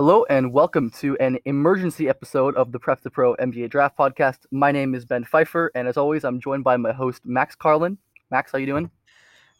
Hello 0.00 0.24
and 0.30 0.50
welcome 0.50 0.88
to 0.92 1.14
an 1.18 1.38
emergency 1.44 2.08
episode 2.08 2.56
of 2.56 2.72
the 2.72 2.78
Prep 2.78 3.02
to 3.02 3.10
Pro 3.10 3.36
NBA 3.36 3.68
Draft 3.68 3.98
Podcast. 3.98 4.46
My 4.50 4.72
name 4.72 4.94
is 4.94 5.04
Ben 5.04 5.24
Pfeiffer, 5.24 5.70
and 5.74 5.86
as 5.86 5.98
always, 5.98 6.24
I'm 6.24 6.40
joined 6.40 6.64
by 6.64 6.78
my 6.78 6.90
host 6.90 7.20
Max 7.26 7.54
Carlin. 7.54 7.98
Max, 8.30 8.50
how 8.50 8.56
you 8.56 8.64
doing? 8.64 8.90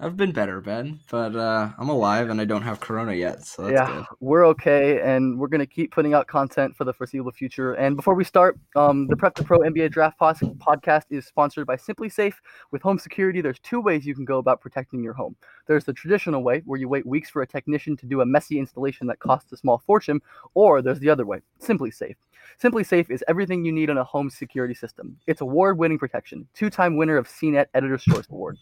I've 0.02 0.16
been 0.16 0.32
better, 0.32 0.62
Ben, 0.62 0.98
but 1.10 1.36
uh, 1.36 1.68
I'm 1.76 1.90
alive 1.90 2.30
and 2.30 2.40
I 2.40 2.46
don't 2.46 2.62
have 2.62 2.80
corona 2.80 3.12
yet, 3.12 3.44
so 3.44 3.64
that's 3.64 3.74
yeah, 3.74 3.96
good. 3.96 4.06
we're 4.20 4.46
okay, 4.46 4.98
and 5.02 5.38
we're 5.38 5.48
gonna 5.48 5.66
keep 5.66 5.92
putting 5.92 6.14
out 6.14 6.26
content 6.26 6.74
for 6.74 6.84
the 6.84 6.92
foreseeable 6.94 7.32
future. 7.32 7.74
And 7.74 7.96
before 7.96 8.14
we 8.14 8.24
start, 8.24 8.58
um, 8.76 9.08
the 9.08 9.16
Prep 9.16 9.34
to 9.34 9.44
Pro 9.44 9.58
NBA 9.58 9.90
Draft 9.90 10.18
Podcast 10.18 11.02
is 11.10 11.26
sponsored 11.26 11.66
by 11.66 11.76
SimpliSafe. 11.76 12.32
With 12.70 12.80
home 12.80 12.98
security, 12.98 13.42
there's 13.42 13.58
two 13.58 13.78
ways 13.78 14.06
you 14.06 14.14
can 14.14 14.24
go 14.24 14.38
about 14.38 14.62
protecting 14.62 15.02
your 15.02 15.12
home. 15.12 15.36
There's 15.66 15.84
the 15.84 15.92
traditional 15.92 16.42
way, 16.42 16.62
where 16.64 16.80
you 16.80 16.88
wait 16.88 17.04
weeks 17.04 17.28
for 17.28 17.42
a 17.42 17.46
technician 17.46 17.94
to 17.98 18.06
do 18.06 18.22
a 18.22 18.26
messy 18.26 18.58
installation 18.58 19.06
that 19.08 19.18
costs 19.18 19.52
a 19.52 19.58
small 19.58 19.82
fortune, 19.84 20.22
or 20.54 20.80
there's 20.80 21.00
the 21.00 21.10
other 21.10 21.26
way, 21.26 21.40
SimpliSafe. 21.60 22.16
Simply 22.56 22.84
Safe 22.84 23.10
is 23.10 23.22
everything 23.28 23.66
you 23.66 23.72
need 23.72 23.90
in 23.90 23.98
a 23.98 24.04
home 24.04 24.30
security 24.30 24.74
system. 24.74 25.18
It's 25.26 25.42
award-winning 25.42 25.98
protection, 25.98 26.48
two-time 26.54 26.96
winner 26.96 27.18
of 27.18 27.28
CNET 27.28 27.66
Editor's 27.74 28.02
Choice 28.02 28.26
Award. 28.30 28.56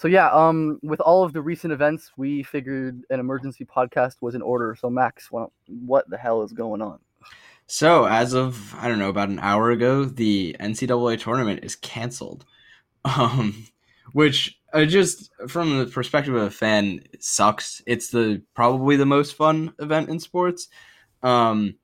So 0.00 0.08
yeah, 0.08 0.30
um, 0.30 0.78
with 0.82 0.98
all 1.02 1.24
of 1.24 1.34
the 1.34 1.42
recent 1.42 1.74
events, 1.74 2.12
we 2.16 2.42
figured 2.42 3.04
an 3.10 3.20
emergency 3.20 3.66
podcast 3.66 4.14
was 4.22 4.34
in 4.34 4.40
order. 4.40 4.74
So 4.74 4.88
Max, 4.88 5.30
what, 5.30 5.50
what 5.66 6.08
the 6.08 6.16
hell 6.16 6.42
is 6.42 6.54
going 6.54 6.80
on? 6.80 7.00
So, 7.66 8.06
as 8.06 8.32
of 8.32 8.74
I 8.76 8.88
don't 8.88 8.98
know 8.98 9.10
about 9.10 9.28
an 9.28 9.40
hour 9.40 9.70
ago, 9.70 10.06
the 10.06 10.56
NCAA 10.58 11.20
tournament 11.20 11.64
is 11.64 11.76
canceled, 11.76 12.46
um, 13.04 13.66
which 14.14 14.58
uh, 14.72 14.86
just 14.86 15.30
from 15.48 15.78
the 15.78 15.84
perspective 15.84 16.34
of 16.34 16.44
a 16.44 16.50
fan 16.50 17.02
sucks. 17.18 17.82
It's 17.86 18.08
the 18.08 18.40
probably 18.54 18.96
the 18.96 19.04
most 19.04 19.34
fun 19.34 19.74
event 19.80 20.08
in 20.08 20.18
sports. 20.18 20.68
Um, 21.22 21.74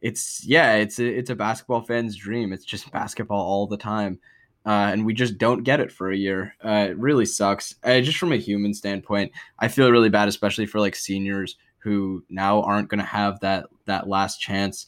it's 0.00 0.44
yeah, 0.46 0.74
it's 0.74 1.00
a, 1.00 1.04
it's 1.04 1.30
a 1.30 1.34
basketball 1.34 1.80
fan's 1.80 2.14
dream. 2.14 2.52
It's 2.52 2.64
just 2.64 2.92
basketball 2.92 3.44
all 3.44 3.66
the 3.66 3.76
time. 3.76 4.20
Uh, 4.66 4.90
and 4.90 5.06
we 5.06 5.14
just 5.14 5.38
don't 5.38 5.62
get 5.62 5.78
it 5.78 5.92
for 5.92 6.10
a 6.10 6.16
year. 6.16 6.54
Uh, 6.64 6.88
it 6.90 6.98
really 6.98 7.24
sucks. 7.24 7.76
Uh, 7.84 8.00
just 8.00 8.18
from 8.18 8.32
a 8.32 8.36
human 8.36 8.74
standpoint, 8.74 9.30
I 9.60 9.68
feel 9.68 9.92
really 9.92 10.08
bad, 10.08 10.26
especially 10.26 10.66
for 10.66 10.80
like 10.80 10.96
seniors 10.96 11.56
who 11.78 12.24
now 12.28 12.62
aren't 12.62 12.88
going 12.88 12.98
to 12.98 13.04
have 13.04 13.38
that 13.40 13.66
that 13.84 14.08
last 14.08 14.40
chance. 14.40 14.86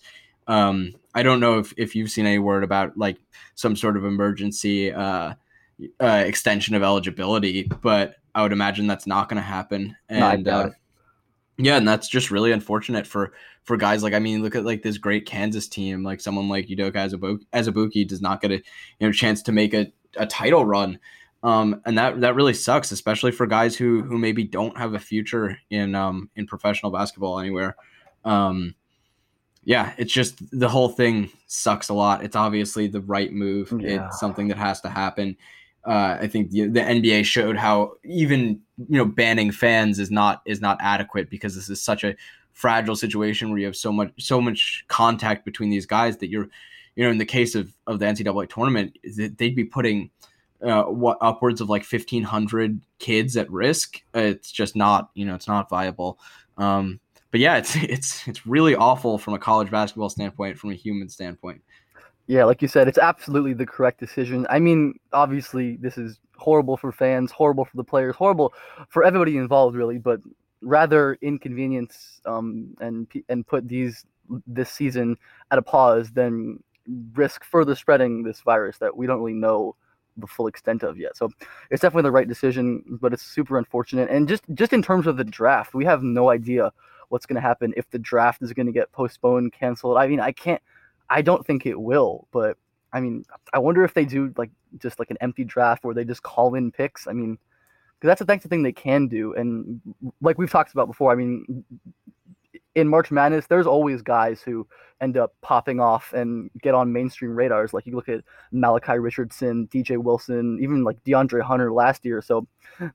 Um, 0.48 0.94
I 1.14 1.22
don't 1.22 1.40
know 1.40 1.58
if, 1.58 1.72
if 1.76 1.94
you've 1.94 2.10
seen 2.10 2.26
any 2.26 2.40
word 2.40 2.64
about 2.64 2.96
like 2.96 3.18
some 3.54 3.76
sort 3.76 3.96
of 3.96 4.04
emergency 4.04 4.92
uh, 4.92 5.34
uh, 6.00 6.22
extension 6.26 6.74
of 6.74 6.82
eligibility, 6.82 7.70
but 7.82 8.16
I 8.34 8.42
would 8.42 8.52
imagine 8.52 8.88
that's 8.88 9.06
not 9.06 9.28
going 9.28 9.36
to 9.36 9.42
happen. 9.42 9.96
No, 10.10 10.26
I 10.26 10.34
And 10.34 10.44
doubt 10.44 10.66
uh. 10.66 10.70
Yeah, 11.58 11.76
and 11.76 11.86
that's 11.86 12.08
just 12.08 12.30
really 12.30 12.52
unfortunate 12.52 13.06
for 13.06 13.32
for 13.64 13.76
guys 13.76 14.02
like 14.02 14.14
I 14.14 14.20
mean, 14.20 14.42
look 14.42 14.54
at 14.54 14.64
like 14.64 14.82
this 14.82 14.96
great 14.96 15.26
Kansas 15.26 15.68
team, 15.68 16.04
like 16.04 16.20
someone 16.20 16.48
like 16.48 16.68
Udoka 16.68 16.94
Azubu- 16.94 17.44
Azubuike 17.52 18.06
does 18.06 18.22
not 18.22 18.40
get 18.40 18.52
a 18.52 18.54
you 18.54 18.62
know 19.00 19.12
chance 19.12 19.42
to 19.42 19.52
make 19.52 19.74
a, 19.74 19.92
a 20.16 20.26
title 20.26 20.64
run. 20.64 20.98
Um, 21.42 21.80
and 21.84 21.98
that 21.98 22.20
that 22.20 22.36
really 22.36 22.54
sucks, 22.54 22.92
especially 22.92 23.32
for 23.32 23.46
guys 23.46 23.76
who 23.76 24.02
who 24.02 24.18
maybe 24.18 24.44
don't 24.44 24.78
have 24.78 24.94
a 24.94 25.00
future 25.00 25.58
in 25.70 25.94
um 25.96 26.30
in 26.36 26.46
professional 26.46 26.92
basketball 26.92 27.40
anywhere. 27.40 27.76
Um, 28.24 28.74
yeah, 29.64 29.92
it's 29.98 30.12
just 30.12 30.38
the 30.58 30.68
whole 30.68 30.88
thing 30.88 31.30
sucks 31.46 31.88
a 31.88 31.94
lot. 31.94 32.24
It's 32.24 32.36
obviously 32.36 32.86
the 32.86 33.00
right 33.02 33.32
move. 33.32 33.72
Yeah. 33.78 34.06
It's 34.06 34.20
something 34.20 34.48
that 34.48 34.58
has 34.58 34.80
to 34.82 34.88
happen. 34.88 35.36
Uh, 35.84 36.18
I 36.20 36.26
think 36.26 36.50
the, 36.50 36.66
the 36.66 36.80
NBA 36.80 37.24
showed 37.24 37.56
how 37.56 37.92
even 38.04 38.60
you 38.88 38.98
know 38.98 39.04
banning 39.04 39.50
fans 39.50 39.98
is 39.98 40.10
not 40.10 40.42
is 40.44 40.60
not 40.60 40.78
adequate 40.80 41.30
because 41.30 41.54
this 41.54 41.68
is 41.68 41.80
such 41.80 42.04
a 42.04 42.14
fragile 42.52 42.96
situation 42.96 43.50
where 43.50 43.58
you 43.58 43.66
have 43.66 43.76
so 43.76 43.92
much 43.92 44.12
so 44.18 44.40
much 44.40 44.84
contact 44.88 45.44
between 45.44 45.70
these 45.70 45.86
guys 45.86 46.16
that 46.18 46.28
you're 46.28 46.48
you 46.96 47.04
know 47.04 47.10
in 47.10 47.18
the 47.18 47.24
case 47.24 47.54
of 47.54 47.72
of 47.86 48.00
the 48.00 48.04
NCAA 48.04 48.48
tournament 48.48 48.98
they'd 49.38 49.54
be 49.54 49.64
putting 49.64 50.10
uh, 50.62 50.82
what 50.84 51.18
upwards 51.20 51.60
of 51.60 51.68
like 51.68 51.86
1500 51.88 52.80
kids 52.98 53.36
at 53.36 53.48
risk. 53.50 54.02
It's 54.12 54.50
just 54.50 54.74
not 54.74 55.10
you 55.14 55.24
know 55.24 55.34
it's 55.34 55.48
not 55.48 55.70
viable. 55.70 56.18
Um 56.56 57.00
but 57.30 57.40
yeah 57.40 57.56
it's 57.56 57.76
it's 57.76 58.26
it's 58.26 58.46
really 58.46 58.74
awful 58.74 59.18
from 59.18 59.34
a 59.34 59.38
college 59.38 59.70
basketball 59.70 60.10
standpoint 60.10 60.58
from 60.58 60.70
a 60.70 60.74
human 60.74 61.08
standpoint 61.08 61.62
Yeah, 62.28 62.44
like 62.44 62.60
you 62.60 62.68
said, 62.68 62.88
it's 62.88 62.98
absolutely 62.98 63.54
the 63.54 63.64
correct 63.64 63.98
decision. 63.98 64.46
I 64.50 64.58
mean, 64.58 65.00
obviously, 65.14 65.76
this 65.76 65.96
is 65.96 66.20
horrible 66.36 66.76
for 66.76 66.92
fans, 66.92 67.32
horrible 67.32 67.64
for 67.64 67.76
the 67.76 67.84
players, 67.84 68.14
horrible 68.14 68.52
for 68.90 69.02
everybody 69.02 69.38
involved, 69.38 69.74
really. 69.74 69.98
But 69.98 70.20
rather 70.60 71.16
inconvenience 71.22 72.20
um, 72.26 72.76
and 72.80 73.06
and 73.30 73.46
put 73.46 73.66
these 73.66 74.04
this 74.46 74.70
season 74.70 75.16
at 75.50 75.58
a 75.58 75.62
pause 75.62 76.10
than 76.12 76.62
risk 77.14 77.44
further 77.44 77.74
spreading 77.74 78.22
this 78.22 78.40
virus 78.42 78.76
that 78.78 78.94
we 78.94 79.06
don't 79.06 79.20
really 79.20 79.32
know 79.32 79.74
the 80.18 80.26
full 80.26 80.48
extent 80.48 80.82
of 80.82 80.98
yet. 80.98 81.16
So 81.16 81.30
it's 81.70 81.80
definitely 81.80 82.02
the 82.02 82.12
right 82.12 82.28
decision, 82.28 82.82
but 83.00 83.14
it's 83.14 83.22
super 83.22 83.56
unfortunate. 83.56 84.10
And 84.10 84.28
just 84.28 84.44
just 84.52 84.74
in 84.74 84.82
terms 84.82 85.06
of 85.06 85.16
the 85.16 85.24
draft, 85.24 85.72
we 85.72 85.86
have 85.86 86.02
no 86.02 86.28
idea 86.28 86.72
what's 87.08 87.24
going 87.24 87.36
to 87.36 87.48
happen 87.48 87.72
if 87.74 87.88
the 87.88 87.98
draft 87.98 88.42
is 88.42 88.52
going 88.52 88.66
to 88.66 88.72
get 88.72 88.92
postponed, 88.92 89.54
canceled. 89.54 89.96
I 89.96 90.06
mean, 90.08 90.20
I 90.20 90.32
can't. 90.32 90.60
I 91.10 91.22
don't 91.22 91.46
think 91.46 91.66
it 91.66 91.80
will, 91.80 92.28
but 92.32 92.56
I 92.92 93.00
mean, 93.00 93.24
I 93.52 93.58
wonder 93.58 93.84
if 93.84 93.94
they 93.94 94.04
do 94.04 94.32
like 94.36 94.50
just 94.78 94.98
like 94.98 95.10
an 95.10 95.18
empty 95.20 95.44
draft 95.44 95.84
where 95.84 95.94
they 95.94 96.04
just 96.04 96.22
call 96.22 96.54
in 96.54 96.72
picks. 96.72 97.06
I 97.06 97.12
mean, 97.12 97.38
because 97.98 98.08
that's 98.08 98.26
that's 98.26 98.42
the 98.42 98.48
thing 98.48 98.62
they 98.62 98.72
can 98.72 99.08
do, 99.08 99.34
and 99.34 99.80
like 100.20 100.38
we've 100.38 100.50
talked 100.50 100.72
about 100.72 100.86
before. 100.86 101.12
I 101.12 101.14
mean, 101.16 101.64
in 102.74 102.88
March 102.88 103.10
Madness, 103.10 103.46
there's 103.46 103.66
always 103.66 104.02
guys 104.02 104.40
who 104.40 104.66
end 105.00 105.16
up 105.16 105.34
popping 105.42 105.80
off 105.80 106.12
and 106.12 106.50
get 106.62 106.74
on 106.74 106.92
mainstream 106.92 107.34
radars. 107.34 107.72
Like 107.72 107.86
you 107.86 107.94
look 107.94 108.08
at 108.08 108.22
Malachi 108.52 108.98
Richardson, 108.98 109.68
DJ 109.68 109.98
Wilson, 109.98 110.58
even 110.60 110.84
like 110.84 111.02
DeAndre 111.04 111.42
Hunter 111.42 111.72
last 111.72 112.04
year. 112.04 112.22
So 112.22 112.46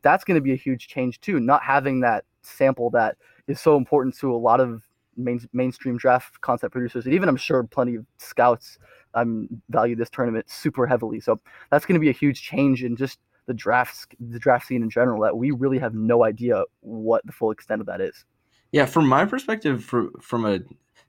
that's 0.01 0.24
going 0.24 0.35
to 0.35 0.41
be 0.41 0.53
a 0.53 0.57
huge 0.57 0.88
change 0.88 1.19
too. 1.22 1.40
Not 1.40 1.63
having 1.63 2.00
that 2.01 2.25
sample 2.41 2.90
that 2.91 3.18
is 3.48 3.59
so 3.59 3.75
important 3.77 4.18
to 4.19 4.33
a 4.33 4.38
lot 4.38 4.59
of 4.59 4.83
main, 5.18 5.48
mainstream 5.54 5.98
draft 5.98 6.42
content 6.42 6.71
producers, 6.71 7.06
and 7.06 7.13
even 7.13 7.30
I'm 7.30 7.38
sure 7.38 7.63
plenty 7.63 7.95
of 7.95 8.06
scouts 8.18 8.77
um, 9.13 9.48
value 9.69 9.95
this 9.95 10.10
tournament 10.10 10.50
super 10.50 10.88
heavily. 10.88 11.19
So 11.19 11.39
that's 11.69 11.86
going 11.86 11.95
to 11.95 12.00
be 12.00 12.10
a 12.10 12.13
huge 12.13 12.42
change 12.42 12.83
in 12.83 12.95
just 12.95 13.19
the 13.45 13.54
drafts, 13.54 14.07
the 14.19 14.39
draft 14.39 14.68
scene 14.68 14.83
in 14.83 14.89
general. 14.89 15.21
That 15.21 15.38
we 15.38 15.51
really 15.51 15.80
have 15.80 15.94
no 15.94 16.24
idea 16.24 16.63
what 16.81 17.25
the 17.25 17.31
full 17.31 17.51
extent 17.51 17.81
of 17.81 17.88
that 17.88 18.01
is. 18.01 18.25
Yeah, 18.71 18.86
from 18.86 19.07
my 19.07 19.25
perspective, 19.25 19.83
for, 19.83 20.10
from 20.19 20.45
a 20.45 20.60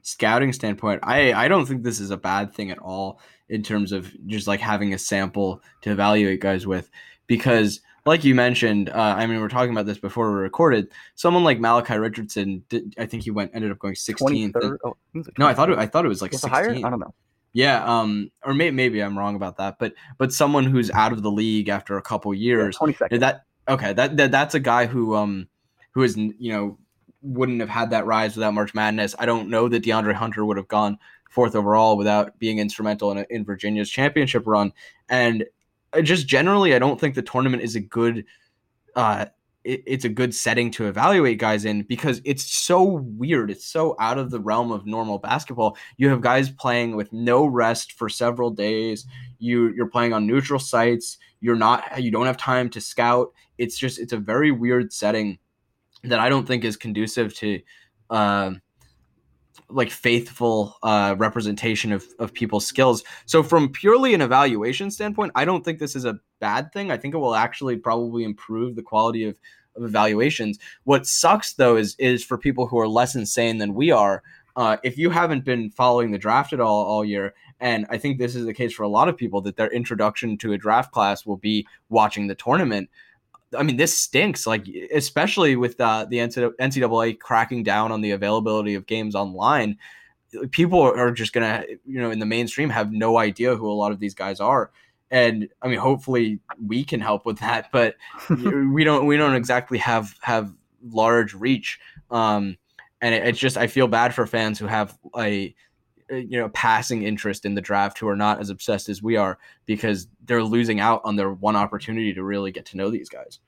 scouting 0.02 0.52
standpoint, 0.52 1.00
I, 1.02 1.32
I 1.32 1.48
don't 1.48 1.64
think 1.64 1.82
this 1.82 1.98
is 1.98 2.10
a 2.10 2.16
bad 2.18 2.52
thing 2.52 2.70
at 2.70 2.78
all 2.78 3.20
in 3.48 3.62
terms 3.62 3.90
of 3.90 4.12
just 4.26 4.46
like 4.46 4.60
having 4.60 4.92
a 4.92 4.98
sample 4.98 5.62
to 5.80 5.90
evaluate 5.90 6.40
guys 6.40 6.66
with, 6.66 6.90
because 7.26 7.80
like 8.06 8.24
you 8.24 8.34
mentioned, 8.34 8.90
uh, 8.90 9.14
I 9.16 9.26
mean, 9.26 9.38
we 9.38 9.44
are 9.44 9.48
talking 9.48 9.72
about 9.72 9.86
this 9.86 9.98
before 9.98 10.32
we 10.32 10.40
recorded. 10.40 10.88
Someone 11.14 11.44
like 11.44 11.58
Malachi 11.58 11.96
Richardson, 11.96 12.62
did, 12.68 12.94
I 12.98 13.06
think 13.06 13.22
he 13.22 13.30
went 13.30 13.52
ended 13.54 13.70
up 13.70 13.78
going 13.78 13.94
16th. 13.94 14.52
23rd? 14.52 14.76
Oh, 14.84 14.96
he 15.12 15.18
was 15.18 15.26
like 15.26 15.38
No, 15.38 15.46
I 15.46 15.54
thought 15.54 15.70
it, 15.70 15.78
I 15.78 15.86
thought 15.86 16.04
it 16.04 16.08
was 16.08 16.20
like 16.20 16.32
Was 16.32 16.44
it 16.44 16.50
16. 16.50 16.84
I 16.84 16.90
don't 16.90 17.00
know. 17.00 17.14
Yeah, 17.52 17.84
um, 17.84 18.30
or 18.42 18.52
may, 18.52 18.72
maybe 18.72 19.00
I'm 19.00 19.16
wrong 19.16 19.36
about 19.36 19.58
that, 19.58 19.78
but 19.78 19.94
but 20.18 20.32
someone 20.32 20.64
who's 20.64 20.90
out 20.90 21.12
of 21.12 21.22
the 21.22 21.30
league 21.30 21.68
after 21.68 21.96
a 21.96 22.02
couple 22.02 22.34
years, 22.34 22.76
22nd. 22.76 23.20
that 23.20 23.44
okay, 23.68 23.92
that, 23.92 24.16
that 24.16 24.32
that's 24.32 24.56
a 24.56 24.60
guy 24.60 24.86
who 24.86 25.14
um 25.14 25.46
who 25.92 26.02
is 26.02 26.16
you 26.16 26.52
know 26.52 26.78
wouldn't 27.22 27.60
have 27.60 27.68
had 27.68 27.90
that 27.90 28.06
rise 28.06 28.36
without 28.36 28.54
March 28.54 28.74
Madness. 28.74 29.14
I 29.20 29.26
don't 29.26 29.48
know 29.48 29.68
that 29.68 29.84
DeAndre 29.84 30.14
Hunter 30.14 30.44
would 30.44 30.56
have 30.56 30.68
gone 30.68 30.98
fourth 31.30 31.54
overall 31.54 31.96
without 31.96 32.38
being 32.38 32.58
instrumental 32.58 33.12
in, 33.12 33.24
in 33.30 33.44
Virginia's 33.44 33.90
championship 33.90 34.46
run. 34.46 34.72
And 35.08 35.44
just 36.02 36.26
generally, 36.26 36.74
I 36.74 36.78
don't 36.78 36.98
think 36.98 37.14
the 37.14 37.22
tournament 37.22 37.62
is 37.62 37.76
a 37.76 37.80
good. 37.80 38.24
Uh, 38.96 39.26
it, 39.64 39.82
it's 39.86 40.04
a 40.04 40.10
good 40.10 40.34
setting 40.34 40.70
to 40.72 40.86
evaluate 40.86 41.38
guys 41.38 41.64
in 41.64 41.82
because 41.82 42.20
it's 42.24 42.44
so 42.44 42.82
weird. 42.82 43.50
It's 43.50 43.64
so 43.64 43.96
out 43.98 44.18
of 44.18 44.30
the 44.30 44.40
realm 44.40 44.70
of 44.70 44.86
normal 44.86 45.18
basketball. 45.18 45.76
You 45.96 46.10
have 46.10 46.20
guys 46.20 46.50
playing 46.50 46.96
with 46.96 47.12
no 47.12 47.46
rest 47.46 47.92
for 47.92 48.08
several 48.08 48.50
days. 48.50 49.06
You 49.38 49.72
you're 49.74 49.88
playing 49.88 50.12
on 50.12 50.26
neutral 50.26 50.60
sites. 50.60 51.18
You're 51.40 51.56
not. 51.56 52.02
You 52.02 52.10
don't 52.10 52.26
have 52.26 52.36
time 52.36 52.68
to 52.70 52.80
scout. 52.80 53.32
It's 53.58 53.78
just 53.78 53.98
it's 53.98 54.12
a 54.12 54.18
very 54.18 54.50
weird 54.50 54.92
setting 54.92 55.38
that 56.02 56.20
I 56.20 56.28
don't 56.28 56.46
think 56.46 56.64
is 56.64 56.76
conducive 56.76 57.34
to. 57.36 57.60
Uh, 58.10 58.52
like 59.74 59.90
faithful 59.90 60.76
uh, 60.82 61.14
representation 61.18 61.92
of, 61.92 62.04
of 62.18 62.32
people's 62.32 62.66
skills. 62.66 63.02
So 63.26 63.42
from 63.42 63.72
purely 63.72 64.14
an 64.14 64.20
evaluation 64.20 64.90
standpoint, 64.90 65.32
I 65.34 65.44
don't 65.44 65.64
think 65.64 65.78
this 65.78 65.96
is 65.96 66.04
a 66.04 66.18
bad 66.40 66.72
thing. 66.72 66.90
I 66.90 66.96
think 66.96 67.14
it 67.14 67.18
will 67.18 67.34
actually 67.34 67.76
probably 67.76 68.22
improve 68.24 68.76
the 68.76 68.82
quality 68.82 69.24
of, 69.24 69.36
of 69.76 69.84
evaluations. 69.84 70.58
What 70.84 71.06
sucks 71.06 71.54
though 71.54 71.76
is 71.76 71.96
is 71.98 72.24
for 72.24 72.38
people 72.38 72.66
who 72.66 72.78
are 72.78 72.88
less 72.88 73.16
insane 73.16 73.58
than 73.58 73.74
we 73.74 73.90
are. 73.90 74.22
Uh, 74.56 74.76
if 74.84 74.96
you 74.96 75.10
haven't 75.10 75.44
been 75.44 75.70
following 75.70 76.12
the 76.12 76.18
draft 76.18 76.52
at 76.52 76.60
all 76.60 76.84
all 76.84 77.04
year, 77.04 77.34
and 77.58 77.86
I 77.90 77.98
think 77.98 78.18
this 78.18 78.36
is 78.36 78.46
the 78.46 78.54
case 78.54 78.72
for 78.72 78.84
a 78.84 78.88
lot 78.88 79.08
of 79.08 79.16
people, 79.16 79.40
that 79.42 79.56
their 79.56 79.72
introduction 79.72 80.38
to 80.38 80.52
a 80.52 80.58
draft 80.58 80.92
class 80.92 81.26
will 81.26 81.38
be 81.38 81.66
watching 81.88 82.28
the 82.28 82.36
tournament. 82.36 82.88
I 83.56 83.62
mean, 83.62 83.76
this 83.76 83.96
stinks. 83.96 84.46
Like, 84.46 84.66
especially 84.92 85.56
with 85.56 85.80
uh, 85.80 86.06
the 86.08 86.18
NCAA 86.18 87.18
cracking 87.18 87.62
down 87.62 87.92
on 87.92 88.00
the 88.00 88.12
availability 88.12 88.74
of 88.74 88.86
games 88.86 89.14
online, 89.14 89.78
people 90.50 90.80
are 90.80 91.10
just 91.10 91.32
gonna, 91.32 91.64
you 91.86 92.00
know, 92.00 92.10
in 92.10 92.18
the 92.18 92.26
mainstream 92.26 92.70
have 92.70 92.92
no 92.92 93.18
idea 93.18 93.56
who 93.56 93.70
a 93.70 93.72
lot 93.72 93.92
of 93.92 94.00
these 94.00 94.14
guys 94.14 94.40
are. 94.40 94.70
And 95.10 95.48
I 95.62 95.68
mean, 95.68 95.78
hopefully 95.78 96.40
we 96.64 96.84
can 96.84 97.00
help 97.00 97.26
with 97.26 97.38
that, 97.38 97.68
but 97.72 97.96
we 98.30 98.84
don't. 98.84 99.06
We 99.06 99.16
don't 99.16 99.34
exactly 99.34 99.78
have 99.78 100.14
have 100.20 100.52
large 100.82 101.34
reach. 101.34 101.78
Um, 102.10 102.56
and 103.00 103.14
it, 103.14 103.26
it's 103.26 103.38
just 103.38 103.56
I 103.56 103.66
feel 103.66 103.88
bad 103.88 104.14
for 104.14 104.26
fans 104.26 104.58
who 104.58 104.66
have 104.66 104.98
a 105.16 105.54
you 106.10 106.38
know 106.38 106.48
passing 106.50 107.02
interest 107.02 107.44
in 107.44 107.54
the 107.54 107.60
draft 107.60 107.98
who 107.98 108.08
are 108.08 108.16
not 108.16 108.40
as 108.40 108.50
obsessed 108.50 108.88
as 108.88 109.02
we 109.02 109.16
are 109.16 109.38
because 109.66 110.06
they're 110.24 110.42
losing 110.42 110.80
out 110.80 111.00
on 111.04 111.16
their 111.16 111.32
one 111.32 111.56
opportunity 111.56 112.12
to 112.12 112.22
really 112.22 112.50
get 112.50 112.66
to 112.66 112.76
know 112.76 112.90
these 112.90 113.08
guys 113.08 113.38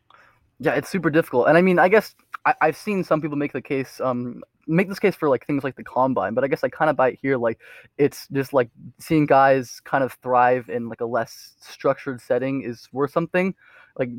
yeah 0.61 0.75
it's 0.75 0.89
super 0.89 1.11
difficult 1.11 1.49
and 1.49 1.57
i 1.59 1.63
mean 1.63 1.79
i 1.79 1.89
guess 1.89 2.15
I, 2.45 2.55
have 2.61 2.77
seen 2.77 3.03
some 3.03 3.21
people 3.21 3.37
make 3.37 3.53
the 3.53 3.63
case 3.63 4.01
um 4.01 4.43
make 4.69 4.89
this 4.89 4.99
case 4.99 5.15
for 5.15 5.29
like 5.29 5.47
things 5.47 5.65
like 5.65 5.77
the 5.77 5.85
combine 5.85 6.35
but 6.35 6.45
i 6.45 6.49
guess 6.49 6.65
i 6.65 6.69
kind 6.69 6.91
of 6.91 6.97
buy 6.97 7.11
it 7.11 7.19
here 7.21 7.37
like 7.37 7.59
it's 7.99 8.29
just 8.29 8.53
like 8.53 8.71
seeing 8.99 9.27
guys 9.27 9.81
kind 9.85 10.03
of 10.03 10.13
thrive 10.23 10.69
in 10.69 10.89
like 10.89 11.01
a 11.01 11.07
less 11.07 11.55
structured 11.61 12.21
setting 12.21 12.63
is 12.63 12.89
worth 12.93 13.13
something. 13.13 13.55
Like 13.99 14.11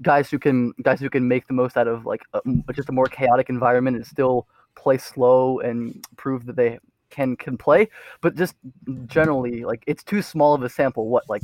guys 0.00 0.30
who 0.30 0.38
can 0.38 0.72
guys 0.82 1.00
who 1.00 1.10
can 1.10 1.28
make 1.28 1.46
the 1.46 1.52
most 1.52 1.76
out 1.76 1.88
of 1.88 2.06
like 2.06 2.22
a, 2.32 2.40
just 2.72 2.88
a 2.88 2.92
more 2.92 3.06
chaotic 3.06 3.50
environment 3.50 3.96
and 3.96 4.06
still 4.06 4.46
play 4.76 4.96
slow 4.96 5.60
and 5.60 6.04
prove 6.16 6.46
that 6.46 6.56
they 6.56 6.78
can 7.10 7.36
can 7.36 7.56
play, 7.56 7.88
but 8.20 8.34
just 8.34 8.54
generally 9.06 9.64
like 9.64 9.82
it's 9.86 10.02
too 10.02 10.22
small 10.22 10.54
of 10.54 10.62
a 10.62 10.68
sample. 10.68 11.08
What 11.08 11.28
like 11.28 11.42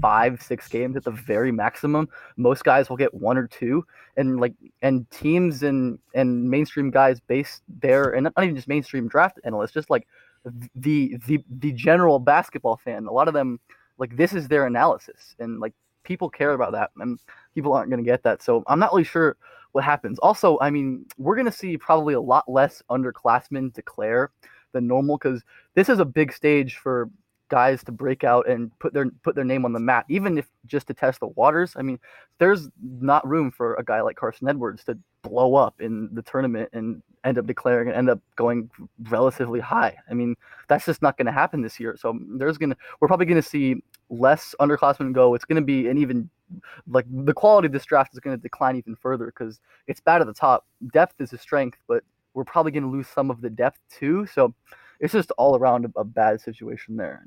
five 0.00 0.42
six 0.42 0.68
games 0.68 0.96
at 0.96 1.04
the 1.04 1.10
very 1.10 1.52
maximum. 1.52 2.08
Most 2.36 2.64
guys 2.64 2.88
will 2.88 2.96
get 2.96 3.14
one 3.14 3.38
or 3.38 3.46
two, 3.46 3.84
and 4.16 4.40
like 4.40 4.54
and 4.82 5.10
teams 5.10 5.62
and 5.62 5.98
and 6.14 6.48
mainstream 6.48 6.90
guys 6.90 7.20
based 7.20 7.62
there, 7.80 8.10
and 8.10 8.24
not 8.24 8.44
even 8.44 8.56
just 8.56 8.68
mainstream 8.68 9.08
draft 9.08 9.38
analysts, 9.44 9.72
just 9.72 9.90
like 9.90 10.06
the 10.74 11.16
the 11.26 11.42
the 11.58 11.72
general 11.72 12.18
basketball 12.18 12.76
fan. 12.76 13.06
A 13.06 13.12
lot 13.12 13.28
of 13.28 13.34
them 13.34 13.60
like 13.98 14.16
this 14.16 14.32
is 14.32 14.48
their 14.48 14.66
analysis, 14.66 15.34
and 15.38 15.60
like 15.60 15.72
people 16.02 16.28
care 16.28 16.52
about 16.52 16.72
that, 16.72 16.90
and 16.98 17.18
people 17.54 17.72
aren't 17.72 17.90
going 17.90 18.02
to 18.02 18.10
get 18.10 18.22
that. 18.24 18.42
So 18.42 18.62
I'm 18.66 18.78
not 18.78 18.92
really 18.92 19.04
sure 19.04 19.36
what 19.72 19.84
happens. 19.84 20.18
Also, 20.20 20.56
I 20.60 20.70
mean, 20.70 21.04
we're 21.18 21.34
going 21.34 21.46
to 21.46 21.52
see 21.52 21.76
probably 21.76 22.14
a 22.14 22.20
lot 22.20 22.48
less 22.48 22.82
underclassmen 22.90 23.72
declare 23.74 24.30
than 24.74 24.86
normal 24.86 25.16
because 25.16 25.42
this 25.74 25.88
is 25.88 25.98
a 25.98 26.04
big 26.04 26.32
stage 26.32 26.76
for 26.76 27.08
guys 27.48 27.84
to 27.84 27.92
break 27.92 28.24
out 28.24 28.48
and 28.48 28.76
put 28.78 28.92
their 28.92 29.10
put 29.22 29.34
their 29.34 29.44
name 29.44 29.64
on 29.64 29.72
the 29.72 29.80
map, 29.80 30.06
even 30.08 30.38
if 30.38 30.46
just 30.66 30.86
to 30.86 30.94
test 30.94 31.20
the 31.20 31.28
waters. 31.28 31.74
I 31.76 31.82
mean, 31.82 31.98
there's 32.38 32.68
not 32.82 33.26
room 33.26 33.50
for 33.50 33.74
a 33.74 33.84
guy 33.84 34.00
like 34.00 34.16
Carson 34.16 34.48
Edwards 34.48 34.84
to 34.84 34.98
blow 35.22 35.54
up 35.54 35.80
in 35.80 36.08
the 36.12 36.22
tournament 36.22 36.68
and 36.72 37.02
end 37.24 37.38
up 37.38 37.46
declaring 37.46 37.88
and 37.88 37.96
end 37.96 38.10
up 38.10 38.20
going 38.36 38.70
relatively 39.08 39.60
high. 39.60 39.96
I 40.10 40.14
mean, 40.14 40.36
that's 40.68 40.84
just 40.84 41.00
not 41.00 41.16
going 41.16 41.26
to 41.26 41.32
happen 41.32 41.62
this 41.62 41.78
year. 41.78 41.96
So 41.98 42.12
mm, 42.12 42.38
there's 42.38 42.58
gonna 42.58 42.76
we're 43.00 43.08
probably 43.08 43.26
going 43.26 43.42
to 43.42 43.48
see 43.48 43.82
less 44.10 44.54
underclassmen 44.60 45.12
go. 45.12 45.34
It's 45.34 45.44
going 45.44 45.60
to 45.60 45.66
be 45.66 45.88
an 45.88 45.98
even 45.98 46.28
like 46.88 47.06
the 47.08 47.32
quality 47.32 47.66
of 47.66 47.72
this 47.72 47.84
draft 47.84 48.12
is 48.14 48.20
going 48.20 48.36
to 48.36 48.42
decline 48.42 48.76
even 48.76 48.96
further 48.96 49.26
because 49.26 49.60
it's 49.86 50.00
bad 50.00 50.20
at 50.20 50.26
the 50.26 50.34
top. 50.34 50.66
Depth 50.92 51.20
is 51.20 51.32
a 51.32 51.38
strength, 51.38 51.78
but 51.88 52.04
we're 52.34 52.44
probably 52.44 52.72
going 52.72 52.84
to 52.84 52.90
lose 52.90 53.08
some 53.08 53.30
of 53.30 53.40
the 53.40 53.50
depth 53.50 53.78
too. 53.90 54.26
So 54.26 54.54
it's 55.00 55.12
just 55.12 55.30
all 55.32 55.56
around 55.56 55.84
a, 55.84 56.00
a 56.00 56.04
bad 56.04 56.40
situation 56.40 56.96
there. 56.96 57.26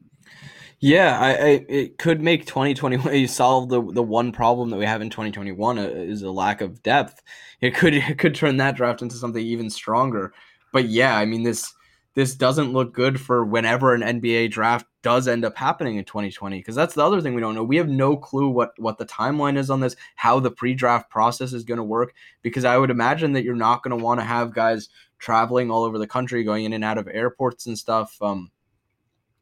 Yeah, 0.79 1.19
I, 1.19 1.29
I, 1.29 1.65
it 1.67 1.97
could 1.97 2.21
make 2.21 2.45
2021 2.45 3.27
solve 3.27 3.69
the 3.69 3.81
the 3.81 4.03
one 4.03 4.31
problem 4.31 4.69
that 4.69 4.77
we 4.77 4.85
have 4.85 5.01
in 5.01 5.09
2021 5.09 5.79
uh, 5.79 5.81
is 5.81 6.21
a 6.21 6.31
lack 6.31 6.61
of 6.61 6.83
depth. 6.83 7.21
It 7.61 7.75
could 7.75 7.93
it 7.95 8.17
could 8.17 8.35
turn 8.35 8.57
that 8.57 8.75
draft 8.75 9.01
into 9.01 9.15
something 9.15 9.43
even 9.43 9.69
stronger. 9.69 10.33
But 10.71 10.85
yeah, 10.85 11.17
I 11.17 11.25
mean 11.25 11.43
this 11.43 11.73
this 12.17 12.33
doesn't 12.33 12.73
look 12.73 12.95
good 12.95 13.21
for 13.21 13.45
whenever 13.45 13.93
an 13.93 14.01
NBA 14.01 14.49
draft 14.49 14.87
does 15.03 15.27
end 15.27 15.45
up 15.45 15.55
happening 15.55 15.97
in 15.97 16.03
2020 16.03 16.57
because 16.57 16.73
that's 16.73 16.95
the 16.95 17.05
other 17.05 17.21
thing 17.21 17.35
we 17.35 17.41
don't 17.41 17.53
know. 17.53 17.63
We 17.63 17.77
have 17.77 17.89
no 17.89 18.17
clue 18.17 18.49
what 18.49 18.71
what 18.79 18.97
the 18.97 19.05
timeline 19.05 19.55
is 19.55 19.69
on 19.69 19.81
this, 19.81 19.95
how 20.15 20.39
the 20.39 20.49
pre-draft 20.49 21.11
process 21.11 21.53
is 21.53 21.63
going 21.63 21.77
to 21.77 21.83
work 21.83 22.15
because 22.41 22.65
I 22.65 22.75
would 22.75 22.89
imagine 22.89 23.33
that 23.33 23.43
you're 23.43 23.53
not 23.53 23.83
going 23.83 23.95
to 23.95 24.03
want 24.03 24.19
to 24.19 24.23
have 24.23 24.51
guys 24.51 24.89
traveling 25.19 25.69
all 25.69 25.83
over 25.83 25.99
the 25.99 26.07
country 26.07 26.43
going 26.43 26.65
in 26.65 26.73
and 26.73 26.83
out 26.83 26.97
of 26.97 27.07
airports 27.07 27.67
and 27.67 27.77
stuff 27.77 28.19
um 28.23 28.49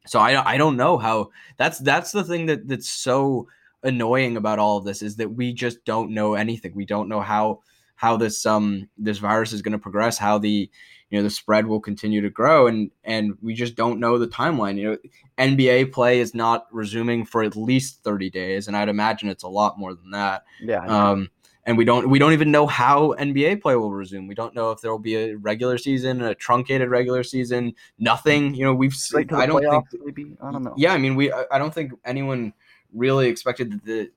so 0.06 0.20
I 0.20 0.52
I 0.52 0.58
don't 0.58 0.76
know 0.76 0.98
how 0.98 1.30
that's 1.56 1.78
that's 1.78 2.12
the 2.12 2.24
thing 2.24 2.44
that 2.44 2.68
that's 2.68 2.90
so 2.90 3.48
annoying 3.84 4.36
about 4.36 4.58
all 4.58 4.76
of 4.76 4.84
this 4.84 5.00
is 5.00 5.16
that 5.16 5.30
we 5.32 5.54
just 5.54 5.82
don't 5.86 6.10
know 6.10 6.34
anything. 6.34 6.74
We 6.74 6.84
don't 6.84 7.08
know 7.08 7.22
how 7.22 7.62
how 7.94 8.18
this 8.18 8.44
um 8.44 8.86
this 8.98 9.16
virus 9.16 9.54
is 9.54 9.62
going 9.62 9.72
to 9.72 9.78
progress, 9.78 10.18
how 10.18 10.36
the 10.36 10.70
you 11.10 11.18
know 11.18 11.22
the 11.22 11.30
spread 11.30 11.66
will 11.66 11.80
continue 11.80 12.20
to 12.20 12.30
grow 12.30 12.66
and 12.66 12.90
and 13.04 13.36
we 13.40 13.54
just 13.54 13.74
don't 13.76 14.00
know 14.00 14.18
the 14.18 14.28
timeline. 14.28 14.76
You 14.78 14.90
know 14.90 14.96
nba 15.38 15.92
play 15.92 16.20
is 16.20 16.34
not 16.34 16.66
resuming 16.72 17.24
for 17.24 17.42
at 17.42 17.56
least 17.56 18.02
30 18.02 18.30
days 18.30 18.68
and 18.68 18.76
i'd 18.76 18.88
imagine 18.88 19.28
it's 19.28 19.42
a 19.42 19.48
lot 19.48 19.78
more 19.78 19.94
than 19.94 20.10
that. 20.10 20.44
Yeah 20.60 20.84
um 20.86 21.30
and 21.64 21.76
we 21.76 21.84
don't 21.84 22.08
we 22.08 22.18
don't 22.18 22.32
even 22.32 22.50
know 22.50 22.66
how 22.66 23.14
nba 23.18 23.60
play 23.60 23.76
will 23.76 23.92
resume. 23.92 24.26
We 24.26 24.34
don't 24.34 24.54
know 24.54 24.70
if 24.70 24.80
there 24.80 24.90
will 24.90 24.98
be 24.98 25.16
a 25.16 25.34
regular 25.36 25.78
season 25.78 26.22
a 26.22 26.34
truncated 26.34 26.88
regular 26.88 27.22
season 27.22 27.74
nothing. 27.98 28.54
You 28.54 28.64
know 28.64 28.74
we've 28.74 28.96
right 29.12 29.30
i 29.32 29.46
don't 29.46 29.62
playoffs, 29.62 29.90
think 29.90 30.04
maybe? 30.04 30.36
I 30.42 30.50
don't 30.50 30.62
know. 30.62 30.74
Yeah 30.76 30.92
i 30.92 30.98
mean 30.98 31.14
we 31.14 31.32
i 31.32 31.58
don't 31.58 31.74
think 31.74 31.92
anyone 32.04 32.52
really 32.92 33.28
expected 33.28 33.72
that 33.72 33.84
the 33.84 34.10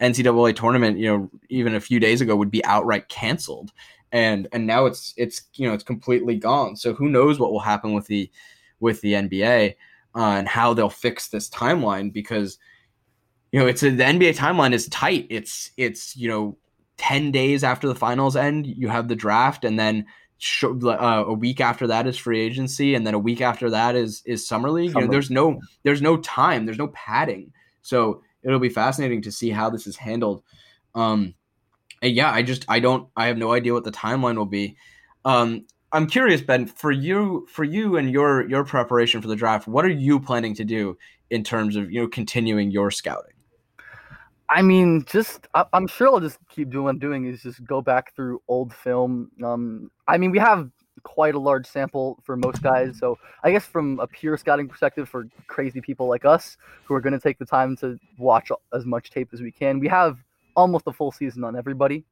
ncaa 0.00 0.54
tournament 0.54 0.98
you 0.98 1.06
know 1.06 1.30
even 1.48 1.74
a 1.74 1.80
few 1.80 1.98
days 1.98 2.20
ago 2.20 2.36
would 2.36 2.50
be 2.50 2.62
outright 2.66 3.08
canceled 3.08 3.72
and 4.16 4.48
and 4.52 4.66
now 4.66 4.86
it's 4.86 5.12
it's 5.18 5.42
you 5.54 5.68
know 5.68 5.74
it's 5.74 5.84
completely 5.84 6.36
gone. 6.36 6.74
So 6.74 6.94
who 6.94 7.10
knows 7.10 7.38
what 7.38 7.52
will 7.52 7.60
happen 7.60 7.92
with 7.92 8.06
the 8.06 8.30
with 8.80 9.02
the 9.02 9.12
NBA 9.12 9.74
uh, 10.14 10.18
and 10.18 10.48
how 10.48 10.72
they'll 10.72 10.88
fix 10.88 11.28
this 11.28 11.50
timeline 11.50 12.10
because 12.10 12.58
you 13.52 13.60
know 13.60 13.66
it's 13.66 13.82
a, 13.82 13.90
the 13.90 14.04
NBA 14.04 14.34
timeline 14.34 14.72
is 14.72 14.88
tight. 14.88 15.26
It's 15.28 15.70
it's 15.76 16.16
you 16.16 16.30
know 16.30 16.56
ten 16.96 17.30
days 17.30 17.62
after 17.62 17.86
the 17.86 17.94
finals 17.94 18.36
end, 18.36 18.66
you 18.66 18.88
have 18.88 19.08
the 19.08 19.14
draft, 19.14 19.66
and 19.66 19.78
then 19.78 20.06
uh, 20.64 21.24
a 21.26 21.34
week 21.34 21.60
after 21.60 21.86
that 21.86 22.06
is 22.06 22.16
free 22.16 22.40
agency, 22.40 22.94
and 22.94 23.06
then 23.06 23.12
a 23.12 23.18
week 23.18 23.42
after 23.42 23.68
that 23.68 23.96
is 23.96 24.22
is 24.24 24.48
summer 24.48 24.70
league. 24.70 24.92
Summer. 24.92 25.02
You 25.02 25.08
know, 25.08 25.12
there's 25.12 25.30
no 25.30 25.60
there's 25.82 26.00
no 26.00 26.16
time, 26.16 26.64
there's 26.64 26.78
no 26.78 26.88
padding. 26.88 27.52
So 27.82 28.22
it'll 28.42 28.60
be 28.60 28.70
fascinating 28.70 29.20
to 29.22 29.30
see 29.30 29.50
how 29.50 29.68
this 29.68 29.86
is 29.86 29.96
handled. 29.96 30.42
Um, 30.94 31.34
yeah, 32.02 32.30
I 32.30 32.42
just 32.42 32.64
I 32.68 32.80
don't 32.80 33.08
I 33.16 33.26
have 33.26 33.38
no 33.38 33.52
idea 33.52 33.72
what 33.72 33.84
the 33.84 33.92
timeline 33.92 34.36
will 34.36 34.46
be. 34.46 34.76
Um, 35.24 35.66
I'm 35.92 36.06
curious, 36.06 36.40
Ben, 36.40 36.66
for 36.66 36.90
you 36.90 37.46
for 37.50 37.64
you 37.64 37.96
and 37.96 38.10
your 38.10 38.48
your 38.48 38.64
preparation 38.64 39.22
for 39.22 39.28
the 39.28 39.36
draft, 39.36 39.66
what 39.66 39.84
are 39.84 39.90
you 39.90 40.20
planning 40.20 40.54
to 40.56 40.64
do 40.64 40.96
in 41.30 41.42
terms 41.42 41.76
of 41.76 41.90
you 41.90 42.02
know 42.02 42.08
continuing 42.08 42.70
your 42.70 42.90
scouting? 42.90 43.32
I 44.48 44.62
mean, 44.62 45.04
just 45.06 45.48
I, 45.54 45.64
am 45.72 45.86
sure 45.86 46.08
I'll 46.08 46.20
just 46.20 46.38
keep 46.48 46.70
doing 46.70 46.84
what 46.84 46.90
I'm 46.90 46.98
doing 46.98 47.26
is 47.26 47.42
just 47.42 47.64
go 47.64 47.80
back 47.80 48.14
through 48.14 48.42
old 48.48 48.72
film. 48.72 49.30
Um, 49.44 49.90
I 50.06 50.18
mean, 50.18 50.30
we 50.30 50.38
have 50.38 50.70
quite 51.02 51.34
a 51.34 51.38
large 51.38 51.66
sample 51.66 52.18
for 52.24 52.36
most 52.36 52.62
guys, 52.62 52.98
so 52.98 53.18
I 53.42 53.50
guess 53.50 53.64
from 53.64 53.98
a 54.00 54.06
pure 54.06 54.36
scouting 54.36 54.68
perspective, 54.68 55.08
for 55.08 55.28
crazy 55.46 55.80
people 55.80 56.08
like 56.08 56.24
us 56.24 56.56
who 56.84 56.94
are 56.94 57.00
going 57.00 57.12
to 57.12 57.20
take 57.20 57.38
the 57.38 57.46
time 57.46 57.76
to 57.78 57.98
watch 58.18 58.50
as 58.72 58.84
much 58.84 59.10
tape 59.10 59.30
as 59.32 59.40
we 59.40 59.50
can, 59.50 59.80
we 59.80 59.88
have 59.88 60.18
almost 60.56 60.86
a 60.86 60.92
full 60.92 61.12
season 61.12 61.44
on 61.44 61.56
everybody. 61.56 62.04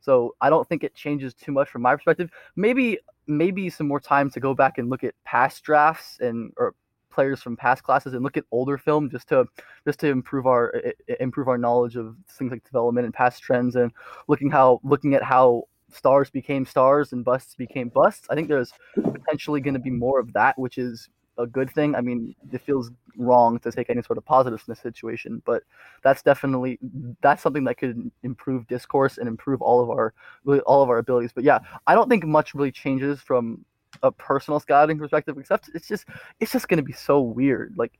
So 0.00 0.34
I 0.40 0.50
don't 0.50 0.68
think 0.68 0.84
it 0.84 0.94
changes 0.94 1.34
too 1.34 1.52
much 1.52 1.68
from 1.68 1.82
my 1.82 1.94
perspective. 1.96 2.30
Maybe 2.56 2.98
maybe 3.26 3.68
some 3.68 3.88
more 3.88 4.00
time 4.00 4.30
to 4.30 4.40
go 4.40 4.54
back 4.54 4.78
and 4.78 4.88
look 4.88 5.04
at 5.04 5.14
past 5.24 5.62
drafts 5.62 6.18
and 6.20 6.52
or 6.56 6.74
players 7.10 7.42
from 7.42 7.56
past 7.56 7.82
classes 7.82 8.14
and 8.14 8.22
look 8.22 8.36
at 8.36 8.44
older 8.52 8.78
film 8.78 9.10
just 9.10 9.28
to 9.28 9.44
just 9.84 9.98
to 10.00 10.06
improve 10.08 10.46
our 10.46 10.72
improve 11.20 11.48
our 11.48 11.58
knowledge 11.58 11.96
of 11.96 12.16
things 12.30 12.52
like 12.52 12.62
development 12.64 13.06
and 13.06 13.14
past 13.14 13.42
trends 13.42 13.74
and 13.74 13.90
looking 14.28 14.50
how 14.50 14.80
looking 14.84 15.14
at 15.14 15.22
how 15.22 15.64
stars 15.90 16.30
became 16.30 16.64
stars 16.64 17.12
and 17.12 17.24
busts 17.24 17.54
became 17.54 17.88
busts. 17.88 18.26
I 18.30 18.34
think 18.34 18.48
there's 18.48 18.72
potentially 18.94 19.60
going 19.60 19.74
to 19.74 19.80
be 19.80 19.90
more 19.90 20.20
of 20.20 20.32
that, 20.34 20.58
which 20.58 20.78
is 20.78 21.08
a 21.38 21.46
good 21.46 21.70
thing. 21.70 21.94
I 21.94 22.00
mean, 22.00 22.34
it 22.52 22.60
feels 22.60 22.90
wrong 23.16 23.58
to 23.60 23.72
take 23.72 23.88
any 23.90 24.02
sort 24.02 24.18
of 24.18 24.24
positives 24.24 24.64
in 24.66 24.72
this 24.72 24.80
situation, 24.80 25.40
but 25.46 25.62
that's 26.02 26.22
definitely 26.22 26.78
that's 27.22 27.42
something 27.42 27.64
that 27.64 27.78
could 27.78 28.10
improve 28.22 28.66
discourse 28.66 29.18
and 29.18 29.28
improve 29.28 29.62
all 29.62 29.80
of 29.80 29.88
our 29.88 30.12
really 30.44 30.60
all 30.60 30.82
of 30.82 30.90
our 30.90 30.98
abilities. 30.98 31.32
But 31.34 31.44
yeah, 31.44 31.60
I 31.86 31.94
don't 31.94 32.08
think 32.08 32.24
much 32.24 32.54
really 32.54 32.72
changes 32.72 33.20
from 33.20 33.64
a 34.02 34.12
personal 34.12 34.60
scouting 34.60 34.98
perspective, 34.98 35.38
except 35.38 35.70
it's 35.74 35.88
just 35.88 36.04
it's 36.40 36.52
just 36.52 36.68
gonna 36.68 36.82
be 36.82 36.92
so 36.92 37.20
weird. 37.20 37.74
Like 37.76 37.92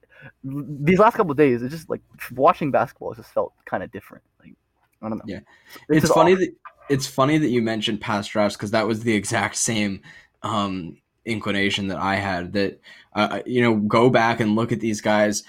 these 0.45 0.99
last 0.99 1.17
couple 1.17 1.33
days, 1.35 1.63
it's 1.63 1.73
just 1.73 1.89
like 1.89 2.03
watching 2.35 2.71
basketball 2.71 3.15
just 3.15 3.33
felt 3.33 3.53
kind 3.65 3.83
of 3.83 3.91
different. 3.93 4.25
Like 4.41 4.55
I 5.01 5.09
don't 5.09 5.19
know. 5.19 5.25
Yeah, 5.27 5.41
it's, 5.89 6.05
it's 6.05 6.13
funny 6.13 6.35
that 6.35 6.55
it's 6.89 7.07
funny 7.07 7.39
that 7.39 7.49
you 7.49 7.63
mentioned 7.63 8.01
past 8.01 8.31
drafts 8.31 8.57
because 8.57 8.73
that 8.73 8.87
was 8.87 9.03
the 9.03 9.15
exact 9.15 9.57
same 9.57 10.03
um, 10.43 10.99
inclination 11.29 11.89
that 11.89 11.99
I 11.99 12.17
had. 12.17 12.53
That 12.55 12.81
uh, 13.15 13.41
you 13.47 13.63
know, 13.63 13.77
go 13.77 14.11
back 14.11 14.41
and 14.41 14.57
look 14.57 14.73
at 14.73 14.81
these 14.81 15.01
guys 15.01 15.45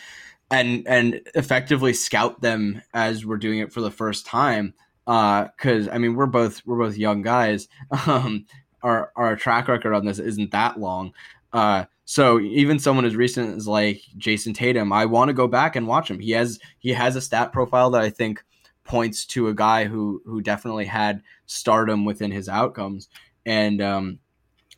and 0.52 0.88
and 0.88 1.22
effectively 1.36 1.94
scout 1.94 2.42
them 2.42 2.82
as 2.94 3.26
we're 3.26 3.38
doing 3.38 3.60
it 3.60 3.72
for 3.72 3.82
the 3.82 3.92
first 3.92 4.26
time. 4.26 4.74
Uh, 5.08 5.48
Because 5.58 5.88
uh, 5.88 5.92
I 5.92 5.98
mean, 5.98 6.16
we're 6.16 6.26
both 6.26 6.66
we're 6.66 6.80
both 6.80 6.98
young 6.98 7.22
guys. 7.22 7.68
Um, 8.08 8.46
our 8.82 9.12
our 9.16 9.36
track 9.36 9.68
record 9.68 9.94
on 9.94 10.06
this 10.06 10.20
isn't 10.20 10.52
that 10.52 10.80
long. 10.80 11.14
Uh, 11.52 11.86
so 12.06 12.40
even 12.40 12.80
someone 12.80 13.06
as 13.06 13.16
recent 13.16 13.56
as 13.56 13.68
like 13.68 14.02
Jayson 14.18 14.54
Tatum, 14.54 14.92
I 14.94 15.06
want 15.06 15.30
to 15.30 15.34
go 15.34 15.48
back 15.48 15.76
and 15.76 15.88
watch 15.88 16.10
him. 16.10 16.20
He 16.20 16.32
has 16.32 16.60
he 16.80 16.94
has 16.94 17.16
a 17.16 17.22
stat 17.22 17.52
profile 17.52 17.92
that 17.92 18.02
I 18.02 18.10
think 18.10 18.44
points 18.84 19.26
to 19.28 19.48
a 19.48 19.54
guy 19.54 19.86
who 19.86 20.22
who 20.26 20.42
definitely 20.42 20.86
had 20.86 21.22
stardom 21.46 22.06
within 22.06 22.32
his 22.32 22.50
outcomes, 22.50 23.10
and 23.46 23.82
um, 23.82 24.20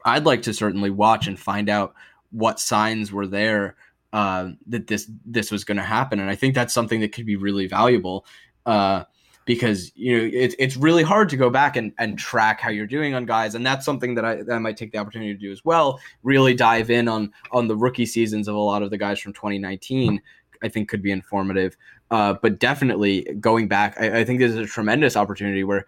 I'd 0.06 0.26
like 0.26 0.42
to 0.44 0.54
certainly 0.54 0.90
watch 0.90 1.28
and 1.28 1.40
find 1.40 1.70
out 1.70 1.94
what 2.32 2.60
signs 2.60 3.12
were 3.12 3.28
there 3.28 3.76
uh, 4.14 4.50
that 4.68 4.88
this 4.88 5.10
this 5.26 5.52
was 5.52 5.64
going 5.64 5.78
to 5.78 5.84
happen, 5.84 6.20
and 6.20 6.30
I 6.30 6.36
think 6.36 6.56
that's 6.56 6.74
something 6.74 7.00
that 7.02 7.14
could 7.14 7.26
be 7.26 7.36
really 7.36 7.68
valuable. 7.68 8.26
Uh, 8.66 9.04
because 9.46 9.92
you 9.96 10.16
know 10.16 10.30
it's 10.32 10.56
it's 10.60 10.78
really 10.78 11.04
hard 11.04 11.28
to 11.30 11.36
go 11.36 11.50
back 11.50 11.76
and, 11.76 11.92
and 11.98 12.18
track 12.18 12.62
how 12.62 12.70
you're 12.70 12.86
doing 12.86 13.14
on 13.14 13.26
guys, 13.26 13.56
and 13.56 13.66
that's 13.66 13.86
something 13.86 14.16
that 14.16 14.26
I 14.26 14.36
that 14.44 14.54
I 14.54 14.60
might 14.60 14.78
take 14.78 14.92
the 14.92 14.98
opportunity 14.98 15.34
to 15.34 15.40
do 15.40 15.52
as 15.52 15.66
well. 15.66 16.00
Really 16.24 16.54
dive 16.54 16.90
in 16.90 17.08
on 17.08 17.34
on 17.52 17.68
the 17.68 17.76
rookie 17.76 18.06
seasons 18.06 18.48
of 18.48 18.56
a 18.56 18.60
lot 18.60 18.84
of 18.84 18.92
the 18.92 18.98
guys 18.98 19.20
from 19.20 19.34
2019. 19.34 20.22
I 20.64 20.70
think 20.70 20.90
could 20.90 21.02
be 21.02 21.12
informative. 21.12 21.76
Uh, 22.12 22.36
but 22.42 22.60
definitely 22.60 23.24
going 23.40 23.68
back, 23.68 23.96
I, 24.00 24.20
I 24.20 24.26
think 24.26 24.40
this 24.40 24.52
is 24.52 24.58
a 24.58 24.66
tremendous 24.66 25.16
opportunity 25.16 25.64
where, 25.64 25.86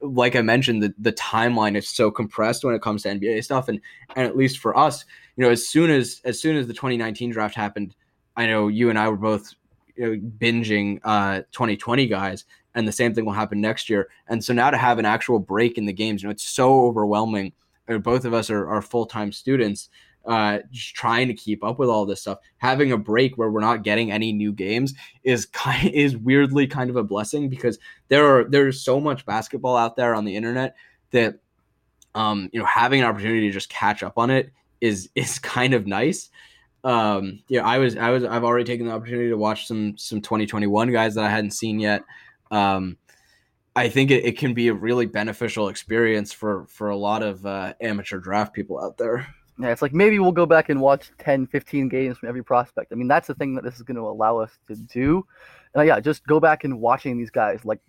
like 0.00 0.36
I 0.36 0.42
mentioned, 0.42 0.82
the, 0.82 0.94
the 0.98 1.12
timeline 1.12 1.76
is 1.76 1.88
so 1.88 2.10
compressed 2.10 2.64
when 2.64 2.74
it 2.74 2.82
comes 2.82 3.02
to 3.02 3.08
NBA 3.08 3.44
stuff, 3.44 3.68
and 3.68 3.80
and 4.16 4.26
at 4.26 4.36
least 4.36 4.58
for 4.58 4.76
us, 4.76 5.04
you 5.36 5.44
know, 5.44 5.50
as 5.50 5.66
soon 5.66 5.90
as 5.90 6.20
as 6.24 6.40
soon 6.40 6.56
as 6.56 6.66
the 6.66 6.74
2019 6.74 7.30
draft 7.30 7.54
happened, 7.54 7.94
I 8.36 8.46
know 8.46 8.68
you 8.68 8.90
and 8.90 8.98
I 8.98 9.08
were 9.08 9.16
both 9.16 9.54
you 9.96 10.06
know, 10.06 10.30
binging 10.38 11.00
uh, 11.04 11.42
2020 11.52 12.06
guys, 12.06 12.44
and 12.74 12.86
the 12.86 12.92
same 12.92 13.14
thing 13.14 13.24
will 13.24 13.32
happen 13.32 13.60
next 13.60 13.90
year. 13.90 14.08
And 14.28 14.42
so 14.42 14.52
now 14.52 14.70
to 14.70 14.78
have 14.78 14.98
an 14.98 15.04
actual 15.06 15.38
break 15.38 15.78
in 15.78 15.86
the 15.86 15.92
games, 15.92 16.22
you 16.22 16.28
know, 16.28 16.32
it's 16.32 16.48
so 16.48 16.84
overwhelming. 16.86 17.52
Both 17.86 18.24
of 18.24 18.32
us 18.32 18.48
are, 18.48 18.68
are 18.68 18.80
full 18.80 19.06
time 19.06 19.32
students, 19.32 19.90
uh, 20.24 20.58
just 20.70 20.94
trying 20.94 21.28
to 21.28 21.34
keep 21.34 21.64
up 21.64 21.78
with 21.78 21.88
all 21.88 22.06
this 22.06 22.20
stuff. 22.20 22.38
Having 22.58 22.92
a 22.92 22.96
break 22.96 23.36
where 23.36 23.50
we're 23.50 23.60
not 23.60 23.82
getting 23.82 24.10
any 24.10 24.32
new 24.32 24.52
games 24.52 24.94
is 25.24 25.46
kind 25.52 25.90
is 25.90 26.16
weirdly 26.16 26.66
kind 26.66 26.90
of 26.90 26.96
a 26.96 27.02
blessing 27.02 27.48
because 27.48 27.78
there 28.08 28.26
are 28.26 28.44
there's 28.44 28.80
so 28.80 29.00
much 29.00 29.26
basketball 29.26 29.76
out 29.76 29.96
there 29.96 30.14
on 30.14 30.24
the 30.24 30.36
internet 30.36 30.76
that 31.10 31.38
um, 32.14 32.48
you 32.52 32.60
know 32.60 32.66
having 32.66 33.00
an 33.00 33.06
opportunity 33.06 33.48
to 33.48 33.52
just 33.52 33.68
catch 33.68 34.02
up 34.02 34.18
on 34.18 34.30
it 34.30 34.50
is 34.80 35.08
is 35.14 35.38
kind 35.38 35.74
of 35.74 35.86
nice. 35.86 36.30
Um 36.84 37.44
yeah 37.46 37.64
i 37.64 37.78
was 37.78 37.96
i 37.96 38.10
was 38.10 38.24
i've 38.24 38.42
already 38.42 38.64
taken 38.64 38.86
the 38.86 38.92
opportunity 38.92 39.28
to 39.28 39.36
watch 39.36 39.68
some 39.68 39.96
some 39.96 40.20
2021 40.20 40.90
guys 40.90 41.14
that 41.14 41.22
i 41.22 41.28
hadn't 41.28 41.52
seen 41.52 41.78
yet. 41.78 42.02
Um 42.50 42.96
i 43.76 43.88
think 43.88 44.10
it, 44.10 44.24
it 44.24 44.36
can 44.36 44.52
be 44.52 44.66
a 44.66 44.74
really 44.74 45.06
beneficial 45.06 45.68
experience 45.68 46.32
for 46.32 46.66
for 46.66 46.90
a 46.90 46.96
lot 46.96 47.22
of 47.22 47.46
uh, 47.46 47.72
amateur 47.80 48.18
draft 48.18 48.52
people 48.52 48.82
out 48.82 48.98
there 48.98 49.32
yeah 49.62 49.70
it's 49.70 49.82
like 49.82 49.92
maybe 49.92 50.18
we'll 50.18 50.32
go 50.32 50.46
back 50.46 50.68
and 50.68 50.80
watch 50.80 51.10
10 51.18 51.46
15 51.46 51.88
games 51.88 52.18
from 52.18 52.28
every 52.28 52.44
prospect 52.44 52.92
i 52.92 52.94
mean 52.94 53.08
that's 53.08 53.26
the 53.26 53.34
thing 53.34 53.54
that 53.54 53.64
this 53.64 53.76
is 53.76 53.82
going 53.82 53.96
to 53.96 54.02
allow 54.02 54.38
us 54.38 54.50
to 54.68 54.74
do 54.74 55.24
and 55.74 55.80
uh, 55.80 55.84
yeah, 55.84 56.00
just 56.00 56.26
go 56.26 56.38
back 56.38 56.64
and 56.64 56.80
watching 56.80 57.16
these 57.16 57.30
guys. 57.30 57.64
Like 57.64 57.80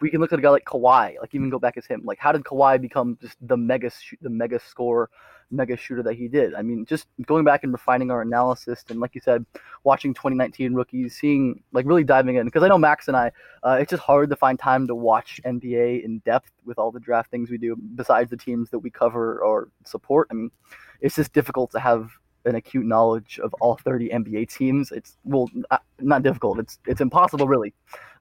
we 0.00 0.10
can 0.10 0.20
look 0.20 0.32
at 0.32 0.38
a 0.38 0.42
guy 0.42 0.50
like 0.50 0.64
Kawhi, 0.64 1.16
like 1.20 1.34
even 1.34 1.48
go 1.48 1.58
back 1.58 1.76
as 1.76 1.86
him. 1.86 2.02
Like 2.04 2.18
how 2.18 2.32
did 2.32 2.42
Kawhi 2.42 2.80
become 2.80 3.18
just 3.20 3.36
the 3.40 3.56
mega 3.56 3.90
the 4.20 4.30
mega 4.30 4.58
score, 4.58 5.08
mega 5.52 5.76
shooter 5.76 6.02
that 6.02 6.14
he 6.14 6.26
did? 6.28 6.54
I 6.54 6.62
mean, 6.62 6.84
just 6.86 7.06
going 7.26 7.44
back 7.44 7.62
and 7.62 7.72
refining 7.72 8.10
our 8.10 8.22
analysis 8.22 8.84
and 8.88 8.98
like 8.98 9.14
you 9.14 9.20
said, 9.20 9.44
watching 9.84 10.14
2019 10.14 10.74
rookies, 10.74 11.16
seeing 11.16 11.62
like 11.72 11.86
really 11.86 12.04
diving 12.04 12.36
in 12.36 12.46
because 12.46 12.62
I 12.62 12.68
know 12.68 12.78
Max 12.78 13.08
and 13.08 13.16
I, 13.16 13.30
uh, 13.62 13.78
it's 13.80 13.90
just 13.90 14.02
hard 14.02 14.30
to 14.30 14.36
find 14.36 14.58
time 14.58 14.86
to 14.88 14.94
watch 14.94 15.40
NBA 15.44 16.04
in 16.04 16.18
depth 16.20 16.50
with 16.64 16.78
all 16.78 16.90
the 16.90 17.00
draft 17.00 17.30
things 17.30 17.50
we 17.50 17.58
do 17.58 17.76
besides 17.94 18.30
the 18.30 18.36
teams 18.36 18.70
that 18.70 18.78
we 18.78 18.90
cover 18.90 19.38
or 19.40 19.68
support. 19.84 20.28
I 20.30 20.34
mean, 20.34 20.50
it's 21.00 21.16
just 21.16 21.32
difficult 21.32 21.70
to 21.72 21.80
have 21.80 22.10
an 22.44 22.56
acute 22.56 22.86
knowledge 22.86 23.38
of 23.42 23.54
all 23.60 23.76
30 23.76 24.08
NBA 24.08 24.48
teams. 24.48 24.90
It's 24.90 25.16
well, 25.24 25.48
not 26.00 26.22
difficult. 26.22 26.58
It's 26.58 26.78
it's 26.86 27.00
impossible, 27.00 27.46
really. 27.46 27.74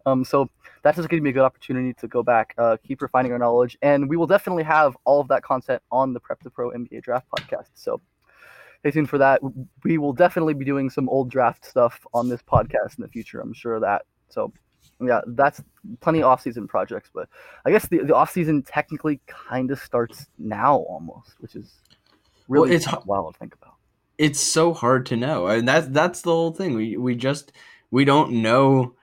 Um, 0.05 0.24
so 0.24 0.50
that's 0.84 0.98
just 0.98 1.10
going 1.10 1.22
to 1.22 1.24
be 1.24 1.29
a 1.29 1.34
good 1.34 1.43
opportunity 1.43 1.93
to 1.96 2.08
go 2.08 2.24
back, 2.24 2.53
uh, 2.58 2.77
keep 2.86 3.01
refining 3.01 3.31
our 3.31 3.39
knowledge, 3.39 3.77
and 3.81 4.10
we 4.10 4.17
will 4.17 4.27
definitely 4.27 4.63
have 4.63 4.96
all 5.03 5.22
of 5.22 5.27
that 5.29 5.43
content 5.43 5.81
on 5.91 6.13
the 6.13 6.20
Prep 6.20 6.41
to 6.41 6.50
Pro 6.50 6.72
NBA 6.72 7.03
Draft 7.03 7.27
podcast. 7.29 7.70
So 7.74 8.01
stay 8.79 8.91
tuned 8.91 9.10
for 9.10 9.17
that. 9.17 9.41
We 9.84 9.98
will 9.98 10.13
definitely 10.13 10.53
be 10.53 10.65
doing 10.65 10.89
some 10.89 11.08
old 11.10 11.29
draft 11.29 11.65
stuff 11.65 12.05
on 12.13 12.29
this 12.29 12.41
podcast 12.41 12.98
in 12.98 13.01
the 13.01 13.10
future. 13.10 13.39
I'm 13.39 13.53
sure 13.53 13.75
of 13.75 13.81
that. 13.81 14.03
So 14.29 14.51
yeah, 15.00 15.22
that's 15.27 15.62
plenty 16.00 16.20
of 16.20 16.25
off-season 16.25 16.67
projects, 16.67 17.10
but 17.13 17.27
I 17.65 17.72
guess 17.72 17.88
the, 17.88 18.00
the 18.00 18.15
off-season 18.15 18.63
technically 18.63 19.20
kind 19.27 19.72
of 19.72 19.79
starts 19.79 20.27
now 20.38 20.77
almost, 20.77 21.36
which 21.39 21.55
is 21.55 21.74
really 22.48 22.70
well, 22.70 22.75
it's 22.75 23.05
wild 23.05 23.34
to 23.34 23.39
think 23.39 23.55
about 23.55 23.74
it's 24.22 24.39
so 24.39 24.72
hard 24.72 25.08
to 25.08 25.17
know. 25.17 25.48
and 25.48 25.67
that's 25.67 25.88
that's 25.88 26.22
the 26.22 26.29
whole 26.29 26.51
thing. 26.51 26.75
We 26.75 26.96
we 26.96 27.15
just 27.15 27.51
we 27.89 28.05
don't 28.05 28.31
know 28.43 28.93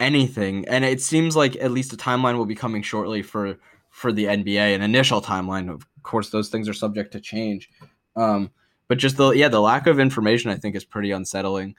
anything, 0.00 0.66
and 0.68 0.84
it 0.84 1.00
seems 1.00 1.36
like 1.36 1.56
at 1.56 1.70
least 1.70 1.92
a 1.92 1.96
timeline 1.96 2.36
will 2.36 2.46
be 2.46 2.54
coming 2.54 2.82
shortly 2.82 3.22
for 3.22 3.58
for 3.90 4.12
the 4.12 4.26
NBA. 4.26 4.74
An 4.74 4.82
initial 4.82 5.20
timeline, 5.20 5.70
of 5.70 5.86
course, 6.02 6.30
those 6.30 6.48
things 6.48 6.68
are 6.68 6.74
subject 6.74 7.12
to 7.12 7.20
change. 7.20 7.70
Um, 8.16 8.50
but 8.88 8.98
just 8.98 9.16
the 9.16 9.30
yeah, 9.30 9.48
the 9.48 9.60
lack 9.60 9.86
of 9.86 10.00
information 10.00 10.50
I 10.50 10.56
think 10.56 10.74
is 10.74 10.84
pretty 10.84 11.10
unsettling, 11.10 11.74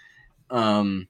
um, 0.49 1.07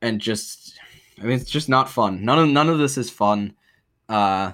and 0.00 0.20
just 0.20 0.78
I 1.20 1.24
mean 1.24 1.38
it's 1.38 1.50
just 1.50 1.68
not 1.68 1.90
fun. 1.90 2.24
None 2.24 2.38
of 2.38 2.48
none 2.48 2.68
of 2.68 2.78
this 2.78 2.96
is 2.96 3.10
fun. 3.10 3.54
Uh, 4.08 4.52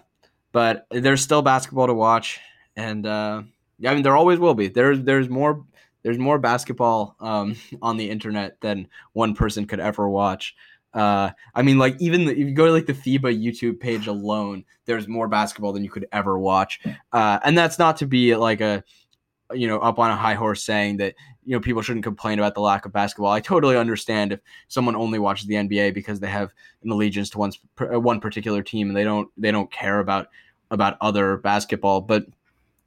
but 0.52 0.86
there's 0.90 1.22
still 1.22 1.42
basketball 1.42 1.86
to 1.86 1.94
watch, 1.94 2.40
and 2.76 3.06
uh, 3.06 3.42
yeah, 3.78 3.90
I 3.90 3.94
mean 3.94 4.02
there 4.02 4.16
always 4.16 4.38
will 4.38 4.54
be. 4.54 4.68
There's 4.68 5.02
there's 5.02 5.28
more 5.28 5.64
there's 6.02 6.18
more 6.18 6.38
basketball 6.38 7.16
um, 7.20 7.56
on 7.82 7.96
the 7.96 8.10
internet 8.10 8.60
than 8.60 8.88
one 9.12 9.34
person 9.34 9.66
could 9.66 9.80
ever 9.80 10.08
watch. 10.08 10.54
Uh, 10.94 11.30
I 11.54 11.62
mean, 11.62 11.78
like 11.78 11.96
even 12.00 12.26
the, 12.26 12.32
if 12.32 12.38
you 12.38 12.52
go 12.52 12.66
to 12.66 12.72
like 12.72 12.86
the 12.86 12.92
FIBA 12.92 13.42
YouTube 13.42 13.80
page 13.80 14.06
alone, 14.06 14.64
there's 14.84 15.08
more 15.08 15.28
basketball 15.28 15.72
than 15.72 15.84
you 15.84 15.90
could 15.90 16.06
ever 16.12 16.38
watch. 16.38 16.80
Uh, 17.12 17.38
and 17.44 17.56
that's 17.56 17.78
not 17.78 17.96
to 17.98 18.06
be 18.06 18.36
like 18.36 18.60
a, 18.60 18.84
you 19.54 19.66
know, 19.68 19.78
up 19.78 19.98
on 19.98 20.10
a 20.10 20.16
high 20.16 20.34
horse 20.34 20.62
saying 20.62 20.98
that 20.98 21.14
you 21.44 21.52
know 21.52 21.60
people 21.60 21.82
shouldn't 21.82 22.04
complain 22.04 22.38
about 22.38 22.54
the 22.54 22.60
lack 22.60 22.86
of 22.86 22.92
basketball. 22.92 23.32
I 23.32 23.40
totally 23.40 23.76
understand 23.76 24.32
if 24.32 24.40
someone 24.68 24.96
only 24.96 25.18
watches 25.18 25.46
the 25.46 25.54
NBA 25.54 25.94
because 25.94 26.20
they 26.20 26.28
have 26.28 26.52
an 26.82 26.90
allegiance 26.90 27.30
to 27.30 27.38
one 27.38 27.52
one 27.78 28.20
particular 28.20 28.62
team 28.62 28.88
and 28.88 28.96
they 28.96 29.04
don't 29.04 29.28
they 29.36 29.50
don't 29.50 29.70
care 29.70 29.98
about 29.98 30.28
about 30.70 30.96
other 31.00 31.38
basketball. 31.38 32.00
But 32.00 32.26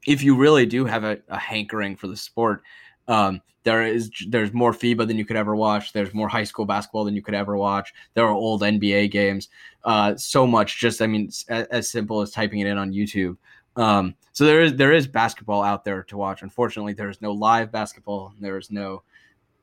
if 0.07 0.24
you 0.24 0.35
really 0.35 0.65
do 0.65 0.85
have 0.85 1.03
a, 1.03 1.19
a 1.29 1.38
hankering 1.38 1.95
for 1.95 2.07
the 2.07 2.17
sport, 2.17 2.62
um, 3.07 3.41
there 3.65 3.83
is 3.83 4.12
there's 4.29 4.53
more 4.53 4.71
FIBA 4.71 5.07
than 5.07 5.17
you 5.17 5.25
could 5.25 5.35
ever 5.35 5.55
watch. 5.55 5.91
There's 5.91 6.13
more 6.13 6.29
high 6.29 6.43
school 6.43 6.65
basketball 6.65 7.03
than 7.03 7.15
you 7.15 7.21
could 7.21 7.33
ever 7.33 7.57
watch. 7.57 7.93
There 8.13 8.25
are 8.25 8.31
old 8.31 8.62
NBA 8.62 9.12
games. 9.12 9.50
Uh, 9.83 10.15
so 10.15 10.45
much. 10.45 10.79
Just 10.79 11.01
I 11.01 11.07
mean, 11.07 11.27
as, 11.50 11.67
as, 11.67 11.89
simple 11.89 12.21
as 12.21 12.31
typing 12.31 12.59
it 12.59 12.67
in 12.67 12.77
on 12.77 12.91
YouTube. 12.91 13.38
Um, 13.75 14.15
so 14.33 14.45
there 14.45 14.62
is 14.62 14.75
there 14.75 14.93
is 14.93 15.07
basketball 15.07 15.63
out 15.63 15.83
there 15.83 16.03
to 16.03 16.17
watch. 16.17 16.43
Unfortunately, 16.43 16.93
there 16.93 17.09
is 17.09 17.21
no 17.21 17.31
live 17.31 17.71
basketball. 17.71 18.33
There 18.39 18.57
is 18.57 18.69
no 18.69 19.01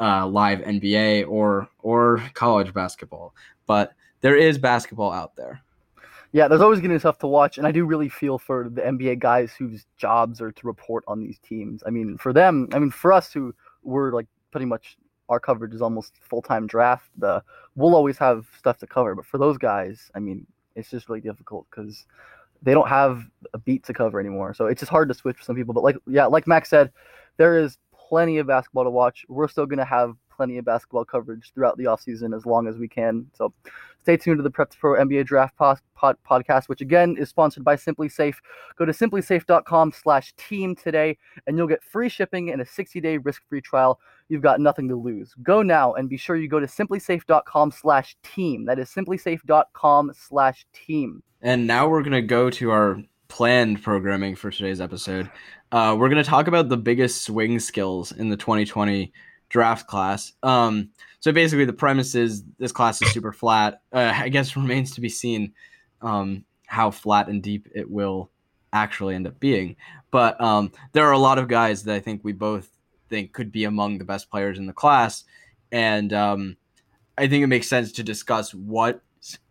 uh, 0.01 0.27
live 0.27 0.59
NBA 0.61 1.29
or 1.29 1.69
or 1.81 2.23
college 2.35 2.75
basketball. 2.75 3.35
But 3.67 3.95
there 4.21 4.37
is 4.37 4.59
basketball 4.59 5.13
out 5.13 5.37
there. 5.37 5.63
Yeah, 6.33 6.49
there's 6.49 6.63
always 6.63 6.81
getting 6.81 6.99
stuff 6.99 7.19
to 7.19 7.27
watch, 7.27 7.59
and 7.59 7.67
I 7.67 7.73
do 7.73 7.85
really 7.85 8.09
feel 8.09 8.39
for 8.39 8.71
the 8.71 8.81
NBA 8.81 9.19
guys 9.19 9.53
whose 9.53 9.85
jobs 9.99 10.41
are 10.41 10.51
to 10.51 10.67
report 10.67 11.05
on 11.07 11.21
these 11.21 11.39
teams. 11.39 11.83
I 11.87 11.91
mean, 11.91 12.17
for 12.17 12.33
them, 12.33 12.69
I 12.73 12.79
mean, 12.79 12.91
for 12.91 13.13
us 13.13 13.33
who 13.33 13.55
were 13.83 14.13
like 14.13 14.27
pretty 14.51 14.65
much 14.65 14.97
our 15.29 15.39
coverage 15.39 15.75
is 15.75 15.83
almost 15.83 16.15
full 16.21 16.41
time 16.41 16.67
draft. 16.67 17.11
The 17.19 17.43
we'll 17.77 17.95
always 17.95 18.17
have 18.19 18.47
stuff 18.59 18.79
to 18.79 18.87
cover, 18.87 19.15
but 19.15 19.27
for 19.27 19.37
those 19.37 19.59
guys, 19.59 20.11
I 20.15 20.21
mean, 20.21 20.47
it's 20.75 20.91
just 20.91 21.09
really 21.09 21.21
difficult 21.21 21.67
because 21.71 22.07
they 22.63 22.73
don't 22.73 22.89
have 22.89 23.25
a 23.53 23.59
beat 23.59 23.85
to 23.85 23.93
cover 23.93 24.19
anymore. 24.19 24.55
So 24.55 24.67
it's 24.67 24.81
just 24.81 24.91
hard 24.91 25.09
to 25.09 25.15
switch 25.15 25.37
for 25.37 25.45
some 25.45 25.57
people. 25.57 25.75
But 25.75 25.85
like 25.85 25.97
yeah, 26.07 26.27
like 26.27 26.47
Max 26.47 26.71
said, 26.71 26.93
there 27.37 27.59
is 27.59 27.77
plenty 27.95 28.39
of 28.39 28.47
basketball 28.47 28.85
to 28.85 28.91
watch. 28.91 29.27
We're 29.29 29.49
still 29.49 29.67
gonna 29.67 29.85
have 29.85 30.17
plenty 30.43 30.59
of 30.59 30.65
basketball 30.65 31.05
coverage 31.05 31.53
throughout 31.55 31.79
the 31.79 31.85
offseason 31.85 32.35
as 32.35 32.45
long 32.45 32.67
as 32.67 32.77
we 32.77 32.89
can. 32.89 33.25
So 33.33 33.53
stay 34.03 34.17
tuned 34.17 34.39
to 34.39 34.43
the 34.43 34.51
Prep 34.51 34.77
Pro 34.77 35.01
NBA 35.01 35.25
Draft 35.25 35.57
pod, 35.57 35.79
pod, 35.95 36.17
podcast, 36.29 36.69
which 36.69 36.81
again 36.81 37.15
is 37.17 37.29
sponsored 37.29 37.63
by 37.63 37.77
SimpliSafe. 37.77 38.35
Go 38.77 38.85
to 38.85 38.91
simplisafe.com 38.91 39.93
slash 39.93 40.35
team 40.37 40.75
today, 40.75 41.17
and 41.47 41.57
you'll 41.57 41.69
get 41.69 41.85
free 41.85 42.09
shipping 42.09 42.51
and 42.51 42.61
a 42.61 42.65
60-day 42.65 43.19
risk-free 43.19 43.61
trial. 43.61 44.01
You've 44.29 44.43
got 44.43 44.61
nothing 44.61 44.89
to 44.89 44.97
lose. 44.97 45.33
Go 45.45 45.63
now 45.63 45.95
and 45.95 46.09
be 46.09 46.17
sure 46.17 46.35
you 46.35 46.49
go 46.49 46.59
to 46.59 46.67
simplisafe.com 46.67 47.71
slash 47.71 48.17
team. 48.25 48.65
That 48.65 48.81
is 48.81 48.89
simplisafe.com 48.89 50.11
slash 50.13 50.67
team. 50.73 51.23
And 51.41 51.69
now 51.69 51.89
we're 51.89 52.03
going 52.03 52.13
to 52.15 52.23
go 52.23 52.51
to 52.51 52.73
our 52.73 53.01
planned 53.29 53.81
programming 53.81 54.35
for 54.35 54.51
today's 54.51 54.81
episode. 54.81 55.31
Uh, 55.71 55.95
we're 55.97 56.09
going 56.09 56.23
to 56.23 56.29
talk 56.29 56.49
about 56.49 56.69
the 56.69 56.77
biggest 56.77 57.23
swing 57.23 57.61
skills 57.61 58.11
in 58.11 58.29
the 58.29 58.37
2020 58.37 59.13
draft 59.53 59.87
class. 59.87 60.33
Um, 60.43 60.89
so 61.21 61.31
basically, 61.31 61.67
the 61.67 61.73
premise 61.73 62.17
is 62.17 62.43
this 62.59 62.73
class 62.73 63.01
is 63.03 63.13
super 63.13 63.33
flat. 63.33 63.83
Uh, 63.93 64.13
I 64.13 64.29
guess 64.31 64.57
remains 64.57 64.95
to 64.95 65.01
be 65.01 65.11
seen 65.11 65.53
um, 66.01 66.45
how 66.67 66.91
flat 66.91 67.29
and 67.29 67.43
deep 67.43 67.69
it 67.75 67.89
will 67.89 68.31
actually 68.73 69.15
end 69.15 69.27
up 69.27 69.39
being. 69.39 69.77
But 70.11 70.41
um, 70.41 70.73
there 70.93 71.07
are 71.07 71.13
a 71.13 71.19
lot 71.19 71.39
of 71.39 71.47
guys 71.47 71.85
that 71.85 71.95
I 71.95 72.01
think 72.01 72.23
we 72.25 72.33
both 72.33 72.69
think 73.09 73.33
could 73.33 73.53
be 73.53 73.65
among 73.65 73.99
the 73.99 74.05
best 74.05 74.31
players 74.31 74.59
in 74.59 74.67
the 74.67 74.73
class, 74.73 75.25
and 75.71 76.13
um, 76.13 76.57
I 77.17 77.29
think 77.29 77.45
it 77.45 77.49
makes 77.49 77.69
sense 77.69 77.93
to 77.93 78.03
discuss 78.03 78.55
what 78.55 79.03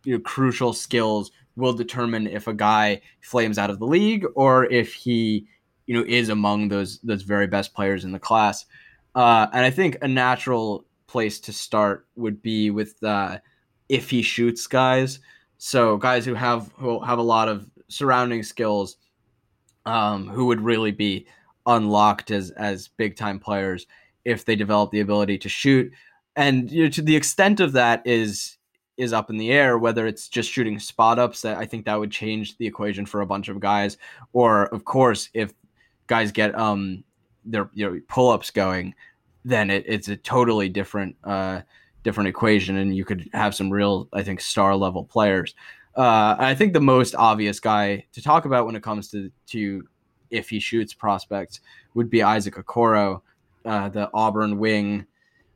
you 0.04 0.14
know, 0.14 0.20
crucial 0.20 0.72
skills 0.72 1.30
will 1.54 1.72
determine 1.72 2.26
if 2.26 2.48
a 2.48 2.54
guy 2.54 3.00
flames 3.20 3.56
out 3.56 3.70
of 3.70 3.78
the 3.78 3.86
league 3.86 4.26
or 4.34 4.64
if 4.64 4.94
he 4.94 5.46
you 5.86 5.94
know 5.94 6.04
is 6.08 6.28
among 6.28 6.68
those 6.68 6.98
those 7.00 7.22
very 7.22 7.46
best 7.46 7.72
players 7.72 8.04
in 8.04 8.12
the 8.12 8.18
class. 8.18 8.66
Uh, 9.14 9.46
and 9.52 9.64
I 9.64 9.70
think 9.70 9.98
a 10.00 10.08
natural 10.08 10.86
place 11.06 11.40
to 11.40 11.52
start 11.52 12.06
would 12.16 12.42
be 12.42 12.70
with 12.70 13.02
uh, 13.02 13.38
if 13.88 14.10
he 14.10 14.22
shoots 14.22 14.66
guys. 14.66 15.20
So 15.58 15.96
guys 15.96 16.24
who 16.24 16.34
have 16.34 16.72
who 16.76 17.00
have 17.00 17.18
a 17.18 17.22
lot 17.22 17.48
of 17.48 17.68
surrounding 17.88 18.42
skills, 18.42 18.96
um, 19.84 20.28
who 20.28 20.46
would 20.46 20.60
really 20.60 20.92
be 20.92 21.26
unlocked 21.66 22.30
as 22.30 22.50
as 22.52 22.88
big 22.88 23.16
time 23.16 23.38
players 23.38 23.86
if 24.24 24.44
they 24.44 24.56
develop 24.56 24.90
the 24.90 25.00
ability 25.00 25.38
to 25.38 25.48
shoot. 25.48 25.92
And 26.34 26.70
you 26.70 26.84
know, 26.84 26.90
to 26.90 27.02
the 27.02 27.16
extent 27.16 27.60
of 27.60 27.72
that 27.72 28.06
is 28.06 28.56
is 28.96 29.12
up 29.12 29.30
in 29.30 29.36
the 29.36 29.52
air. 29.52 29.78
Whether 29.78 30.06
it's 30.06 30.28
just 30.28 30.50
shooting 30.50 30.78
spot 30.78 31.18
ups, 31.18 31.42
that 31.42 31.58
I 31.58 31.66
think 31.66 31.84
that 31.84 31.98
would 31.98 32.10
change 32.10 32.56
the 32.56 32.66
equation 32.66 33.06
for 33.06 33.20
a 33.20 33.26
bunch 33.26 33.48
of 33.48 33.60
guys. 33.60 33.98
Or 34.32 34.64
of 34.66 34.84
course, 34.84 35.28
if 35.34 35.52
guys 36.06 36.32
get 36.32 36.58
um 36.58 37.04
their 37.44 37.70
you 37.74 37.90
know, 37.90 38.00
pull 38.08 38.30
ups 38.30 38.50
going, 38.50 38.94
then 39.44 39.70
it, 39.70 39.84
it's 39.86 40.08
a 40.08 40.16
totally 40.16 40.68
different 40.68 41.16
uh, 41.24 41.62
different 42.02 42.28
equation, 42.28 42.76
and 42.78 42.94
you 42.94 43.04
could 43.04 43.28
have 43.32 43.54
some 43.54 43.70
real, 43.70 44.08
I 44.12 44.22
think, 44.22 44.40
star 44.40 44.76
level 44.76 45.04
players. 45.04 45.54
Uh, 45.96 46.36
I 46.38 46.54
think 46.54 46.72
the 46.72 46.80
most 46.80 47.14
obvious 47.14 47.60
guy 47.60 48.06
to 48.12 48.22
talk 48.22 48.44
about 48.44 48.66
when 48.66 48.76
it 48.76 48.82
comes 48.82 49.10
to 49.10 49.30
to 49.48 49.86
if 50.30 50.48
he 50.48 50.58
shoots 50.58 50.94
prospects 50.94 51.60
would 51.94 52.08
be 52.08 52.22
Isaac 52.22 52.54
Okoro, 52.54 53.20
uh, 53.64 53.88
the 53.90 54.10
Auburn 54.14 54.58
wing, 54.58 55.06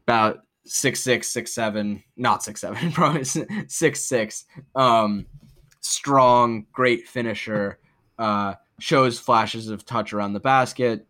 about 0.07 0.41
six 0.65 1.01
six 1.01 1.31
six 1.31 1.53
seven, 1.53 2.03
not 2.17 2.43
six 2.43 2.61
seven, 2.61 2.93
probably 2.93 3.25
six 3.25 4.03
six. 4.03 4.45
Um, 4.75 5.27
strong, 5.81 6.67
great 6.73 7.09
finisher. 7.09 7.79
Uh, 8.19 8.55
shows 8.79 9.19
flashes 9.19 9.69
of 9.69 9.85
touch 9.85 10.13
around 10.13 10.35
the 10.35 10.41
basket. 10.41 11.07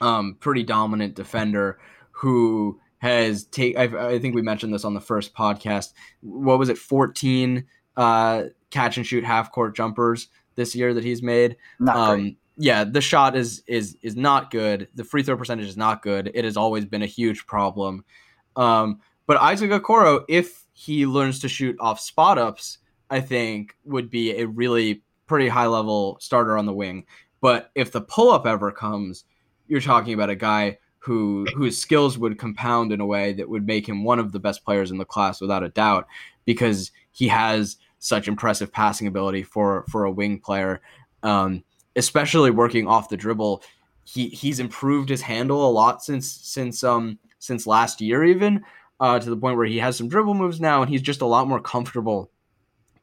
Um, 0.00 0.36
pretty 0.40 0.62
dominant 0.62 1.14
defender 1.14 1.78
who 2.10 2.80
has 2.98 3.44
take. 3.44 3.76
I, 3.76 4.14
I 4.14 4.18
think 4.18 4.34
we 4.34 4.42
mentioned 4.42 4.72
this 4.72 4.84
on 4.84 4.94
the 4.94 5.00
first 5.00 5.34
podcast. 5.34 5.92
What 6.20 6.58
was 6.58 6.68
it? 6.68 6.78
Fourteen 6.78 7.64
uh, 7.96 8.44
catch 8.70 8.96
and 8.96 9.06
shoot 9.06 9.24
half 9.24 9.52
court 9.52 9.74
jumpers 9.76 10.28
this 10.54 10.74
year 10.74 10.94
that 10.94 11.04
he's 11.04 11.22
made. 11.22 11.56
Not 11.78 11.96
um, 11.96 12.20
great. 12.20 12.38
Yeah, 12.56 12.84
the 12.84 13.00
shot 13.00 13.36
is 13.36 13.62
is 13.66 13.96
is 14.02 14.16
not 14.16 14.50
good. 14.50 14.88
The 14.94 15.04
free 15.04 15.22
throw 15.22 15.36
percentage 15.36 15.68
is 15.68 15.76
not 15.76 16.02
good. 16.02 16.30
It 16.34 16.44
has 16.44 16.56
always 16.56 16.84
been 16.84 17.02
a 17.02 17.06
huge 17.06 17.46
problem. 17.46 18.04
Um, 18.56 19.00
but 19.26 19.36
Isaac 19.36 19.70
Okoro, 19.70 20.24
if 20.28 20.66
he 20.72 21.06
learns 21.06 21.38
to 21.40 21.48
shoot 21.48 21.76
off 21.78 22.00
spot 22.00 22.38
ups, 22.38 22.78
I 23.10 23.20
think 23.20 23.76
would 23.84 24.10
be 24.10 24.32
a 24.32 24.46
really 24.46 25.02
pretty 25.26 25.48
high 25.48 25.66
level 25.66 26.18
starter 26.20 26.58
on 26.58 26.66
the 26.66 26.72
wing. 26.72 27.04
But 27.40 27.70
if 27.74 27.92
the 27.92 28.00
pull 28.00 28.32
up 28.32 28.46
ever 28.46 28.72
comes, 28.72 29.24
you're 29.68 29.80
talking 29.80 30.14
about 30.14 30.30
a 30.30 30.36
guy 30.36 30.78
who 30.98 31.46
whose 31.54 31.78
skills 31.78 32.18
would 32.18 32.38
compound 32.38 32.92
in 32.92 33.00
a 33.00 33.06
way 33.06 33.32
that 33.32 33.48
would 33.48 33.66
make 33.66 33.88
him 33.88 34.04
one 34.04 34.18
of 34.18 34.32
the 34.32 34.40
best 34.40 34.64
players 34.64 34.90
in 34.90 34.98
the 34.98 35.04
class 35.04 35.40
without 35.40 35.62
a 35.62 35.68
doubt 35.68 36.06
because 36.44 36.90
he 37.12 37.28
has 37.28 37.76
such 37.98 38.28
impressive 38.28 38.72
passing 38.72 39.06
ability 39.06 39.42
for 39.42 39.84
for 39.88 40.04
a 40.04 40.10
wing 40.10 40.40
player. 40.40 40.80
Um, 41.22 41.64
especially 41.96 42.50
working 42.50 42.86
off 42.86 43.08
the 43.08 43.16
dribble 43.16 43.62
he 44.04 44.28
he's 44.28 44.60
improved 44.60 45.08
his 45.08 45.20
handle 45.20 45.68
a 45.68 45.70
lot 45.70 46.02
since 46.02 46.30
since 46.30 46.82
um 46.82 47.18
since 47.38 47.66
last 47.66 48.00
year 48.00 48.24
even 48.24 48.62
uh, 49.00 49.18
to 49.18 49.30
the 49.30 49.36
point 49.36 49.56
where 49.56 49.66
he 49.66 49.78
has 49.78 49.96
some 49.96 50.08
dribble 50.08 50.34
moves 50.34 50.60
now 50.60 50.82
and 50.82 50.90
he's 50.90 51.02
just 51.02 51.20
a 51.20 51.26
lot 51.26 51.46
more 51.46 51.60
comfortable 51.60 52.30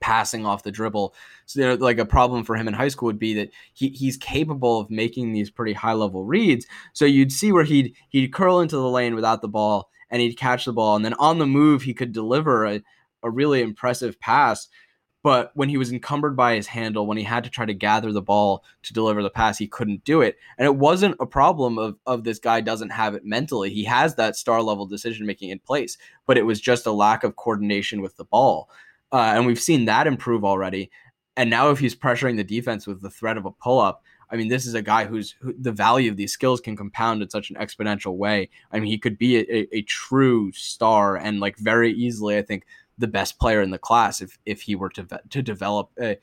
passing 0.06 0.46
off 0.46 0.62
the 0.62 0.72
dribble. 0.72 1.16
So 1.48 1.74
like 1.80 1.98
a 1.98 2.06
problem 2.06 2.44
for 2.44 2.56
him 2.56 2.68
in 2.68 2.76
high 2.76 2.90
school 2.90 3.08
would 3.08 3.18
be 3.18 3.34
that 3.34 3.50
he, 3.74 3.90
he's 3.90 4.18
capable 4.18 4.80
of 4.80 4.92
making 4.92 5.34
these 5.34 5.50
pretty 5.50 5.74
high 5.74 5.94
level 5.94 6.26
reads. 6.26 6.68
So 6.94 7.06
you'd 7.06 7.32
see 7.32 7.52
where 7.52 7.64
he'd 7.64 7.96
he'd 8.10 8.32
curl 8.32 8.60
into 8.60 8.76
the 8.76 8.88
lane 8.88 9.16
without 9.16 9.42
the 9.42 9.48
ball 9.48 9.90
and 10.12 10.22
he'd 10.22 10.38
catch 10.38 10.66
the 10.66 10.74
ball 10.74 10.96
and 10.96 11.04
then 11.04 11.16
on 11.16 11.40
the 11.40 11.48
move 11.48 11.82
he 11.82 11.96
could 11.96 12.12
deliver 12.12 12.68
a, 12.68 12.84
a 13.24 13.32
really 13.32 13.64
impressive 13.64 14.20
pass. 14.20 14.68
But 15.24 15.50
when 15.56 15.70
he 15.70 15.78
was 15.78 15.92
encumbered 15.92 16.38
by 16.38 16.54
his 16.54 16.68
handle, 16.68 17.08
when 17.08 17.18
he 17.18 17.24
had 17.24 17.44
to 17.46 17.50
try 17.50 17.66
to 17.66 17.74
gather 17.74 18.12
the 18.12 18.22
ball 18.22 18.64
to 18.84 18.94
deliver 18.94 19.24
the 19.24 19.32
pass, 19.32 19.58
he 19.58 19.68
couldn't 19.68 20.04
do 20.04 20.22
it. 20.22 20.38
And 20.60 20.68
it 20.68 20.76
wasn't 20.76 21.16
a 21.20 21.26
problem 21.26 21.80
of, 21.80 21.98
of 22.06 22.24
this 22.24 22.38
guy 22.38 22.62
doesn't 22.62 22.92
have 22.92 23.16
it 23.16 23.26
mentally. 23.26 23.72
He 23.72 23.86
has 23.86 24.14
that 24.16 24.36
star 24.36 24.62
level 24.62 24.86
decision 24.86 25.26
making 25.26 25.50
in 25.50 25.58
place, 25.58 25.98
but 26.28 26.38
it 26.38 26.44
was 26.44 26.62
just 26.62 26.86
a 26.86 26.92
lack 26.92 27.24
of 27.24 27.38
coordination 27.38 28.04
with 28.04 28.18
the 28.18 28.26
ball. 28.26 28.70
Uh, 29.12 29.34
and 29.36 29.46
we've 29.46 29.60
seen 29.60 29.86
that 29.86 30.08
improve 30.08 30.44
already. 30.44 30.92
And 31.38 31.50
now, 31.50 31.70
if 31.70 31.80
he's 31.80 31.96
pressuring 31.96 32.38
the 32.38 32.44
defense 32.44 32.88
with 32.88 33.02
the 33.02 33.10
threat 33.10 33.38
of 33.38 33.46
a 33.46 33.52
pull 33.52 33.80
up, 33.80 34.04
I 34.32 34.38
mean, 34.38 34.48
this 34.48 34.66
is 34.66 34.74
a 34.74 34.82
guy 34.82 35.06
who's 35.06 35.36
who, 35.40 35.54
the 35.60 35.72
value 35.72 36.10
of 36.10 36.18
these 36.18 36.32
skills 36.32 36.62
can 36.62 36.76
compound 36.76 37.22
in 37.22 37.30
such 37.30 37.50
an 37.50 37.58
exponential 37.58 38.16
way. 38.16 38.50
I 38.72 38.80
mean, 38.80 38.90
he 38.90 38.98
could 38.98 39.18
be 39.18 39.38
a, 39.38 39.42
a, 39.42 39.68
a, 39.78 39.82
true 39.84 40.52
star 40.54 41.18
and 41.18 41.40
like 41.40 41.58
very 41.58 41.92
easily, 41.92 42.38
I 42.38 42.42
think, 42.42 42.66
the 42.98 43.08
best 43.08 43.38
player 43.40 43.62
in 43.62 43.72
the 43.72 43.78
class 43.78 44.22
if 44.22 44.38
if 44.46 44.62
he 44.62 44.76
were 44.76 44.90
to 44.90 45.06
to 45.30 45.42
develop 45.42 45.92
a, 46.02 46.18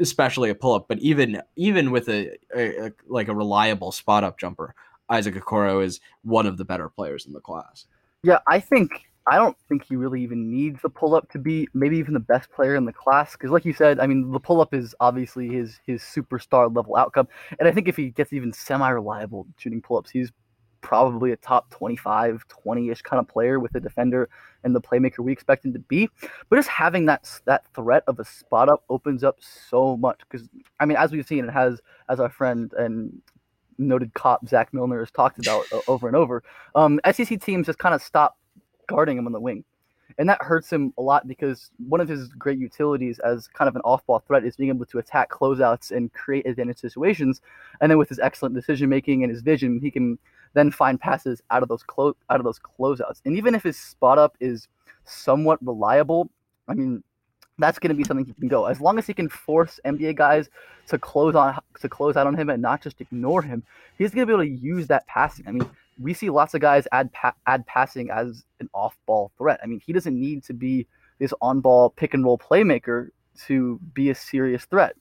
especially 0.00 0.50
a 0.50 0.54
pull 0.54 0.74
up. 0.74 0.86
But 0.88 0.98
even 1.00 1.42
even 1.56 1.90
with 1.90 2.08
a, 2.08 2.36
a, 2.54 2.92
like 3.06 3.28
a 3.28 3.34
reliable 3.34 3.92
spot 3.92 4.24
up 4.24 4.38
jumper, 4.38 4.74
Isaac 5.08 5.34
Okoro 5.34 5.84
is 5.84 6.00
one 6.22 6.46
of 6.46 6.58
the 6.58 6.64
better 6.64 6.88
players 6.88 7.26
in 7.26 7.32
the 7.32 7.40
class. 7.40 7.86
Yeah, 8.22 8.38
I 8.48 8.60
think 8.60 9.05
I 9.28 9.36
don't 9.36 9.56
think 9.68 9.84
he 9.84 9.96
really 9.96 10.22
even 10.22 10.50
needs 10.50 10.80
the 10.82 10.88
pull 10.88 11.14
up 11.14 11.28
to 11.32 11.38
be 11.38 11.66
maybe 11.74 11.98
even 11.98 12.14
the 12.14 12.20
best 12.20 12.50
player 12.52 12.76
in 12.76 12.84
the 12.84 12.92
class. 12.92 13.32
Because, 13.32 13.50
like 13.50 13.64
you 13.64 13.72
said, 13.72 13.98
I 13.98 14.06
mean, 14.06 14.30
the 14.30 14.38
pull 14.38 14.60
up 14.60 14.72
is 14.72 14.94
obviously 15.00 15.48
his 15.48 15.80
his 15.84 16.00
superstar 16.02 16.74
level 16.74 16.96
outcome. 16.96 17.26
And 17.58 17.68
I 17.68 17.72
think 17.72 17.88
if 17.88 17.96
he 17.96 18.10
gets 18.10 18.32
even 18.32 18.52
semi 18.52 18.88
reliable 18.88 19.46
shooting 19.58 19.82
pull 19.82 19.98
ups, 19.98 20.10
he's 20.10 20.30
probably 20.80 21.32
a 21.32 21.36
top 21.36 21.68
25, 21.70 22.46
20 22.46 22.90
ish 22.90 23.02
kind 23.02 23.18
of 23.18 23.26
player 23.26 23.58
with 23.58 23.72
the 23.72 23.80
defender 23.80 24.28
and 24.62 24.76
the 24.76 24.80
playmaker 24.80 25.18
we 25.18 25.32
expect 25.32 25.64
him 25.64 25.72
to 25.72 25.80
be. 25.80 26.08
But 26.48 26.56
just 26.56 26.68
having 26.68 27.06
that 27.06 27.28
that 27.46 27.64
threat 27.74 28.04
of 28.06 28.20
a 28.20 28.24
spot 28.24 28.68
up 28.68 28.84
opens 28.88 29.24
up 29.24 29.38
so 29.40 29.96
much. 29.96 30.20
Because, 30.30 30.48
I 30.78 30.86
mean, 30.86 30.96
as 30.96 31.10
we've 31.10 31.26
seen, 31.26 31.44
it 31.44 31.52
has, 31.52 31.80
as 32.08 32.20
our 32.20 32.30
friend 32.30 32.72
and 32.78 33.20
noted 33.78 34.14
cop 34.14 34.46
Zach 34.48 34.72
Milner 34.72 35.00
has 35.00 35.10
talked 35.10 35.38
about 35.38 35.64
over 35.88 36.06
and 36.06 36.16
over, 36.16 36.44
um, 36.76 37.00
SEC 37.10 37.40
teams 37.40 37.66
just 37.66 37.80
kind 37.80 37.94
of 37.94 38.00
stop 38.00 38.36
guarding 38.86 39.18
him 39.18 39.26
on 39.26 39.32
the 39.32 39.40
wing. 39.40 39.64
And 40.18 40.28
that 40.28 40.40
hurts 40.40 40.72
him 40.72 40.94
a 40.96 41.02
lot 41.02 41.26
because 41.28 41.70
one 41.88 42.00
of 42.00 42.08
his 42.08 42.28
great 42.28 42.58
utilities 42.58 43.18
as 43.18 43.48
kind 43.48 43.68
of 43.68 43.76
an 43.76 43.82
off 43.82 44.06
ball 44.06 44.20
threat 44.20 44.44
is 44.44 44.56
being 44.56 44.70
able 44.70 44.86
to 44.86 44.98
attack 44.98 45.30
closeouts 45.30 45.90
and 45.90 46.12
create 46.12 46.46
advantage 46.46 46.78
situations. 46.78 47.42
And 47.80 47.90
then 47.90 47.98
with 47.98 48.08
his 48.08 48.18
excellent 48.18 48.54
decision 48.54 48.88
making 48.88 49.24
and 49.24 49.30
his 49.30 49.42
vision, 49.42 49.80
he 49.80 49.90
can 49.90 50.18
then 50.54 50.70
find 50.70 50.98
passes 50.98 51.42
out 51.50 51.62
of 51.62 51.68
those 51.68 51.82
close 51.82 52.14
out 52.30 52.40
of 52.40 52.44
those 52.44 52.58
closeouts. 52.58 53.20
And 53.24 53.36
even 53.36 53.54
if 53.54 53.62
his 53.62 53.76
spot 53.78 54.16
up 54.16 54.36
is 54.40 54.68
somewhat 55.04 55.64
reliable, 55.64 56.30
I 56.66 56.74
mean, 56.74 57.02
that's 57.58 57.78
going 57.78 57.90
to 57.90 57.94
be 57.94 58.04
something 58.04 58.26
he 58.26 58.32
can 58.32 58.48
go. 58.48 58.66
As 58.66 58.80
long 58.80 58.98
as 58.98 59.06
he 59.06 59.14
can 59.14 59.28
force 59.28 59.80
NBA 59.84 60.16
guys 60.16 60.48
to 60.88 60.98
close 60.98 61.34
on 61.34 61.58
to 61.80 61.88
close 61.88 62.16
out 62.16 62.26
on 62.26 62.34
him 62.34 62.48
and 62.48 62.62
not 62.62 62.82
just 62.82 63.00
ignore 63.00 63.42
him, 63.42 63.62
he's 63.98 64.12
going 64.12 64.26
to 64.26 64.26
be 64.26 64.32
able 64.32 64.44
to 64.44 64.64
use 64.66 64.86
that 64.86 65.06
passing. 65.06 65.46
I 65.46 65.52
mean, 65.52 65.68
we 65.98 66.14
see 66.14 66.30
lots 66.30 66.54
of 66.54 66.60
guys 66.60 66.86
add 66.92 67.12
pa- 67.12 67.34
add 67.46 67.66
passing 67.66 68.10
as 68.10 68.44
an 68.60 68.68
off-ball 68.74 69.32
threat. 69.38 69.60
I 69.62 69.66
mean, 69.66 69.80
he 69.84 69.92
doesn't 69.92 70.18
need 70.18 70.44
to 70.44 70.54
be 70.54 70.86
this 71.18 71.32
on-ball 71.40 71.90
pick 71.90 72.14
and 72.14 72.24
roll 72.24 72.38
playmaker 72.38 73.08
to 73.46 73.78
be 73.94 74.10
a 74.10 74.14
serious 74.14 74.64
threat. 74.64 74.96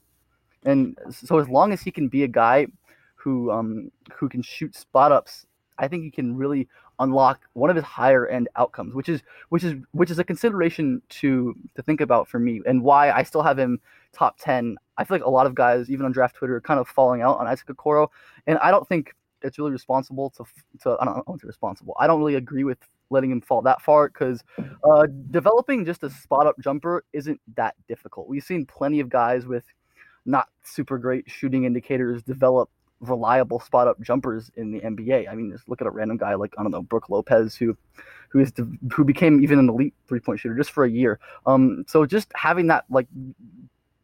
And 0.63 0.97
so 1.09 1.39
as 1.39 1.47
long 1.47 1.71
as 1.71 1.81
he 1.81 1.91
can 1.91 2.07
be 2.07 2.23
a 2.23 2.27
guy 2.27 2.67
who 3.15 3.51
um 3.51 3.91
who 4.13 4.29
can 4.29 4.41
shoot 4.41 4.75
spot 4.75 5.11
ups, 5.11 5.45
I 5.77 5.87
think 5.87 6.03
he 6.03 6.11
can 6.11 6.35
really 6.35 6.67
unlock 6.99 7.41
one 7.53 7.69
of 7.69 7.75
his 7.75 7.85
higher 7.85 8.25
end 8.27 8.47
outcomes, 8.55 8.93
which 8.93 9.09
is 9.09 9.21
which 9.49 9.63
is 9.63 9.75
which 9.91 10.09
is 10.11 10.19
a 10.19 10.23
consideration 10.23 11.01
to 11.09 11.55
to 11.75 11.81
think 11.81 12.01
about 12.01 12.27
for 12.27 12.39
me 12.39 12.61
and 12.65 12.81
why 12.81 13.11
I 13.11 13.23
still 13.23 13.43
have 13.43 13.59
him 13.59 13.79
top 14.13 14.37
10. 14.39 14.77
I 14.97 15.03
feel 15.03 15.15
like 15.15 15.25
a 15.25 15.29
lot 15.29 15.45
of 15.45 15.55
guys 15.55 15.89
even 15.89 16.05
on 16.05 16.11
draft 16.11 16.35
Twitter 16.35 16.55
are 16.55 16.61
kind 16.61 16.79
of 16.79 16.87
falling 16.87 17.21
out 17.21 17.37
on 17.37 17.47
Isaac 17.47 17.67
Okoro 17.67 18.07
and 18.47 18.57
I 18.59 18.71
don't 18.71 18.87
think 18.87 19.13
it's 19.45 19.57
really 19.57 19.71
responsible 19.71 20.29
to 20.31 20.43
to 20.81 20.97
I 20.99 21.05
don't 21.05 21.27
know 21.27 21.37
to 21.37 21.47
responsible. 21.47 21.95
I 21.99 22.07
don't 22.07 22.19
really 22.19 22.35
agree 22.35 22.63
with 22.63 22.79
letting 23.09 23.31
him 23.31 23.41
fall 23.41 23.61
that 23.61 23.81
far 23.81 24.07
because 24.07 24.43
uh, 24.59 25.07
developing 25.31 25.85
just 25.85 26.03
a 26.03 26.09
spot 26.09 26.47
up 26.47 26.55
jumper 26.59 27.03
isn't 27.13 27.39
that 27.55 27.75
difficult. 27.87 28.27
We've 28.27 28.43
seen 28.43 28.65
plenty 28.65 28.99
of 28.99 29.09
guys 29.09 29.45
with 29.45 29.63
not 30.25 30.49
super 30.63 30.97
great 30.97 31.29
shooting 31.29 31.65
indicators 31.65 32.23
develop 32.23 32.69
reliable 33.01 33.59
spot 33.59 33.87
up 33.87 34.01
jumpers 34.01 34.49
in 34.55 34.71
the 34.71 34.79
NBA. 34.79 35.29
I 35.29 35.35
mean, 35.35 35.51
just 35.51 35.69
look 35.69 35.81
at 35.81 35.87
a 35.87 35.91
random 35.91 36.17
guy 36.17 36.33
like 36.35 36.53
I 36.57 36.63
don't 36.63 36.71
know 36.71 36.81
Brook 36.81 37.09
Lopez 37.09 37.55
who 37.55 37.77
who 38.29 38.39
is 38.39 38.51
who 38.91 39.03
became 39.03 39.41
even 39.41 39.59
an 39.59 39.69
elite 39.69 39.93
three 40.07 40.19
point 40.19 40.39
shooter 40.39 40.55
just 40.55 40.71
for 40.71 40.85
a 40.85 40.89
year. 40.89 41.19
Um, 41.45 41.85
so 41.87 42.05
just 42.05 42.31
having 42.35 42.67
that 42.67 42.85
like 42.89 43.07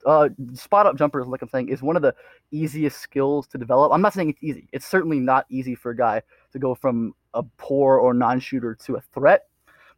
uh, 0.06 0.30
spot 0.54 0.86
up 0.86 0.98
jumpers, 0.98 1.28
like 1.28 1.42
I'm 1.42 1.50
saying, 1.50 1.70
is 1.70 1.82
one 1.82 1.96
of 1.96 2.02
the 2.02 2.16
easiest 2.52 3.00
skills 3.00 3.48
to 3.48 3.58
develop. 3.58 3.92
I'm 3.92 4.02
not 4.02 4.14
saying 4.14 4.30
it's 4.30 4.44
easy. 4.44 4.68
It's 4.72 4.86
certainly 4.86 5.20
not 5.20 5.46
easy 5.50 5.76
for 5.76 5.92
a 5.92 5.96
guy 5.96 6.22
to 6.52 6.60
go 6.60 6.76
from 6.76 7.14
a 7.34 7.44
poor 7.58 7.98
or 7.98 8.14
non 8.14 8.40
shooter 8.40 8.76
to 8.86 8.96
a 8.96 9.02
threat 9.14 9.46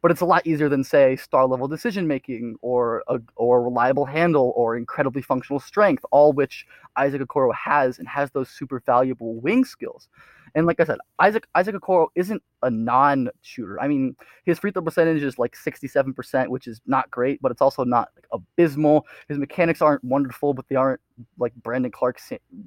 but 0.04 0.10
it's 0.10 0.20
a 0.20 0.26
lot 0.26 0.46
easier 0.46 0.68
than 0.68 0.84
say 0.84 1.16
star 1.16 1.46
level 1.46 1.66
decision 1.66 2.06
making 2.06 2.56
or 2.60 3.02
a 3.08 3.18
or 3.36 3.62
reliable 3.62 4.04
handle 4.04 4.52
or 4.54 4.76
incredibly 4.76 5.22
functional 5.22 5.58
strength, 5.58 6.04
all 6.10 6.34
which 6.34 6.66
Isaac 6.94 7.22
Okoro 7.22 7.54
has 7.54 7.98
and 7.98 8.06
has 8.06 8.30
those 8.32 8.50
super 8.50 8.82
valuable 8.84 9.40
wing 9.40 9.64
skills. 9.64 10.10
And 10.54 10.66
like 10.66 10.78
I 10.78 10.84
said, 10.84 10.98
Isaac 11.20 11.46
Isaac 11.54 11.76
Okoro 11.76 12.08
isn't 12.16 12.42
a 12.62 12.70
non-shooter. 12.70 13.80
I 13.80 13.88
mean, 13.88 14.14
his 14.44 14.58
free 14.58 14.72
throw 14.72 14.82
percentage 14.82 15.22
is 15.22 15.38
like 15.38 15.56
67%, 15.56 16.48
which 16.48 16.66
is 16.66 16.82
not 16.86 17.10
great, 17.10 17.40
but 17.40 17.50
it's 17.50 17.62
also 17.62 17.82
not 17.82 18.10
like 18.14 18.26
abysmal. 18.30 19.06
His 19.28 19.38
mechanics 19.38 19.80
aren't 19.80 20.04
wonderful, 20.04 20.52
but 20.52 20.68
they 20.68 20.76
aren't 20.76 21.00
like 21.38 21.54
Brandon 21.54 21.90
Clarke 21.90 22.20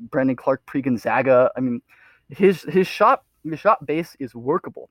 Brandon 0.10 0.36
Clarke 0.36 0.65
pre 0.65 0.82
Gonzaga. 0.82 1.52
I 1.56 1.60
mean, 1.60 1.84
his 2.30 2.63
his 2.63 2.88
shot 2.88 3.26
his 3.47 3.60
shot 3.60 3.86
base 3.86 4.17
is 4.19 4.34
workable. 4.34 4.89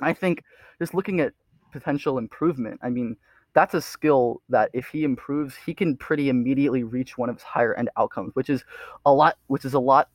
I 0.00 0.12
think 0.12 0.44
just 0.78 0.94
looking 0.94 1.20
at 1.20 1.32
potential 1.74 2.18
improvement. 2.18 2.80
I 2.82 2.88
mean, 2.88 3.16
that's 3.52 3.74
a 3.74 3.80
skill 3.80 4.40
that 4.48 4.70
if 4.72 4.86
he 4.88 5.04
improves, 5.04 5.54
he 5.54 5.74
can 5.74 5.96
pretty 5.96 6.28
immediately 6.28 6.82
reach 6.82 7.18
one 7.18 7.28
of 7.28 7.36
his 7.36 7.42
higher 7.42 7.74
end 7.74 7.90
outcomes, 7.96 8.34
which 8.34 8.48
is 8.48 8.64
a 9.04 9.12
lot, 9.12 9.36
which 9.48 9.64
is 9.64 9.74
a 9.74 9.80
lot 9.80 10.08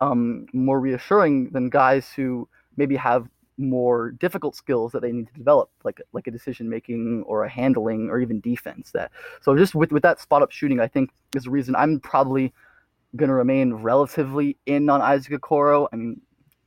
um, 0.00 0.46
more 0.52 0.80
reassuring 0.80 1.50
than 1.50 1.68
guys 1.68 2.12
who 2.12 2.48
maybe 2.76 2.96
have 2.96 3.28
more 3.58 4.12
difficult 4.12 4.56
skills 4.56 4.90
that 4.92 5.02
they 5.02 5.12
need 5.12 5.28
to 5.28 5.34
develop, 5.34 5.70
like 5.84 6.00
like 6.12 6.26
a 6.26 6.30
decision 6.30 6.68
making 6.68 7.22
or 7.26 7.44
a 7.44 7.48
handling 7.50 8.08
or 8.08 8.20
even 8.20 8.40
defense. 8.40 8.90
That 8.92 9.10
so 9.42 9.56
just 9.56 9.74
with 9.74 9.92
with 9.92 10.02
that 10.02 10.20
spot 10.20 10.42
up 10.42 10.50
shooting, 10.50 10.80
I 10.80 10.88
think 10.88 11.10
is 11.34 11.44
the 11.44 11.50
reason 11.50 11.76
I'm 11.76 12.00
probably 12.00 12.52
to 13.18 13.26
remain 13.26 13.74
relatively 13.74 14.56
in 14.66 14.88
on 14.88 15.02
Isaac 15.02 15.40
Okoro. 15.40 15.88
I 15.92 15.96
mean, 15.96 16.20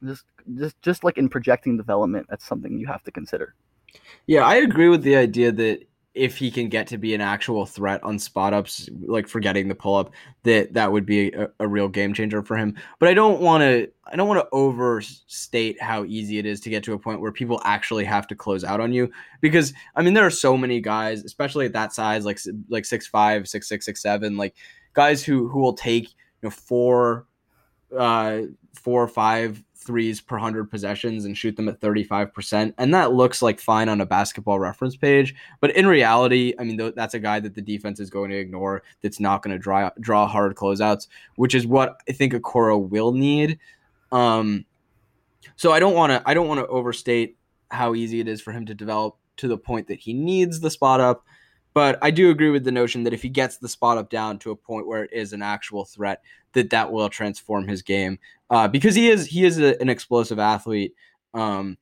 just 0.04 0.26
just 0.58 0.82
just 0.82 1.04
like 1.04 1.18
in 1.18 1.30
projecting 1.30 1.78
development, 1.78 2.28
that's 2.30 2.46
something 2.46 2.78
you 2.78 2.88
have 2.88 3.04
to 3.04 3.12
consider. 3.12 3.56
Yeah, 4.28 4.46
I 4.46 4.56
agree 4.56 4.90
with 4.90 5.04
the 5.04 5.16
idea 5.16 5.52
that 5.52 5.86
if 6.14 6.38
he 6.38 6.52
can 6.52 6.70
get 6.70 6.86
to 6.86 6.98
be 6.98 7.16
an 7.16 7.22
actual 7.22 7.66
threat 7.66 8.04
on 8.04 8.20
spot 8.20 8.54
ups, 8.54 8.88
like 9.02 9.28
forgetting 9.28 9.68
the 9.68 9.74
pull 9.76 9.96
up, 9.96 10.12
that 10.44 10.74
that 10.74 10.92
would 10.92 11.06
be 11.06 11.32
a, 11.34 11.50
a 11.60 11.68
real 11.68 11.88
game 11.88 12.14
changer 12.14 12.44
for 12.44 12.56
him. 12.56 12.76
But 13.00 13.10
I 13.10 13.16
don't 13.16 13.42
want 13.42 13.62
to 13.62 13.90
I 14.06 14.16
don't 14.16 14.28
want 14.28 14.40
to 14.40 14.48
overstate 14.52 15.82
how 15.82 16.06
easy 16.06 16.38
it 16.38 16.46
is 16.46 16.60
to 16.62 16.70
get 16.70 16.84
to 16.84 16.94
a 16.94 17.00
point 17.00 17.20
where 17.20 17.32
people 17.32 17.62
actually 17.64 18.06
have 18.06 18.28
to 18.28 18.36
close 18.36 18.64
out 18.64 18.80
on 18.80 18.94
you 18.94 19.12
because 19.42 19.74
I 19.96 20.04
mean 20.04 20.14
there 20.14 20.26
are 20.26 20.30
so 20.32 20.56
many 20.56 20.82
guys, 20.82 21.24
especially 21.24 21.66
at 21.66 21.74
that 21.74 21.94
size, 21.94 22.26
like 22.26 22.40
like 22.70 22.86
six 22.86 23.08
five, 23.08 23.48
six 23.48 23.68
six, 23.68 23.86
six 23.86 24.02
seven, 24.02 24.38
like 24.38 24.56
guys 24.94 25.24
who 25.24 25.48
who 25.50 25.60
will 25.60 25.74
take 25.74 26.10
you 26.10 26.44
know 26.44 26.52
four, 26.52 27.26
uh, 27.98 28.42
four 28.76 29.02
or 29.02 29.08
five 29.08 29.64
threes 29.84 30.22
per 30.22 30.36
100 30.36 30.70
possessions 30.70 31.26
and 31.26 31.38
shoot 31.38 31.56
them 31.56 31.70
at 31.70 31.80
35%. 31.80 32.74
And 32.78 32.94
that 32.94 33.14
looks 33.14 33.42
like 33.42 33.60
fine 33.60 33.90
on 33.90 34.02
a 34.02 34.06
basketball 34.06 34.60
reference 34.60 34.96
page. 34.96 35.36
But 35.60 35.76
in 35.76 35.88
reality, 35.88 36.54
I 36.60 36.64
mean, 36.64 36.92
that's 36.96 37.14
a 37.14 37.20
guy 37.20 37.40
that 37.40 37.56
the 37.56 37.62
defense 37.62 38.00
is 38.00 38.10
going 38.10 38.32
to 38.32 38.38
ignore 38.38 38.84
that's 39.02 39.20
not 39.20 39.44
going 39.44 39.56
to 39.56 39.60
draw, 39.60 39.90
draw 40.00 40.28
hard 40.28 40.56
closeouts, 40.56 41.08
which 41.36 41.56
is 41.56 41.68
what 41.68 41.98
I 42.10 42.14
think 42.14 42.34
Okoro 42.34 42.90
will 42.90 43.12
need. 43.12 43.60
Um, 44.12 44.66
so 45.56 45.72
I 45.72 45.80
don't 45.80 45.94
want 45.94 46.12
to 46.12 46.22
I 46.26 46.34
don't 46.34 46.48
want 46.48 46.60
to 46.60 46.68
overstate 46.68 47.38
how 47.70 47.96
easy 47.96 48.20
it 48.20 48.28
is 48.28 48.42
for 48.42 48.52
him 48.52 48.66
to 48.68 48.74
develop 48.74 49.18
to 49.38 49.48
the 49.48 49.58
point 49.58 49.88
that 49.88 50.00
he 50.00 50.14
needs 50.14 50.60
the 50.60 50.70
spot 50.70 51.00
up. 51.00 51.26
But 51.74 51.98
I 52.02 52.12
do 52.12 52.30
agree 52.30 52.50
with 52.50 52.64
the 52.64 52.72
notion 52.72 53.04
that 53.04 53.14
if 53.14 53.22
he 53.22 53.30
gets 53.30 53.58
the 53.58 53.70
spot 53.70 53.98
up 53.98 54.10
down 54.10 54.40
to 54.40 54.52
a 54.52 54.56
point 54.56 54.88
where 54.88 55.04
it 55.04 55.14
is 55.14 55.34
an 55.34 55.42
actual 55.42 55.86
threat, 55.86 56.22
that 56.54 56.70
that 56.70 56.92
will 56.92 57.10
transform 57.10 57.68
his 57.68 57.82
game 57.82 58.20
uh, 58.50 58.68
because 58.68 58.94
he 58.96 59.10
is 59.10 59.26
he 59.26 59.46
is 59.46 59.60
a, 59.60 59.80
an 59.82 59.90
explosive 59.90 60.38
athlete, 60.38 60.94
um, 61.34 61.78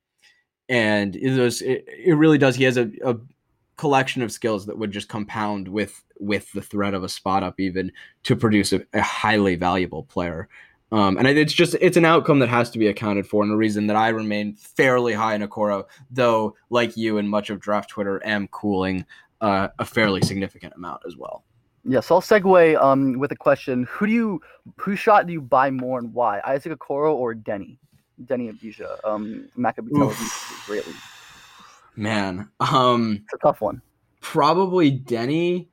and 0.69 1.15
it, 1.17 1.38
was, 1.38 1.62
it, 1.62 1.86
it, 1.88 2.13
really 2.13 2.38
does. 2.38 2.56
He 2.56 2.63
has 2.63 2.77
a, 2.77 2.89
a 3.04 3.17
collection 3.75 4.21
of 4.21 4.32
skills 4.32 4.65
that 4.65 4.77
would 4.77 4.91
just 4.91 5.10
compound 5.10 5.67
with 5.67 6.01
with 6.19 6.49
the 6.54 6.62
threat 6.62 6.93
of 6.93 7.04
a 7.04 7.10
spot 7.10 7.43
up 7.43 7.60
even 7.60 7.91
to 8.23 8.36
produce 8.36 8.71
a, 8.71 8.82
a 8.93 9.01
highly 9.01 9.56
valuable 9.56 10.04
player. 10.04 10.47
Um, 10.93 11.17
and 11.17 11.27
it's 11.27 11.54
just 11.54 11.75
it's 11.82 11.97
an 11.97 12.06
outcome 12.06 12.39
that 12.39 12.49
has 12.49 12.69
to 12.71 12.80
be 12.80 12.88
accounted 12.88 13.27
for, 13.27 13.43
and 13.43 13.51
a 13.51 13.58
reason 13.58 13.88
that 13.88 13.95
I 13.97 14.10
remain 14.10 14.56
fairly 14.56 15.13
high 15.13 15.36
in 15.36 15.41
Okoro, 15.41 15.86
though, 16.10 16.56
like 16.69 16.95
you 16.95 17.17
and 17.17 17.30
much 17.30 17.49
of 17.49 17.60
draft 17.60 17.89
Twitter, 17.89 18.21
am 18.25 18.47
cooling 18.49 19.06
uh, 19.41 19.69
a 19.80 19.86
fairly 19.86 20.21
significant 20.21 20.73
amount 20.75 21.01
as 21.06 21.17
well. 21.17 21.43
Yeah, 21.84 21.99
so 21.99 22.15
I'll 22.15 22.21
segue 22.21 22.82
um, 22.82 23.17
with 23.19 23.32
a 23.32 23.36
question: 23.36 23.88
Who 23.89 24.06
do 24.06 24.13
you, 24.13 24.41
who 24.77 24.95
shot 24.95 25.27
do 25.27 25.34
you 25.34 25.41
buy 25.41 25.71
more 25.71 25.99
and 25.99 26.13
why? 26.13 26.39
Isaac 26.45 26.77
Okoro 26.77 27.13
or 27.13 27.34
Deni, 27.34 27.77
Deni 28.23 28.54
Avdija, 28.54 28.99
um, 29.04 29.49
Maccabi 29.58 29.89
Tel 29.95 30.10
Aviv, 30.10 30.65
greatly. 30.67 30.93
Man, 31.95 32.49
um, 32.60 33.21
it's 33.23 33.34
a 33.34 33.38
tough 33.38 33.62
one. 33.62 33.82
Probably 34.21 34.97
Deni 34.97 35.67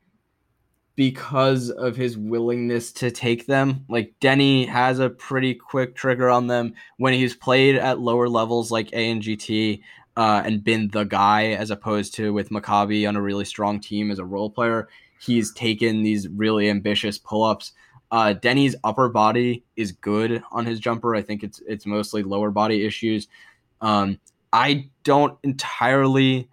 because 0.97 1.71
of 1.71 1.95
his 1.95 2.19
willingness 2.19 2.91
to 2.91 3.11
take 3.11 3.47
them. 3.47 3.85
Like 3.89 4.15
Deni 4.21 4.67
has 4.67 4.99
a 4.99 5.09
pretty 5.09 5.55
quick 5.55 5.95
trigger 5.95 6.29
on 6.29 6.49
them 6.49 6.75
when 6.97 7.13
he's 7.13 7.37
played 7.37 7.77
at 7.77 8.01
lower 8.01 8.29
levels 8.29 8.73
like 8.73 8.91
ANGT 8.91 9.81
uh, 10.19 10.43
and 10.45 10.63
been 10.63 10.89
the 10.89 11.05
guy 11.05 11.53
as 11.53 11.71
opposed 11.71 12.15
to 12.17 12.35
with 12.35 12.51
Maccabi 12.51 13.09
on 13.09 13.17
a 13.17 13.23
really 13.23 13.47
strong 13.47 13.81
team 13.81 14.11
as 14.11 14.19
a 14.19 14.25
role 14.25 14.51
player 14.51 14.89
he's 15.19 15.53
taken 15.53 16.03
these 16.03 16.29
really 16.29 16.71
ambitious 16.71 17.19
pull-ups. 17.19 17.73
Uh, 18.11 18.35
Deni's 18.41 18.75
upper 18.85 19.09
body 19.09 19.65
is 19.77 19.93
good 19.93 20.43
on 20.51 20.65
his 20.65 20.81
jumper. 20.81 21.15
I 21.15 21.23
think 21.23 21.43
it's 21.43 21.61
it's 21.67 21.85
mostly 21.85 22.23
lower 22.23 22.51
body 22.51 22.87
issues. 22.87 23.29
Um, 23.83 24.19
I 24.51 24.89
don't 25.05 25.39
entirely 25.43 26.49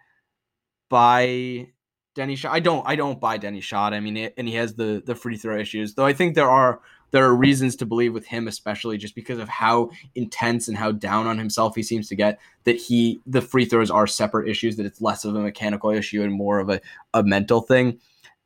buy 0.90 1.70
Deni 2.14 2.36
shot. 2.36 2.54
I 2.54 2.60
don't 2.60 2.86
I 2.86 2.98
don't 2.98 3.22
buy 3.22 3.38
Deni 3.38 3.62
shot. 3.62 3.94
I 3.94 4.02
mean, 4.02 4.18
it, 4.18 4.34
and 4.38 4.50
he 4.50 4.56
has 4.56 4.74
the 4.74 5.02
the 5.06 5.16
free 5.16 5.38
throw 5.38 5.58
issues. 5.58 5.94
Though 5.94 6.06
I 6.06 6.12
think 6.12 6.36
there 6.36 6.50
are 6.50 6.82
there 7.12 7.26
are 7.26 7.36
reasons 7.36 7.76
to 7.78 7.86
believe 7.86 8.14
with 8.14 8.26
him, 8.26 8.48
especially 8.48 8.98
just 8.98 9.16
because 9.16 9.40
of 9.40 9.50
how 9.50 9.92
intense 10.16 10.68
and 10.68 10.78
how 10.78 10.92
down 10.92 11.28
on 11.28 11.38
himself 11.38 11.76
he 11.76 11.84
seems 11.84 12.10
to 12.10 12.16
get, 12.16 12.40
that 12.66 12.76
he 12.76 13.22
the 13.26 13.42
free 13.42 13.66
throws 13.66 13.92
are 13.92 14.08
separate 14.08 14.50
issues. 14.50 14.76
That 14.76 14.86
it's 14.86 15.02
less 15.02 15.26
of 15.26 15.36
a 15.36 15.40
mechanical 15.40 15.92
issue 15.92 16.24
and 16.24 16.34
more 16.34 16.60
of 16.60 16.70
a 16.70 16.82
a 17.14 17.24
mental 17.24 17.62
thing. 17.62 18.00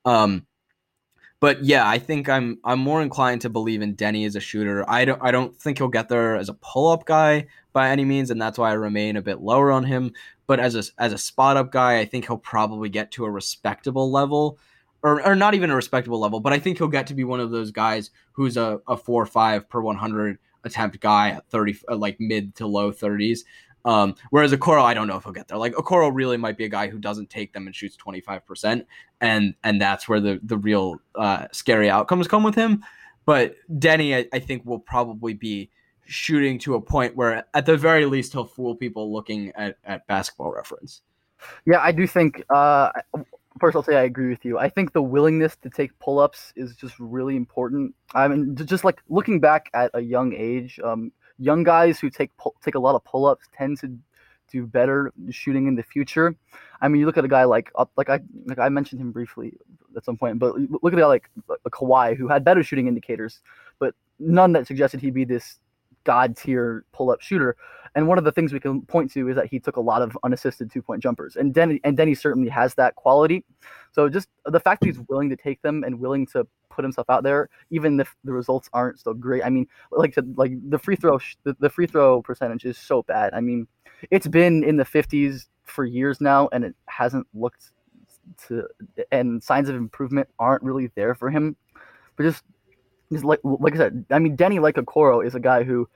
Um, 0.06 0.46
but 1.40 1.64
yeah, 1.64 1.88
I 1.88 2.00
think 2.00 2.28
I'm 2.28 2.60
I'm 2.66 2.80
more 2.80 3.02
inclined 3.02 3.42
to 3.42 3.50
believe 3.50 3.82
in 3.82 3.96
Deni 3.96 4.26
as 4.26 4.36
a 4.36 4.42
shooter. 4.42 4.88
I 4.90 5.06
don't 5.06 5.22
I 5.24 5.32
don't 5.32 5.56
think 5.56 5.78
he'll 5.78 5.88
get 5.88 6.10
there 6.10 6.36
as 6.36 6.50
a 6.50 6.54
pull 6.56 6.90
up 6.90 7.06
guy 7.06 7.48
by 7.72 7.90
any 7.90 8.04
means, 8.04 8.30
and 8.30 8.42
that's 8.42 8.58
why 8.58 8.72
I 8.72 8.74
remain 8.74 9.16
a 9.16 9.22
bit 9.22 9.40
lower 9.40 9.72
on 9.72 9.86
him. 9.86 10.12
But 10.48 10.60
as 10.60 10.76
a 10.76 10.84
as 10.98 11.14
a 11.14 11.18
spot 11.18 11.56
up 11.56 11.72
guy, 11.72 12.00
I 12.00 12.06
think 12.06 12.28
he'll 12.28 12.38
probably 12.38 12.90
get 12.90 13.12
to 13.12 13.26
a 13.26 13.32
respectable 13.32 14.12
level, 14.12 14.60
or 15.04 15.26
or 15.26 15.36
not 15.36 15.54
even 15.54 15.70
a 15.70 15.76
respectable 15.76 16.20
level, 16.20 16.40
but 16.40 16.54
I 16.54 16.60
think 16.60 16.78
he'll 16.78 16.88
get 16.88 17.08
to 17.08 17.14
be 17.14 17.24
one 17.24 17.40
of 17.40 17.52
those 17.52 17.72
guys 17.72 18.12
who's 18.34 18.58
a, 18.58 18.82
a 18.88 18.98
four 18.98 19.22
or 19.22 19.28
five 19.28 19.70
per 19.70 19.82
one 19.82 19.98
hundred 19.98 20.38
attempt 20.64 21.00
guy 21.00 21.30
at 21.32 21.50
thirty 21.50 21.78
like 21.90 22.20
mid 22.20 22.56
to 22.56 22.68
low 22.68 22.92
thirties. 22.92 23.46
Um, 23.86 24.16
whereas 24.30 24.52
Okoro, 24.52 24.84
I 24.84 24.94
don't 24.94 25.08
know 25.08 25.16
if 25.16 25.24
he'll 25.24 25.34
get 25.34 25.48
there. 25.48 25.58
Like 25.58 25.74
a 25.74 25.82
Okoro 25.82 26.12
really 26.14 26.38
might 26.38 26.58
be 26.58 26.66
a 26.66 26.70
guy 26.70 26.90
who 26.90 27.00
doesn't 27.00 27.30
take 27.30 27.54
them 27.54 27.66
and 27.66 27.76
shoots 27.76 27.96
25%. 27.96 28.86
And 29.22 29.56
and 29.64 29.82
that's 29.82 30.08
where 30.08 30.20
the 30.20 30.40
the 30.44 30.58
real 30.58 30.98
uh, 31.16 31.48
scary 31.52 31.90
outcomes 31.90 32.28
come 32.28 32.44
with 32.44 32.56
him. 32.56 32.84
But 33.26 33.56
Deni, 33.72 34.16
I, 34.16 34.28
I 34.36 34.40
think, 34.40 34.66
will 34.66 34.80
probably 34.80 35.34
be 35.34 35.70
shooting 36.06 36.58
to 36.60 36.76
a 36.76 36.82
point 36.82 37.16
where 37.16 37.46
at 37.54 37.66
the 37.66 37.78
very 37.78 38.06
least 38.06 38.34
he'll 38.34 38.46
fool 38.46 38.76
people 38.76 39.14
looking 39.14 39.52
at, 39.56 39.78
at 39.86 40.08
basketball 40.08 40.52
reference. 40.52 41.02
Yeah, 41.66 41.80
I 41.80 41.92
do 41.92 42.08
think 42.08 42.44
uh 42.50 42.92
first 43.60 43.76
I'll 43.76 43.84
say 43.84 43.96
I 43.96 44.04
agree 44.04 44.30
with 44.30 44.46
you. 44.46 44.58
I 44.58 44.70
think 44.70 44.94
the 44.94 45.02
willingness 45.02 45.56
to 45.58 45.70
take 45.70 45.98
pull-ups 46.00 46.54
is 46.56 46.76
just 46.76 47.00
really 47.00 47.36
important. 47.36 47.94
I 48.14 48.28
mean, 48.28 48.56
just 48.56 48.84
like 48.84 49.02
looking 49.10 49.40
back 49.40 49.70
at 49.74 49.92
a 49.94 50.02
young 50.02 50.34
age, 50.34 50.80
um, 50.84 51.12
young 51.38 51.64
guys 51.64 52.00
who 52.00 52.10
take 52.10 52.36
pull, 52.38 52.56
take 52.64 52.76
a 52.76 52.80
lot 52.80 52.96
of 52.96 53.04
pull-ups 53.04 53.48
tend 53.56 53.80
to 53.80 53.98
do 54.52 54.66
better 54.66 55.14
shooting 55.30 55.68
in 55.68 55.76
the 55.76 55.84
future. 55.84 56.36
I 56.82 56.88
mean, 56.88 57.00
you 57.00 57.06
look 57.06 57.18
at 57.18 57.26
a 57.26 57.30
guy 57.30 57.44
like 57.44 57.72
like 57.98 58.10
I 58.10 58.20
like 58.46 58.60
I 58.60 58.70
mentioned 58.70 59.02
him 59.02 59.12
briefly 59.12 59.54
at 59.96 60.06
some 60.06 60.18
point, 60.18 60.40
but 60.40 60.56
look 60.58 60.94
at 60.94 61.00
a 61.00 61.02
guy 61.02 61.06
like 61.06 61.30
a 61.66 61.70
Kawhi 61.70 62.16
who 62.16 62.28
had 62.28 62.44
better 62.44 62.64
shooting 62.64 62.88
indicators, 62.88 63.42
but 63.80 63.94
none 64.20 64.52
that 64.54 64.68
suggested 64.68 65.02
he'd 65.02 65.14
be 65.14 65.26
this 65.26 65.60
god 66.04 66.36
tier 66.36 66.86
pull 66.92 67.12
up 67.12 67.22
shooter. 67.22 67.56
And 67.96 68.08
one 68.08 68.18
of 68.18 68.24
the 68.24 68.32
things 68.32 68.54
we 68.54 68.60
can 68.60 68.82
point 68.84 69.12
to 69.14 69.30
is 69.30 69.36
that 69.36 69.48
he 69.48 69.60
took 69.60 69.78
a 69.78 69.82
lot 69.82 70.02
of 70.02 70.18
unassisted 70.24 70.72
two 70.72 70.82
point 70.82 71.02
jumpers, 71.02 71.36
and 71.36 71.54
Deni 71.54 71.80
and 71.84 71.98
Deni 71.98 72.18
certainly 72.18 72.50
has 72.50 72.76
that 72.76 72.96
quality. 72.96 73.46
So 73.92 74.10
just 74.10 74.30
the 74.46 74.60
fact 74.60 74.82
that 74.82 74.88
he's 74.88 75.00
willing 75.10 75.30
to 75.30 75.36
take 75.36 75.62
them 75.62 75.84
and 75.84 76.00
willing 76.00 76.26
to 76.28 76.48
put 76.70 76.84
himself 76.84 77.10
out 77.10 77.24
there, 77.24 77.50
even 77.72 78.00
if 78.00 78.16
the 78.24 78.32
results 78.32 78.70
aren't 78.74 79.00
so 79.00 79.14
great. 79.14 79.44
I 79.44 79.50
mean, 79.50 79.68
like 79.92 80.16
like 80.36 80.54
the 80.70 80.80
free 80.80 80.96
throw 80.96 81.20
the, 81.44 81.56
the 81.60 81.70
free 81.70 81.88
throw 81.88 82.22
percentage 82.22 82.66
is 82.66 82.78
so 82.78 83.04
bad. 83.04 83.34
I 83.34 83.42
mean, 83.42 83.68
it's 84.12 84.28
been 84.28 84.64
in 84.64 84.78
the 84.78 84.86
50s 84.86 85.48
for 85.64 85.86
years 85.86 86.22
now, 86.22 86.50
and 86.52 86.64
it 86.64 86.76
hasn't 86.88 87.28
looked 87.34 87.72
to 88.48 88.68
and 89.12 89.42
signs 89.44 89.70
of 89.70 89.76
improvement 89.76 90.28
aren't 90.38 90.64
really 90.64 90.92
there 90.96 91.16
for 91.16 91.30
him. 91.30 91.56
But 92.16 92.24
just 92.24 92.44
He's 93.10 93.24
like 93.24 93.40
like 93.44 93.74
I 93.74 93.78
said, 93.78 94.06
I 94.12 94.20
mean 94.20 94.38
Deni 94.38 94.62
like 94.62 94.76
Okoro 94.76 95.26
is 95.26 95.34
a 95.34 95.40
guy 95.40 95.64
who 95.64 95.90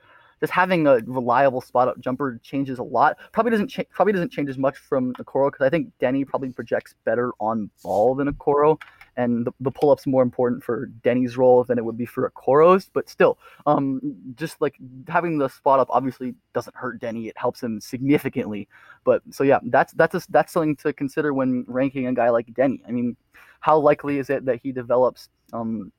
just 0.44 0.52
having 0.52 0.86
a 0.86 0.98
reliable 1.06 1.62
spot 1.62 1.88
up 1.88 1.98
jumper 2.00 2.38
changes 2.42 2.78
a 2.78 2.82
lot. 2.82 3.16
Probably 3.32 3.50
doesn't 3.50 3.68
cha- 3.68 3.84
probably 3.90 4.12
doesn't 4.12 4.30
change 4.30 4.50
as 4.50 4.58
much 4.58 4.76
from 4.76 5.14
Okoro 5.14 5.50
because 5.50 5.64
I 5.64 5.70
think 5.70 5.90
Deni 6.02 6.26
probably 6.26 6.50
projects 6.50 6.94
better 7.06 7.32
on 7.40 7.70
ball 7.82 8.14
than 8.14 8.30
Okoro, 8.30 8.78
and 9.16 9.46
the, 9.46 9.52
the 9.60 9.70
pull 9.70 9.90
up's 9.90 10.06
more 10.06 10.22
important 10.22 10.62
for 10.62 10.90
Deni's 11.02 11.38
role 11.38 11.64
than 11.64 11.78
it 11.78 11.84
would 11.84 11.96
be 11.96 12.04
for 12.04 12.30
Okoro's. 12.30 12.90
But 12.92 13.08
still, 13.08 13.38
um, 13.64 14.02
just 14.34 14.60
like 14.60 14.76
having 15.08 15.38
the 15.38 15.48
spot 15.48 15.80
up 15.80 15.88
obviously 15.88 16.34
doesn't 16.52 16.76
hurt 16.76 17.00
Deni; 17.00 17.28
it 17.28 17.38
helps 17.38 17.62
him 17.62 17.80
significantly. 17.80 18.68
But 19.04 19.22
so 19.30 19.44
yeah, 19.44 19.60
that's 19.62 19.94
that's 19.94 20.14
a, 20.14 20.22
that's 20.28 20.52
something 20.52 20.76
to 20.76 20.92
consider 20.92 21.32
when 21.32 21.64
ranking 21.66 22.06
a 22.06 22.12
guy 22.12 22.28
like 22.28 22.48
Deni. 22.52 22.80
I 22.86 22.90
mean, 22.90 23.16
how 23.60 23.78
likely 23.78 24.18
is 24.18 24.28
it 24.28 24.44
that 24.44 24.60
he 24.62 24.72
develops 24.72 25.30
um, 25.54 25.90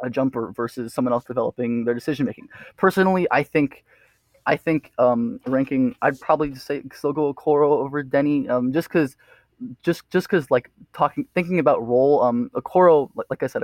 a 0.00 0.10
jumper 0.10 0.52
versus 0.52 0.94
someone 0.94 1.12
else 1.12 1.24
developing 1.24 1.84
their 1.84 1.94
decision 1.94 2.26
making. 2.26 2.48
Personally, 2.76 3.26
I 3.30 3.42
think 3.42 3.84
I 4.46 4.56
think 4.56 4.92
um, 4.98 5.40
ranking 5.46 5.94
I'd 6.02 6.18
probably 6.20 6.54
say 6.54 6.82
still 6.94 7.12
go 7.12 7.32
Okoro 7.34 7.70
over 7.70 8.02
Deni 8.02 8.48
um, 8.48 8.72
just 8.72 8.88
because 8.88 9.16
just 9.82 10.08
just 10.10 10.28
because 10.28 10.50
like 10.50 10.70
talking 10.92 11.26
thinking 11.34 11.58
about 11.58 11.86
role 11.86 12.22
um 12.22 12.50
Okoro 12.54 13.10
like, 13.14 13.26
like 13.28 13.42
I 13.42 13.46
said 13.46 13.62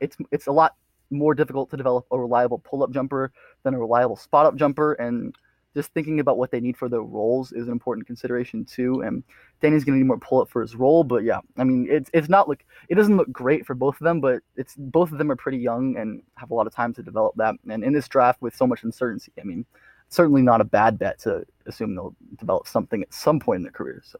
it's 0.00 0.16
it's 0.32 0.46
a 0.46 0.52
lot 0.52 0.74
more 1.10 1.34
difficult 1.34 1.70
to 1.70 1.76
develop 1.76 2.06
a 2.10 2.18
reliable 2.18 2.58
pull 2.58 2.82
up 2.82 2.90
jumper 2.90 3.30
than 3.62 3.74
a 3.74 3.78
reliable 3.78 4.16
spot 4.16 4.46
up 4.46 4.56
jumper 4.56 4.94
and 4.94 5.34
just 5.74 5.92
thinking 5.92 6.20
about 6.20 6.38
what 6.38 6.50
they 6.50 6.60
need 6.60 6.76
for 6.76 6.88
their 6.88 7.02
roles 7.02 7.52
is 7.52 7.66
an 7.66 7.72
important 7.72 8.06
consideration 8.06 8.64
too. 8.64 9.02
And 9.02 9.24
going 9.60 9.80
to 9.80 9.90
need 9.92 10.04
more 10.04 10.18
pull 10.18 10.42
up 10.42 10.48
for 10.50 10.60
his 10.60 10.76
role, 10.76 11.04
but 11.04 11.24
yeah, 11.24 11.40
I 11.56 11.64
mean, 11.64 11.86
it's 11.90 12.10
it's 12.12 12.28
not 12.28 12.48
like 12.48 12.66
it 12.88 12.96
doesn't 12.96 13.16
look 13.16 13.32
great 13.32 13.64
for 13.64 13.74
both 13.74 13.94
of 13.94 14.04
them, 14.04 14.20
but 14.20 14.42
it's 14.56 14.74
both 14.76 15.10
of 15.10 15.18
them 15.18 15.30
are 15.30 15.36
pretty 15.36 15.58
young 15.58 15.96
and 15.96 16.22
have 16.36 16.50
a 16.50 16.54
lot 16.54 16.66
of 16.66 16.74
time 16.74 16.92
to 16.94 17.02
develop 17.02 17.34
that. 17.36 17.54
And 17.68 17.82
in 17.82 17.92
this 17.92 18.06
draft 18.06 18.42
with 18.42 18.54
so 18.54 18.66
much 18.66 18.82
uncertainty, 18.82 19.32
I 19.40 19.44
mean, 19.44 19.64
certainly 20.10 20.42
not 20.42 20.60
a 20.60 20.64
bad 20.64 20.98
bet 20.98 21.18
to 21.20 21.44
assume 21.66 21.94
they'll 21.94 22.14
develop 22.38 22.68
something 22.68 23.02
at 23.02 23.14
some 23.14 23.40
point 23.40 23.58
in 23.58 23.62
their 23.62 23.72
career. 23.72 24.02
So. 24.04 24.18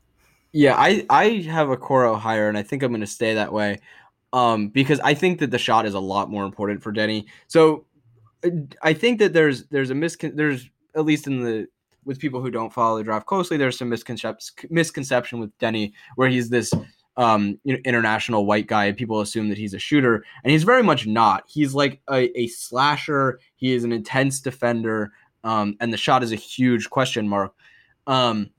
Yeah, 0.52 0.76
I 0.78 1.04
I 1.10 1.24
have 1.50 1.68
Okoro 1.68 2.18
higher, 2.18 2.48
and 2.48 2.56
I 2.56 2.62
think 2.62 2.82
I'm 2.82 2.92
going 2.92 3.00
to 3.02 3.06
stay 3.06 3.34
that 3.34 3.52
way, 3.52 3.80
um, 4.32 4.68
because 4.68 5.00
I 5.00 5.12
think 5.12 5.40
that 5.40 5.50
the 5.50 5.58
shot 5.58 5.84
is 5.84 5.94
a 5.94 6.00
lot 6.00 6.30
more 6.30 6.44
important 6.44 6.82
for 6.82 6.92
Deni. 6.92 7.26
So 7.48 7.84
I 8.82 8.92
think 8.92 9.18
that 9.18 9.32
there's 9.32 9.64
there's 9.66 9.90
a 9.90 9.94
miscon 9.94 10.36
there's 10.36 10.70
at 10.96 11.04
least 11.04 11.26
in 11.26 11.42
the 11.42 11.66
with 12.04 12.18
people 12.18 12.40
who 12.40 12.50
don't 12.50 12.72
follow 12.72 12.98
the 12.98 13.04
draft 13.04 13.26
closely, 13.26 13.56
there's 13.56 13.78
some 13.78 13.88
misconception 13.88 14.68
misconception 14.70 15.40
with 15.40 15.56
Deni 15.58 15.92
where 16.16 16.28
he's 16.28 16.50
this 16.50 16.72
um, 17.16 17.58
you 17.64 17.74
know, 17.74 17.78
international 17.84 18.46
white 18.46 18.66
guy. 18.66 18.90
People 18.92 19.20
assume 19.20 19.48
that 19.48 19.58
he's 19.58 19.74
a 19.74 19.78
shooter, 19.78 20.24
and 20.42 20.50
he's 20.50 20.64
very 20.64 20.82
much 20.82 21.06
not. 21.06 21.44
He's 21.46 21.74
like 21.74 22.00
a, 22.10 22.38
a 22.38 22.48
slasher. 22.48 23.40
He 23.56 23.72
is 23.72 23.84
an 23.84 23.92
intense 23.92 24.40
defender, 24.40 25.12
um, 25.44 25.76
and 25.80 25.92
the 25.92 25.96
shot 25.96 26.22
is 26.22 26.32
a 26.32 26.36
huge 26.36 26.90
question 26.90 27.28
mark. 27.28 27.54
Um, 28.06 28.50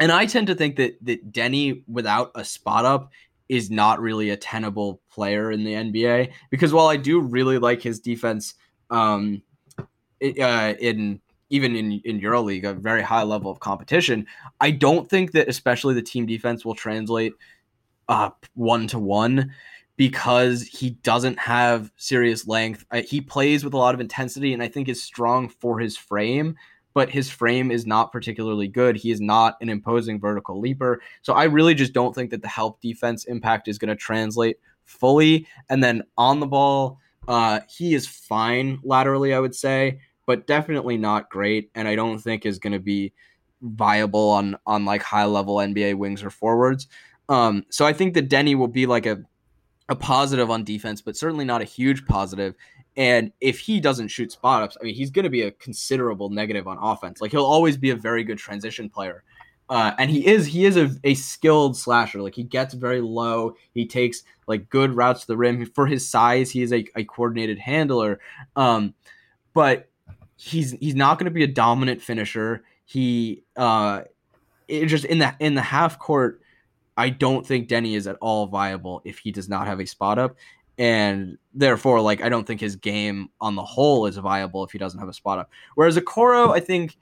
and 0.00 0.10
I 0.10 0.26
tend 0.26 0.48
to 0.48 0.54
think 0.54 0.76
that 0.76 0.96
that 1.02 1.32
Deni, 1.32 1.82
without 1.86 2.32
a 2.34 2.44
spot 2.44 2.84
up, 2.84 3.10
is 3.48 3.70
not 3.70 4.00
really 4.00 4.30
a 4.30 4.36
tenable 4.36 5.00
player 5.10 5.52
in 5.52 5.64
the 5.64 5.74
NBA. 5.74 6.32
Because 6.50 6.72
while 6.72 6.88
I 6.88 6.96
do 6.96 7.20
really 7.20 7.58
like 7.58 7.82
his 7.82 8.00
defense, 8.00 8.54
um, 8.90 9.42
uh, 9.78 10.74
in 10.80 11.20
even 11.54 11.76
in 11.76 12.00
in 12.04 12.20
EuroLeague, 12.20 12.64
a 12.64 12.74
very 12.74 13.00
high 13.00 13.22
level 13.22 13.48
of 13.48 13.60
competition. 13.60 14.26
I 14.60 14.72
don't 14.72 15.08
think 15.08 15.30
that 15.32 15.48
especially 15.48 15.94
the 15.94 16.02
team 16.02 16.26
defense 16.26 16.64
will 16.64 16.74
translate 16.74 17.32
one 18.54 18.88
to 18.88 18.98
one 18.98 19.52
because 19.96 20.62
he 20.62 20.90
doesn't 20.90 21.38
have 21.38 21.92
serious 21.96 22.48
length. 22.48 22.84
he 23.06 23.20
plays 23.20 23.62
with 23.62 23.72
a 23.72 23.76
lot 23.76 23.94
of 23.94 24.00
intensity 24.00 24.52
and 24.52 24.60
I 24.60 24.66
think 24.66 24.88
is 24.88 25.00
strong 25.00 25.48
for 25.48 25.78
his 25.78 25.96
frame, 25.96 26.56
but 26.94 27.08
his 27.08 27.30
frame 27.30 27.70
is 27.70 27.86
not 27.86 28.10
particularly 28.10 28.66
good. 28.66 28.96
He 28.96 29.12
is 29.12 29.20
not 29.20 29.56
an 29.60 29.68
imposing 29.68 30.18
vertical 30.18 30.58
leaper. 30.58 31.00
So 31.22 31.34
I 31.34 31.44
really 31.44 31.74
just 31.74 31.92
don't 31.92 32.12
think 32.12 32.30
that 32.30 32.42
the 32.42 32.48
help 32.48 32.80
defense 32.80 33.26
impact 33.26 33.68
is 33.68 33.78
going 33.78 33.90
to 33.90 33.96
translate 33.96 34.56
fully. 34.84 35.46
And 35.70 35.82
then 35.84 36.02
on 36.18 36.40
the 36.40 36.46
ball, 36.46 36.98
uh, 37.28 37.60
he 37.68 37.94
is 37.94 38.08
fine 38.08 38.80
laterally, 38.82 39.32
I 39.32 39.38
would 39.38 39.54
say 39.54 40.00
but 40.26 40.46
definitely 40.46 40.96
not 40.96 41.30
great. 41.30 41.70
And 41.74 41.88
I 41.88 41.96
don't 41.96 42.18
think 42.18 42.46
is 42.46 42.58
going 42.58 42.72
to 42.72 42.78
be 42.78 43.12
viable 43.62 44.30
on 44.30 44.56
on 44.66 44.84
like 44.84 45.02
high 45.02 45.24
level 45.24 45.56
NBA 45.56 45.96
wings 45.96 46.22
or 46.22 46.30
forwards. 46.30 46.88
Um, 47.28 47.64
so 47.70 47.86
I 47.86 47.92
think 47.92 48.14
that 48.14 48.28
Deni 48.28 48.56
will 48.56 48.68
be 48.68 48.86
like 48.86 49.06
a 49.06 49.22
a 49.88 49.96
positive 49.96 50.50
on 50.50 50.64
defense, 50.64 51.00
but 51.00 51.16
certainly 51.16 51.44
not 51.44 51.60
a 51.60 51.64
huge 51.64 52.06
positive. 52.06 52.54
And 52.96 53.32
if 53.40 53.58
he 53.58 53.80
doesn't 53.80 54.08
shoot 54.08 54.32
spot 54.32 54.62
ups, 54.62 54.76
I 54.80 54.84
mean, 54.84 54.94
he's 54.94 55.10
going 55.10 55.24
to 55.24 55.30
be 55.30 55.42
a 55.42 55.50
considerable 55.50 56.30
negative 56.30 56.66
on 56.66 56.78
offense. 56.80 57.20
Like 57.20 57.32
he'll 57.32 57.44
always 57.44 57.76
be 57.76 57.90
a 57.90 57.96
very 57.96 58.24
good 58.24 58.38
transition 58.38 58.88
player. 58.88 59.24
Uh, 59.68 59.92
and 59.98 60.10
he 60.10 60.26
is 60.26 60.46
he 60.46 60.66
is 60.66 60.76
a, 60.76 60.90
a 61.04 61.14
skilled 61.14 61.76
slasher. 61.76 62.20
Like 62.20 62.34
he 62.34 62.44
gets 62.44 62.74
very 62.74 63.00
low. 63.00 63.56
He 63.72 63.86
takes 63.86 64.22
like 64.46 64.68
good 64.68 64.94
routes 64.94 65.22
to 65.22 65.26
the 65.26 65.36
rim 65.36 65.64
for 65.66 65.86
his 65.86 66.08
size. 66.08 66.50
He 66.50 66.62
is 66.62 66.72
a, 66.72 66.86
a 66.94 67.04
coordinated 67.04 67.58
handler. 67.58 68.20
Um, 68.56 68.94
but 69.54 69.88
he's 70.36 70.72
he's 70.72 70.94
not 70.94 71.18
going 71.18 71.26
to 71.26 71.30
be 71.30 71.44
a 71.44 71.48
dominant 71.48 72.02
finisher. 72.02 72.64
He 72.84 73.42
uh, 73.56 74.02
it 74.68 74.86
just 74.86 75.04
in 75.04 75.18
the 75.18 75.34
in 75.40 75.54
the 75.54 75.62
half 75.62 75.98
court, 75.98 76.40
I 76.96 77.10
don't 77.10 77.46
think 77.46 77.68
Deni 77.68 77.96
is 77.96 78.06
at 78.06 78.16
all 78.20 78.46
viable 78.46 79.02
if 79.04 79.18
he 79.18 79.32
does 79.32 79.48
not 79.48 79.66
have 79.66 79.80
a 79.80 79.86
spot 79.86 80.18
up, 80.18 80.36
and 80.78 81.38
therefore, 81.52 82.00
like 82.00 82.22
I 82.22 82.28
don't 82.28 82.46
think 82.46 82.60
his 82.60 82.76
game 82.76 83.28
on 83.40 83.54
the 83.54 83.64
whole 83.64 84.06
is 84.06 84.16
viable 84.16 84.64
if 84.64 84.72
he 84.72 84.78
doesn't 84.78 85.00
have 85.00 85.08
a 85.08 85.14
spot 85.14 85.38
up. 85.38 85.50
Whereas 85.74 85.96
Okoro, 85.96 86.54
I 86.54 86.60
think 86.60 86.96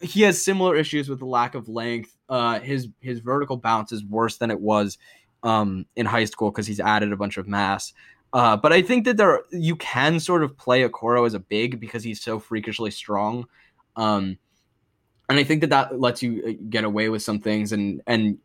he 0.00 0.22
has 0.22 0.42
similar 0.42 0.76
issues 0.76 1.08
with 1.08 1.18
the 1.18 1.26
lack 1.26 1.54
of 1.54 1.68
length. 1.68 2.16
Uh, 2.28 2.60
his 2.60 2.88
his 3.00 3.20
vertical 3.20 3.56
bounce 3.56 3.92
is 3.92 4.04
worse 4.04 4.36
than 4.36 4.50
it 4.50 4.60
was 4.60 4.98
um, 5.42 5.86
in 5.96 6.06
high 6.06 6.24
school 6.24 6.50
because 6.50 6.66
he's 6.66 6.80
added 6.80 7.12
a 7.12 7.16
bunch 7.16 7.36
of 7.36 7.46
mass. 7.46 7.92
Uh, 8.32 8.56
but 8.56 8.72
I 8.72 8.82
think 8.82 9.04
that 9.04 9.16
there 9.16 9.42
you 9.50 9.76
can 9.76 10.20
sort 10.20 10.42
of 10.42 10.56
play 10.56 10.86
Okoro 10.86 11.26
as 11.26 11.34
a 11.34 11.40
big 11.40 11.80
because 11.80 12.04
he's 12.04 12.20
so 12.20 12.38
freakishly 12.38 12.90
strong. 12.90 13.46
Um, 13.96 14.38
and 15.28 15.38
I 15.38 15.44
think 15.44 15.60
that 15.62 15.70
that 15.70 16.00
lets 16.00 16.22
you 16.22 16.42
uh, 16.46 16.64
get 16.68 16.84
away 16.84 17.08
with 17.08 17.22
some 17.22 17.40
things, 17.40 17.72
and 17.72 18.02
and 18.06 18.38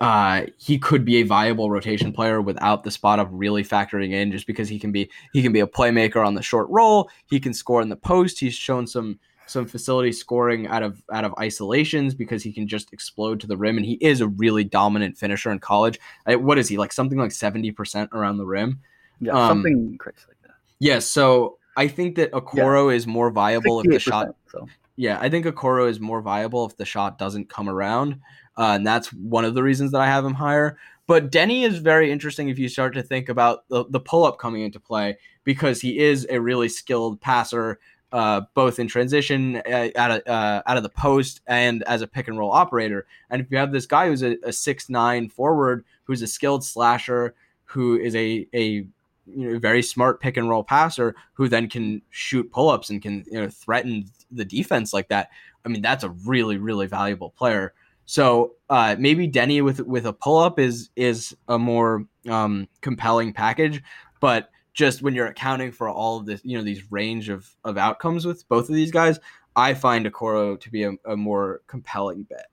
uh, 0.00 0.42
he 0.58 0.78
could 0.78 1.04
be 1.04 1.16
a 1.16 1.22
viable 1.22 1.70
rotation 1.70 2.12
player 2.12 2.40
without 2.40 2.84
the 2.84 2.90
spot 2.90 3.18
up 3.18 3.28
really 3.30 3.64
factoring 3.64 4.12
in, 4.12 4.32
just 4.32 4.46
because 4.46 4.68
he 4.68 4.78
can 4.78 4.92
be 4.92 5.10
he 5.32 5.42
can 5.42 5.52
be 5.52 5.60
a 5.60 5.66
playmaker 5.66 6.26
on 6.26 6.34
the 6.34 6.42
short 6.42 6.68
roll. 6.70 7.10
He 7.26 7.40
can 7.40 7.54
score 7.54 7.82
in 7.82 7.88
the 7.88 7.96
post. 7.96 8.40
He's 8.40 8.54
shown 8.54 8.86
some 8.86 9.18
some 9.46 9.66
facility 9.66 10.12
scoring 10.12 10.66
out 10.66 10.82
of 10.82 11.02
out 11.12 11.24
of 11.24 11.34
isolations 11.38 12.14
because 12.14 12.42
he 12.42 12.52
can 12.52 12.66
just 12.66 12.92
explode 12.92 13.40
to 13.40 13.46
the 13.46 13.56
rim, 13.56 13.76
and 13.76 13.86
he 13.86 13.94
is 14.00 14.20
a 14.20 14.28
really 14.28 14.64
dominant 14.64 15.16
finisher 15.16 15.50
in 15.50 15.58
college. 15.58 15.98
What 16.26 16.58
is 16.58 16.68
he 16.68 16.76
like? 16.76 16.92
Something 16.92 17.18
like 17.18 17.32
seventy 17.32 17.70
percent 17.70 18.10
around 18.12 18.38
the 18.38 18.46
rim. 18.46 18.80
Yeah, 19.20 19.32
um, 19.32 19.48
something 19.48 19.98
crazy 19.98 20.18
like 20.28 20.42
that. 20.42 20.54
Yeah, 20.78 20.98
so 20.98 21.58
I 21.76 21.88
think 21.88 22.16
that 22.16 22.32
Okoro 22.32 22.90
yeah. 22.90 22.96
is 22.96 23.06
more 23.06 23.30
viable 23.30 23.80
if 23.80 23.86
the 23.90 23.98
shot. 23.98 24.34
So. 24.50 24.66
Yeah, 24.96 25.18
I 25.20 25.28
think 25.28 25.46
Okoro 25.46 25.88
is 25.88 26.00
more 26.00 26.22
viable 26.22 26.66
if 26.66 26.76
the 26.76 26.84
shot 26.84 27.18
doesn't 27.18 27.48
come 27.48 27.68
around, 27.68 28.20
uh, 28.56 28.72
and 28.76 28.86
that's 28.86 29.12
one 29.12 29.44
of 29.44 29.54
the 29.54 29.62
reasons 29.62 29.92
that 29.92 30.00
I 30.00 30.06
have 30.06 30.24
him 30.24 30.34
higher. 30.34 30.78
But 31.06 31.30
Deni 31.30 31.64
is 31.64 31.78
very 31.78 32.10
interesting 32.10 32.48
if 32.48 32.58
you 32.58 32.68
start 32.68 32.94
to 32.94 33.02
think 33.02 33.28
about 33.28 33.68
the, 33.68 33.84
the 33.88 34.00
pull 34.00 34.24
up 34.24 34.38
coming 34.38 34.62
into 34.62 34.80
play 34.80 35.18
because 35.44 35.80
he 35.80 35.98
is 35.98 36.26
a 36.28 36.40
really 36.40 36.68
skilled 36.68 37.20
passer, 37.20 37.78
uh, 38.10 38.42
both 38.54 38.78
in 38.78 38.88
transition 38.88 39.56
uh, 39.56 39.88
out 39.96 40.10
of 40.10 40.26
uh, 40.26 40.62
out 40.66 40.76
of 40.76 40.82
the 40.82 40.88
post 40.88 41.42
and 41.46 41.82
as 41.84 42.02
a 42.02 42.06
pick 42.06 42.26
and 42.26 42.38
roll 42.38 42.50
operator. 42.50 43.06
And 43.30 43.40
if 43.40 43.50
you 43.50 43.58
have 43.58 43.72
this 43.72 43.86
guy 43.86 44.08
who's 44.08 44.22
a, 44.22 44.36
a 44.42 44.52
six 44.52 44.88
nine 44.88 45.28
forward 45.28 45.84
who's 46.04 46.22
a 46.22 46.26
skilled 46.26 46.64
slasher, 46.64 47.34
who 47.64 47.98
is 47.98 48.16
a 48.16 48.48
a 48.52 48.86
you 49.26 49.50
know 49.50 49.58
very 49.58 49.82
smart 49.82 50.20
pick 50.20 50.36
and 50.36 50.48
roll 50.48 50.64
passer 50.64 51.14
who 51.34 51.48
then 51.48 51.68
can 51.68 52.02
shoot 52.10 52.50
pull 52.50 52.68
ups 52.68 52.90
and 52.90 53.02
can 53.02 53.24
you 53.30 53.40
know 53.40 53.48
threaten 53.48 54.06
the 54.30 54.44
defense 54.44 54.92
like 54.92 55.08
that. 55.08 55.30
I 55.64 55.68
mean 55.68 55.82
that's 55.82 56.04
a 56.04 56.10
really 56.10 56.58
really 56.58 56.86
valuable 56.86 57.30
player. 57.30 57.74
So 58.06 58.54
uh, 58.70 58.96
maybe 58.98 59.28
Deni 59.28 59.62
with 59.62 59.80
with 59.80 60.06
a 60.06 60.12
pull 60.12 60.38
up 60.38 60.58
is 60.58 60.90
is 60.96 61.36
a 61.48 61.58
more 61.58 62.06
um, 62.28 62.68
compelling 62.80 63.32
package, 63.32 63.82
but 64.20 64.50
just 64.74 65.02
when 65.02 65.14
you're 65.14 65.26
accounting 65.26 65.72
for 65.72 65.88
all 65.88 66.18
of 66.18 66.26
this, 66.26 66.40
you 66.44 66.56
know, 66.56 66.62
these 66.62 66.92
range 66.92 67.28
of 67.28 67.50
of 67.64 67.76
outcomes 67.76 68.24
with 68.24 68.48
both 68.48 68.68
of 68.68 68.74
these 68.74 68.92
guys, 68.92 69.18
I 69.56 69.74
find 69.74 70.06
Okoro 70.06 70.60
to 70.60 70.70
be 70.70 70.84
a, 70.84 70.92
a 71.04 71.16
more 71.16 71.62
compelling 71.66 72.22
bet. 72.24 72.46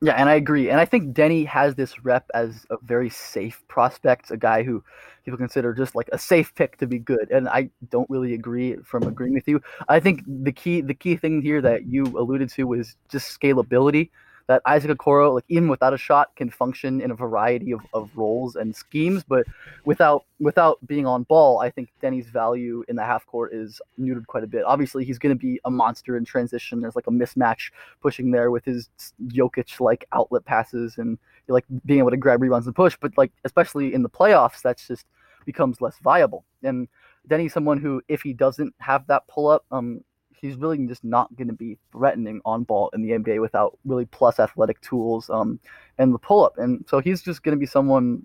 Yeah, 0.00 0.12
and 0.12 0.28
I 0.28 0.34
agree. 0.34 0.70
And 0.70 0.80
I 0.80 0.84
think 0.84 1.14
Deni 1.14 1.44
has 1.46 1.74
this 1.74 2.04
rep 2.04 2.24
as 2.32 2.64
a 2.70 2.76
very 2.82 3.10
safe 3.10 3.64
prospect, 3.66 4.30
a 4.30 4.36
guy 4.36 4.62
who 4.62 4.82
people 5.24 5.36
consider 5.38 5.74
just 5.74 5.96
like 5.96 6.08
a 6.12 6.18
safe 6.18 6.54
pick 6.54 6.76
to 6.78 6.86
be 6.86 7.00
good. 7.00 7.30
And 7.32 7.48
I 7.48 7.70
don't 7.90 8.08
really 8.08 8.34
agree 8.34 8.76
from 8.84 9.02
agreeing 9.04 9.34
with 9.34 9.48
you. 9.48 9.60
I 9.88 9.98
think 9.98 10.22
the 10.26 10.52
key 10.52 10.82
the 10.82 10.94
key 10.94 11.16
thing 11.16 11.42
here 11.42 11.60
that 11.62 11.86
you 11.86 12.04
alluded 12.16 12.48
to 12.50 12.64
was 12.64 12.94
just 13.08 13.38
scalability 13.40 14.10
that 14.48 14.62
Isaac 14.64 14.90
Okoro, 14.90 15.34
like 15.34 15.44
even 15.48 15.68
without 15.68 15.92
a 15.92 15.98
shot, 15.98 16.34
can 16.34 16.50
function 16.50 17.02
in 17.02 17.10
a 17.10 17.14
variety 17.14 17.70
of, 17.70 17.80
of 17.92 18.10
roles 18.16 18.56
and 18.56 18.74
schemes. 18.74 19.22
But 19.22 19.46
without 19.84 20.24
without 20.40 20.78
being 20.86 21.06
on 21.06 21.24
ball, 21.24 21.60
I 21.60 21.70
think 21.70 21.90
Deni's 22.00 22.26
value 22.26 22.82
in 22.88 22.96
the 22.96 23.04
half 23.04 23.26
court 23.26 23.52
is 23.52 23.80
neutered 24.00 24.26
quite 24.26 24.44
a 24.44 24.46
bit. 24.46 24.64
Obviously, 24.64 25.04
he's 25.04 25.18
going 25.18 25.34
to 25.34 25.38
be 25.38 25.60
a 25.66 25.70
monster 25.70 26.16
in 26.16 26.24
transition. 26.24 26.80
There's 26.80 26.96
like 26.96 27.06
a 27.06 27.10
mismatch 27.10 27.70
pushing 28.00 28.30
there 28.30 28.50
with 28.50 28.64
his 28.64 28.88
Jokic 29.28 29.80
like 29.80 30.06
outlet 30.12 30.46
passes 30.46 30.96
and 30.96 31.18
like 31.46 31.66
being 31.84 32.00
able 32.00 32.10
to 32.10 32.16
grab 32.16 32.40
rebounds 32.40 32.66
and 32.66 32.74
push. 32.74 32.96
But 32.98 33.16
like 33.18 33.32
especially 33.44 33.92
in 33.92 34.02
the 34.02 34.10
playoffs, 34.10 34.62
that's 34.62 34.88
just 34.88 35.04
becomes 35.44 35.82
less 35.82 35.98
viable. 35.98 36.44
And 36.62 36.88
Deni's 37.26 37.52
someone 37.52 37.78
who, 37.78 38.00
if 38.08 38.22
he 38.22 38.32
doesn't 38.32 38.74
have 38.78 39.06
that 39.08 39.28
pull 39.28 39.48
up, 39.48 39.64
um, 39.70 40.02
he's 40.40 40.56
really 40.56 40.78
just 40.86 41.04
not 41.04 41.34
going 41.36 41.48
to 41.48 41.54
be 41.54 41.78
threatening 41.92 42.40
on 42.44 42.64
ball 42.64 42.90
in 42.94 43.02
the 43.02 43.10
NBA 43.10 43.40
without 43.40 43.78
really 43.84 44.06
plus 44.06 44.38
athletic 44.38 44.80
tools 44.80 45.28
um, 45.30 45.58
and 45.98 46.14
the 46.14 46.18
pull 46.18 46.44
up. 46.44 46.58
And 46.58 46.84
so 46.88 47.00
he's 47.00 47.22
just 47.22 47.42
going 47.42 47.56
to 47.56 47.58
be 47.58 47.66
someone 47.66 48.24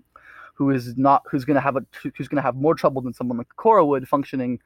who 0.54 0.70
is 0.70 0.96
not 0.96 1.22
who's 1.28 1.44
going 1.44 1.56
to 1.56 1.60
have 1.60 1.76
a 1.76 1.84
who's 2.16 2.28
going 2.28 2.36
to 2.36 2.42
have 2.42 2.56
more 2.56 2.74
trouble 2.74 3.02
than 3.02 3.12
someone 3.12 3.38
like 3.38 3.48
Cora 3.56 3.84
would 3.84 4.08
functioning 4.08 4.60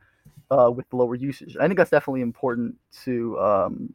uh, 0.51 0.71
with 0.75 0.87
lower 0.93 1.15
usage. 1.15 1.57
I 1.59 1.67
think 1.67 1.79
that's 1.79 1.91
definitely 1.91 2.21
important 2.21 2.77
to 3.05 3.39
um, 3.41 3.93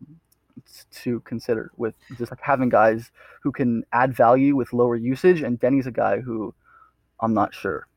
to 0.92 1.20
consider 1.22 1.72
with 1.78 1.96
just 2.18 2.32
like 2.32 2.42
having 2.42 2.70
guys 2.70 3.12
who 3.42 3.52
can 3.52 3.84
add 3.94 4.14
value 4.14 4.56
with 4.56 4.74
lower 4.74 4.96
usage. 4.96 5.42
And 5.42 5.60
Deni's 5.60 5.88
a 5.88 5.92
guy 5.92 6.20
who 6.20 6.54
I'm 7.20 7.34
not 7.34 7.54
sure 7.54 7.88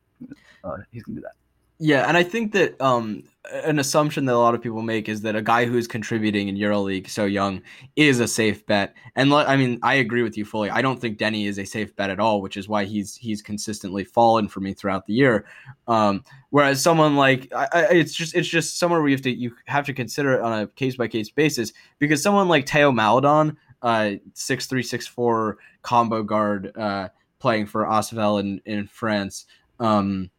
uh, 0.64 0.76
he's 0.92 1.02
going 1.02 1.16
to 1.16 1.20
do 1.20 1.26
that. 1.26 1.34
Yeah, 1.78 2.08
and 2.08 2.16
I 2.16 2.22
think 2.22 2.52
that 2.52 2.80
um, 2.80 3.24
an 3.52 3.78
assumption 3.78 4.24
that 4.26 4.34
a 4.34 4.38
lot 4.38 4.54
of 4.54 4.62
people 4.62 4.82
make 4.82 5.08
is 5.08 5.22
that 5.22 5.36
a 5.36 5.42
guy 5.42 5.64
who's 5.64 5.86
contributing 5.86 6.48
in 6.48 6.56
EuroLeague 6.56 7.08
so 7.08 7.24
young 7.24 7.62
is 7.94 8.20
a 8.20 8.28
safe 8.28 8.64
bet. 8.66 8.94
And 9.14 9.32
I 9.32 9.56
mean, 9.56 9.78
I 9.82 9.94
agree 9.94 10.22
with 10.22 10.36
you 10.36 10.44
fully. 10.44 10.70
I 10.70 10.82
don't 10.82 11.00
think 11.00 11.18
Deni 11.18 11.46
is 11.46 11.58
a 11.58 11.64
safe 11.64 11.94
bet 11.96 12.10
at 12.10 12.20
all, 12.20 12.40
which 12.40 12.56
is 12.56 12.68
why 12.68 12.84
he's 12.84 13.16
he's 13.16 13.42
consistently 13.42 14.04
fallen 14.04 14.48
for 14.48 14.60
me 14.60 14.74
throughout 14.74 15.06
the 15.06 15.12
year. 15.12 15.46
Um, 15.88 16.24
whereas 16.50 16.82
someone 16.82 17.16
like 17.16 17.52
I, 17.54 17.68
I, 17.72 17.80
it's 17.90 18.14
just 18.14 18.34
it's 18.34 18.48
just 18.48 18.78
somewhere 18.78 19.00
where 19.00 19.08
you 19.08 19.16
have 19.16 19.22
to 19.22 19.34
you 19.34 19.54
have 19.66 19.86
to 19.86 19.92
consider 19.92 20.34
it 20.34 20.40
on 20.40 20.62
a 20.62 20.66
case 20.68 20.96
by 20.96 21.08
case 21.08 21.30
basis 21.30 21.72
because 21.98 22.22
someone 22.22 22.48
like 22.48 22.66
Teo 22.66 22.92
Maledon, 22.92 23.56
uh, 23.82 24.12
six 24.34 24.66
three 24.66 24.82
six 24.82 25.06
four 25.06 25.58
combo 25.82 26.22
guard, 26.22 26.76
uh, 26.76 27.08
playing 27.38 27.66
for 27.66 27.84
Asvel 27.84 28.40
in 28.40 28.60
in 28.64 28.86
France. 28.86 29.46
Um, 29.78 30.30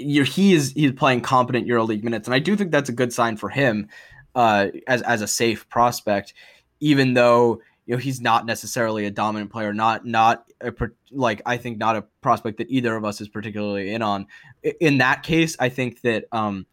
you 0.00 0.22
he 0.24 0.54
is 0.54 0.72
he's 0.72 0.92
playing 0.92 1.20
competent 1.20 1.66
EuroLeague 1.66 2.02
minutes, 2.02 2.26
and 2.26 2.34
I 2.34 2.38
do 2.38 2.56
think 2.56 2.70
that's 2.70 2.88
a 2.88 2.92
good 2.92 3.12
sign 3.12 3.36
for 3.36 3.48
him 3.48 3.88
uh, 4.34 4.68
as 4.86 5.02
as 5.02 5.22
a 5.22 5.26
safe 5.26 5.68
prospect, 5.68 6.34
even 6.80 7.14
though 7.14 7.60
you 7.86 7.94
know 7.94 7.98
he's 7.98 8.20
not 8.20 8.46
necessarily 8.46 9.04
a 9.06 9.10
dominant 9.10 9.50
player, 9.50 9.72
not 9.72 10.06
not 10.06 10.44
a, 10.60 10.72
like 11.10 11.42
I 11.46 11.56
think 11.56 11.78
not 11.78 11.96
a 11.96 12.02
prospect 12.20 12.58
that 12.58 12.70
either 12.70 12.94
of 12.96 13.04
us 13.04 13.20
is 13.20 13.28
particularly 13.28 13.92
in 13.92 14.02
on. 14.02 14.26
In 14.80 14.98
that 14.98 15.22
case, 15.22 15.56
I 15.58 15.68
think 15.68 16.00
that 16.02 16.24
um, 16.32 16.66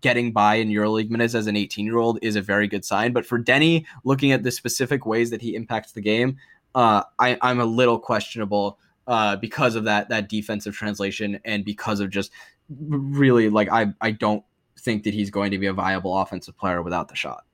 getting 0.00 0.32
by 0.32 0.56
in 0.56 0.68
EuroLeague 0.68 1.10
minutes 1.10 1.34
as 1.34 1.46
an 1.46 1.56
18 1.56 1.84
year 1.84 1.98
old 1.98 2.18
is 2.22 2.36
a 2.36 2.42
very 2.42 2.68
good 2.68 2.84
sign. 2.84 3.12
But 3.12 3.26
for 3.26 3.38
Deni, 3.38 3.84
looking 4.04 4.32
at 4.32 4.42
the 4.42 4.50
specific 4.50 5.06
ways 5.06 5.30
that 5.30 5.42
he 5.42 5.54
impacts 5.54 5.92
the 5.92 6.00
game, 6.00 6.36
uh, 6.74 7.02
I, 7.18 7.38
I'm 7.42 7.60
a 7.60 7.64
little 7.64 7.98
questionable 7.98 8.78
uh, 9.06 9.36
because 9.36 9.74
of 9.74 9.84
that 9.84 10.08
that 10.08 10.28
defensive 10.28 10.74
translation 10.74 11.40
and 11.44 11.64
because 11.64 12.00
of 12.00 12.10
just 12.10 12.30
really 12.68 13.48
like 13.48 13.68
I 13.70 13.92
I 14.00 14.12
don't 14.12 14.44
think 14.78 15.04
that 15.04 15.14
he's 15.14 15.30
going 15.30 15.50
to 15.50 15.58
be 15.58 15.66
a 15.66 15.72
viable 15.72 16.18
offensive 16.18 16.56
player 16.56 16.82
without 16.82 17.08
the 17.08 17.16
shot. 17.16 17.44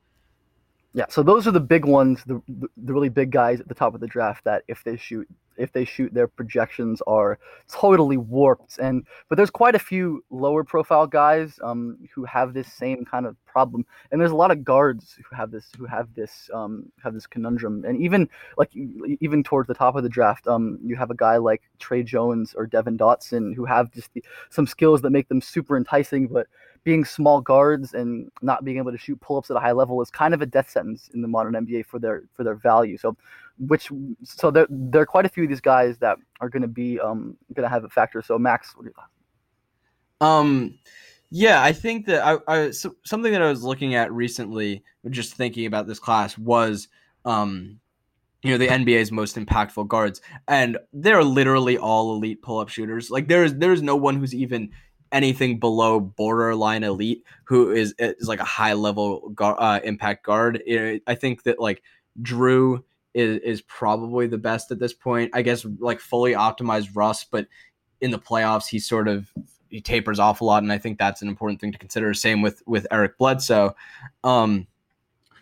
Yeah, 0.93 1.05
so 1.09 1.21
those 1.21 1.45
are 1.47 1.51
the 1.51 1.59
big 1.59 1.85
ones, 1.85 2.23
the 2.25 2.41
the 2.47 2.93
really 2.93 3.09
big 3.09 3.31
guys 3.31 3.59
at 3.59 3.67
the 3.67 3.75
top 3.75 3.93
of 3.93 4.01
the 4.01 4.07
draft 4.07 4.43
that 4.45 4.63
if 4.67 4.83
they 4.83 4.97
shoot 4.97 5.27
if 5.57 5.71
they 5.71 5.85
shoot 5.85 6.13
their 6.13 6.27
projections 6.27 7.01
are 7.07 7.39
totally 7.71 8.17
warped. 8.17 8.77
And 8.79 9.05
but 9.29 9.35
there's 9.35 9.49
quite 9.49 9.75
a 9.75 9.79
few 9.79 10.23
lower 10.29 10.63
profile 10.63 11.07
guys 11.07 11.59
um, 11.63 11.97
who 12.13 12.25
have 12.25 12.53
this 12.53 12.71
same 12.71 13.05
kind 13.05 13.25
of 13.25 13.35
problem. 13.45 13.85
And 14.11 14.19
there's 14.19 14.31
a 14.31 14.35
lot 14.35 14.51
of 14.51 14.63
guards 14.63 15.17
who 15.17 15.35
have 15.35 15.51
this 15.51 15.69
who 15.77 15.85
have 15.85 16.13
this 16.13 16.49
um, 16.53 16.91
have 17.03 17.13
this 17.13 17.27
conundrum. 17.27 17.83
And 17.85 18.01
even 18.01 18.29
like 18.57 18.71
even 18.75 19.43
towards 19.43 19.67
the 19.67 19.73
top 19.73 19.95
of 19.95 20.03
the 20.03 20.09
draft 20.09 20.47
um, 20.47 20.79
you 20.83 20.95
have 20.95 21.11
a 21.11 21.15
guy 21.15 21.37
like 21.37 21.61
Tre 21.79 22.03
Jones 22.03 22.53
or 22.55 22.65
Devon 22.65 22.97
Dotson 22.97 23.55
who 23.55 23.65
have 23.65 23.91
just 23.91 24.13
the, 24.13 24.23
some 24.49 24.67
skills 24.67 25.01
that 25.01 25.11
make 25.11 25.27
them 25.27 25.41
super 25.41 25.77
enticing 25.77 26.27
but 26.27 26.47
being 26.87 27.03
small 27.03 27.41
guards 27.41 27.93
and 27.93 28.31
not 28.41 28.63
being 28.63 28.77
able 28.77 28.93
to 28.93 28.97
shoot 28.97 29.19
pull-ups 29.19 29.51
at 29.51 29.57
a 29.57 29.59
high 29.59 29.73
level 29.73 30.01
is 30.01 30.09
kind 30.09 30.33
of 30.33 30.41
a 30.41 30.45
death 30.45 30.69
sentence 30.69 31.09
in 31.13 31.21
the 31.21 31.27
modern 31.27 31.53
NBA 31.53 31.85
for 31.85 31.99
their 31.99 32.23
for 32.33 32.45
their 32.45 32.55
value. 32.55 32.97
So, 32.97 33.17
which 33.59 33.89
so 34.23 34.51
there 34.51 34.67
there 34.69 35.01
are 35.01 35.05
quite 35.05 35.25
a 35.25 35.29
few 35.29 35.43
of 35.43 35.49
these 35.49 35.61
guys 35.61 35.97
that 35.99 36.17
are 36.41 36.49
going 36.49 36.61
to 36.61 36.67
be 36.67 36.99
um 36.99 37.35
going 37.53 37.63
to 37.63 37.69
have 37.69 37.83
a 37.83 37.89
factor. 37.89 38.21
So, 38.21 38.37
Max? 38.37 38.75
Um, 40.21 40.77
yeah, 41.29 41.61
I 41.63 41.73
think 41.73 42.05
that 42.07 42.25
I, 42.25 42.37
I 42.47 42.71
so, 42.71 42.95
something 43.03 43.31
that 43.31 43.41
I 43.41 43.49
was 43.49 43.63
looking 43.63 43.95
at 43.95 44.11
recently, 44.11 44.83
just 45.09 45.33
thinking 45.33 45.65
about 45.65 45.87
this 45.87 45.99
class 45.99 46.37
was 46.37 46.87
um 47.25 47.79
you 48.43 48.51
know 48.51 48.57
the 48.57 48.67
NBA's 48.67 49.11
most 49.11 49.35
impactful 49.35 49.87
guards, 49.87 50.21
and 50.47 50.77
they're 50.93 51.23
literally 51.23 51.77
all 51.77 52.15
elite 52.15 52.41
pull-up 52.41 52.69
shooters. 52.69 53.09
Like 53.09 53.27
there 53.27 53.43
is 53.43 53.55
there 53.55 53.73
is 53.73 53.81
no 53.81 53.95
one 53.95 54.15
who's 54.17 54.33
even 54.33 54.69
anything 55.11 55.59
below 55.59 55.99
borderline 55.99 56.83
elite 56.83 57.23
who 57.45 57.71
is 57.71 57.93
is 57.99 58.27
like 58.27 58.39
a 58.39 58.45
high 58.45 58.73
level 58.73 59.33
uh, 59.39 59.79
impact 59.83 60.25
guard. 60.25 60.61
I 61.07 61.15
think 61.15 61.43
that 61.43 61.59
like 61.59 61.81
Jrue 62.21 62.83
is 63.17 63.39
is 63.41 63.61
probably 63.61 64.27
the 64.27 64.37
best 64.37 64.71
at 64.71 64.79
this 64.79 64.93
point. 64.93 65.31
I 65.33 65.41
guess 65.41 65.65
like 65.79 65.99
fully 65.99 66.33
optimized 66.33 66.95
Russ, 66.95 67.23
but 67.23 67.47
in 67.99 68.11
the 68.11 68.19
playoffs 68.19 68.67
he 68.67 68.79
sort 68.79 69.07
of 69.07 69.31
he 69.69 69.81
tapers 69.81 70.19
off 70.19 70.41
a 70.41 70.45
lot, 70.45 70.63
and 70.63 70.71
I 70.71 70.77
think 70.77 70.97
that's 70.97 71.21
an 71.21 71.27
important 71.27 71.59
thing 71.59 71.71
to 71.71 71.77
consider. 71.77 72.13
Same 72.13 72.41
with 72.41 72.61
with 72.67 72.85
Eric 72.91 73.17
Bledsoe. 73.17 73.75
Um, 74.23 74.67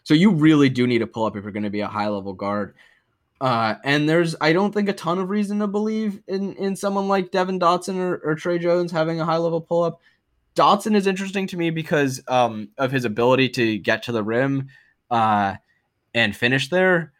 so 0.03 0.13
you 0.13 0.31
really 0.31 0.69
do 0.69 0.87
need 0.87 0.99
to 0.99 1.07
pull 1.07 1.25
up 1.25 1.35
if 1.35 1.43
you're 1.43 1.51
going 1.51 1.63
to 1.63 1.69
be 1.69 1.81
a 1.81 1.87
high 1.87 2.07
level 2.07 2.33
guard. 2.33 2.75
Uh, 3.41 3.75
and 3.83 4.07
there's, 4.07 4.35
I 4.39 4.53
don't 4.53 4.71
think 4.71 4.87
a 4.87 4.93
ton 4.93 5.19
of 5.19 5.29
reason 5.29 5.59
to 5.59 5.67
believe 5.67 6.21
in 6.27 6.53
in 6.55 6.75
someone 6.75 7.09
like 7.09 7.31
Devon 7.31 7.59
Dotson 7.59 7.97
or, 7.97 8.15
or 8.23 8.35
Tre 8.35 8.57
Jones 8.57 8.91
having 8.91 9.19
a 9.19 9.25
high 9.25 9.37
level 9.37 9.59
pull 9.59 9.83
up. 9.83 9.99
Dotson 10.55 10.95
is 10.95 11.05
interesting 11.05 11.47
to 11.47 11.57
me 11.57 11.69
because 11.69 12.21
um, 12.29 12.69
of 12.77 12.93
his 12.93 13.03
ability 13.03 13.49
to 13.49 13.77
get 13.77 14.03
to 14.03 14.13
the 14.13 14.23
rim 14.23 14.69
uh, 15.11 15.55
and 16.13 16.33
finish 16.33 16.69
there. 16.69 17.11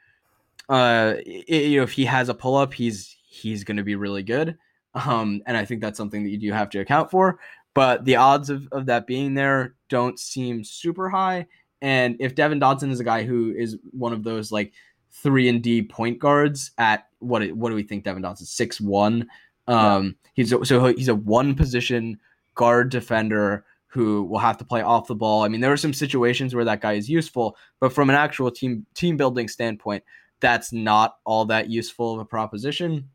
Uh, 0.69 1.15
it, 1.25 1.65
you 1.65 1.77
know, 1.77 1.83
if 1.83 1.91
he 1.91 2.05
has 2.05 2.29
a 2.29 2.33
pull 2.33 2.55
up, 2.55 2.73
he's 2.73 3.15
he's 3.27 3.63
going 3.63 3.77
to 3.77 3.83
be 3.83 3.95
really 3.95 4.23
good. 4.23 4.57
Um, 4.93 5.41
and 5.45 5.57
I 5.57 5.65
think 5.65 5.81
that's 5.81 5.97
something 5.97 6.23
that 6.23 6.29
you 6.29 6.37
do 6.37 6.51
have 6.53 6.69
to 6.71 6.79
account 6.79 7.11
for. 7.11 7.39
But 7.73 8.05
the 8.05 8.15
odds 8.15 8.49
of, 8.49 8.67
of 8.71 8.85
that 8.85 9.05
being 9.05 9.33
there 9.33 9.75
don't 9.89 10.17
seem 10.17 10.63
super 10.63 11.09
high. 11.09 11.47
And 11.81 12.15
if 12.19 12.33
Devon 12.33 12.59
Dotson 12.59 12.89
is 12.89 13.01
a 13.01 13.03
guy 13.03 13.23
who 13.23 13.53
is 13.55 13.77
one 13.91 14.13
of 14.13 14.23
those 14.23 14.51
like 14.51 14.73
three 15.11 15.49
and 15.49 15.61
D 15.61 15.81
point 15.81 16.19
guards 16.19 16.71
at 16.77 17.07
what 17.19 17.45
what 17.51 17.69
do 17.69 17.75
we 17.75 17.83
think 17.83 18.03
Devon 18.03 18.23
Dotson 18.23 18.45
six 18.45 18.79
one. 18.79 19.27
Um, 19.67 20.05
yeah. 20.05 20.11
he's 20.33 20.53
a, 20.53 20.65
so 20.65 20.85
he's 20.87 21.09
a 21.09 21.15
one 21.15 21.55
position 21.55 22.19
guard 22.53 22.89
defender 22.89 23.65
who 23.87 24.23
will 24.23 24.39
have 24.39 24.57
to 24.57 24.65
play 24.65 24.81
off 24.81 25.07
the 25.07 25.15
ball. 25.15 25.43
I 25.43 25.47
mean, 25.47 25.61
there 25.61 25.71
are 25.71 25.77
some 25.77 25.93
situations 25.93 26.53
where 26.53 26.65
that 26.65 26.81
guy 26.81 26.93
is 26.93 27.09
useful, 27.09 27.55
but 27.79 27.93
from 27.93 28.09
an 28.09 28.15
actual 28.15 28.51
team 28.51 28.85
team 28.93 29.17
building 29.17 29.47
standpoint, 29.47 30.03
that's 30.39 30.71
not 30.71 31.17
all 31.25 31.45
that 31.45 31.69
useful 31.69 32.13
of 32.13 32.19
a 32.19 32.25
proposition. 32.25 33.09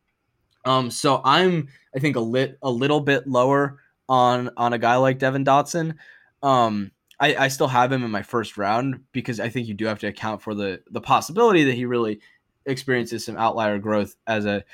Um, 0.64 0.90
so 0.90 1.20
I'm 1.24 1.68
I 1.94 1.98
think 1.98 2.16
a 2.16 2.20
lit 2.20 2.58
a 2.62 2.70
little 2.70 3.00
bit 3.00 3.26
lower 3.26 3.80
on 4.08 4.50
on 4.56 4.72
a 4.72 4.78
guy 4.78 4.96
like 4.96 5.18
Devon 5.18 5.44
Dotson. 5.44 5.94
Um, 6.42 6.90
I, 7.18 7.36
I 7.36 7.48
still 7.48 7.68
have 7.68 7.92
him 7.92 8.02
in 8.02 8.10
my 8.10 8.22
first 8.22 8.56
round 8.56 9.00
because 9.12 9.40
I 9.40 9.50
think 9.50 9.68
you 9.68 9.74
do 9.74 9.86
have 9.86 9.98
to 10.00 10.06
account 10.06 10.42
for 10.42 10.54
the 10.54 10.82
the 10.90 11.00
possibility 11.00 11.64
that 11.64 11.74
he 11.74 11.84
really 11.86 12.20
experiences 12.66 13.24
some 13.24 13.36
outlier 13.36 13.78
growth 13.78 14.16
as 14.26 14.44
a 14.46 14.64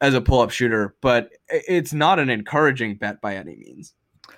as 0.00 0.14
a 0.14 0.20
pull 0.20 0.40
up 0.40 0.50
shooter, 0.50 0.94
but 1.00 1.30
it's 1.48 1.94
not 1.94 2.18
an 2.18 2.28
encouraging 2.28 2.96
bet 2.96 3.20
by 3.20 3.36
any 3.36 3.56
means. 3.56 3.94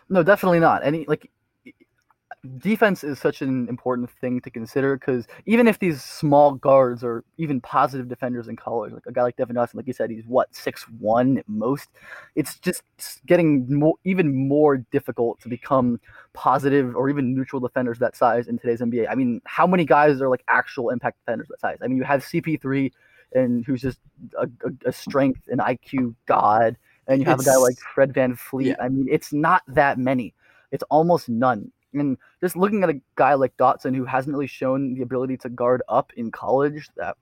No, 0.08 0.22
definitely 0.22 0.60
not. 0.60 0.84
Any 0.84 1.04
like 1.06 1.30
defense 2.58 3.02
is 3.02 3.18
such 3.18 3.42
an 3.42 3.68
important 3.68 4.10
thing 4.20 4.40
to 4.40 4.50
consider 4.50 4.96
because 4.96 5.26
even 5.46 5.66
if 5.66 5.78
these 5.78 6.02
small 6.02 6.52
guards 6.52 7.02
are 7.02 7.24
even 7.36 7.60
positive 7.60 8.08
defenders 8.08 8.48
in 8.48 8.56
college, 8.56 8.92
like 8.92 9.06
a 9.06 9.12
guy 9.12 9.22
like 9.22 9.36
Devon 9.36 9.56
Dotson, 9.56 9.74
like 9.74 9.86
you 9.86 9.92
said, 9.92 10.10
he's 10.10 10.26
what 10.26 10.54
six 10.54 10.84
one 11.00 11.38
at 11.38 11.48
most. 11.48 11.88
It's 12.36 12.58
just 12.60 12.82
getting 13.26 13.72
more, 13.72 13.94
even 14.04 14.48
more 14.48 14.76
difficult 14.76 15.40
to 15.40 15.48
become 15.48 16.00
positive 16.32 16.94
or 16.94 17.08
even 17.08 17.34
neutral 17.34 17.60
defenders 17.60 17.98
that 17.98 18.16
size 18.16 18.46
in 18.46 18.58
today's 18.58 18.80
NBA. 18.80 19.06
I 19.10 19.14
mean, 19.14 19.40
how 19.44 19.66
many 19.66 19.84
guys 19.84 20.20
are 20.20 20.28
like 20.28 20.44
actual 20.48 20.90
impact 20.90 21.18
defenders 21.18 21.48
that 21.48 21.60
size? 21.60 21.78
I 21.82 21.88
mean, 21.88 21.96
you 21.96 22.04
have 22.04 22.22
CP3 22.24 22.92
and 23.34 23.64
who's 23.66 23.82
just 23.82 23.98
a, 24.38 24.48
a, 24.64 24.88
a 24.88 24.92
strength 24.92 25.42
and 25.48 25.60
IQ 25.60 26.14
god, 26.26 26.76
and 27.08 27.20
you 27.20 27.26
have 27.26 27.40
it's, 27.40 27.48
a 27.48 27.50
guy 27.50 27.56
like 27.56 27.78
Fred 27.78 28.12
VanVleet. 28.12 28.66
Yeah. 28.66 28.76
I 28.80 28.88
mean, 28.88 29.08
it's 29.10 29.32
not 29.32 29.62
that 29.66 29.98
many. 29.98 30.34
It's 30.70 30.84
almost 30.90 31.28
none 31.28 31.72
and 31.94 32.16
just 32.40 32.56
looking 32.56 32.82
at 32.82 32.90
a 32.90 33.00
guy 33.14 33.34
like 33.34 33.56
Dotson 33.56 33.94
who 33.94 34.04
hasn't 34.04 34.34
really 34.34 34.46
shown 34.46 34.94
the 34.94 35.02
ability 35.02 35.36
to 35.38 35.48
guard 35.48 35.82
up 35.88 36.12
in 36.16 36.30
college, 36.30 36.88
that 36.96 37.16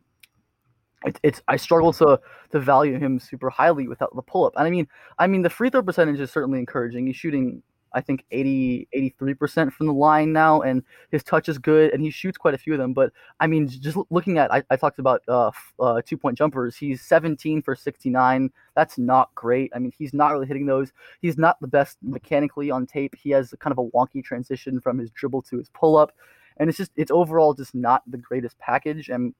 it's, 1.04 1.20
it's 1.22 1.42
I 1.48 1.56
struggle 1.56 1.92
to 1.94 2.20
to 2.50 2.60
value 2.60 2.98
him 2.98 3.18
super 3.18 3.50
highly 3.50 3.88
without 3.88 4.14
the 4.14 4.22
pull 4.22 4.46
up. 4.46 4.54
And 4.56 4.66
I 4.66 4.70
mean, 4.70 4.88
I 5.18 5.26
mean 5.26 5.42
the 5.42 5.50
free 5.50 5.70
throw 5.70 5.82
percentage 5.82 6.20
is 6.20 6.30
certainly 6.30 6.58
encouraging. 6.58 7.06
He's 7.06 7.16
shooting 7.16 7.62
I 7.96 8.02
think 8.02 8.24
80, 8.30 8.88
83% 8.94 9.72
from 9.72 9.86
the 9.86 9.92
line 9.92 10.32
now, 10.32 10.60
and 10.60 10.82
his 11.10 11.24
touch 11.24 11.48
is 11.48 11.56
good, 11.56 11.92
and 11.92 12.02
he 12.02 12.10
shoots 12.10 12.36
quite 12.36 12.52
a 12.52 12.58
few 12.58 12.74
of 12.74 12.78
them. 12.78 12.92
But 12.92 13.10
I 13.40 13.46
mean, 13.46 13.66
just 13.68 13.96
looking 14.10 14.36
at, 14.36 14.52
I, 14.52 14.62
I 14.70 14.76
talked 14.76 14.98
about 14.98 15.22
uh, 15.26 15.50
uh, 15.80 16.02
two 16.04 16.18
point 16.18 16.36
jumpers. 16.36 16.76
He's 16.76 17.00
17 17.00 17.62
for 17.62 17.74
69. 17.74 18.50
That's 18.74 18.98
not 18.98 19.34
great. 19.34 19.72
I 19.74 19.78
mean, 19.78 19.92
he's 19.96 20.12
not 20.12 20.32
really 20.32 20.46
hitting 20.46 20.66
those. 20.66 20.92
He's 21.22 21.38
not 21.38 21.56
the 21.60 21.68
best 21.68 21.96
mechanically 22.02 22.70
on 22.70 22.86
tape. 22.86 23.14
He 23.16 23.30
has 23.30 23.54
kind 23.58 23.72
of 23.72 23.78
a 23.78 23.88
wonky 23.96 24.22
transition 24.22 24.78
from 24.78 24.98
his 24.98 25.10
dribble 25.10 25.42
to 25.42 25.56
his 25.56 25.70
pull 25.70 25.96
up, 25.96 26.12
and 26.58 26.68
it's 26.68 26.76
just, 26.76 26.92
it's 26.96 27.10
overall 27.10 27.54
just 27.54 27.74
not 27.74 28.02
the 28.06 28.18
greatest 28.18 28.58
package. 28.58 29.08
And 29.08 29.34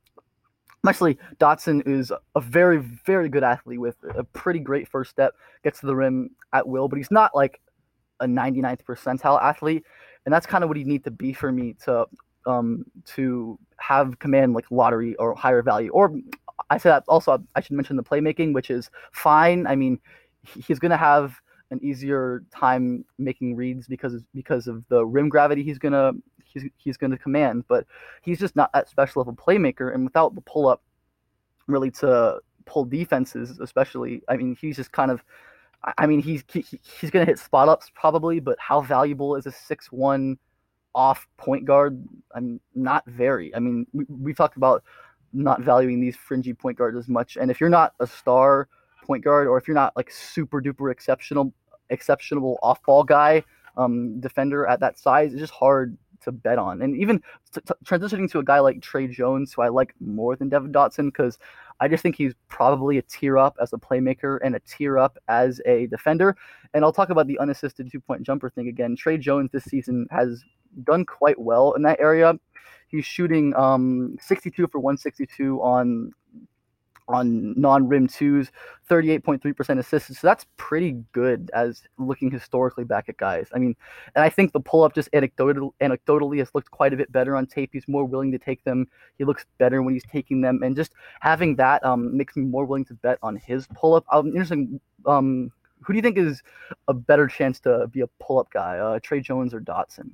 Actually, 0.87 1.19
Dotson 1.39 1.83
is 1.87 2.13
a 2.37 2.41
very, 2.41 2.79
very 2.79 3.29
good 3.29 3.43
athlete 3.43 3.81
with 3.81 3.97
a 4.17 4.23
pretty 4.23 4.61
great 4.61 4.87
first 4.87 5.11
step, 5.11 5.35
gets 5.65 5.81
to 5.81 5.87
the 5.87 5.97
rim 5.97 6.31
at 6.53 6.67
will, 6.67 6.87
but 6.87 6.97
he's 6.97 7.11
not 7.11 7.35
like 7.35 7.61
a 8.21 8.27
99th 8.27 8.85
percentile 8.85 9.41
athlete, 9.43 9.85
and 10.25 10.33
that's 10.33 10.47
kind 10.47 10.65
of 10.65 10.69
what 10.69 10.79
you 10.79 10.85
need 10.85 11.05
to 11.05 11.11
be 11.11 11.33
for 11.33 11.53
me 11.53 11.75
to 11.85 12.07
um, 12.47 12.85
to 13.05 13.59
have 13.79 14.19
command 14.19 14.55
like 14.55 14.71
lottery 14.71 15.17
or 15.17 15.35
higher 15.35 15.63
value. 15.63 15.91
Or 15.91 16.17
I 16.71 16.79
said 16.79 16.91
that 16.91 17.05
also 17.09 17.43
I 17.55 17.61
should 17.61 17.77
mention 17.77 17.97
the 17.97 18.03
playmaking, 18.03 18.55
which 18.55 18.71
is 18.71 18.91
fine. 19.13 19.67
I 19.67 19.77
mean, 19.77 19.99
he's 20.67 20.79
gonna 20.79 20.97
have 20.97 21.41
an 21.71 21.81
easier 21.83 22.45
time 22.55 23.05
making 23.19 23.57
reads 23.57 23.89
because 23.89 24.23
because 24.35 24.69
of 24.69 24.85
the 24.89 25.05
rim 25.05 25.29
gravity 25.29 25.65
he's 25.65 25.79
gonna 25.79 26.13
he's 26.45 26.65
he's 26.77 26.97
gonna 26.97 27.19
command, 27.19 27.65
but 27.69 27.87
he's 28.23 28.39
just 28.39 28.57
not 28.57 28.73
that 28.73 28.89
special 28.89 29.23
of 29.23 29.29
a 29.29 29.33
playmaker. 29.33 29.95
And 29.95 30.05
without 30.05 30.35
the 30.35 30.41
pull 30.43 30.69
up, 30.69 30.83
really 31.67 31.91
to 31.93 32.41
pull 32.65 32.85
defenses, 32.85 33.59
especially, 33.61 34.23
I 34.29 34.37
mean, 34.37 34.57
he's 34.61 34.77
just 34.77 34.93
kind 34.93 35.11
of 35.11 35.23
I 35.99 36.07
mean, 36.07 36.21
he's 36.21 36.45
he, 36.53 36.65
he's 37.01 37.11
going 37.11 37.25
to 37.25 37.31
hit 37.31 37.39
spot 37.39 37.69
ups 37.69 37.91
probably, 37.95 38.41
but 38.41 38.57
how 38.59 38.81
valuable 38.81 39.37
is 39.37 39.47
a 39.47 39.53
six 39.53 39.93
one 39.93 40.39
off 40.95 41.27
point 41.37 41.65
guard? 41.65 42.03
I'm 42.35 42.61
not 42.75 43.05
very. 43.07 43.55
I 43.55 43.61
mean, 43.61 43.87
we 43.93 44.05
we 44.09 44.35
talked 44.35 44.57
about 44.57 44.83
not 45.33 45.61
valuing 45.61 46.01
these 46.01 46.17
fringy 46.17 46.55
point 46.55 46.79
guards 46.79 46.97
as 46.97 47.09
much, 47.09 47.37
and 47.37 47.51
if 47.51 47.61
you're 47.61 47.71
not 47.71 47.95
a 48.01 48.07
star 48.07 48.69
point 49.05 49.23
guard, 49.23 49.47
or 49.47 49.59
if 49.59 49.69
you're 49.69 49.75
not 49.75 49.97
like 49.97 50.11
super 50.11 50.61
duper 50.61 50.91
exceptional 50.91 51.53
exceptional 51.91 52.59
off 52.63 52.83
ball 52.83 53.05
guy 53.05 53.45
um, 53.77 54.19
defender 54.21 54.67
at 54.67 54.81
that 54.81 54.99
size, 54.99 55.33
it's 55.33 55.41
just 55.41 55.53
hard 55.53 55.97
to 56.23 56.33
bet 56.33 56.59
on. 56.59 56.83
And 56.83 56.97
even 56.97 57.23
t- 57.53 57.61
t- 57.61 57.75
transitioning 57.85 58.31
to 58.33 58.39
a 58.39 58.45
guy 58.45 58.59
like 58.59 58.81
Tre 58.81 59.07
Jones, 59.07 59.53
who 59.53 59.63
I 59.63 59.69
like 59.69 59.95
more 60.01 60.35
than 60.35 60.49
Devon 60.49 60.73
Dotson, 60.73 61.07
because 61.07 61.39
I 61.81 61.89
just 61.89 62.03
think 62.03 62.17
he's 62.17 62.35
probably 62.49 62.99
a 62.99 63.03
tier 63.03 63.37
up 63.39 63.57
as 63.61 63.73
a 63.73 63.77
playmaker 63.77 64.39
and 64.43 64.57
a 64.57 64.61
tier 64.61 64.99
up 64.99 65.19
as 65.29 65.61
a 65.67 65.87
defender. 65.87 66.37
And 66.75 66.85
I'll 66.85 66.93
talk 66.93 67.11
about 67.11 67.27
the 67.27 67.39
unassisted 67.39 67.91
two 67.91 68.01
point 68.01 68.23
jumper 68.23 68.51
thing 68.51 68.69
again. 68.69 68.97
Tre 68.97 69.19
Jones 69.19 69.51
this 69.53 69.65
season 69.65 70.07
has 70.11 70.43
done 70.85 71.05
quite 71.05 71.39
well 71.39 71.73
in 71.73 71.83
that 71.83 72.01
area. 72.01 72.35
He's 72.89 73.05
shooting 73.05 73.55
um, 73.57 74.17
62 74.21 74.69
for 74.69 74.79
162 74.79 75.61
on 75.61 76.13
on 77.09 77.59
non-rim 77.59 78.07
twos, 78.09 78.51
38.3% 78.91 79.79
assists. 79.79 80.21
So 80.21 80.27
that's 80.27 80.47
pretty 80.57 81.03
good 81.13 81.51
as 81.55 81.83
looking 81.99 82.31
historically 82.31 82.85
back 82.85 83.09
at 83.09 83.17
guys. 83.17 83.49
I 83.55 83.59
mean, 83.59 83.77
and 84.15 84.25
I 84.25 84.29
think 84.29 84.53
the 84.53 84.61
pull-up 84.61 84.95
just 84.95 85.09
anecdotal, 85.13 85.75
anecdotally 85.81 86.39
has 86.39 86.51
looked 86.55 86.71
quite 86.71 86.93
a 86.93 86.97
bit 86.97 87.11
better 87.13 87.37
on 87.37 87.47
tape. 87.47 87.71
He's 87.73 87.89
more 87.89 88.05
willing 88.05 88.33
to 88.33 88.39
take 88.39 88.65
them. 88.65 88.89
He 89.19 89.25
looks 89.25 89.47
better 89.59 89.83
when 89.83 89.95
he's 89.95 90.05
taking 90.05 90.41
them, 90.41 90.63
and 90.63 90.77
just 90.77 90.93
having 91.21 91.57
that 91.57 91.85
um, 91.85 92.17
makes 92.17 92.37
me 92.37 92.45
more 92.45 92.65
willing 92.65 92.85
to 92.87 92.95
bet 92.95 93.19
on 93.23 93.37
his 93.37 93.67
pull-up. 93.75 94.05
Um, 94.11 94.29
interesting. 94.29 94.81
Um, 95.05 95.53
who 95.83 95.93
do 95.93 95.99
you 95.99 96.03
think 96.03 96.19
is 96.19 96.43
a 96.89 96.95
better 96.95 97.29
chance 97.29 97.61
to 97.61 97.87
be 97.89 98.01
a 98.01 98.07
pull-up 98.19 98.51
guy, 98.51 98.79
uh, 98.79 98.99
Tre 99.03 99.21
Jones 99.21 99.55
or 99.55 99.61
Dotson? 99.61 100.11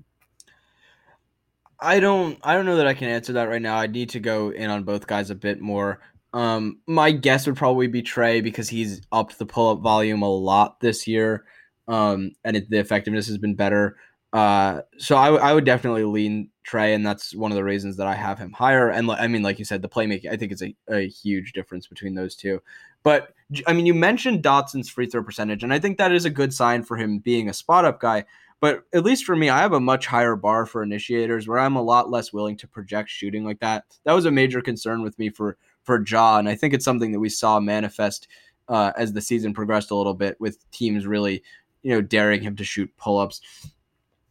I 1.83 1.99
don't 1.99 2.39
I 2.45 2.55
don't 2.55 2.65
know 2.65 2.77
that 2.77 2.87
I 2.87 2.95
can 2.95 3.09
answer 3.09 3.33
that 3.33 3.49
right 3.49 3.61
now. 3.61 3.77
I 3.77 3.89
need 3.89 4.11
to 4.11 4.21
go 4.21 4.51
in 4.51 4.71
on 4.71 4.85
both 4.85 5.09
guys 5.09 5.31
a 5.31 5.35
bit 5.35 5.61
more. 5.61 5.99
Um, 6.33 6.81
my 6.87 7.11
guess 7.11 7.47
would 7.47 7.57
probably 7.57 7.89
be 7.89 8.03
Tre 8.03 8.41
because 8.41 8.69
he's 8.69 9.03
upped 9.13 9.39
the 9.39 9.47
pull 9.47 9.71
up 9.71 9.81
volume 9.81 10.23
a 10.23 10.31
lot 10.31 10.81
this 10.81 11.07
year, 11.07 11.45
um, 11.89 12.33
and 12.45 12.57
it, 12.57 12.71
the 12.71 12.79
effectiveness 12.79 13.27
has 13.27 13.39
been 13.39 13.55
better. 13.55 13.97
Uh, 14.33 14.81
so 14.97 15.17
I, 15.17 15.27
w- 15.27 15.43
I 15.43 15.53
would 15.53 15.67
definitely 15.67 16.05
lean 16.05 16.49
Tre, 16.65 16.95
and 16.95 17.05
that's 17.05 17.35
one 17.35 17.53
of 17.53 17.57
the 17.57 17.65
reasons 17.65 17.99
that 17.99 18.07
I 18.07 18.15
have 18.15 18.39
him 18.39 18.53
higher. 18.53 18.89
And 18.89 19.11
I 19.11 19.27
mean, 19.27 19.43
like 19.43 19.59
you 19.59 19.65
said, 19.65 19.83
the 19.83 19.91
playmaking, 19.91 20.31
I 20.31 20.37
think 20.37 20.53
it's 20.53 20.63
a, 20.63 20.75
a 20.89 21.07
huge 21.09 21.53
difference 21.53 21.87
between 21.87 22.15
those 22.15 22.35
two. 22.35 22.63
But 23.03 23.35
I 23.67 23.75
mean, 23.75 23.85
you 23.85 23.95
mentioned 23.95 24.43
Dotson's 24.43 24.89
free 24.89 25.07
throw 25.07 25.23
percentage, 25.23 25.63
and 25.63 25.73
I 25.73 25.79
think 25.79 25.99
that 25.99 26.13
is 26.13 26.25
a 26.25 26.31
good 26.31 26.55
sign 26.55 26.83
for 26.83 26.97
him 26.97 27.19
being 27.19 27.49
a 27.49 27.53
spot 27.53 27.85
up 27.85 28.01
guy. 28.01 28.25
But 28.61 28.85
at 28.95 29.05
least 29.05 29.25
for 29.25 29.35
me, 29.35 29.49
I 29.49 29.59
have 29.59 29.73
a 29.73 29.81
much 29.81 30.07
higher 30.07 30.37
bar 30.37 30.67
for 30.67 30.85
initiators 30.85 31.49
where 31.49 31.59
I'm 31.59 31.75
a 31.75 31.83
lot 31.83 32.11
less 32.11 32.33
willing 32.33 32.57
to 32.59 32.69
project 32.69 33.11
shooting 33.11 33.45
like 33.45 33.59
that. 33.59 33.85
That 34.05 34.13
was 34.13 34.25
a 34.25 34.31
major 34.31 34.63
concern 34.63 35.03
with 35.03 35.19
me 35.19 35.31
for 35.31 35.59
for 35.83 36.03
Ja, 36.07 36.39
and 36.39 36.49
I 36.49 36.55
think 36.55 36.75
it's 36.75 36.85
something 36.85 37.13
that 37.13 37.21
we 37.21 37.29
saw 37.29 37.61
manifest 37.61 38.29
uh, 38.69 38.93
as 38.97 39.13
the 39.13 39.21
season 39.21 39.53
progressed 39.53 39.91
a 39.91 39.97
little 39.97 40.15
bit 40.15 40.41
with 40.41 40.71
teams 40.71 41.07
really, 41.07 41.43
you 41.83 41.91
know, 41.91 42.01
daring 42.01 42.43
him 42.43 42.57
to 42.57 42.65
shoot 42.65 42.91
pull 42.97 43.19
ups. 43.19 43.41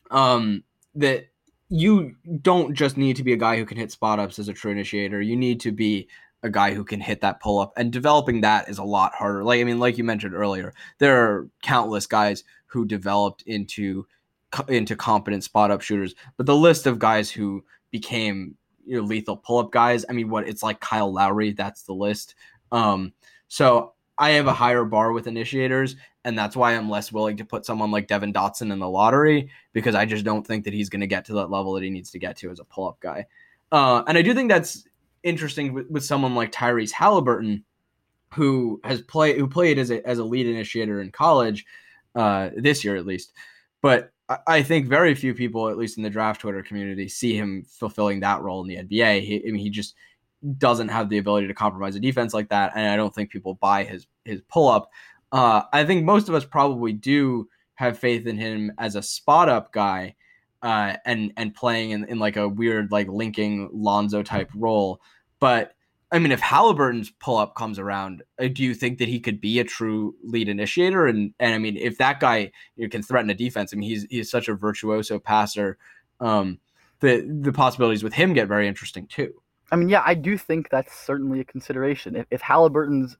Um, 0.09 0.63
that 0.95 1.27
you 1.69 2.15
don't 2.41 2.73
just 2.73 2.97
need 2.97 3.15
to 3.15 3.23
be 3.23 3.33
a 3.33 3.37
guy 3.37 3.57
who 3.57 3.65
can 3.65 3.77
hit 3.77 3.91
spot 3.91 4.19
ups 4.19 4.39
as 4.39 4.49
a 4.49 4.53
true 4.53 4.71
initiator. 4.71 5.21
You 5.21 5.37
need 5.37 5.59
to 5.61 5.71
be 5.71 6.07
a 6.43 6.49
guy 6.49 6.73
who 6.73 6.83
can 6.83 6.99
hit 6.99 7.21
that 7.21 7.39
pull 7.39 7.59
up, 7.59 7.73
and 7.77 7.91
developing 7.91 8.41
that 8.41 8.67
is 8.67 8.77
a 8.77 8.83
lot 8.83 9.13
harder. 9.13 9.43
Like 9.43 9.61
I 9.61 9.63
mean, 9.63 9.79
like 9.79 9.97
you 9.97 10.03
mentioned 10.03 10.33
earlier, 10.33 10.73
there 10.97 11.21
are 11.21 11.47
countless 11.61 12.07
guys 12.07 12.43
who 12.65 12.85
developed 12.85 13.43
into 13.43 14.05
into 14.67 14.95
competent 14.95 15.43
spot 15.43 15.71
up 15.71 15.81
shooters, 15.81 16.15
but 16.35 16.45
the 16.45 16.55
list 16.55 16.87
of 16.87 16.99
guys 16.99 17.29
who 17.29 17.63
became 17.91 18.55
you 18.91 18.97
know 18.97 19.03
lethal 19.03 19.37
pull 19.37 19.59
up 19.59 19.71
guys. 19.71 20.03
I 20.09 20.13
mean, 20.13 20.29
what 20.29 20.49
it's 20.49 20.61
like 20.61 20.81
Kyle 20.81 21.11
Lowry. 21.11 21.53
That's 21.53 21.83
the 21.83 21.93
list. 21.93 22.35
Um, 22.73 23.13
so 23.47 23.93
I 24.17 24.31
have 24.31 24.47
a 24.47 24.53
higher 24.53 24.83
bar 24.83 25.13
with 25.13 25.27
initiators, 25.27 25.95
and 26.25 26.37
that's 26.37 26.57
why 26.57 26.75
I'm 26.75 26.89
less 26.89 27.09
willing 27.09 27.37
to 27.37 27.45
put 27.45 27.65
someone 27.65 27.89
like 27.89 28.07
Devon 28.07 28.33
Dotson 28.33 28.71
in 28.71 28.79
the 28.79 28.89
lottery 28.89 29.49
because 29.71 29.95
I 29.95 30.05
just 30.05 30.25
don't 30.25 30.45
think 30.45 30.65
that 30.65 30.73
he's 30.73 30.89
going 30.89 30.99
to 30.99 31.07
get 31.07 31.23
to 31.25 31.33
that 31.35 31.49
level 31.49 31.73
that 31.73 31.83
he 31.83 31.89
needs 31.89 32.11
to 32.11 32.19
get 32.19 32.35
to 32.37 32.51
as 32.51 32.59
a 32.59 32.65
pull 32.65 32.89
up 32.89 32.99
guy. 32.99 33.27
Uh, 33.71 34.03
and 34.07 34.17
I 34.17 34.21
do 34.21 34.33
think 34.33 34.49
that's 34.49 34.85
interesting 35.23 35.71
with, 35.71 35.89
with 35.89 36.03
someone 36.03 36.35
like 36.35 36.51
Tyrese 36.51 36.91
Halliburton, 36.91 37.63
who 38.33 38.81
has 38.83 39.01
played 39.01 39.37
who 39.37 39.47
played 39.47 39.79
as 39.79 39.89
a 39.89 40.05
as 40.05 40.19
a 40.19 40.25
lead 40.25 40.47
initiator 40.47 41.01
in 41.01 41.11
college 41.11 41.65
uh, 42.13 42.49
this 42.57 42.83
year 42.83 42.97
at 42.97 43.05
least, 43.05 43.31
but 43.81 44.11
I 44.47 44.63
think 44.63 44.87
very 44.87 45.15
few 45.15 45.33
people, 45.33 45.69
at 45.69 45.77
least 45.77 45.97
in 45.97 46.03
the 46.03 46.09
draft 46.09 46.41
Twitter 46.41 46.63
community, 46.63 47.07
see 47.07 47.35
him 47.35 47.65
fulfilling 47.67 48.19
that 48.21 48.41
role 48.41 48.61
in 48.61 48.67
the 48.67 48.75
NBA. 48.75 49.21
He, 49.21 49.43
I 49.47 49.51
mean, 49.51 49.61
he 49.61 49.69
just 49.69 49.95
doesn't 50.57 50.89
have 50.89 51.09
the 51.09 51.17
ability 51.17 51.47
to 51.47 51.53
compromise 51.53 51.95
a 51.95 51.99
defense 51.99 52.33
like 52.33 52.49
that, 52.49 52.73
and 52.75 52.89
I 52.89 52.95
don't 52.95 53.13
think 53.13 53.31
people 53.31 53.55
buy 53.55 53.83
his 53.83 54.07
his 54.25 54.41
pull 54.49 54.67
up. 54.67 54.91
Uh, 55.31 55.63
I 55.71 55.85
think 55.85 56.03
most 56.03 56.29
of 56.29 56.35
us 56.35 56.45
probably 56.45 56.93
do 56.93 57.47
have 57.75 57.97
faith 57.97 58.27
in 58.27 58.37
him 58.37 58.71
as 58.77 58.95
a 58.95 59.01
spot 59.01 59.49
up 59.49 59.71
guy 59.71 60.15
uh, 60.61 60.95
and 61.05 61.33
and 61.37 61.53
playing 61.53 61.91
in, 61.91 62.05
in 62.05 62.19
like 62.19 62.37
a 62.37 62.47
weird 62.47 62.91
like 62.91 63.07
linking 63.07 63.69
Lonzo 63.73 64.23
type 64.23 64.49
role. 64.55 65.01
But 65.39 65.73
I 66.11 66.19
mean, 66.19 66.31
if 66.33 66.41
Halliburton's 66.41 67.09
pull 67.09 67.37
up 67.37 67.55
comes 67.55 67.79
around, 67.79 68.23
uh, 68.37 68.49
do 68.49 68.63
you 68.63 68.73
think 68.73 68.97
that 68.99 69.07
he 69.07 69.19
could 69.19 69.39
be 69.39 69.59
a 69.59 69.63
true 69.63 70.15
lead 70.23 70.49
initiator? 70.49 71.07
And 71.07 71.33
and 71.39 71.53
I 71.53 71.57
mean, 71.57 71.77
if 71.77 71.97
that 71.99 72.19
guy 72.19 72.51
you 72.75 72.85
know, 72.85 72.89
can 72.89 73.01
threaten 73.01 73.29
a 73.29 73.33
defense, 73.33 73.73
I 73.73 73.77
mean, 73.77 73.89
he's 73.89 74.05
he's 74.09 74.29
such 74.29 74.49
a 74.49 74.53
virtuoso 74.53 75.19
passer. 75.19 75.77
Um, 76.19 76.59
the 76.99 77.25
the 77.41 77.53
possibilities 77.53 78.03
with 78.03 78.13
him 78.13 78.33
get 78.33 78.47
very 78.47 78.67
interesting 78.67 79.07
too. 79.07 79.41
I 79.71 79.77
mean, 79.77 79.87
yeah, 79.87 80.03
I 80.05 80.15
do 80.15 80.37
think 80.37 80.69
that's 80.69 80.93
certainly 80.93 81.39
a 81.39 81.45
consideration. 81.45 82.17
If, 82.17 82.25
if 82.29 82.41
Halliburton's 82.41 83.17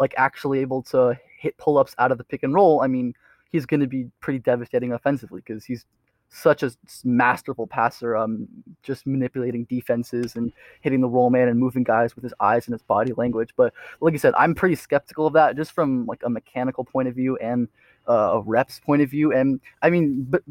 like 0.00 0.14
actually 0.16 0.58
able 0.58 0.82
to 0.84 1.16
hit 1.38 1.56
pull 1.58 1.78
ups 1.78 1.94
out 1.98 2.10
of 2.10 2.18
the 2.18 2.24
pick 2.24 2.42
and 2.42 2.52
roll, 2.52 2.82
I 2.82 2.88
mean, 2.88 3.14
he's 3.50 3.66
going 3.66 3.80
to 3.80 3.86
be 3.86 4.08
pretty 4.18 4.40
devastating 4.40 4.92
offensively 4.92 5.42
because 5.44 5.64
he's 5.64 5.86
such 6.30 6.62
a 6.62 6.70
masterful 7.04 7.66
passer, 7.66 8.16
um, 8.16 8.46
just 8.82 9.06
manipulating 9.06 9.64
defenses 9.64 10.36
and 10.36 10.52
hitting 10.80 11.00
the 11.00 11.08
roll 11.08 11.28
man 11.28 11.48
and 11.48 11.58
moving 11.58 11.82
guys 11.82 12.14
with 12.14 12.22
his 12.22 12.32
eyes 12.40 12.66
and 12.66 12.72
his 12.72 12.82
body 12.82 13.12
language. 13.16 13.50
But 13.56 13.74
like 14.00 14.14
I 14.14 14.16
said, 14.16 14.34
I'm 14.38 14.54
pretty 14.54 14.76
skeptical 14.76 15.26
of 15.26 15.32
that, 15.34 15.56
just 15.56 15.72
from 15.72 16.06
like 16.06 16.22
a 16.24 16.30
mechanical 16.30 16.84
point 16.84 17.08
of 17.08 17.14
view 17.14 17.36
and 17.38 17.68
uh, 18.08 18.34
a 18.34 18.40
reps 18.40 18.78
point 18.80 19.02
of 19.02 19.10
view. 19.10 19.32
And 19.32 19.60
I 19.82 19.90
mean, 19.90 20.24
but 20.30 20.42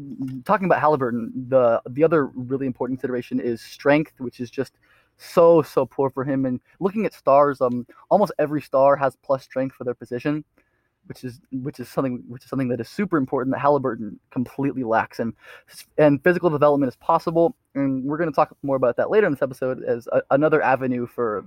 talking 0.44 0.66
about 0.66 0.80
Halliburton, 0.80 1.32
the 1.48 1.80
the 1.88 2.04
other 2.04 2.26
really 2.26 2.66
important 2.66 3.00
consideration 3.00 3.40
is 3.40 3.62
strength, 3.62 4.12
which 4.18 4.38
is 4.38 4.50
just 4.50 4.74
so 5.16 5.62
so 5.62 5.86
poor 5.86 6.10
for 6.10 6.24
him. 6.24 6.44
And 6.44 6.60
looking 6.78 7.06
at 7.06 7.14
stars, 7.14 7.62
um, 7.62 7.86
almost 8.10 8.32
every 8.38 8.60
star 8.60 8.96
has 8.96 9.16
plus 9.22 9.44
strength 9.44 9.76
for 9.76 9.84
their 9.84 9.94
position 9.94 10.44
which 11.10 11.24
is 11.24 11.40
which 11.50 11.80
is 11.80 11.88
something 11.88 12.22
which 12.28 12.44
is 12.44 12.48
something 12.48 12.68
that 12.68 12.80
is 12.80 12.88
super 12.88 13.16
important 13.16 13.52
that 13.52 13.58
Halliburton 13.58 14.16
completely 14.30 14.84
lacks. 14.84 15.18
And 15.18 15.34
and 15.98 16.22
physical 16.22 16.50
development 16.50 16.88
is 16.88 16.94
possible, 16.94 17.56
and 17.74 18.04
we're 18.04 18.16
going 18.16 18.30
to 18.30 18.34
talk 18.34 18.56
more 18.62 18.76
about 18.76 18.96
that 18.96 19.10
later 19.10 19.26
in 19.26 19.32
this 19.32 19.42
episode 19.42 19.82
as 19.82 20.06
a, 20.12 20.22
another 20.30 20.62
avenue 20.62 21.08
for 21.08 21.44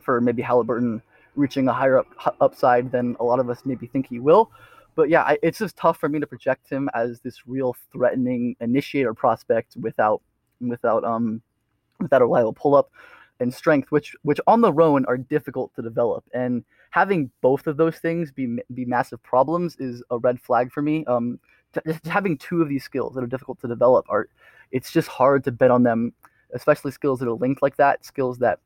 for 0.00 0.20
maybe 0.20 0.40
Halliburton 0.40 1.02
reaching 1.34 1.66
a 1.66 1.72
higher 1.72 1.98
up 1.98 2.36
upside 2.40 2.92
than 2.92 3.16
a 3.18 3.24
lot 3.24 3.40
of 3.40 3.50
us 3.50 3.62
maybe 3.64 3.88
think 3.88 4.06
he 4.06 4.20
will. 4.20 4.52
But 4.94 5.08
yeah, 5.08 5.22
I, 5.22 5.36
it's 5.42 5.58
just 5.58 5.76
tough 5.76 5.98
for 5.98 6.08
me 6.08 6.20
to 6.20 6.26
project 6.28 6.70
him 6.70 6.88
as 6.94 7.18
this 7.22 7.48
real 7.48 7.74
threatening 7.90 8.54
initiator 8.60 9.14
prospect 9.14 9.76
without 9.80 10.22
without 10.60 11.02
um 11.02 11.42
without 11.98 12.22
a 12.22 12.24
reliable 12.24 12.52
pull 12.52 12.76
up 12.76 12.92
and 13.40 13.52
strength, 13.52 13.90
which 13.90 14.14
which 14.22 14.40
on 14.46 14.60
the 14.60 14.72
own 14.72 15.04
are 15.06 15.16
difficult 15.16 15.74
to 15.74 15.82
develop. 15.82 16.24
And 16.32 16.64
having 16.90 17.30
both 17.40 17.66
of 17.66 17.76
those 17.76 17.96
things 17.96 18.30
be 18.30 18.58
be 18.74 18.84
massive 18.84 19.22
problems 19.22 19.76
is 19.78 20.02
a 20.10 20.18
red 20.18 20.40
flag 20.40 20.70
for 20.70 20.82
me. 20.82 21.04
Um, 21.06 21.40
just 21.86 22.04
having 22.06 22.36
two 22.36 22.62
of 22.62 22.68
these 22.68 22.84
skills 22.84 23.14
that 23.14 23.24
are 23.24 23.28
difficult 23.28 23.60
to 23.60 23.68
develop 23.68 24.06
are, 24.08 24.28
it's 24.72 24.90
just 24.92 25.08
hard 25.08 25.44
to 25.44 25.52
bet 25.52 25.70
on 25.70 25.84
them, 25.84 26.12
especially 26.52 26.90
skills 26.90 27.20
that 27.20 27.28
are 27.28 27.32
linked 27.32 27.62
like 27.62 27.76
that, 27.76 28.04
skills 28.04 28.38
that 28.38 28.58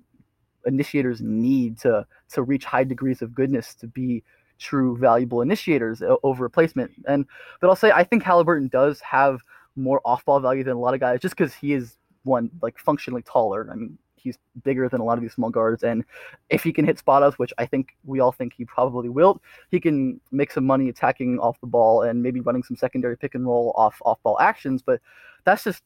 initiators 0.66 1.20
need 1.20 1.78
to 1.78 2.06
to 2.32 2.42
reach 2.42 2.64
high 2.64 2.84
degrees 2.84 3.22
of 3.22 3.34
goodness 3.34 3.74
to 3.76 3.86
be 3.86 4.22
true 4.58 4.96
valuable 4.96 5.42
initiators 5.42 6.02
over 6.22 6.42
replacement. 6.42 6.90
And 7.06 7.26
but 7.60 7.68
I'll 7.68 7.76
say 7.76 7.90
I 7.92 8.04
think 8.04 8.22
Halliburton 8.22 8.68
does 8.68 9.00
have 9.00 9.40
more 9.76 10.00
off 10.04 10.24
ball 10.24 10.40
value 10.40 10.64
than 10.64 10.74
a 10.74 10.78
lot 10.78 10.94
of 10.94 11.00
guys 11.00 11.20
just 11.20 11.36
because 11.36 11.54
he 11.54 11.72
is 11.72 11.96
one 12.22 12.50
like 12.62 12.78
functionally 12.78 13.22
taller. 13.22 13.68
I 13.70 13.74
mean, 13.74 13.98
he's 14.24 14.38
bigger 14.64 14.88
than 14.88 15.00
a 15.00 15.04
lot 15.04 15.18
of 15.18 15.22
these 15.22 15.34
small 15.34 15.50
guards. 15.50 15.84
And 15.84 16.04
if 16.50 16.64
he 16.64 16.72
can 16.72 16.84
hit 16.84 16.98
spot 16.98 17.22
ups, 17.22 17.38
which 17.38 17.52
I 17.58 17.66
think 17.66 17.96
we 18.04 18.18
all 18.18 18.32
think 18.32 18.54
he 18.54 18.64
probably 18.64 19.08
will, 19.08 19.40
he 19.70 19.78
can 19.78 20.20
make 20.32 20.50
some 20.50 20.64
money 20.64 20.88
attacking 20.88 21.38
off 21.38 21.60
the 21.60 21.66
ball 21.66 22.02
and 22.02 22.22
maybe 22.22 22.40
running 22.40 22.64
some 22.64 22.76
secondary 22.76 23.16
pick 23.16 23.34
and 23.34 23.46
roll 23.46 23.72
off 23.76 24.00
off 24.04 24.20
ball 24.22 24.40
actions. 24.40 24.82
But 24.82 25.00
that's 25.44 25.62
just 25.62 25.82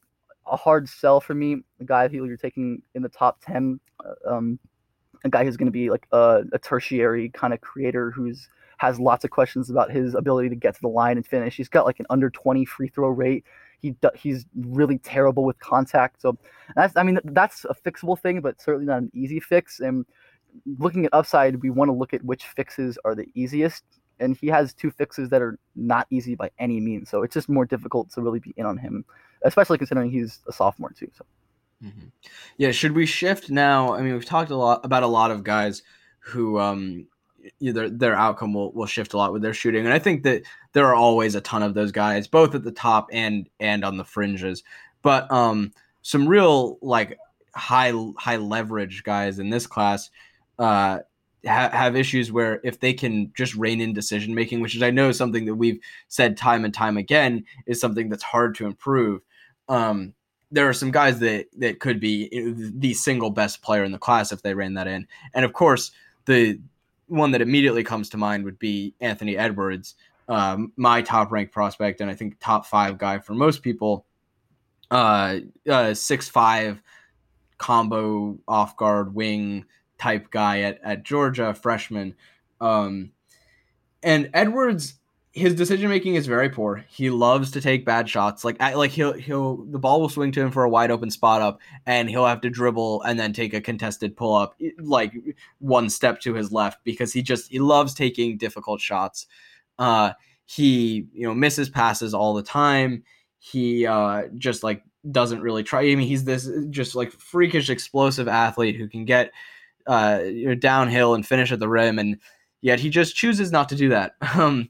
a 0.47 0.55
hard 0.55 0.89
sell 0.89 1.19
for 1.19 1.35
me. 1.35 1.57
A 1.79 1.83
guy 1.83 2.07
who 2.07 2.25
you're 2.25 2.37
taking 2.37 2.81
in 2.95 3.03
the 3.03 3.09
top 3.09 3.39
ten, 3.45 3.79
uh, 4.03 4.35
um, 4.35 4.57
a 5.23 5.29
guy 5.29 5.43
who's 5.43 5.57
going 5.57 5.67
to 5.67 5.71
be 5.71 5.89
like 5.89 6.07
a, 6.11 6.43
a 6.53 6.59
tertiary 6.59 7.29
kind 7.29 7.53
of 7.53 7.61
creator 7.61 8.09
who's 8.09 8.49
has 8.77 8.97
lots 8.97 9.25
of 9.25 9.29
questions 9.29 9.69
about 9.69 9.91
his 9.91 10.15
ability 10.15 10.47
to 10.47 10.55
get 10.55 10.73
to 10.73 10.81
the 10.81 10.87
line 10.87 11.17
and 11.17 11.27
finish. 11.27 11.57
He's 11.57 11.67
got 11.67 11.85
like 11.85 11.99
an 11.99 12.05
under 12.09 12.29
20 12.29 12.63
free 12.63 12.87
throw 12.87 13.09
rate. 13.09 13.43
He 13.81 13.95
he's 14.15 14.45
really 14.55 14.97
terrible 14.99 15.45
with 15.45 15.59
contact. 15.59 16.21
So 16.21 16.37
that's 16.75 16.95
I 16.97 17.03
mean 17.03 17.19
that's 17.23 17.65
a 17.65 17.75
fixable 17.75 18.19
thing, 18.19 18.41
but 18.41 18.61
certainly 18.61 18.85
not 18.85 18.99
an 18.99 19.11
easy 19.13 19.39
fix. 19.39 19.79
And 19.79 20.05
looking 20.77 21.05
at 21.05 21.13
upside, 21.13 21.61
we 21.61 21.69
want 21.69 21.89
to 21.89 21.93
look 21.93 22.13
at 22.13 22.23
which 22.23 22.45
fixes 22.45 22.97
are 23.05 23.15
the 23.15 23.27
easiest. 23.35 23.83
And 24.19 24.35
he 24.35 24.47
has 24.47 24.73
two 24.73 24.91
fixes 24.91 25.29
that 25.29 25.41
are 25.41 25.57
not 25.75 26.05
easy 26.09 26.35
by 26.35 26.51
any 26.59 26.81
means. 26.81 27.09
So 27.09 27.23
it's 27.23 27.33
just 27.33 27.47
more 27.47 27.65
difficult 27.65 28.09
to 28.11 28.21
really 28.21 28.39
be 28.39 28.53
in 28.57 28.65
on 28.65 28.77
him, 28.77 29.05
especially 29.43 29.77
considering 29.77 30.11
he's 30.11 30.39
a 30.47 30.51
sophomore 30.51 30.91
too. 30.91 31.09
So. 31.17 31.25
Mm-hmm. 31.83 32.07
Yeah, 32.57 32.71
should 32.71 32.91
we 32.91 33.05
shift 33.05 33.49
now? 33.49 33.93
I 33.93 34.01
mean, 34.01 34.13
we've 34.13 34.25
talked 34.25 34.51
a 34.51 34.57
lot 34.57 34.83
about 34.83 35.03
a 35.03 35.07
lot 35.07 35.31
of 35.31 35.45
guys 35.45 35.81
who 36.19 36.59
um, 36.59 37.07
either 37.59 37.89
their 37.89 38.15
outcome 38.15 38.53
will, 38.53 38.71
will 38.73 38.85
shift 38.85 39.13
a 39.13 39.17
lot 39.17 39.33
with 39.33 39.41
their 39.41 39.53
shooting. 39.53 39.85
And 39.85 39.93
I 39.93 39.99
think 39.99 40.23
that 40.23 40.43
there 40.73 40.85
are 40.85 40.95
always 40.95 41.35
a 41.35 41.41
ton 41.41 41.63
of 41.63 41.73
those 41.73 41.91
guys, 41.91 42.27
both 42.27 42.55
at 42.55 42.63
the 42.63 42.71
top 42.71 43.09
and 43.11 43.49
and 43.59 43.83
on 43.83 43.97
the 43.97 44.03
fringes. 44.03 44.63
But 45.01 45.31
um, 45.31 45.71
some 46.01 46.27
real 46.27 46.77
like 46.81 47.17
high 47.53 47.93
high 48.17 48.37
leverage 48.37 49.03
guys 49.03 49.39
in 49.39 49.49
this 49.49 49.67
class 49.67 50.09
uh, 50.57 50.99
ha- 51.45 51.69
have 51.71 51.95
issues 51.95 52.31
where 52.31 52.59
if 52.63 52.79
they 52.79 52.93
can 52.93 53.31
just 53.35 53.55
rein 53.55 53.81
in 53.81 53.93
decision 53.93 54.33
making, 54.35 54.61
which 54.61 54.75
is 54.75 54.83
I 54.83 54.91
know 54.91 55.11
something 55.11 55.45
that 55.45 55.55
we've 55.55 55.79
said 56.07 56.37
time 56.37 56.65
and 56.65 56.73
time 56.73 56.97
again 56.97 57.45
is 57.65 57.79
something 57.79 58.09
that's 58.09 58.23
hard 58.23 58.55
to 58.55 58.65
improve. 58.65 59.21
Um, 59.67 60.13
there 60.51 60.67
are 60.67 60.73
some 60.73 60.91
guys 60.91 61.19
that 61.19 61.47
that 61.57 61.79
could 61.79 61.99
be 61.99 62.29
the 62.75 62.93
single 62.93 63.29
best 63.29 63.61
player 63.61 63.83
in 63.83 63.91
the 63.91 63.99
class 63.99 64.31
if 64.31 64.41
they 64.41 64.53
ran 64.53 64.73
that 64.75 64.87
in, 64.87 65.07
and 65.33 65.45
of 65.45 65.53
course 65.53 65.91
the 66.25 66.59
one 67.09 67.31
that 67.31 67.41
immediately 67.41 67.83
comes 67.83 68.09
to 68.09 68.17
mind 68.17 68.45
would 68.45 68.59
be 68.59 68.95
Anthony 69.01 69.37
Edwards, 69.37 69.95
um, 70.27 70.71
my 70.77 71.01
top 71.01 71.31
ranked 71.31 71.51
prospect, 71.51 72.01
and 72.01 72.09
I 72.09 72.15
think 72.15 72.37
top 72.39 72.65
five 72.65 72.97
guy 72.97 73.19
for 73.19 73.33
most 73.33 73.61
people. 73.61 74.05
Uh, 74.91 75.39
uh, 75.69 75.93
six 75.93 76.29
five 76.29 76.81
combo 77.57 78.39
off 78.47 78.75
guard 78.77 79.13
wing 79.13 79.65
type 79.99 80.31
guy 80.31 80.61
at, 80.61 80.79
at 80.83 81.03
Georgia, 81.03 81.53
freshman. 81.53 82.15
Um, 82.61 83.11
and 84.01 84.29
Edwards 84.33 84.98
his 85.39 85.55
decision 85.55 85.89
making 85.89 86.15
is 86.15 86.27
very 86.27 86.49
poor. 86.49 86.83
He 86.89 87.09
loves 87.09 87.51
to 87.51 87.61
take 87.61 87.85
bad 87.85 88.09
shots. 88.09 88.43
Like 88.43 88.59
like 88.59 88.91
he'll 88.91 89.13
he'll 89.13 89.57
the 89.65 89.79
ball 89.79 90.01
will 90.01 90.09
swing 90.09 90.31
to 90.33 90.41
him 90.41 90.51
for 90.51 90.63
a 90.63 90.69
wide 90.69 90.91
open 90.91 91.09
spot 91.09 91.41
up, 91.41 91.59
and 91.85 92.09
he'll 92.09 92.25
have 92.25 92.41
to 92.41 92.49
dribble 92.49 93.01
and 93.03 93.19
then 93.19 93.33
take 93.33 93.53
a 93.53 93.61
contested 93.61 94.15
pull 94.15 94.35
up 94.35 94.55
like 94.77 95.13
one 95.59 95.89
step 95.89 96.19
to 96.21 96.33
his 96.33 96.51
left 96.51 96.83
because 96.83 97.13
he 97.13 97.21
just 97.21 97.49
he 97.49 97.59
loves 97.59 97.93
taking 97.93 98.37
difficult 98.37 98.81
shots. 98.81 99.25
Uh, 99.77 100.11
he 100.45 101.07
you 101.13 101.27
know 101.27 101.33
misses 101.33 101.69
passes 101.69 102.13
all 102.13 102.33
the 102.33 102.43
time. 102.43 103.03
He 103.39 103.87
uh, 103.87 104.23
just 104.37 104.63
like 104.63 104.83
doesn't 105.09 105.41
really 105.41 105.63
try. 105.63 105.81
I 105.81 105.95
mean, 105.95 106.07
he's 106.07 106.25
this 106.25 106.49
just 106.69 106.95
like 106.95 107.11
freakish 107.13 107.69
explosive 107.69 108.27
athlete 108.27 108.75
who 108.75 108.87
can 108.87 109.05
get 109.05 109.31
uh, 109.87 110.19
you 110.23 110.49
know, 110.49 110.55
downhill 110.55 111.15
and 111.15 111.25
finish 111.25 111.51
at 111.51 111.59
the 111.59 111.69
rim 111.69 111.97
and 111.97 112.17
yet 112.61 112.79
he 112.79 112.89
just 112.89 113.15
chooses 113.15 113.51
not 113.51 113.69
to 113.69 113.75
do 113.75 113.89
that. 113.89 114.13
Um, 114.35 114.69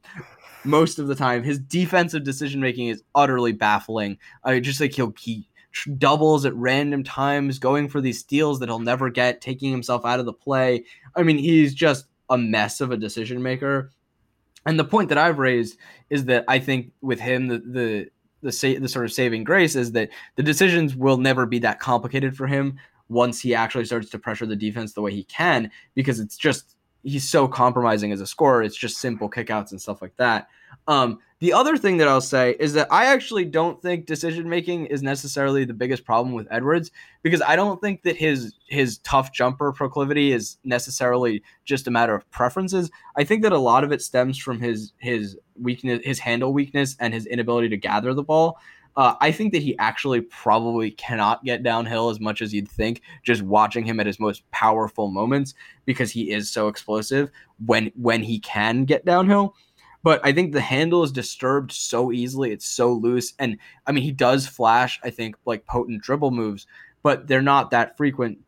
most 0.64 1.00
of 1.00 1.08
the 1.08 1.16
time. 1.16 1.44
His 1.44 1.60
defensive 1.60 2.24
decision 2.24 2.62
making 2.62 2.88
is 2.88 3.04
utterly 3.16 3.52
baffling. 3.52 4.18
I 4.44 4.60
just 4.60 4.82
like 4.82 4.94
he'll 4.94 5.14
he 5.18 5.48
doubles 5.98 6.46
at 6.46 6.56
random 6.56 7.04
times, 7.04 7.60
going 7.60 7.90
for 7.90 8.02
these 8.02 8.20
steals 8.20 8.60
that 8.60 8.70
he'll 8.70 8.80
never 8.80 9.10
get, 9.10 9.42
taking 9.42 9.72
himself 9.72 10.06
out 10.06 10.20
of 10.20 10.26
the 10.26 10.34
play. 10.34 10.84
I 11.16 11.24
mean, 11.24 11.38
he's 11.38 11.74
just 11.74 12.06
a 12.30 12.38
mess 12.38 12.82
of 12.82 12.92
a 12.92 12.98
decision 12.98 13.42
maker. 13.42 13.92
And 14.66 14.80
the 14.80 14.86
point 14.86 15.10
that 15.10 15.18
I've 15.18 15.40
raised 15.40 15.78
is 16.10 16.26
that 16.26 16.46
I 16.48 16.60
think 16.60 16.92
with 17.02 17.20
him 17.20 17.48
the 17.48 17.60
the 17.60 18.10
the, 18.42 18.52
sa- 18.54 18.80
the 18.80 18.88
sort 18.88 19.06
of 19.06 19.12
saving 19.12 19.44
grace 19.44 19.76
is 19.76 19.92
that 19.92 20.10
the 20.38 20.44
decisions 20.44 20.96
will 20.96 21.18
never 21.18 21.46
be 21.46 21.60
that 21.60 21.80
complicated 21.80 22.38
for 22.38 22.48
him 22.48 22.80
once 23.10 23.42
he 23.42 23.54
actually 23.54 23.84
starts 23.84 24.10
to 24.10 24.20
pressure 24.20 24.46
the 24.46 24.56
defense 24.56 24.94
the 24.94 25.02
way 25.02 25.12
he 25.12 25.26
can 25.26 25.70
because 25.94 26.22
it's 26.22 26.38
just 26.38 26.78
he's 27.04 27.30
so 27.30 27.48
compromising 27.48 28.12
as 28.12 28.22
a 28.22 28.28
scorer. 28.28 28.64
It's 28.64 28.76
just 28.76 28.98
simple 28.98 29.30
kickouts 29.30 29.72
and 29.72 29.82
stuff 29.82 30.02
like 30.02 30.16
that. 30.18 30.48
Um, 30.88 31.20
the 31.40 31.54
other 31.54 31.78
thing 31.78 31.98
that 31.98 32.08
I'll 32.08 32.20
say 32.20 32.56
is 32.60 32.74
that 32.74 32.88
I 32.92 33.06
actually 33.06 33.46
don't 33.46 33.82
think 33.82 34.06
decision 34.06 34.50
making 34.50 34.88
is 34.88 35.02
necessarily 35.02 35.64
the 35.64 35.74
biggest 35.74 36.04
problem 36.04 36.34
with 36.34 36.48
Edwards 36.52 36.92
because 37.24 37.42
I 37.42 37.56
don't 37.56 37.80
think 37.80 38.04
that 38.04 38.18
his 38.18 38.56
his 38.68 38.98
tough 39.00 39.32
jumper 39.32 39.72
proclivity 39.72 40.34
is 40.34 40.58
necessarily 40.66 41.42
just 41.64 41.88
a 41.88 41.92
matter 41.92 42.14
of 42.14 42.30
preferences. 42.32 42.92
I 43.16 43.24
think 43.24 43.44
that 43.44 43.54
a 43.54 43.58
lot 43.58 43.86
of 43.86 43.94
it 43.94 44.02
stems 44.02 44.38
from 44.38 44.60
his 44.60 44.92
his 44.98 45.38
weakness, 45.58 46.02
his 46.04 46.20
handle 46.20 46.52
weakness, 46.52 46.98
and 47.00 47.14
his 47.14 47.26
inability 47.26 47.70
to 47.70 47.78
gather 47.78 48.14
the 48.14 48.24
ball. 48.24 48.58
Uh, 49.00 49.16
I 49.22 49.32
think 49.32 49.54
that 49.54 49.64
he 49.64 49.78
actually 49.78 50.20
probably 50.20 50.92
cannot 50.92 51.46
get 51.46 51.64
downhill 51.64 52.10
as 52.10 52.20
much 52.20 52.42
as 52.42 52.54
you'd 52.54 52.68
think 52.68 53.02
just 53.24 53.42
watching 53.42 53.86
him 53.86 53.98
at 54.02 54.06
his 54.06 54.20
most 54.20 54.44
powerful 54.52 55.08
moments 55.08 55.54
because 55.86 56.12
he 56.12 56.32
is 56.32 56.52
so 56.52 56.68
explosive 56.68 57.32
when 57.66 57.94
when 57.96 58.22
he 58.22 58.40
can 58.40 58.84
get 58.84 59.06
downhill. 59.06 59.56
but 60.04 60.20
I 60.26 60.34
think 60.34 60.52
the 60.52 60.60
handle 60.60 61.02
is 61.04 61.14
disturbed 61.14 61.72
so 61.72 62.12
easily. 62.12 62.52
It's 62.52 62.68
so 62.68 62.92
loose. 62.92 63.34
And 63.40 63.58
I 63.88 63.94
mean, 63.94 64.04
he 64.04 64.12
does 64.12 64.46
flash, 64.46 65.00
I 65.02 65.12
think, 65.12 65.38
like 65.46 65.66
potent 65.66 66.02
dribble 66.02 66.32
moves, 66.32 66.68
but 67.02 67.26
they're 67.26 67.42
not 67.42 67.72
that 67.72 67.96
frequent. 67.96 68.40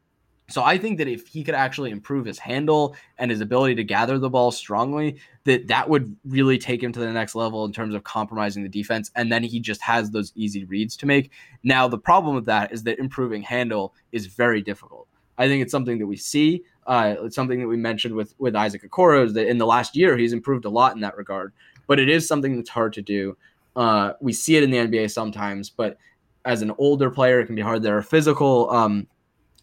So 0.52 0.64
I 0.64 0.78
think 0.78 0.98
that 0.98 1.08
if 1.08 1.28
he 1.28 1.44
could 1.44 1.56
actually 1.56 1.92
improve 1.92 2.26
his 2.26 2.40
handle 2.40 2.96
and 3.18 3.32
his 3.32 3.42
ability 3.42 3.76
to 3.76 3.84
gather 3.84 4.20
the 4.20 4.30
ball 4.30 4.52
strongly, 4.52 5.18
that 5.46 5.68
that 5.68 5.90
would 5.90 6.16
really 6.26 6.58
take 6.58 6.84
him 6.84 6.92
to 6.94 7.00
the 7.00 7.12
next 7.12 7.36
level 7.36 7.66
in 7.66 7.72
terms 7.72 7.96
of 7.96 8.04
compromising 8.04 8.64
the 8.64 8.70
defense. 8.70 9.12
And 9.16 9.32
then 9.32 9.44
he 9.44 9.60
just 9.60 9.82
has 9.82 10.12
those 10.12 10.32
easy 10.36 10.66
reads 10.66 10.96
to 10.98 11.06
make. 11.06 11.32
Now 11.64 11.88
the 11.88 11.98
problem 11.98 12.36
with 12.36 12.46
that 12.46 12.72
is 12.72 12.84
that 12.84 13.00
improving 13.00 13.42
handle 13.42 13.94
is 14.12 14.28
very 14.28 14.62
difficult. 14.62 15.08
I 15.38 15.48
think 15.48 15.62
it's 15.64 15.72
something 15.72 15.98
that 15.98 16.08
we 16.08 16.18
see. 16.18 16.64
Uh, 16.86 17.16
it's 17.22 17.36
something 17.36 17.60
that 17.60 17.68
we 17.68 17.78
mentioned 17.78 18.16
with 18.16 18.36
with 18.38 18.56
Isaac 18.56 18.84
Okoro 18.84 19.26
is 19.26 19.34
that 19.34 19.48
in 19.48 19.58
the 19.58 19.66
last 19.66 19.96
year 19.96 20.18
he's 20.18 20.34
improved 20.34 20.66
a 20.66 20.70
lot 20.70 20.94
in 20.94 21.02
that 21.02 21.18
regard. 21.18 21.54
But 21.88 22.00
it 22.00 22.10
is 22.10 22.28
something 22.28 22.56
that's 22.56 22.70
hard 22.70 22.94
to 22.94 23.02
do. 23.02 23.38
Uh, 23.76 24.14
we 24.20 24.34
see 24.34 24.56
it 24.58 24.64
in 24.64 24.72
the 24.72 24.78
NBA 24.78 25.12
sometimes, 25.12 25.70
but 25.70 25.98
as 26.46 26.62
an 26.62 26.72
older 26.78 27.10
player, 27.10 27.40
it 27.40 27.46
can 27.46 27.56
be 27.56 27.62
hard. 27.62 27.84
There 27.84 27.98
are 27.98 28.02
physical 28.02 28.70
um, 28.72 29.08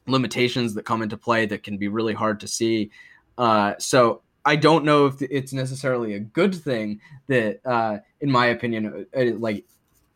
limitations 0.08 0.74
that 0.74 0.84
come 0.84 1.02
into 1.02 1.16
play 1.16 1.46
that 1.46 1.62
can 1.62 1.76
be 1.76 1.88
really 1.88 2.14
hard 2.14 2.40
to 2.40 2.48
see. 2.48 2.90
Uh, 3.36 3.74
so 3.78 4.22
I 4.44 4.56
don't 4.56 4.84
know 4.84 5.06
if 5.06 5.20
it's 5.20 5.52
necessarily 5.52 6.14
a 6.14 6.20
good 6.20 6.54
thing 6.54 7.00
that, 7.26 7.60
uh, 7.64 7.98
in 8.20 8.30
my 8.30 8.46
opinion, 8.46 9.06
a, 9.14 9.32
like 9.32 9.64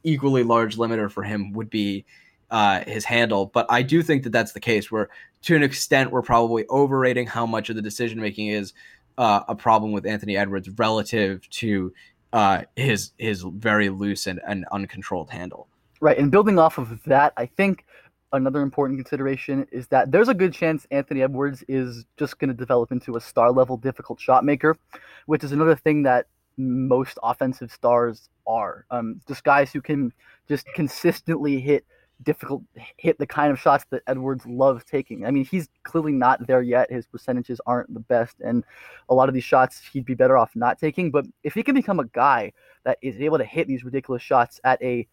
equally 0.05 0.43
large 0.43 0.76
limiter 0.76 1.11
for 1.11 1.22
him 1.22 1.53
would 1.53 1.70
be 1.70 2.05
uh, 2.51 2.80
his 2.84 3.05
handle. 3.05 3.47
But 3.47 3.66
I 3.68 3.82
do 3.82 4.03
think 4.03 4.22
that 4.24 4.30
that's 4.30 4.53
the 4.53 4.61
case 4.61 4.90
where, 4.90 5.11
to 5.43 5.57
an 5.57 5.62
extent, 5.62 6.11
we're 6.11 6.22
probably 6.22 6.66
overrating 6.68 7.26
how 7.26 7.47
much 7.47 7.70
of 7.70 7.76
the 7.76 7.82
decision 7.82 8.20
making 8.20 8.49
is 8.49 8.72
uh, 9.18 9.40
a 9.49 9.55
problem 9.55 9.93
with 9.93 10.07
Anthony 10.07 10.36
Edwards 10.36 10.68
relative 10.70 11.49
to 11.51 11.93
uh, 12.32 12.62
his 12.76 13.11
his 13.18 13.43
very 13.43 13.90
loose 13.90 14.26
and, 14.26 14.40
and 14.47 14.64
uncontrolled 14.72 15.30
handle. 15.30 15.68
Right, 16.01 16.18
and 16.18 16.30
building 16.30 16.59
off 16.59 16.78
of 16.78 17.03
that, 17.05 17.32
I 17.36 17.47
think 17.47 17.84
another 18.32 18.60
important 18.60 18.98
consideration 18.98 19.66
is 19.70 19.86
that 19.88 20.10
there's 20.10 20.28
a 20.28 20.34
good 20.34 20.52
chance 20.52 20.86
Anthony 20.90 21.22
Edwards 21.22 21.64
is 21.68 22.04
just 22.16 22.38
going 22.38 22.48
to 22.48 22.54
develop 22.54 22.92
into 22.92 23.16
a 23.16 23.20
star 23.20 23.52
level 23.52 23.76
difficult 23.76 24.20
shot 24.20 24.44
maker, 24.44 24.76
which 25.26 25.44
is 25.44 25.52
another 25.52 25.76
thing 25.76 26.02
that 26.04 26.26
most 26.56 27.18
offensive 27.22 27.70
stars 27.70 28.28
are. 28.46 28.86
Um, 28.90 29.20
just 29.28 29.44
guys 29.44 29.72
who 29.72 29.80
can 29.80 30.12
just 30.48 30.66
consistently 30.74 31.60
hit 31.60 31.84
difficult 32.22 32.62
hit 32.96 33.18
the 33.18 33.26
kind 33.26 33.50
of 33.50 33.58
shots 33.58 33.84
that 33.90 34.02
Edwards 34.06 34.46
loves 34.46 34.84
taking. 34.84 35.26
I 35.26 35.30
mean, 35.30 35.44
he's 35.44 35.68
clearly 35.82 36.12
not 36.12 36.46
there 36.46 36.62
yet. 36.62 36.90
His 36.90 37.06
percentages 37.06 37.60
aren't 37.66 37.92
the 37.92 38.00
best, 38.00 38.36
and 38.40 38.64
a 39.08 39.14
lot 39.14 39.28
of 39.28 39.34
these 39.34 39.44
shots 39.44 39.82
he'd 39.92 40.04
be 40.04 40.14
better 40.14 40.36
off 40.36 40.54
not 40.54 40.78
taking. 40.78 41.10
But 41.10 41.26
if 41.42 41.54
he 41.54 41.62
can 41.62 41.74
become 41.74 42.00
a 42.00 42.06
guy 42.06 42.52
that 42.84 42.98
is 43.02 43.20
able 43.20 43.38
to 43.38 43.44
hit 43.44 43.66
these 43.66 43.84
ridiculous 43.84 44.22
shots 44.22 44.60
at 44.64 44.80
a 44.82 45.06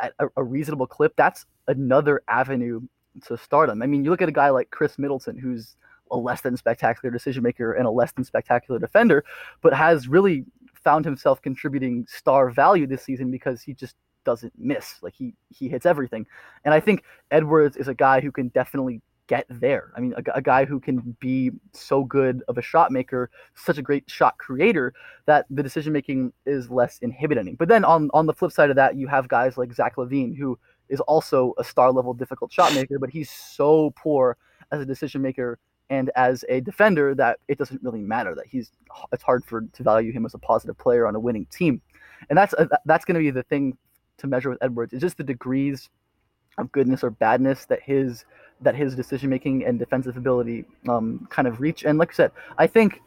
at 0.00 0.12
a, 0.18 0.28
a 0.36 0.42
reasonable 0.42 0.86
clip, 0.86 1.14
that's 1.16 1.46
another 1.70 2.22
avenue 2.28 2.80
to 3.26 3.36
stardom. 3.36 3.82
I 3.82 3.86
mean, 3.86 4.04
you 4.04 4.10
look 4.10 4.22
at 4.22 4.28
a 4.28 4.32
guy 4.32 4.50
like 4.50 4.70
Khris 4.70 4.98
Middleton, 4.98 5.38
who's 5.38 5.76
a 6.10 6.16
less 6.16 6.40
than 6.40 6.56
spectacular 6.56 7.12
decision 7.12 7.42
maker 7.42 7.72
and 7.72 7.86
a 7.86 7.90
less 7.90 8.12
than 8.12 8.24
spectacular 8.24 8.78
defender, 8.78 9.24
but 9.62 9.72
has 9.72 10.08
really 10.08 10.44
found 10.74 11.04
himself 11.04 11.40
contributing 11.42 12.06
star 12.08 12.50
value 12.50 12.86
this 12.86 13.02
season 13.02 13.30
because 13.30 13.62
he 13.62 13.74
just 13.74 13.96
doesn't 14.24 14.52
miss. 14.58 15.02
Like 15.02 15.14
he 15.14 15.34
he 15.48 15.68
hits 15.68 15.86
everything, 15.86 16.26
and 16.64 16.74
I 16.74 16.80
think 16.80 17.04
Edwards 17.30 17.76
is 17.76 17.88
a 17.88 17.94
guy 17.94 18.20
who 18.20 18.32
can 18.32 18.48
definitely 18.48 19.00
get 19.30 19.46
there. 19.48 19.92
I 19.96 20.00
mean, 20.00 20.12
a, 20.16 20.22
a, 20.34 20.42
guy 20.42 20.64
who 20.64 20.80
can 20.80 21.16
be 21.20 21.52
so 21.72 22.02
good 22.02 22.42
of 22.48 22.58
a 22.58 22.62
shot 22.62 22.90
maker, 22.90 23.30
such 23.54 23.78
a 23.78 23.82
great 23.82 24.10
shot 24.10 24.36
creator 24.38 24.92
that 25.26 25.46
the 25.48 25.62
decision 25.62 25.92
making 25.92 26.32
is 26.46 26.68
less 26.68 26.98
inhibiting. 26.98 27.54
But 27.54 27.68
then 27.68 27.84
on 27.84 28.10
on 28.12 28.26
the 28.26 28.34
flip 28.34 28.50
side 28.50 28.70
of 28.70 28.76
that, 28.76 28.96
you 28.96 29.06
have 29.06 29.28
guys 29.28 29.56
like 29.56 29.72
Zach 29.72 29.94
LaVine 29.96 30.36
who 30.36 30.58
is 30.90 31.00
also 31.00 31.54
a 31.58 31.64
star 31.64 31.90
level 31.92 32.12
difficult 32.12 32.52
shot 32.52 32.74
maker, 32.74 32.98
but 32.98 33.10
he's 33.10 33.30
so 33.30 33.92
poor 33.96 34.36
as 34.72 34.80
a 34.80 34.86
decision 34.86 35.22
maker 35.22 35.58
and 35.88 36.10
as 36.14 36.44
a 36.48 36.60
defender 36.60 37.14
that 37.14 37.38
it 37.48 37.58
doesn't 37.58 37.82
really 37.82 38.00
matter 38.00 38.34
that 38.34 38.46
he's 38.46 38.70
it's 39.12 39.22
hard 39.22 39.44
for 39.44 39.62
to 39.72 39.82
value 39.82 40.12
him 40.12 40.24
as 40.24 40.34
a 40.34 40.38
positive 40.38 40.78
player 40.78 41.06
on 41.06 41.14
a 41.14 41.20
winning 41.20 41.46
team. 41.46 41.80
And 42.28 42.36
that's 42.36 42.54
uh, 42.54 42.66
that's 42.84 43.04
going 43.04 43.14
to 43.14 43.20
be 43.20 43.30
the 43.30 43.42
thing 43.44 43.76
to 44.18 44.26
measure 44.26 44.50
with 44.50 44.62
Edwards 44.62 44.92
is 44.92 45.00
just 45.00 45.16
the 45.16 45.24
degrees 45.24 45.88
of 46.58 46.70
goodness 46.72 47.02
or 47.02 47.10
badness 47.10 47.64
that 47.66 47.82
his 47.82 48.24
that 48.60 48.74
his 48.74 48.94
decision 48.94 49.30
making 49.30 49.64
and 49.64 49.78
defensive 49.78 50.16
ability 50.16 50.64
um, 50.88 51.26
kind 51.30 51.48
of 51.48 51.60
reach. 51.60 51.84
And 51.84 51.98
like 51.98 52.10
I 52.10 52.14
said, 52.14 52.32
I 52.58 52.66
think 52.66 53.00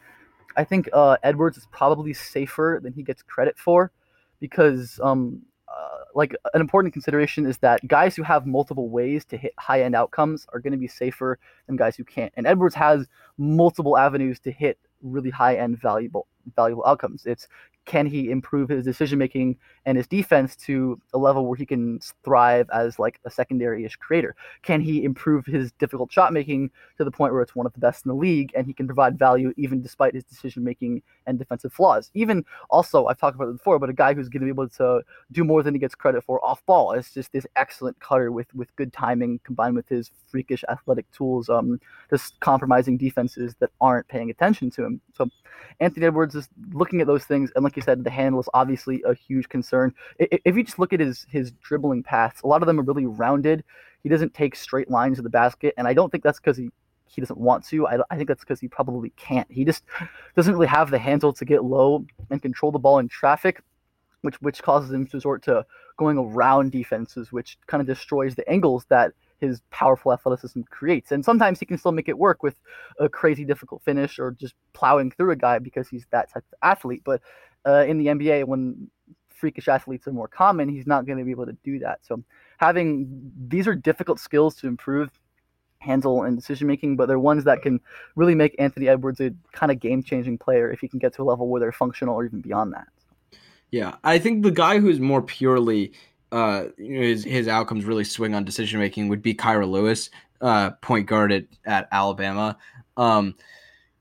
I 0.56 0.64
think 0.64 0.88
uh, 0.92 1.16
Edwards 1.22 1.56
is 1.56 1.66
probably 1.70 2.12
safer 2.12 2.80
than 2.82 2.92
he 2.92 3.02
gets 3.02 3.22
credit 3.22 3.58
for 3.58 3.92
because 4.40 5.00
um, 5.02 5.42
uh, 5.76 6.04
like 6.14 6.34
an 6.52 6.60
important 6.60 6.92
consideration 6.92 7.46
is 7.46 7.58
that 7.58 7.86
guys 7.88 8.14
who 8.14 8.22
have 8.22 8.46
multiple 8.46 8.88
ways 8.88 9.24
to 9.26 9.36
hit 9.36 9.52
high 9.58 9.82
end 9.82 9.94
outcomes 9.94 10.46
are 10.52 10.60
going 10.60 10.72
to 10.72 10.78
be 10.78 10.88
safer 10.88 11.38
than 11.66 11.76
guys 11.76 11.96
who 11.96 12.04
can't. 12.04 12.32
And 12.36 12.46
Edwards 12.46 12.74
has 12.74 13.06
multiple 13.38 13.96
avenues 13.96 14.38
to 14.40 14.52
hit 14.52 14.78
really 15.02 15.30
high 15.30 15.56
end 15.56 15.80
valuable 15.80 16.26
valuable 16.56 16.84
outcomes. 16.86 17.26
It's 17.26 17.48
can 17.86 18.06
he 18.06 18.30
improve 18.30 18.68
his 18.68 18.84
decision 18.84 19.18
making 19.18 19.56
and 19.86 19.96
his 19.96 20.06
defense 20.06 20.56
to 20.56 20.98
a 21.12 21.18
level 21.18 21.46
where 21.46 21.56
he 21.56 21.66
can 21.66 22.00
thrive 22.24 22.68
as 22.72 22.98
like 22.98 23.20
a 23.24 23.30
secondary-ish 23.30 23.96
creator? 23.96 24.34
Can 24.62 24.80
he 24.80 25.04
improve 25.04 25.44
his 25.44 25.72
difficult 25.72 26.10
shot 26.10 26.32
making 26.32 26.70
to 26.96 27.04
the 27.04 27.10
point 27.10 27.32
where 27.32 27.42
it's 27.42 27.54
one 27.54 27.66
of 27.66 27.72
the 27.72 27.80
best 27.80 28.04
in 28.04 28.08
the 28.08 28.14
league 28.14 28.52
and 28.54 28.66
he 28.66 28.72
can 28.72 28.86
provide 28.86 29.18
value 29.18 29.52
even 29.56 29.82
despite 29.82 30.14
his 30.14 30.24
decision 30.24 30.64
making 30.64 31.02
and 31.26 31.38
defensive 31.38 31.72
flaws? 31.72 32.10
Even 32.14 32.44
also, 32.70 33.06
I've 33.06 33.18
talked 33.18 33.36
about 33.36 33.48
it 33.48 33.58
before, 33.58 33.78
but 33.78 33.90
a 33.90 33.94
guy 33.94 34.14
who's 34.14 34.28
going 34.28 34.40
to 34.40 34.46
be 34.46 34.50
able 34.50 34.68
to 34.70 35.02
do 35.32 35.44
more 35.44 35.62
than 35.62 35.74
he 35.74 35.80
gets 35.80 35.94
credit 35.94 36.24
for 36.24 36.44
off 36.44 36.64
ball. 36.66 36.92
is 36.92 37.10
just 37.10 37.32
this 37.32 37.46
excellent 37.56 37.98
cutter 38.00 38.32
with 38.32 38.52
with 38.54 38.74
good 38.76 38.92
timing 38.92 39.40
combined 39.44 39.76
with 39.76 39.88
his 39.88 40.10
freakish 40.26 40.64
athletic 40.68 41.10
tools, 41.12 41.48
um, 41.48 41.80
just 42.10 42.38
compromising 42.40 42.96
defenses 42.96 43.54
that 43.60 43.70
aren't 43.80 44.08
paying 44.08 44.30
attention 44.30 44.70
to 44.70 44.84
him. 44.84 45.00
So 45.14 45.28
Anthony 45.80 46.06
Edwards 46.06 46.34
is 46.34 46.48
looking 46.72 47.00
at 47.00 47.06
those 47.06 47.24
things, 47.24 47.50
and 47.54 47.64
like 47.64 47.73
you 47.76 47.82
said, 47.82 48.04
the 48.04 48.10
handle 48.10 48.40
is 48.40 48.48
obviously 48.54 49.02
a 49.06 49.14
huge 49.14 49.48
concern. 49.48 49.94
If 50.18 50.56
you 50.56 50.62
just 50.64 50.78
look 50.78 50.92
at 50.92 51.00
his 51.00 51.26
his 51.28 51.52
dribbling 51.62 52.02
paths, 52.02 52.42
a 52.42 52.46
lot 52.46 52.62
of 52.62 52.66
them 52.66 52.78
are 52.80 52.84
really 52.84 53.06
rounded. 53.06 53.64
He 54.02 54.08
doesn't 54.08 54.34
take 54.34 54.54
straight 54.56 54.90
lines 54.90 55.16
to 55.16 55.22
the 55.22 55.30
basket, 55.30 55.74
and 55.76 55.88
I 55.88 55.94
don't 55.94 56.10
think 56.10 56.24
that's 56.24 56.40
because 56.40 56.56
he 56.56 56.70
he 57.06 57.20
doesn't 57.20 57.38
want 57.38 57.64
to. 57.66 57.86
I, 57.86 57.98
I 58.10 58.16
think 58.16 58.28
that's 58.28 58.42
because 58.42 58.60
he 58.60 58.68
probably 58.68 59.10
can't. 59.10 59.50
He 59.50 59.64
just 59.64 59.84
doesn't 60.36 60.52
really 60.52 60.66
have 60.66 60.90
the 60.90 60.98
handle 60.98 61.32
to 61.32 61.44
get 61.44 61.64
low 61.64 62.04
and 62.30 62.42
control 62.42 62.72
the 62.72 62.78
ball 62.78 62.98
in 62.98 63.08
traffic, 63.08 63.62
which 64.22 64.40
which 64.40 64.62
causes 64.62 64.92
him 64.92 65.06
to 65.06 65.16
resort 65.16 65.42
to 65.44 65.64
going 65.96 66.18
around 66.18 66.72
defenses, 66.72 67.32
which 67.32 67.56
kind 67.66 67.80
of 67.80 67.86
destroys 67.86 68.34
the 68.34 68.48
angles 68.50 68.84
that 68.88 69.12
his 69.40 69.60
powerful 69.70 70.12
athleticism 70.12 70.62
creates. 70.70 71.12
And 71.12 71.24
sometimes 71.24 71.60
he 71.60 71.66
can 71.66 71.78
still 71.78 71.92
make 71.92 72.08
it 72.08 72.18
work 72.18 72.42
with 72.42 72.56
a 72.98 73.08
crazy 73.08 73.44
difficult 73.44 73.82
finish 73.82 74.18
or 74.18 74.32
just 74.32 74.54
plowing 74.72 75.10
through 75.10 75.32
a 75.32 75.36
guy 75.36 75.58
because 75.58 75.88
he's 75.88 76.06
that 76.10 76.32
type 76.32 76.44
of 76.52 76.58
athlete. 76.62 77.02
But 77.04 77.20
uh, 77.66 77.84
in 77.86 77.98
the 77.98 78.06
NBA, 78.06 78.44
when 78.44 78.90
freakish 79.28 79.68
athletes 79.68 80.06
are 80.06 80.12
more 80.12 80.28
common, 80.28 80.68
he's 80.68 80.86
not 80.86 81.06
going 81.06 81.18
to 81.18 81.24
be 81.24 81.30
able 81.30 81.46
to 81.46 81.56
do 81.64 81.78
that. 81.80 82.00
So 82.02 82.22
having 82.58 83.32
these 83.48 83.66
are 83.66 83.74
difficult 83.74 84.18
skills 84.20 84.54
to 84.56 84.66
improve 84.66 85.10
handle 85.78 86.22
and 86.22 86.36
decision 86.36 86.66
making, 86.66 86.96
but 86.96 87.06
they're 87.06 87.18
ones 87.18 87.44
that 87.44 87.62
can 87.62 87.80
really 88.16 88.34
make 88.34 88.54
Anthony 88.58 88.88
Edwards 88.88 89.20
a 89.20 89.32
kind 89.52 89.70
of 89.70 89.78
game 89.80 90.02
changing 90.02 90.38
player 90.38 90.70
if 90.70 90.80
he 90.80 90.88
can 90.88 90.98
get 90.98 91.14
to 91.14 91.22
a 91.22 91.24
level 91.24 91.48
where 91.48 91.60
they're 91.60 91.72
functional 91.72 92.14
or 92.14 92.24
even 92.24 92.40
beyond 92.40 92.72
that. 92.72 92.88
Yeah, 93.70 93.96
I 94.04 94.18
think 94.18 94.42
the 94.42 94.50
guy 94.50 94.78
who's 94.78 95.00
more 95.00 95.20
purely 95.20 95.92
uh, 96.32 96.66
his 96.78 97.24
his 97.24 97.48
outcomes 97.48 97.84
really 97.84 98.04
swing 98.04 98.34
on 98.34 98.44
decision 98.44 98.80
making 98.80 99.08
would 99.08 99.22
be 99.22 99.34
Kira 99.34 99.68
Lewis, 99.68 100.10
uh, 100.40 100.70
point 100.82 101.06
guard 101.06 101.32
at, 101.32 101.44
at 101.64 101.88
Alabama, 101.92 102.56
because 102.96 103.18
um, 103.18 103.34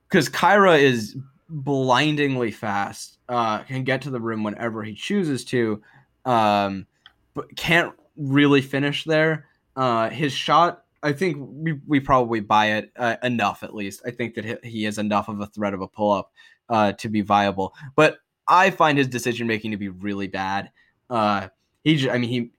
Kira 0.09 0.79
is 0.79 1.15
blindingly 1.53 2.51
fast, 2.51 3.19
uh, 3.29 3.59
can 3.59 3.83
get 3.83 4.01
to 4.01 4.09
the 4.09 4.19
rim 4.19 4.43
whenever 4.43 4.83
he 4.83 4.93
chooses 4.93 5.45
to, 5.45 5.81
um, 6.25 6.87
but 7.33 7.55
can't 7.55 7.93
really 8.17 8.61
finish 8.61 9.03
there. 9.03 9.47
Uh, 9.75 10.09
his 10.09 10.33
shot, 10.33 10.83
I 11.03 11.13
think 11.13 11.37
we, 11.39 11.79
we 11.87 11.99
probably 11.99 12.39
buy 12.39 12.71
it 12.73 12.91
uh, 12.97 13.17
enough 13.23 13.63
at 13.63 13.75
least. 13.75 14.01
I 14.05 14.11
think 14.11 14.35
that 14.35 14.63
he 14.65 14.85
is 14.85 14.97
enough 14.97 15.27
of 15.27 15.39
a 15.39 15.47
threat 15.47 15.73
of 15.73 15.81
a 15.81 15.87
pull 15.87 16.11
up 16.11 16.31
uh, 16.69 16.93
to 16.93 17.09
be 17.09 17.21
viable, 17.21 17.73
but 17.95 18.17
I 18.47 18.71
find 18.71 18.97
his 18.97 19.07
decision 19.07 19.47
making 19.47 19.71
to 19.71 19.77
be 19.77 19.89
really 19.89 20.27
bad. 20.27 20.71
Uh, 21.09 21.49
he 21.83 22.09
I 22.09 22.17
mean 22.17 22.29
he 22.29 22.51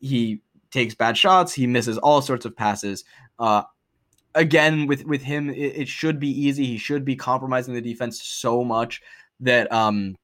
he 0.00 0.40
takes 0.70 0.94
bad 0.94 1.16
shots, 1.16 1.52
he 1.52 1.66
misses 1.66 1.98
all 1.98 2.22
sorts 2.22 2.44
of 2.44 2.56
passes. 2.56 3.04
Uh, 3.38 3.62
again 4.34 4.86
with 4.86 5.04
with 5.04 5.22
him, 5.22 5.50
it, 5.50 5.76
it, 5.76 5.88
should 5.88 6.20
be 6.20 6.28
easy. 6.28 6.64
He 6.66 6.78
should 6.78 7.04
be 7.04 7.16
compromising 7.16 7.74
the 7.74 7.80
defense 7.80 8.22
so 8.22 8.64
much 8.64 9.02
that 9.40 9.70
um 9.72 10.16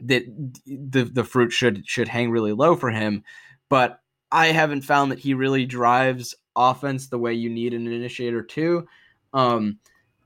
that 0.00 0.24
the 0.66 1.04
the 1.04 1.24
fruit 1.24 1.52
should 1.52 1.86
should 1.86 2.08
hang 2.08 2.30
really 2.30 2.52
low 2.52 2.76
for 2.76 2.90
him. 2.90 3.24
But 3.68 4.00
I 4.32 4.48
haven't 4.48 4.82
found 4.82 5.12
that 5.12 5.18
he 5.18 5.34
really 5.34 5.66
drives 5.66 6.34
offense 6.54 7.08
the 7.08 7.18
way 7.18 7.34
you 7.34 7.50
need 7.50 7.74
an 7.74 7.86
initiator 7.86 8.42
to. 8.42 8.86
Um, 9.32 9.78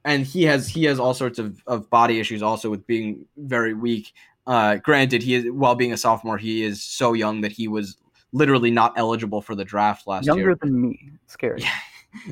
and 0.05 0.25
he 0.25 0.45
has 0.45 0.69
he 0.69 0.85
has 0.85 0.99
all 0.99 1.15
sorts 1.15 1.39
of, 1.39 1.63
of 1.67 1.91
body 1.91 2.21
issues 2.21 2.43
also 2.43 2.71
with 2.71 2.87
being 2.87 3.27
very 3.37 3.75
weak 3.75 4.13
Uh, 4.47 4.77
granted, 4.77 5.23
he 5.23 5.35
is 5.35 5.51
while 5.51 5.75
being 5.75 5.93
a 5.93 5.97
sophomore, 5.97 6.39
he 6.39 6.65
is 6.65 6.83
so 6.83 7.13
young 7.13 7.43
that 7.43 7.53
he 7.53 7.69
was 7.69 7.97
literally 8.33 8.71
not 8.71 8.93
eligible 8.97 9.43
for 9.43 9.55
the 9.55 9.65
draft 9.65 10.07
last 10.07 10.27
Younger 10.27 10.41
year. 10.41 10.51
Younger 10.51 10.67
than 10.67 10.81
me. 10.81 11.11
Scary. 11.27 11.61
Yeah. 11.63 11.71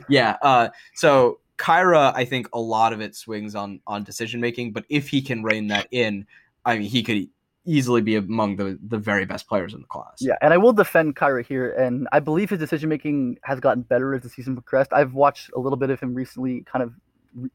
Yeah. 0.08 0.36
Uh, 0.42 0.68
so 0.94 1.40
Kira, 1.58 2.12
I 2.14 2.24
think 2.24 2.48
a 2.52 2.60
lot 2.60 2.92
of 2.92 3.00
it 3.00 3.14
swings 3.14 3.54
on 3.54 3.80
on 3.86 4.04
decision 4.04 4.40
making, 4.40 4.72
but 4.72 4.84
if 4.88 5.08
he 5.08 5.20
can 5.20 5.42
rein 5.42 5.66
that 5.68 5.88
in, 5.90 6.26
I 6.64 6.78
mean, 6.78 6.88
he 6.88 7.02
could 7.02 7.28
easily 7.64 8.00
be 8.00 8.16
among 8.16 8.56
the 8.56 8.78
the 8.86 8.98
very 8.98 9.26
best 9.26 9.48
players 9.48 9.74
in 9.74 9.80
the 9.80 9.86
class. 9.86 10.16
Yeah, 10.20 10.36
and 10.40 10.54
I 10.54 10.56
will 10.56 10.72
defend 10.72 11.16
Kira 11.16 11.44
here, 11.44 11.72
and 11.72 12.08
I 12.12 12.20
believe 12.20 12.50
his 12.50 12.58
decision 12.58 12.88
making 12.88 13.38
has 13.42 13.60
gotten 13.60 13.82
better 13.82 14.14
as 14.14 14.22
the 14.22 14.30
season 14.30 14.54
progressed. 14.54 14.92
I've 14.92 15.14
watched 15.14 15.50
a 15.54 15.58
little 15.58 15.76
bit 15.76 15.90
of 15.90 16.00
him 16.00 16.14
recently, 16.14 16.62
kind 16.62 16.82
of 16.82 16.94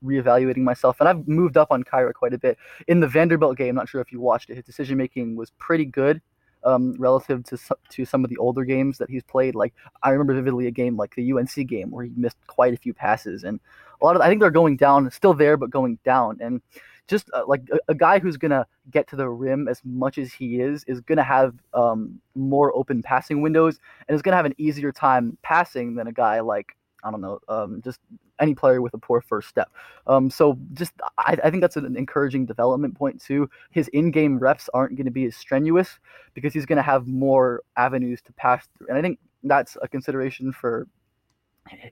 reevaluating 0.03 0.57
myself, 0.57 0.97
and 0.99 1.09
I've 1.09 1.27
moved 1.27 1.57
up 1.57 1.69
on 1.71 1.83
Kira 1.83 2.13
quite 2.13 2.33
a 2.33 2.37
bit. 2.37 2.57
In 2.87 2.99
the 2.99 3.07
Vanderbilt 3.07 3.57
game, 3.57 3.75
not 3.75 3.89
sure 3.89 4.01
if 4.01 4.11
you 4.11 4.19
watched 4.19 4.49
it, 4.49 4.55
his 4.55 4.65
decision 4.65 4.97
making 4.97 5.35
was 5.35 5.51
pretty 5.57 5.85
good. 5.85 6.21
Um, 6.65 6.95
relative 6.97 7.43
to 7.45 7.57
to 7.89 8.05
some 8.05 8.23
of 8.23 8.29
the 8.29 8.37
older 8.37 8.63
games 8.63 8.97
that 8.97 9.09
he's 9.09 9.23
played, 9.23 9.53
like 9.53 9.73
I 10.01 10.11
remember 10.11 10.33
vividly 10.33 10.67
a 10.67 10.71
game 10.71 10.95
like 10.95 11.13
the 11.15 11.33
UNC 11.33 11.67
game 11.67 11.91
where 11.91 12.05
he 12.05 12.11
missed 12.15 12.37
quite 12.47 12.73
a 12.73 12.77
few 12.77 12.93
passes, 12.93 13.43
and 13.43 13.59
a 14.01 14.05
lot 14.05 14.15
of 14.15 14.21
I 14.21 14.29
think 14.29 14.39
they're 14.39 14.49
going 14.49 14.77
down, 14.77 15.11
still 15.11 15.33
there 15.33 15.57
but 15.57 15.69
going 15.69 15.99
down, 16.05 16.37
and 16.39 16.61
just 17.07 17.29
uh, 17.33 17.43
like 17.47 17.61
a, 17.71 17.79
a, 17.89 17.95
guy 17.95 18.19
who's 18.19 18.37
gonna 18.37 18.65
get 18.91 19.07
to 19.09 19.15
the 19.15 19.27
rim 19.27 19.67
as 19.67 19.81
much 19.83 20.17
as 20.17 20.31
he 20.31 20.61
is 20.61 20.83
is 20.85 21.01
gonna 21.01 21.23
have 21.23 21.53
um, 21.73 22.19
more 22.35 22.75
open 22.75 23.01
passing 23.03 23.41
windows 23.41 23.79
and 24.07 24.15
is 24.15 24.21
gonna 24.21 24.37
have 24.37 24.45
an 24.45 24.55
easier 24.57 24.91
time 24.91 25.37
passing 25.41 25.95
than 25.95 26.07
a 26.07 26.13
guy 26.13 26.39
like 26.39 26.75
I 27.03 27.11
don't 27.11 27.21
know, 27.21 27.39
um, 27.49 27.81
just 27.83 27.99
any 28.39 28.55
player 28.55 28.81
with 28.81 28.93
a 28.93 28.97
poor 28.97 29.21
first 29.21 29.47
step. 29.47 29.69
Um, 30.07 30.29
so 30.29 30.57
just 30.73 30.93
I, 31.17 31.37
I, 31.43 31.49
think 31.49 31.61
that's 31.61 31.77
an 31.77 31.95
encouraging 31.95 32.45
development 32.45 32.95
point 32.95 33.21
too. 33.21 33.49
His 33.71 33.87
in-game 33.89 34.39
reps 34.39 34.69
aren't 34.73 34.95
going 34.95 35.05
to 35.05 35.11
be 35.11 35.25
as 35.25 35.35
strenuous 35.35 35.99
because 36.33 36.53
he's 36.53 36.65
going 36.65 36.77
to 36.77 36.83
have 36.83 37.07
more 37.07 37.61
avenues 37.77 38.21
to 38.23 38.33
pass 38.33 38.67
through, 38.77 38.87
and 38.87 38.97
I 38.97 39.01
think 39.01 39.19
that's 39.43 39.77
a 39.81 39.87
consideration 39.87 40.51
for 40.51 40.87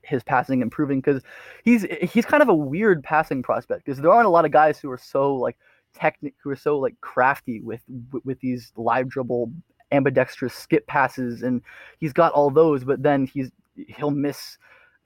his 0.03 0.23
passing 0.23 0.61
improving 0.61 0.99
because 0.99 1.23
he's 1.63 1.85
he's 2.01 2.25
kind 2.25 2.43
of 2.43 2.49
a 2.49 2.55
weird 2.55 3.03
passing 3.03 3.41
prospect 3.41 3.85
because 3.85 3.99
there 4.01 4.11
aren't 4.11 4.27
a 4.27 4.29
lot 4.29 4.45
of 4.45 4.51
guys 4.51 4.79
who 4.79 4.91
are 4.91 4.97
so 4.97 5.33
like 5.35 5.57
technic 5.93 6.33
who 6.43 6.49
are 6.49 6.55
so 6.55 6.77
like 6.77 6.99
crafty 7.01 7.61
with 7.61 7.81
with 8.23 8.39
these 8.39 8.71
live 8.75 9.07
dribble 9.07 9.51
ambidextrous 9.91 10.53
skip 10.53 10.85
passes 10.87 11.41
and 11.41 11.61
he's 11.99 12.13
got 12.13 12.31
all 12.33 12.49
those 12.49 12.83
but 12.83 13.01
then 13.01 13.25
he's 13.25 13.51
he'll 13.87 14.11
miss 14.11 14.57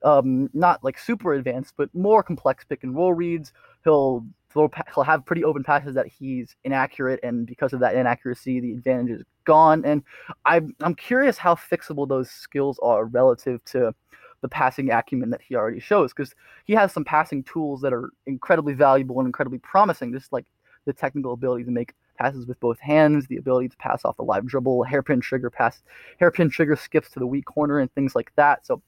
um, 0.05 0.49
not 0.53 0.83
like 0.83 0.97
super 0.97 1.33
advanced 1.33 1.73
but 1.75 1.93
more 1.93 2.23
complex 2.23 2.63
pick 2.63 2.83
and 2.83 2.95
roll 2.95 3.13
reads 3.13 3.51
he'll 3.83 4.25
throw 4.49 4.71
he'll 4.93 5.03
have 5.03 5.25
pretty 5.25 5.43
open 5.43 5.63
passes 5.63 5.95
that 5.95 6.07
he's 6.07 6.55
inaccurate 6.63 7.19
and 7.23 7.45
because 7.45 7.73
of 7.73 7.81
that 7.81 7.95
inaccuracy 7.95 8.61
the 8.61 8.71
advantage 8.71 9.19
is 9.19 9.23
gone 9.43 9.83
and 9.83 10.03
I'm 10.45 10.73
I'm 10.79 10.95
curious 10.95 11.37
how 11.37 11.55
fixable 11.55 12.07
those 12.07 12.31
skills 12.31 12.79
are 12.81 13.05
relative 13.05 13.63
to 13.65 13.93
the 14.45 14.49
passing 14.49 14.91
acumen 14.91 15.31
that 15.31 15.41
he 15.41 15.55
already 15.55 15.79
shows 15.79 16.13
because 16.13 16.35
he 16.65 16.73
has 16.73 16.91
some 16.91 17.03
passing 17.03 17.43
tools 17.43 17.81
that 17.81 17.91
are 17.91 18.11
incredibly 18.27 18.73
valuable 18.73 19.19
and 19.19 19.25
incredibly 19.25 19.57
promising, 19.57 20.13
just 20.13 20.31
like 20.31 20.45
the 20.85 20.93
technical 20.93 21.33
ability 21.33 21.63
to 21.63 21.71
make 21.71 21.93
passes 22.19 22.45
with 22.45 22.59
both 22.59 22.79
hands, 22.79 23.25
the 23.25 23.37
ability 23.37 23.67
to 23.69 23.77
pass 23.77 24.05
off 24.05 24.15
the 24.17 24.23
live 24.23 24.45
dribble, 24.45 24.83
hairpin 24.83 25.19
trigger 25.19 25.49
pass, 25.49 25.81
hairpin 26.19 26.49
trigger 26.49 26.75
skips 26.75 27.09
to 27.09 27.19
the 27.19 27.25
weak 27.25 27.45
corner, 27.45 27.79
and 27.79 27.91
things 27.93 28.13
like 28.13 28.31
that. 28.35 28.65
So 28.67 28.81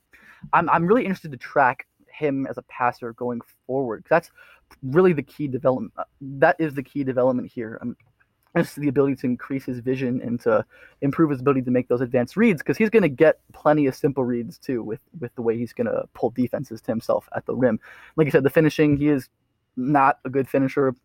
I'm, 0.53 0.69
I'm 0.69 0.85
really 0.85 1.03
interested 1.03 1.31
to 1.31 1.37
track 1.37 1.87
him 2.11 2.47
as 2.47 2.57
a 2.57 2.63
passer 2.63 3.13
going 3.13 3.41
forward. 3.65 4.05
That's 4.09 4.31
really 4.83 5.13
the 5.13 5.23
key 5.23 5.47
development. 5.47 5.93
Uh, 5.97 6.03
that 6.21 6.55
is 6.59 6.73
the 6.73 6.83
key 6.83 7.03
development 7.03 7.51
here. 7.51 7.77
I'm, 7.81 7.95
just 8.55 8.75
the 8.77 8.87
ability 8.87 9.15
to 9.15 9.27
increase 9.27 9.65
his 9.65 9.79
vision 9.79 10.19
and 10.21 10.39
to 10.41 10.65
improve 11.01 11.29
his 11.29 11.41
ability 11.41 11.61
to 11.61 11.69
make 11.69 11.87
those 11.87 12.01
advanced 12.01 12.35
reads 12.35 12.61
because 12.61 12.75
he's 12.75 12.89
going 12.89 13.03
to 13.03 13.09
get 13.09 13.39
plenty 13.53 13.85
of 13.85 13.93
simple 13.93 14.23
reads 14.23 14.57
too 14.57 14.81
with 14.81 15.01
with 15.19 15.33
the 15.35 15.43
way 15.43 15.55
he's 15.55 15.73
going 15.73 15.85
to 15.85 16.05
pull 16.15 16.31
defenses 16.31 16.81
to 16.81 16.91
himself 16.91 17.29
at 17.35 17.45
the 17.45 17.55
rim. 17.55 17.79
Like 18.15 18.25
I 18.25 18.29
said, 18.31 18.43
the 18.43 18.49
finishing 18.49 18.97
he 18.97 19.09
is 19.09 19.29
not 19.75 20.19
a 20.25 20.29
good 20.29 20.47
finisher. 20.47 20.95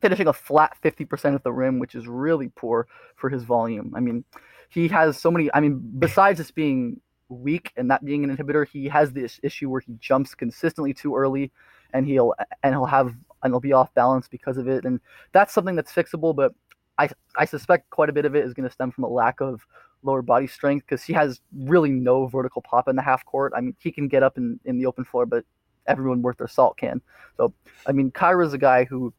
Finishing 0.00 0.26
a 0.26 0.32
flat 0.32 0.76
50% 0.82 1.34
at 1.34 1.44
the 1.44 1.52
rim, 1.52 1.78
which 1.78 1.94
is 1.94 2.08
really 2.08 2.48
poor 2.56 2.88
for 3.14 3.30
his 3.30 3.44
volume. 3.44 3.92
I 3.96 4.00
mean, 4.00 4.24
he 4.68 4.88
has 4.88 5.16
so 5.16 5.30
many. 5.30 5.48
I 5.54 5.60
mean, 5.60 5.80
besides 5.98 6.38
just 6.38 6.56
being 6.56 7.00
weak 7.32 7.72
and 7.76 7.90
that 7.90 8.04
being 8.04 8.24
an 8.24 8.36
inhibitor, 8.36 8.66
he 8.66 8.88
has 8.88 9.12
this 9.12 9.40
issue 9.42 9.68
where 9.70 9.80
he 9.80 9.94
jumps 10.00 10.34
consistently 10.34 10.94
too 10.94 11.16
early, 11.16 11.50
and 11.92 12.06
he'll 12.06 12.34
and 12.62 12.74
he'll 12.74 12.86
have 12.86 13.14
and 13.42 13.52
he'll 13.52 13.60
be 13.60 13.72
off 13.72 13.92
balance 13.94 14.28
because 14.28 14.56
of 14.56 14.68
it. 14.68 14.84
And 14.84 15.00
that's 15.32 15.52
something 15.52 15.74
that's 15.74 15.92
fixable, 15.92 16.34
but 16.34 16.54
I, 16.98 17.08
I 17.36 17.44
suspect 17.44 17.90
quite 17.90 18.08
a 18.08 18.12
bit 18.12 18.24
of 18.24 18.36
it 18.36 18.44
is 18.44 18.54
going 18.54 18.68
to 18.68 18.72
stem 18.72 18.92
from 18.92 19.04
a 19.04 19.08
lack 19.08 19.40
of 19.40 19.66
lower 20.02 20.22
body 20.22 20.46
strength 20.46 20.86
because 20.86 21.02
he 21.02 21.12
has 21.12 21.40
really 21.52 21.90
no 21.90 22.26
vertical 22.26 22.62
pop 22.62 22.88
in 22.88 22.96
the 22.96 23.02
half 23.02 23.24
court. 23.24 23.52
I 23.56 23.60
mean, 23.60 23.74
he 23.80 23.90
can 23.90 24.08
get 24.08 24.22
up 24.22 24.36
in, 24.36 24.58
in 24.64 24.78
the 24.78 24.86
open 24.86 25.04
floor, 25.04 25.26
but 25.26 25.44
everyone 25.86 26.22
worth 26.22 26.38
their 26.38 26.48
salt 26.48 26.76
can. 26.76 27.00
So, 27.36 27.52
I 27.86 27.92
mean, 27.92 28.10
Kira's 28.10 28.52
a 28.52 28.58
guy 28.58 28.84
who 28.84 29.12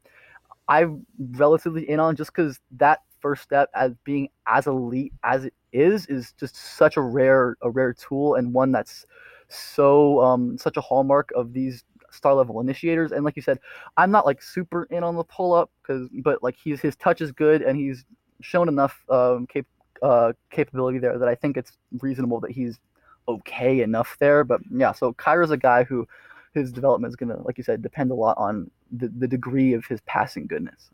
I'm 0.67 1.05
relatively 1.31 1.89
in 1.89 1.99
on 1.99 2.15
just 2.15 2.31
because 2.33 2.59
that 2.77 3.01
first 3.23 3.41
step 3.41 3.69
as 3.73 3.93
being 4.03 4.29
as 4.45 4.67
elite 4.67 5.13
as 5.23 5.45
it 5.45 5.53
is 5.71 6.05
is 6.05 6.33
just 6.39 6.55
such 6.55 6.97
a 6.97 7.01
rare 7.01 7.57
a 7.63 7.69
rare 7.71 7.93
tool 7.93 8.35
and 8.35 8.53
one 8.53 8.71
that's 8.71 9.07
so 9.47 10.21
um, 10.21 10.57
such 10.57 10.77
a 10.77 10.81
hallmark 10.81 11.31
of 11.35 11.53
these 11.53 11.83
star 12.11 12.33
level 12.33 12.59
initiators. 12.59 13.11
And 13.11 13.25
like 13.25 13.35
you 13.35 13.41
said, 13.41 13.59
I'm 13.97 14.11
not 14.11 14.25
like 14.25 14.41
super 14.41 14.83
in 14.85 15.03
on 15.03 15.15
the 15.15 15.23
pull 15.23 15.53
up 15.53 15.71
because, 15.81 16.09
but 16.23 16.43
like 16.43 16.55
he's 16.55 16.81
his 16.81 16.95
touch 16.95 17.21
is 17.21 17.31
good 17.31 17.61
and 17.61 17.77
he's 17.77 18.05
shown 18.41 18.67
enough 18.67 19.03
um, 19.09 19.47
cap- 19.47 19.65
uh, 20.01 20.33
capability 20.51 20.99
there 20.99 21.17
that 21.17 21.27
I 21.27 21.35
think 21.35 21.57
it's 21.57 21.77
reasonable 22.01 22.39
that 22.41 22.51
he's 22.51 22.79
okay 23.27 23.81
enough 23.81 24.17
there. 24.19 24.43
But 24.43 24.61
yeah, 24.71 24.91
so 24.91 25.13
Kira's 25.13 25.51
a 25.51 25.57
guy 25.57 25.83
who 25.83 26.07
his 26.53 26.71
development 26.71 27.11
is 27.11 27.15
gonna, 27.15 27.41
like 27.43 27.57
you 27.57 27.63
said, 27.63 27.81
depend 27.81 28.11
a 28.11 28.15
lot 28.15 28.37
on 28.37 28.69
the, 28.91 29.07
the 29.07 29.27
degree 29.27 29.73
of 29.73 29.85
his 29.85 30.01
passing 30.01 30.45
goodness. 30.45 30.91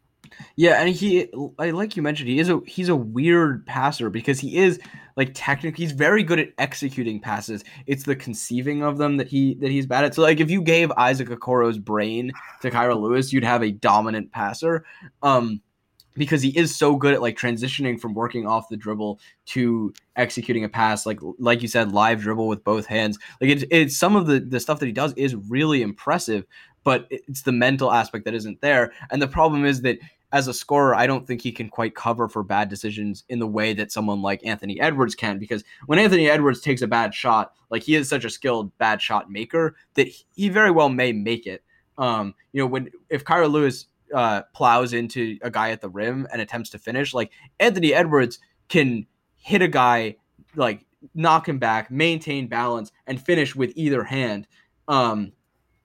Yeah, 0.56 0.82
and 0.82 0.90
he 0.90 1.30
I 1.58 1.72
like 1.72 1.96
you 1.96 2.02
mentioned, 2.02 2.30
he 2.30 2.40
is 2.40 2.50
a 2.50 2.60
he's 2.66 2.90
a 2.90 2.96
weird 2.96 3.66
passer 3.66 4.10
because 4.10 4.40
he 4.40 4.58
is 4.58 4.80
like 5.16 5.32
technically 5.34 5.84
he's 5.84 5.92
very 5.92 6.24
good 6.24 6.40
at 6.40 6.50
executing 6.58 7.20
passes. 7.20 7.64
It's 7.88 8.04
the 8.04 8.16
conceiving 8.16 8.84
of 8.84 8.98
them 8.98 9.18
that 9.18 9.28
he 9.28 9.56
that 9.56 9.70
he's 9.72 9.86
bad 9.86 10.06
at. 10.06 10.16
So 10.16 10.22
like 10.22 10.40
if 10.40 10.50
you 10.50 10.62
gave 10.62 10.92
Isaac 10.94 11.30
Okoro's 11.30 11.78
brain 11.78 12.32
to 12.62 12.72
Kira 12.72 13.00
Lewis, 13.00 13.34
you'd 13.34 13.44
have 13.44 13.64
a 13.64 13.72
dominant 13.72 14.32
passer. 14.32 14.86
Um 15.22 15.62
because 16.20 16.42
he 16.42 16.50
is 16.58 16.76
so 16.76 16.96
good 16.96 17.14
at 17.14 17.22
like 17.22 17.38
transitioning 17.38 18.00
from 18.00 18.14
working 18.14 18.46
off 18.46 18.70
the 18.70 18.78
dribble 18.78 19.20
to 19.46 19.94
executing 20.16 20.64
a 20.64 20.70
pass 20.70 21.06
like 21.06 21.20
like 21.40 21.62
you 21.62 21.68
said 21.68 21.92
live 21.92 22.22
dribble 22.22 22.48
with 22.48 22.64
both 22.64 22.86
hands 22.86 23.18
like 23.42 23.50
it's, 23.50 23.64
it's 23.72 23.98
some 23.98 24.16
of 24.16 24.28
the 24.28 24.40
the 24.40 24.60
stuff 24.60 24.80
that 24.80 24.86
he 24.86 24.92
does 24.92 25.14
is 25.14 25.36
really 25.36 25.82
impressive 25.82 26.46
but 26.84 27.08
it's 27.10 27.44
the 27.44 27.52
mental 27.52 27.92
aspect 27.92 28.26
that 28.26 28.34
isn't 28.34 28.60
there 28.62 28.92
and 29.12 29.22
the 29.22 29.28
problem 29.28 29.66
is 29.66 29.82
that 29.82 29.98
as 30.32 30.48
a 30.48 30.54
scorer, 30.54 30.94
I 30.94 31.08
don't 31.08 31.26
think 31.26 31.42
he 31.42 31.52
can 31.52 31.70
quite 31.70 31.96
cover 31.96 32.28
for 32.28 32.44
bad 32.44 32.70
decisions 32.70 33.24
in 33.30 33.40
the 33.40 33.48
way 33.48 33.74
that 33.74 33.92
someone 33.92 34.22
like 34.22 34.46
Anthony 34.46 34.80
Edwards 34.80 35.16
can. 35.16 35.40
Because 35.40 35.64
when 35.88 35.98
Anthony 35.98 36.30
Edwards 36.30 36.62
takes 36.62 36.82
a 36.82 36.88
bad 36.88 37.14
shot, 37.14 37.54
like 37.70 37.84
he 37.84 37.96
is 37.96 38.08
such 38.08 38.26
a 38.26 38.30
skilled 38.30 38.76
bad 38.78 39.02
shot 39.02 39.32
maker 39.32 39.76
that 39.96 40.08
he 40.36 40.50
very 40.50 40.72
well 40.72 40.90
may 40.90 41.12
make 41.12 41.48
it. 41.48 41.64
Um, 41.98 42.36
you 42.54 42.62
know, 42.62 42.68
when 42.68 42.90
if 43.10 43.26
Kira 43.26 43.50
Lewis 43.50 43.88
uh, 44.14 44.44
plows 44.54 44.94
into 44.94 45.38
a 45.42 45.50
guy 45.50 45.72
at 45.72 45.82
the 45.82 45.90
rim 45.90 46.28
and 46.32 46.42
attempts 46.42 46.70
to 46.72 46.78
finish, 46.78 47.14
like 47.14 47.32
Anthony 47.60 47.94
Edwards 47.94 48.40
can 48.68 49.08
hit 49.36 49.62
a 49.64 49.68
guy, 49.68 50.16
like 50.56 50.86
knock 51.16 51.50
him 51.50 51.58
back, 51.58 51.90
maintain 51.90 52.48
balance, 52.48 52.92
and 53.08 53.20
finish 53.20 53.56
with 53.56 53.74
either 53.76 54.04
hand. 54.04 54.48
Um, 54.88 55.34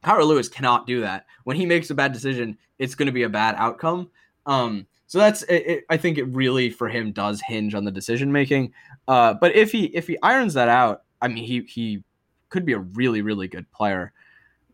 Kira 0.05 0.27
Lewis 0.27 0.51
cannot 0.51 0.87
do 0.87 1.01
that. 1.01 1.25
When 1.45 1.57
he 1.57 1.65
makes 1.65 1.89
a 1.89 1.95
bad 1.95 2.13
decision, 2.13 2.59
it's 2.79 2.95
going 2.95 3.07
to 3.07 3.13
be 3.13 3.23
a 3.23 3.29
bad 3.29 3.55
outcome. 3.57 4.11
Um, 4.47 4.87
so 5.07 5.19
that's 5.19 5.43
it, 5.45 5.67
it, 5.67 5.85
I 5.91 5.97
think 5.97 6.19
it 6.19 6.25
really 6.25 6.71
for 6.71 6.89
him 6.89 7.13
does 7.13 7.41
hinge 7.47 7.75
on 7.75 7.85
the 7.85 7.91
decision 7.91 8.33
making. 8.33 8.73
Uh, 9.07 9.35
but 9.35 9.55
if 9.55 9.71
he 9.71 9.85
if 9.87 10.07
he 10.07 10.19
irons 10.23 10.55
that 10.55 10.69
out, 10.69 11.03
I 11.21 11.29
mean 11.29 11.45
he 11.45 11.61
he 11.63 12.03
could 12.49 12.65
be 12.65 12.73
a 12.73 12.79
really 12.79 13.23
really 13.23 13.49
good 13.49 13.71
player. 13.73 14.13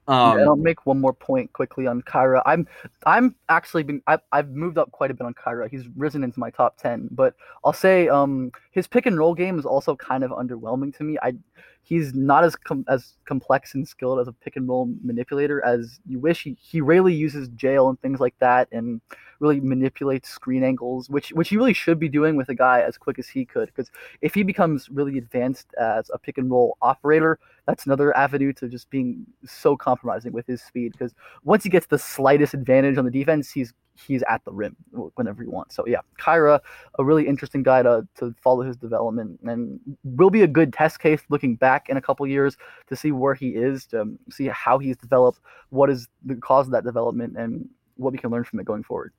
Um, 0.09 0.37
yeah, 0.37 0.41
and 0.41 0.49
I'll 0.49 0.57
make 0.57 0.87
one 0.87 1.01
more 1.01 1.12
point 1.12 1.53
quickly 1.53 1.87
on 1.87 2.03
Kira. 2.03 2.43
I'm 2.47 2.66
I'm 3.07 3.35
actually 3.49 3.83
been 3.83 4.03
I've, 4.07 4.21
I've 4.33 4.51
moved 4.51 4.79
up 4.79 4.91
quite 4.93 5.11
a 5.11 5.14
bit 5.14 5.25
on 5.25 5.35
Kira. 5.35 5.71
He's 5.71 5.87
risen 5.97 6.25
into 6.25 6.41
my 6.41 6.51
top 6.51 6.79
ten, 6.79 7.09
but 7.12 7.35
I'll 7.64 7.73
say 7.73 8.09
um 8.09 8.51
his 8.73 8.87
pick 8.87 9.07
and 9.07 9.18
roll 9.18 9.35
game 9.35 9.59
is 9.59 9.66
also 9.66 9.95
kind 9.95 10.25
of 10.25 10.31
underwhelming 10.31 10.97
to 10.97 11.05
me. 11.05 11.18
I 11.23 11.35
he's 11.83 12.14
not 12.14 12.45
as 12.45 12.57
com- 12.57 12.85
as 12.89 13.14
complex 13.25 13.75
and 13.75 13.87
skilled 13.87 14.21
as 14.21 14.27
a 14.27 14.33
pick 14.33 14.57
and 14.57 14.68
roll 14.68 14.93
manipulator 15.03 15.64
as 15.64 16.01
you 16.07 16.18
wish. 16.18 16.43
He 16.43 16.57
he 16.61 16.81
rarely 16.81 17.14
uses 17.14 17.49
jail 17.51 17.89
and 17.89 18.01
things 18.01 18.21
like 18.21 18.35
that, 18.39 18.68
and 18.73 19.01
really 19.41 19.61
manipulate 19.61 20.24
screen 20.24 20.62
angles, 20.62 21.11
which 21.11 21.30
which 21.30 21.49
he 21.49 21.57
really 21.57 21.72
should 21.72 21.99
be 21.99 22.09
doing 22.09 22.36
with 22.36 22.49
a 22.49 22.55
guy 22.55 22.80
as 22.80 22.97
quick 22.97 23.18
as 23.18 23.28
he 23.28 23.45
could. 23.45 23.66
Because 23.66 23.91
if 24.20 24.34
he 24.34 24.43
becomes 24.43 24.88
really 24.91 25.18
advanced 25.18 25.74
as 25.80 26.11
a 26.12 26.18
pick 26.18 26.38
and 26.38 26.51
roll 26.51 26.76
operator, 26.82 27.38
that's 27.66 27.86
another 27.86 28.16
avenue 28.16 28.53
to 28.55 28.68
just 28.68 28.91
being 28.91 29.26
so 29.45 29.76
compromising 29.76 30.32
with 30.32 30.47
his 30.47 30.62
speed. 30.62 30.93
Because 30.93 31.14
once 31.43 31.64
he 31.64 31.70
gets 31.70 31.86
the 31.86 31.99
slightest 31.99 32.55
advantage 32.55 32.99
on 32.99 33.05
the 33.05 33.11
defense, 33.11 33.51
he's 33.51 33.72
he's 34.07 34.22
at 34.28 34.45
the 34.45 34.53
rim 34.53 34.76
whenever 35.14 35.43
he 35.43 35.49
wants. 35.49 35.74
So 35.74 35.86
yeah, 35.86 36.01
Kira, 36.18 36.61
a 36.99 37.05
really 37.05 37.26
interesting 37.26 37.62
guy 37.62 37.82
to 37.82 38.07
to 38.16 38.34
follow 38.43 38.62
his 38.62 38.76
development, 38.76 39.41
and 39.45 39.80
will 40.05 40.30
be 40.30 40.43
a 40.43 40.47
good 40.47 40.72
test 40.72 41.01
case 41.01 41.22
looking 41.28 41.57
back 41.57 41.88
in 41.88 41.97
a 41.97 42.03
couple 42.03 42.26
years 42.26 42.57
to 42.88 42.97
see 42.97 43.12
where 43.12 43.34
he 43.34 43.51
is, 43.51 43.86
to 43.86 44.03
um, 44.03 44.18
see 44.30 44.47
how 44.47 44.78
he's 44.78 44.97
developed, 44.97 45.41
what 45.70 45.91
is 45.91 46.09
the 46.24 46.36
cause 46.36 46.66
of 46.66 46.72
that 46.72 46.84
development, 46.84 47.36
and 47.36 47.68
what 47.97 48.12
we 48.12 48.18
can 48.18 48.30
learn 48.30 48.45
from 48.45 48.61
it 48.61 48.64
going 48.64 48.82
forward. 48.82 49.12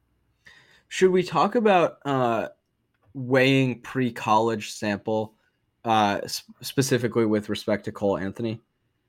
Should 0.91 1.11
we 1.11 1.23
talk 1.23 1.55
about 1.55 1.99
uh, 2.03 2.49
weighing 3.13 3.79
pre-college 3.79 4.73
sample, 4.73 5.35
uh, 5.85 6.19
specifically 6.59 7.25
with 7.25 7.47
respect 7.47 7.85
to 7.85 7.93
Cole 7.93 8.17
Anthony? 8.17 8.59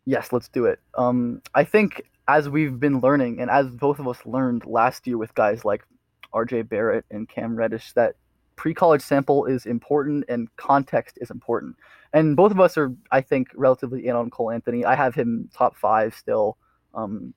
Yes, 0.04 0.32
let's 0.32 0.46
do 0.46 0.66
it. 0.66 0.78
Um, 0.96 1.42
I 1.56 1.64
think 1.64 2.02
as 2.28 2.48
we've 2.48 2.78
been 2.78 3.00
learning, 3.00 3.40
and 3.40 3.50
as 3.50 3.66
both 3.66 3.98
of 3.98 4.06
us 4.06 4.24
learned 4.24 4.64
last 4.64 5.08
year 5.08 5.18
with 5.18 5.34
guys 5.34 5.64
like 5.64 5.84
RJ 6.32 6.68
Barrett 6.68 7.04
and 7.10 7.28
Cam 7.28 7.56
Reddish, 7.56 7.92
that 7.94 8.14
pre 8.54 8.72
college 8.74 9.02
sample 9.02 9.46
is 9.46 9.66
important 9.66 10.24
and 10.28 10.54
context 10.54 11.18
is 11.20 11.32
important. 11.32 11.74
And 12.12 12.36
both 12.36 12.52
of 12.52 12.60
us 12.60 12.78
are, 12.78 12.94
I 13.10 13.22
think, 13.22 13.48
relatively 13.56 14.06
in 14.06 14.14
on 14.14 14.30
Cole 14.30 14.52
Anthony. 14.52 14.84
I 14.84 14.94
have 14.94 15.16
him 15.16 15.50
top 15.52 15.76
five 15.76 16.14
still. 16.14 16.58
Um, 16.94 17.34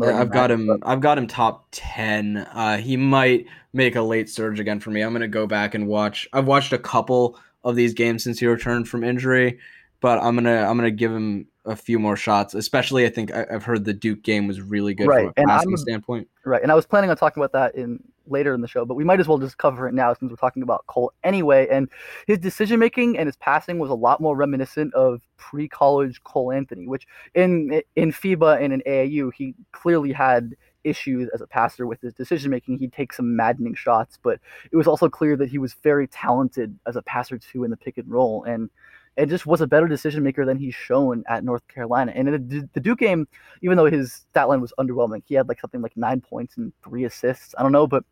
yeah, 0.00 0.20
I've 0.20 0.30
got 0.30 0.50
him. 0.50 0.66
But... 0.66 0.80
I've 0.82 1.00
got 1.00 1.18
him 1.18 1.26
top 1.26 1.66
ten. 1.70 2.38
Uh, 2.38 2.78
he 2.78 2.96
might 2.96 3.46
make 3.72 3.96
a 3.96 4.02
late 4.02 4.28
surge 4.28 4.60
again 4.60 4.80
for 4.80 4.90
me. 4.90 5.00
I'm 5.02 5.12
gonna 5.12 5.28
go 5.28 5.46
back 5.46 5.74
and 5.74 5.86
watch. 5.86 6.28
I've 6.32 6.46
watched 6.46 6.72
a 6.72 6.78
couple 6.78 7.38
of 7.64 7.76
these 7.76 7.94
games 7.94 8.24
since 8.24 8.38
he 8.38 8.46
returned 8.46 8.88
from 8.88 9.04
injury, 9.04 9.58
but 10.00 10.18
I'm 10.18 10.34
gonna 10.34 10.62
I'm 10.62 10.76
gonna 10.76 10.90
give 10.90 11.12
him 11.12 11.46
a 11.64 11.76
few 11.76 11.98
more 11.98 12.16
shots. 12.16 12.54
Especially, 12.54 13.06
I 13.06 13.10
think 13.10 13.32
I, 13.32 13.46
have 13.50 13.64
heard 13.64 13.84
the 13.84 13.92
Duke 13.92 14.22
game 14.22 14.46
was 14.46 14.60
really 14.60 14.94
good 14.94 15.06
right. 15.06 15.24
from 15.24 15.34
a 15.36 15.40
and 15.40 15.48
passing 15.48 15.72
I'm, 15.72 15.76
standpoint. 15.76 16.28
Right, 16.44 16.62
and 16.62 16.72
I 16.72 16.74
was 16.74 16.86
planning 16.86 17.10
on 17.10 17.16
talking 17.16 17.42
about 17.42 17.52
that 17.52 17.74
in 17.74 18.02
later 18.26 18.54
in 18.54 18.60
the 18.60 18.68
show, 18.68 18.84
but 18.84 18.94
we 18.94 19.04
might 19.04 19.20
as 19.20 19.28
well 19.28 19.38
just 19.38 19.58
cover 19.58 19.88
it 19.88 19.94
now 19.94 20.12
since 20.14 20.30
we're 20.30 20.36
talking 20.36 20.62
about 20.62 20.86
Cole 20.86 21.12
anyway. 21.24 21.66
And 21.70 21.88
his 22.26 22.38
decision 22.38 22.78
making 22.78 23.18
and 23.18 23.26
his 23.26 23.36
passing 23.36 23.78
was 23.78 23.90
a 23.90 23.94
lot 23.94 24.20
more 24.20 24.36
reminiscent 24.36 24.94
of 24.94 25.22
pre-college 25.36 26.22
Cole 26.22 26.52
Anthony, 26.52 26.86
which 26.86 27.06
in 27.34 27.82
in 27.96 28.12
FIBA 28.12 28.62
and 28.62 28.72
in 28.72 28.82
AAU 28.86 29.32
he 29.34 29.54
clearly 29.72 30.12
had 30.12 30.54
issues 30.84 31.28
as 31.34 31.40
a 31.40 31.46
passer 31.46 31.86
with 31.86 32.00
his 32.00 32.14
decision 32.14 32.50
making. 32.50 32.78
He'd 32.78 32.92
take 32.92 33.12
some 33.12 33.36
maddening 33.36 33.74
shots, 33.74 34.18
but 34.22 34.40
it 34.72 34.76
was 34.76 34.86
also 34.86 35.08
clear 35.08 35.36
that 35.36 35.50
he 35.50 35.58
was 35.58 35.74
very 35.82 36.06
talented 36.06 36.78
as 36.86 36.96
a 36.96 37.02
passer 37.02 37.38
too 37.38 37.64
in 37.64 37.70
the 37.70 37.76
pick 37.76 37.98
and 37.98 38.10
roll. 38.10 38.44
And 38.44 38.70
and 39.16 39.28
just 39.28 39.46
was 39.46 39.60
a 39.60 39.66
better 39.66 39.88
decision 39.88 40.22
maker 40.22 40.46
than 40.46 40.56
he's 40.56 40.74
shown 40.74 41.24
at 41.28 41.44
North 41.44 41.66
Carolina. 41.68 42.12
And 42.14 42.28
in 42.28 42.70
the 42.72 42.80
Duke 42.80 43.00
game, 43.00 43.26
even 43.60 43.76
though 43.76 43.86
his 43.86 44.12
stat 44.12 44.48
line 44.48 44.60
was 44.60 44.72
underwhelming, 44.78 45.22
he 45.26 45.34
had 45.34 45.48
like 45.48 45.60
something 45.60 45.82
like 45.82 45.96
nine 45.96 46.20
points 46.20 46.56
and 46.56 46.72
three 46.82 47.04
assists. 47.04 47.54
I 47.58 47.62
don't 47.62 47.72
know, 47.72 47.86
but 47.86 48.04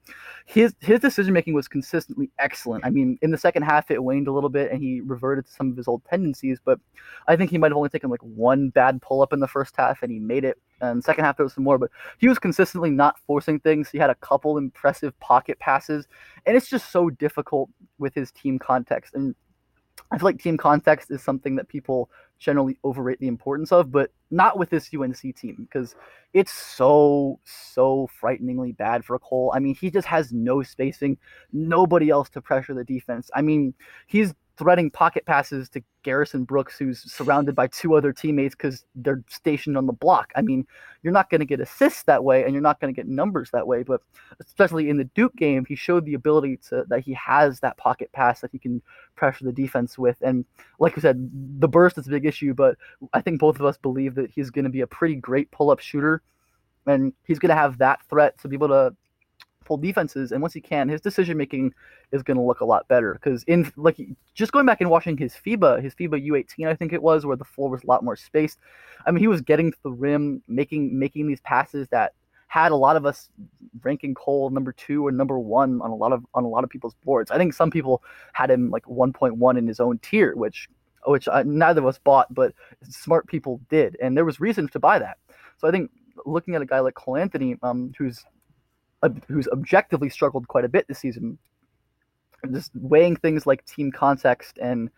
his 0.46 0.74
his 0.80 1.00
decision 1.00 1.32
making 1.32 1.54
was 1.54 1.68
consistently 1.68 2.30
excellent. 2.38 2.84
I 2.84 2.90
mean, 2.90 3.18
in 3.22 3.30
the 3.30 3.38
second 3.38 3.62
half, 3.62 3.90
it 3.90 4.02
waned 4.02 4.28
a 4.28 4.32
little 4.32 4.50
bit, 4.50 4.70
and 4.70 4.82
he 4.82 5.00
reverted 5.00 5.46
to 5.46 5.52
some 5.52 5.70
of 5.70 5.76
his 5.76 5.88
old 5.88 6.04
tendencies. 6.04 6.58
But 6.64 6.80
I 7.26 7.36
think 7.36 7.50
he 7.50 7.58
might 7.58 7.70
have 7.70 7.76
only 7.76 7.88
taken 7.88 8.10
like 8.10 8.22
one 8.22 8.70
bad 8.70 9.00
pull 9.00 9.22
up 9.22 9.32
in 9.32 9.40
the 9.40 9.48
first 9.48 9.76
half, 9.76 10.02
and 10.02 10.10
he 10.10 10.18
made 10.18 10.44
it. 10.44 10.58
And 10.80 11.02
second 11.02 11.24
half 11.24 11.36
there 11.36 11.44
was 11.44 11.54
some 11.54 11.64
more, 11.64 11.78
but 11.78 11.90
he 12.18 12.28
was 12.28 12.38
consistently 12.38 12.90
not 12.90 13.18
forcing 13.26 13.60
things. 13.60 13.88
He 13.90 13.98
had 13.98 14.10
a 14.10 14.14
couple 14.16 14.58
impressive 14.58 15.18
pocket 15.20 15.58
passes, 15.58 16.06
and 16.44 16.56
it's 16.56 16.68
just 16.68 16.90
so 16.90 17.08
difficult 17.08 17.70
with 17.98 18.14
his 18.14 18.30
team 18.32 18.58
context. 18.58 19.14
And 19.14 19.34
I 20.10 20.18
feel 20.18 20.26
like 20.26 20.40
team 20.40 20.56
context 20.56 21.10
is 21.10 21.22
something 21.22 21.56
that 21.56 21.68
people 21.68 22.10
generally 22.38 22.78
overrate 22.84 23.18
the 23.20 23.28
importance 23.28 23.72
of, 23.72 23.90
but 23.90 24.10
not 24.30 24.58
with 24.58 24.70
this 24.70 24.90
UNC 24.94 25.36
team 25.36 25.68
because 25.70 25.94
it's 26.32 26.52
so, 26.52 27.40
so 27.44 28.08
frighteningly 28.18 28.72
bad 28.72 29.04
for 29.04 29.18
Cole. 29.18 29.52
I 29.54 29.58
mean, 29.58 29.74
he 29.74 29.90
just 29.90 30.06
has 30.06 30.32
no 30.32 30.62
spacing, 30.62 31.18
nobody 31.52 32.10
else 32.10 32.30
to 32.30 32.40
pressure 32.40 32.74
the 32.74 32.84
defense. 32.84 33.30
I 33.34 33.42
mean, 33.42 33.74
he's 34.06 34.34
threading 34.58 34.90
pocket 34.90 35.24
passes 35.24 35.68
to 35.70 35.82
Garrison 36.02 36.44
Brooks, 36.44 36.76
who's 36.78 37.00
surrounded 37.10 37.54
by 37.54 37.68
two 37.68 37.94
other 37.94 38.12
teammates 38.12 38.54
because 38.54 38.84
they're 38.96 39.22
stationed 39.28 39.76
on 39.76 39.86
the 39.86 39.92
block. 39.92 40.32
I 40.34 40.42
mean, 40.42 40.66
you're 41.02 41.12
not 41.12 41.30
going 41.30 41.38
to 41.38 41.46
get 41.46 41.60
assists 41.60 42.02
that 42.04 42.24
way, 42.24 42.42
and 42.42 42.52
you're 42.52 42.60
not 42.60 42.80
going 42.80 42.92
to 42.92 42.96
get 42.96 43.06
numbers 43.08 43.50
that 43.52 43.66
way. 43.66 43.84
But 43.84 44.00
especially 44.40 44.90
in 44.90 44.96
the 44.96 45.04
Duke 45.04 45.36
game, 45.36 45.64
he 45.64 45.76
showed 45.76 46.04
the 46.04 46.14
ability 46.14 46.58
to 46.68 46.84
that 46.88 47.00
he 47.00 47.14
has 47.14 47.60
that 47.60 47.76
pocket 47.76 48.10
pass 48.12 48.40
that 48.40 48.50
he 48.50 48.58
can 48.58 48.82
pressure 49.14 49.44
the 49.44 49.52
defense 49.52 49.96
with. 49.96 50.16
And 50.20 50.44
like 50.78 50.96
we 50.96 51.02
said, 51.02 51.30
the 51.60 51.68
burst 51.68 51.96
is 51.96 52.08
a 52.08 52.10
big 52.10 52.26
issue, 52.26 52.52
but 52.52 52.76
I 53.12 53.20
think 53.20 53.38
both 53.38 53.60
of 53.60 53.64
us 53.64 53.78
believe 53.78 54.16
that 54.16 54.30
he's 54.30 54.50
going 54.50 54.64
to 54.64 54.70
be 54.70 54.80
a 54.80 54.86
pretty 54.86 55.14
great 55.14 55.50
pull-up 55.52 55.78
shooter, 55.78 56.22
and 56.86 57.12
he's 57.24 57.38
going 57.38 57.50
to 57.50 57.54
have 57.54 57.78
that 57.78 58.00
threat 58.08 58.38
to 58.40 58.48
be 58.48 58.56
able 58.56 58.68
to 58.68 58.94
defenses, 59.76 60.32
and 60.32 60.40
once 60.40 60.54
he 60.54 60.60
can, 60.60 60.88
his 60.88 61.00
decision 61.00 61.36
making 61.36 61.74
is 62.12 62.22
going 62.22 62.36
to 62.36 62.42
look 62.42 62.60
a 62.60 62.64
lot 62.64 62.88
better. 62.88 63.14
Because 63.14 63.42
in 63.44 63.70
like 63.76 63.98
just 64.34 64.52
going 64.52 64.66
back 64.66 64.80
and 64.80 64.90
watching 64.90 65.16
his 65.16 65.34
FIBA, 65.34 65.82
his 65.82 65.94
FIBA 65.94 66.26
U18, 66.26 66.66
I 66.66 66.74
think 66.74 66.92
it 66.92 67.02
was, 67.02 67.26
where 67.26 67.36
the 67.36 67.44
floor 67.44 67.70
was 67.70 67.84
a 67.84 67.86
lot 67.86 68.04
more 68.04 68.16
spaced. 68.16 68.58
I 69.06 69.10
mean, 69.10 69.20
he 69.20 69.28
was 69.28 69.40
getting 69.40 69.72
to 69.72 69.78
the 69.82 69.92
rim, 69.92 70.42
making 70.48 70.98
making 70.98 71.28
these 71.28 71.40
passes 71.40 71.88
that 71.88 72.12
had 72.48 72.72
a 72.72 72.76
lot 72.76 72.96
of 72.96 73.04
us 73.06 73.28
ranking 73.82 74.14
Cole 74.14 74.50
number 74.50 74.72
two 74.72 75.06
or 75.06 75.12
number 75.12 75.38
one 75.38 75.80
on 75.82 75.90
a 75.90 75.94
lot 75.94 76.12
of 76.12 76.24
on 76.34 76.44
a 76.44 76.48
lot 76.48 76.64
of 76.64 76.70
people's 76.70 76.94
boards. 77.04 77.30
I 77.30 77.36
think 77.36 77.52
some 77.52 77.70
people 77.70 78.02
had 78.32 78.50
him 78.50 78.70
like 78.70 78.84
1.1 78.84 79.58
in 79.58 79.66
his 79.66 79.80
own 79.80 79.98
tier, 79.98 80.34
which 80.34 80.68
which 81.06 81.28
uh, 81.28 81.42
neither 81.46 81.80
of 81.80 81.86
us 81.86 81.98
bought, 81.98 82.32
but 82.34 82.52
smart 82.82 83.26
people 83.28 83.60
did, 83.70 83.96
and 84.02 84.16
there 84.16 84.24
was 84.24 84.40
reasons 84.40 84.70
to 84.72 84.78
buy 84.78 84.98
that. 84.98 85.18
So 85.58 85.68
I 85.68 85.70
think 85.70 85.90
looking 86.26 86.54
at 86.54 86.62
a 86.62 86.66
guy 86.66 86.80
like 86.80 86.94
Cole 86.94 87.16
Anthony, 87.16 87.56
um, 87.62 87.92
who's 87.96 88.24
who's 89.28 89.48
objectively 89.48 90.08
struggled 90.08 90.48
quite 90.48 90.64
a 90.64 90.68
bit 90.68 90.86
this 90.88 90.98
season. 90.98 91.38
Just 92.52 92.72
weighing 92.74 93.16
things 93.16 93.46
like 93.46 93.64
team 93.64 93.90
context 93.90 94.58
and 94.58 94.90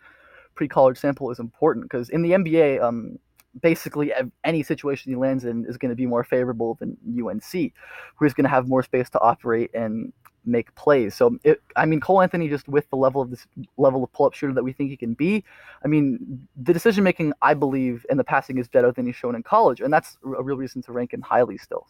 pre-college 0.55 0.97
sample 0.97 1.31
is 1.31 1.39
important 1.39 1.85
because 1.85 2.09
in 2.09 2.21
the 2.21 2.31
NBA, 2.31 2.81
um, 2.81 3.17
basically 3.61 4.11
any 4.43 4.63
situation 4.63 5.11
he 5.11 5.15
lands 5.15 5.45
in 5.45 5.65
is 5.65 5.77
going 5.77 5.89
to 5.89 5.95
be 5.95 6.05
more 6.05 6.23
favorable 6.23 6.77
than 6.79 6.97
UNC, 7.07 7.73
who's 8.15 8.33
going 8.33 8.45
to 8.45 8.49
have 8.49 8.67
more 8.67 8.83
space 8.83 9.09
to 9.09 9.19
operate 9.19 9.71
and 9.73 10.13
make 10.45 10.73
plays. 10.75 11.15
So, 11.15 11.37
it, 11.43 11.61
I 11.75 11.85
mean, 11.85 11.99
Cole 11.99 12.21
Anthony, 12.21 12.47
just 12.47 12.67
with 12.67 12.89
the 12.89 12.95
level 12.95 13.21
of 13.21 13.29
this 13.29 13.45
level 13.77 14.03
of 14.03 14.11
pull-up 14.13 14.33
shooter 14.33 14.53
that 14.53 14.63
we 14.63 14.73
think 14.73 14.89
he 14.89 14.97
can 14.97 15.13
be, 15.13 15.43
I 15.83 15.87
mean, 15.87 16.47
the 16.55 16.73
decision 16.73 17.03
making, 17.03 17.33
I 17.41 17.53
believe, 17.53 18.05
in 18.09 18.17
the 18.17 18.23
passing 18.23 18.57
is 18.57 18.67
better 18.67 18.91
than 18.91 19.05
he's 19.05 19.15
shown 19.15 19.35
in 19.35 19.43
college, 19.43 19.81
and 19.81 19.93
that's 19.93 20.17
a 20.23 20.43
real 20.43 20.57
reason 20.57 20.81
to 20.83 20.91
rank 20.91 21.13
him 21.13 21.21
highly 21.21 21.57
still. 21.57 21.87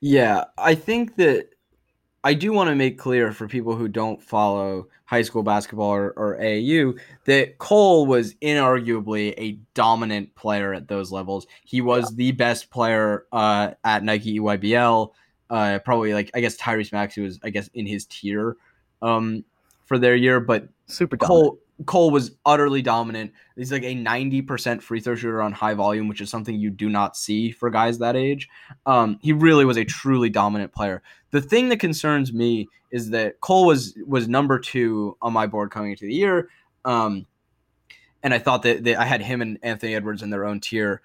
Yeah, 0.00 0.44
I 0.56 0.74
think 0.74 1.16
that 1.16 1.48
I 2.24 2.34
do 2.34 2.52
want 2.52 2.68
to 2.68 2.76
make 2.76 2.98
clear 2.98 3.32
for 3.32 3.48
people 3.48 3.76
who 3.76 3.88
don't 3.88 4.22
follow 4.22 4.88
high 5.04 5.22
school 5.22 5.42
basketball 5.42 5.90
or, 5.90 6.10
or 6.10 6.36
AAU 6.38 6.98
that 7.24 7.58
Cole 7.58 8.06
was 8.06 8.34
inarguably 8.34 9.34
a 9.38 9.58
dominant 9.74 10.34
player 10.34 10.74
at 10.74 10.88
those 10.88 11.10
levels. 11.10 11.46
He 11.64 11.80
was 11.80 12.10
yeah. 12.10 12.16
the 12.16 12.32
best 12.32 12.70
player 12.70 13.24
uh, 13.32 13.70
at 13.84 14.04
Nike 14.04 14.38
EYBL. 14.38 15.12
Uh, 15.48 15.78
probably 15.78 16.12
like 16.12 16.30
I 16.34 16.40
guess 16.40 16.56
Tyrese 16.56 16.92
Maxey 16.92 17.22
was 17.22 17.40
I 17.42 17.50
guess 17.50 17.70
in 17.72 17.86
his 17.86 18.04
tier 18.04 18.56
um, 19.00 19.44
for 19.86 19.98
their 19.98 20.14
year, 20.14 20.40
but 20.40 20.68
super 20.86 21.16
Cole. 21.16 21.42
Dominant. 21.42 21.62
Cole 21.86 22.10
was 22.10 22.32
utterly 22.44 22.82
dominant. 22.82 23.32
He's 23.56 23.70
like 23.70 23.84
a 23.84 23.94
90% 23.94 24.82
free 24.82 25.00
throw 25.00 25.14
shooter 25.14 25.40
on 25.40 25.52
high 25.52 25.74
volume, 25.74 26.08
which 26.08 26.20
is 26.20 26.28
something 26.28 26.54
you 26.54 26.70
do 26.70 26.88
not 26.88 27.16
see 27.16 27.50
for 27.50 27.70
guys 27.70 27.98
that 27.98 28.16
age. 28.16 28.48
Um, 28.84 29.18
he 29.22 29.32
really 29.32 29.64
was 29.64 29.76
a 29.76 29.84
truly 29.84 30.28
dominant 30.28 30.72
player. 30.72 31.02
The 31.30 31.40
thing 31.40 31.68
that 31.68 31.78
concerns 31.78 32.32
me 32.32 32.68
is 32.90 33.10
that 33.10 33.40
Cole 33.40 33.66
was 33.66 33.94
was 34.06 34.28
number 34.28 34.58
two 34.58 35.16
on 35.22 35.32
my 35.32 35.46
board 35.46 35.70
coming 35.70 35.92
into 35.92 36.06
the 36.06 36.14
year. 36.14 36.48
Um, 36.84 37.26
and 38.22 38.34
I 38.34 38.38
thought 38.38 38.62
that, 38.62 38.84
that 38.84 38.98
I 38.98 39.04
had 39.04 39.22
him 39.22 39.42
and 39.42 39.58
Anthony 39.62 39.94
Edwards 39.94 40.22
in 40.22 40.30
their 40.30 40.44
own 40.44 40.60
tier. 40.60 41.00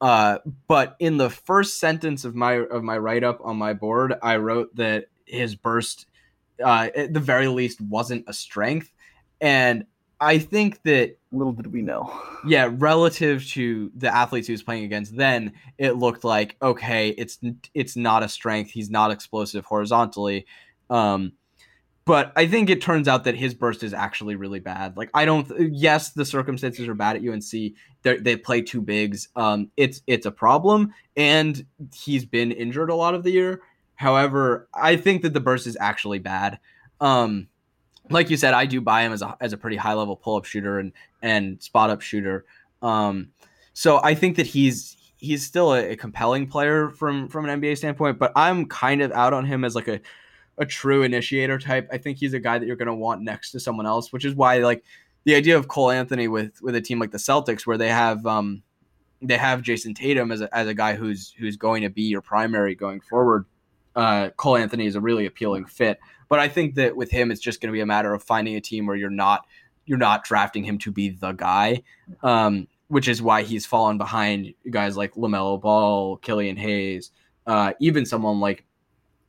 Uh, 0.00 0.38
but 0.66 0.96
in 0.98 1.18
the 1.18 1.30
first 1.30 1.78
sentence 1.80 2.24
of 2.24 2.34
my 2.34 2.54
of 2.54 2.82
my 2.82 2.96
write 2.96 3.24
up 3.24 3.40
on 3.42 3.56
my 3.56 3.72
board, 3.74 4.14
I 4.22 4.36
wrote 4.36 4.74
that 4.76 5.06
his 5.26 5.54
burst, 5.54 6.06
uh, 6.62 6.88
at 6.94 7.12
the 7.12 7.20
very 7.20 7.48
least, 7.48 7.80
wasn't 7.80 8.24
a 8.26 8.32
strength. 8.32 8.92
And 9.40 9.84
I 10.24 10.38
think 10.38 10.82
that 10.82 11.18
little 11.32 11.52
did 11.52 11.72
we 11.72 11.82
know. 11.82 12.12
Yeah, 12.46 12.70
relative 12.72 13.46
to 13.48 13.90
the 13.94 14.14
athletes 14.14 14.46
he 14.46 14.52
was 14.52 14.62
playing 14.62 14.84
against, 14.84 15.16
then 15.16 15.52
it 15.78 15.92
looked 15.92 16.24
like 16.24 16.56
okay, 16.62 17.10
it's 17.10 17.38
it's 17.74 17.96
not 17.96 18.22
a 18.22 18.28
strength. 18.28 18.70
He's 18.70 18.90
not 18.90 19.10
explosive 19.10 19.64
horizontally. 19.64 20.46
Um, 20.88 21.32
but 22.06 22.32
I 22.36 22.46
think 22.46 22.68
it 22.68 22.82
turns 22.82 23.08
out 23.08 23.24
that 23.24 23.34
his 23.34 23.54
burst 23.54 23.82
is 23.82 23.94
actually 23.94 24.36
really 24.36 24.60
bad. 24.60 24.96
Like 24.96 25.10
I 25.14 25.24
don't. 25.24 25.50
Yes, 25.58 26.10
the 26.10 26.24
circumstances 26.24 26.86
are 26.88 26.94
bad 26.94 27.16
at 27.16 27.26
UNC. 27.26 27.74
They're, 28.02 28.20
they 28.20 28.36
play 28.36 28.62
two 28.62 28.80
bigs. 28.80 29.28
Um, 29.36 29.70
it's 29.76 30.02
it's 30.06 30.26
a 30.26 30.30
problem, 30.30 30.92
and 31.16 31.64
he's 31.94 32.24
been 32.24 32.52
injured 32.52 32.90
a 32.90 32.94
lot 32.94 33.14
of 33.14 33.22
the 33.22 33.30
year. 33.30 33.62
However, 33.94 34.68
I 34.74 34.96
think 34.96 35.22
that 35.22 35.32
the 35.32 35.40
burst 35.40 35.66
is 35.66 35.76
actually 35.80 36.18
bad. 36.18 36.58
Um, 37.00 37.48
like 38.10 38.30
you 38.30 38.36
said, 38.36 38.54
I 38.54 38.66
do 38.66 38.80
buy 38.80 39.02
him 39.02 39.12
as 39.12 39.22
a 39.22 39.36
as 39.40 39.52
a 39.52 39.56
pretty 39.56 39.76
high 39.76 39.94
level 39.94 40.16
pull 40.16 40.36
up 40.36 40.44
shooter 40.44 40.78
and 40.78 40.92
and 41.22 41.62
spot 41.62 41.90
up 41.90 42.00
shooter. 42.00 42.44
Um, 42.82 43.30
so 43.72 44.00
I 44.02 44.14
think 44.14 44.36
that 44.36 44.46
he's 44.46 44.96
he's 45.16 45.44
still 45.44 45.72
a, 45.72 45.92
a, 45.92 45.96
compelling 45.96 46.46
player 46.46 46.90
from 46.90 47.28
from 47.28 47.48
an 47.48 47.60
NBA 47.60 47.78
standpoint, 47.78 48.18
but 48.18 48.32
I'm 48.36 48.66
kind 48.66 49.00
of 49.00 49.10
out 49.12 49.32
on 49.32 49.46
him 49.46 49.64
as 49.64 49.74
like 49.74 49.88
a 49.88 50.00
a 50.58 50.66
true 50.66 51.02
initiator 51.02 51.58
type. 51.58 51.88
I 51.90 51.98
think 51.98 52.18
he's 52.18 52.34
a 52.34 52.38
guy 52.38 52.58
that 52.58 52.66
you're 52.66 52.76
going 52.76 52.86
to 52.86 52.94
want 52.94 53.22
next 53.22 53.50
to 53.52 53.60
someone 53.60 53.86
else, 53.86 54.12
which 54.12 54.24
is 54.24 54.34
why 54.34 54.58
like 54.58 54.84
the 55.24 55.34
idea 55.34 55.56
of 55.56 55.68
Cole 55.68 55.90
Anthony 55.90 56.28
with 56.28 56.60
with 56.62 56.74
a 56.74 56.80
team 56.80 56.98
like 56.98 57.10
the 57.10 57.18
Celtics 57.18 57.66
where 57.66 57.78
they 57.78 57.88
have 57.88 58.24
um 58.26 58.62
they 59.22 59.38
have 59.38 59.62
Jayson 59.62 59.94
Tatum 59.94 60.30
as 60.30 60.42
a, 60.42 60.54
as 60.54 60.68
a 60.68 60.74
guy 60.74 60.94
who's 60.94 61.34
who's 61.38 61.56
going 61.56 61.82
to 61.82 61.88
be 61.88 62.02
your 62.02 62.20
primary 62.20 62.74
going 62.74 63.00
forward. 63.00 63.46
Uh, 63.94 64.30
Cole 64.36 64.56
Anthony 64.56 64.86
is 64.86 64.96
a 64.96 65.00
really 65.00 65.26
appealing 65.26 65.66
fit, 65.66 66.00
but 66.28 66.38
I 66.38 66.48
think 66.48 66.74
that 66.76 66.96
with 66.96 67.10
him, 67.10 67.30
it's 67.30 67.40
just 67.40 67.60
going 67.60 67.68
to 67.68 67.72
be 67.72 67.80
a 67.80 67.86
matter 67.86 68.12
of 68.12 68.22
finding 68.22 68.56
a 68.56 68.60
team 68.60 68.86
where 68.86 68.96
you're 68.96 69.10
not 69.10 69.46
you're 69.86 69.98
not 69.98 70.24
drafting 70.24 70.64
him 70.64 70.78
to 70.78 70.90
be 70.90 71.10
the 71.10 71.32
guy, 71.32 71.82
um, 72.22 72.66
which 72.88 73.06
is 73.06 73.20
why 73.20 73.42
he's 73.42 73.66
fallen 73.66 73.98
behind 73.98 74.54
guys 74.70 74.96
like 74.96 75.14
LaMelo 75.14 75.60
Ball, 75.60 76.16
Killian 76.16 76.56
Hayes, 76.56 77.10
uh, 77.46 77.72
even 77.80 78.06
someone 78.06 78.40
like 78.40 78.64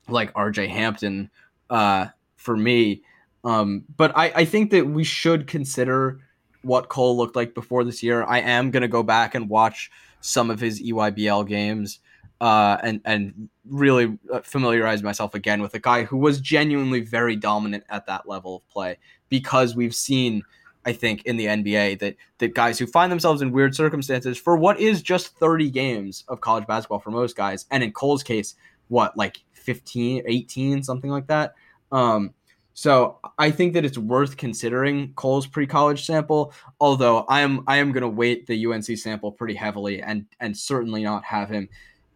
like 0.08 0.32
R.J. 0.36 0.68
Hampton. 0.68 1.30
Uh, 1.70 2.08
for 2.36 2.56
me, 2.56 3.02
um, 3.44 3.84
but 3.98 4.16
I, 4.16 4.32
I 4.36 4.46
think 4.46 4.72
that 4.72 4.88
we 4.88 5.04
should 5.04 5.48
consider 5.48 6.20
what 6.62 6.90
Cole 6.90 7.18
looked 7.18 7.36
like 7.36 7.54
before 7.54 7.84
this 7.84 8.04
year. 8.04 8.24
I 8.24 8.40
am 8.40 8.72
going 8.72 8.82
to 8.82 8.88
go 8.88 9.04
back 9.04 9.36
and 9.36 9.50
watch 9.50 9.92
some 10.22 10.50
of 10.50 10.60
his 10.60 10.82
EYBL 10.82 11.48
games 11.48 12.00
uh, 12.42 12.78
and 12.84 13.02
and 13.06 13.50
really 13.68 14.18
uh, 14.32 14.42
familiarize 14.42 15.02
myself 15.02 15.34
again 15.34 15.62
with 15.62 15.74
a 15.74 15.80
guy 15.80 16.04
who 16.04 16.18
was 16.18 16.40
genuinely 16.40 17.02
very 17.02 17.36
dominant 17.36 17.84
at 17.90 18.06
that 18.08 18.28
level 18.28 18.58
of 18.58 18.68
play 18.68 18.98
because 19.30 19.76
we've 19.76 19.96
seen 19.96 20.44
I 20.86 20.94
think 20.94 21.26
in 21.26 21.38
the 21.38 21.46
NBA 21.46 22.00
that 22.00 22.16
that 22.40 22.54
guys 22.54 22.78
who 22.78 22.88
find 22.88 23.12
themselves 23.12 23.42
in 23.42 23.52
weird 23.52 23.76
circumstances 23.76 24.38
for 24.38 24.58
what 24.58 24.80
is 24.80 25.02
just 25.02 25.38
30 25.38 25.70
games 25.72 26.24
of 26.28 26.42
college 26.42 26.68
basketball 26.68 27.00
for 27.00 27.12
most 27.12 27.36
guys 27.36 27.66
and 27.72 27.84
in 27.84 27.92
Cole's 27.92 28.24
case 28.24 28.56
what 28.88 29.18
like 29.18 29.40
15 29.54 30.24
18 30.28 30.84
something 30.84 31.10
like 31.10 31.28
that? 31.28 31.56
Um 31.92 32.34
so 32.78 33.20
I 33.40 33.52
think 33.52 33.74
that 33.74 33.86
it's 33.86 33.98
worth 33.98 34.36
considering 34.36 35.14
Cole's 35.14 35.48
pre-college 35.48 36.06
sample, 36.06 36.54
although 36.82 37.20
I 37.20 37.40
am 37.40 37.64
I 37.68 37.78
am 37.78 37.94
going 37.94 38.02
to 38.02 38.10
weight 38.10 38.48
the 38.48 38.66
UNC 38.66 38.84
sample 38.98 39.32
pretty 39.32 39.56
heavily 39.56 40.02
and 40.02 40.26
and 40.42 40.56
certainly 40.56 41.02
not 41.02 41.24
have 41.24 41.50
him 41.50 41.70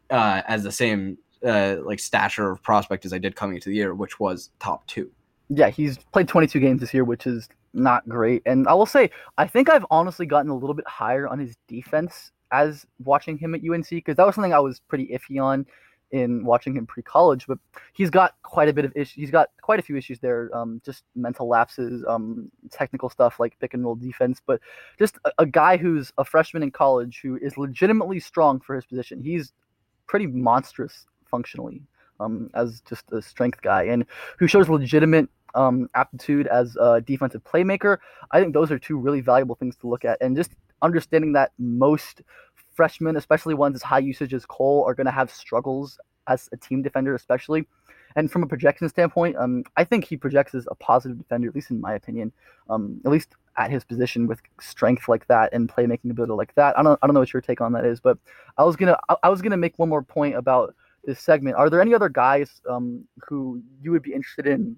uh, 0.10 0.42
as 0.48 0.64
the 0.64 0.72
same 0.72 1.18
uh, 1.46 1.78
like 1.84 2.00
stature 2.00 2.52
of 2.52 2.62
prospect 2.62 3.06
as 3.06 3.14
I 3.14 3.18
did 3.18 3.36
coming 3.36 3.56
into 3.56 3.70
the 3.70 3.76
year, 3.76 3.94
which 3.94 4.20
was 4.20 4.52
top 4.60 4.86
two. 4.88 5.12
Yeah, 5.50 5.70
he's 5.70 5.98
played 5.98 6.28
22 6.28 6.60
games 6.60 6.82
this 6.82 6.94
year, 6.94 7.04
which 7.04 7.26
is 7.26 7.50
not 7.74 8.08
great. 8.08 8.42
And 8.46 8.68
I 8.68 8.74
will 8.74 8.86
say, 8.86 9.10
I 9.38 9.48
think 9.48 9.70
I've 9.70 9.86
honestly 9.90 10.26
gotten 10.26 10.52
a 10.52 10.56
little 10.56 10.76
bit 10.76 10.88
higher 10.88 11.28
on 11.28 11.40
his 11.40 11.56
defense 11.68 12.32
as 12.52 12.86
watching 13.04 13.38
him 13.38 13.56
at 13.56 13.62
UNC 13.68 13.90
because 13.90 14.16
that 14.18 14.26
was 14.26 14.36
something 14.36 14.54
I 14.54 14.60
was 14.60 14.80
pretty 14.80 15.08
iffy 15.08 15.42
on 15.42 15.66
in 16.12 16.44
watching 16.44 16.76
him 16.76 16.88
pre-college, 16.88 17.46
but 17.48 17.60
he's 17.94 18.10
got 18.10 18.34
quite 18.42 18.68
a 18.68 18.74
bit 18.74 18.84
of 18.84 18.92
issues. 18.96 19.14
He's 19.14 19.32
got 19.32 19.50
quite 19.62 19.80
a 19.80 19.84
few 19.84 19.96
issues 19.96 20.20
there, 20.20 20.50
um, 20.56 20.82
just 20.84 21.04
mental 21.16 21.48
lapses, 21.48 22.04
um, 22.08 22.52
technical 22.72 23.10
stuff 23.10 23.40
like 23.40 23.58
pick 23.60 23.76
and 23.76 23.84
roll 23.84 23.96
defense, 23.96 24.42
but 24.46 24.60
just 24.98 25.18
a, 25.26 25.32
a, 25.40 25.46
guy 25.46 25.78
who's 25.78 26.12
a 26.18 26.26
freshman 26.26 26.64
in 26.64 26.72
college 26.72 27.20
who 27.22 27.38
is 27.38 27.58
legitimately 27.58 28.20
strong 28.20 28.60
for 28.60 28.76
his 28.76 28.86
position. 28.86 29.22
He's 29.22 29.54
pretty 30.10 30.28
monstrous 30.28 31.06
functionally 31.24 31.82
um, 32.20 32.50
as 32.56 32.82
just 32.82 33.06
a 33.14 33.22
strength 33.22 33.62
guy, 33.62 33.84
and 33.84 34.06
who 34.40 34.48
shows 34.48 34.68
legitimate 34.68 35.30
um, 35.56 35.90
aptitude 35.94 36.48
as 36.48 36.76
a 36.76 37.00
defensive 37.00 37.44
playmaker. 37.44 38.00
I 38.32 38.42
think 38.42 38.54
those 38.54 38.72
are 38.72 38.80
two 38.80 38.98
really 38.98 39.22
valuable 39.22 39.56
things 39.56 39.78
to 39.78 39.88
look 39.88 40.04
at, 40.04 40.18
and 40.20 40.36
just 40.36 40.52
understanding 40.82 41.34
that 41.34 41.52
most 41.60 42.24
freshmen, 42.74 43.16
especially 43.16 43.54
ones 43.54 43.76
as 43.76 43.84
high 43.84 44.00
usage 44.00 44.34
as 44.34 44.46
Cole, 44.46 44.84
are 44.88 44.96
going 44.96 45.06
to 45.06 45.12
have 45.12 45.32
struggles 45.32 46.00
as 46.28 46.50
a 46.52 46.58
team 46.58 46.82
defender, 46.82 47.14
especially. 47.16 47.68
And 48.16 48.32
from 48.32 48.42
a 48.42 48.48
projection 48.48 48.90
standpoint, 48.90 49.36
um, 49.38 49.64
I 49.78 49.84
think 49.84 50.04
he 50.06 50.18
projects 50.18 50.56
as 50.56 50.68
a 50.72 50.76
positive 50.76 51.18
defender, 51.18 51.48
at 51.48 51.56
least 51.56 51.70
in 51.70 51.80
my 51.80 51.94
opinion. 51.94 52.32
Um, 52.70 53.00
at 53.06 53.12
least 53.12 53.36
at 53.60 53.70
his 53.70 53.84
position 53.84 54.26
with 54.26 54.40
strength 54.60 55.08
like 55.08 55.28
that 55.28 55.54
and 55.54 55.70
playmaking 55.70 56.10
ability 56.10 56.34
like 56.34 56.56
that. 56.56 56.80
I 56.80 56.82
don't, 56.82 56.98
I 57.04 57.08
don't 57.08 57.14
know 57.14 57.20
what 57.20 57.34
your 57.34 57.42
take 57.42 57.62
on 57.62 57.74
that 57.74 57.86
is, 57.86 58.00
but 58.00 58.18
I 58.58 58.64
was 58.64 58.76
gonna, 58.76 58.98
I, 59.22 59.30
was 59.30 59.42
gonna 59.42 59.58
make 59.58 59.78
one 59.78 59.90
more 59.90 60.02
point 60.02 60.36
about 60.36 60.74
this 61.04 61.20
segment. 61.20 61.58
Are 61.58 61.70
there 61.70 61.82
any 61.82 61.94
other 61.94 62.10
guys 62.10 62.62
um, 62.68 63.04
who 63.28 63.62
you 63.82 63.92
would 63.92 64.02
be 64.02 64.14
interested 64.14 64.48
in 64.48 64.78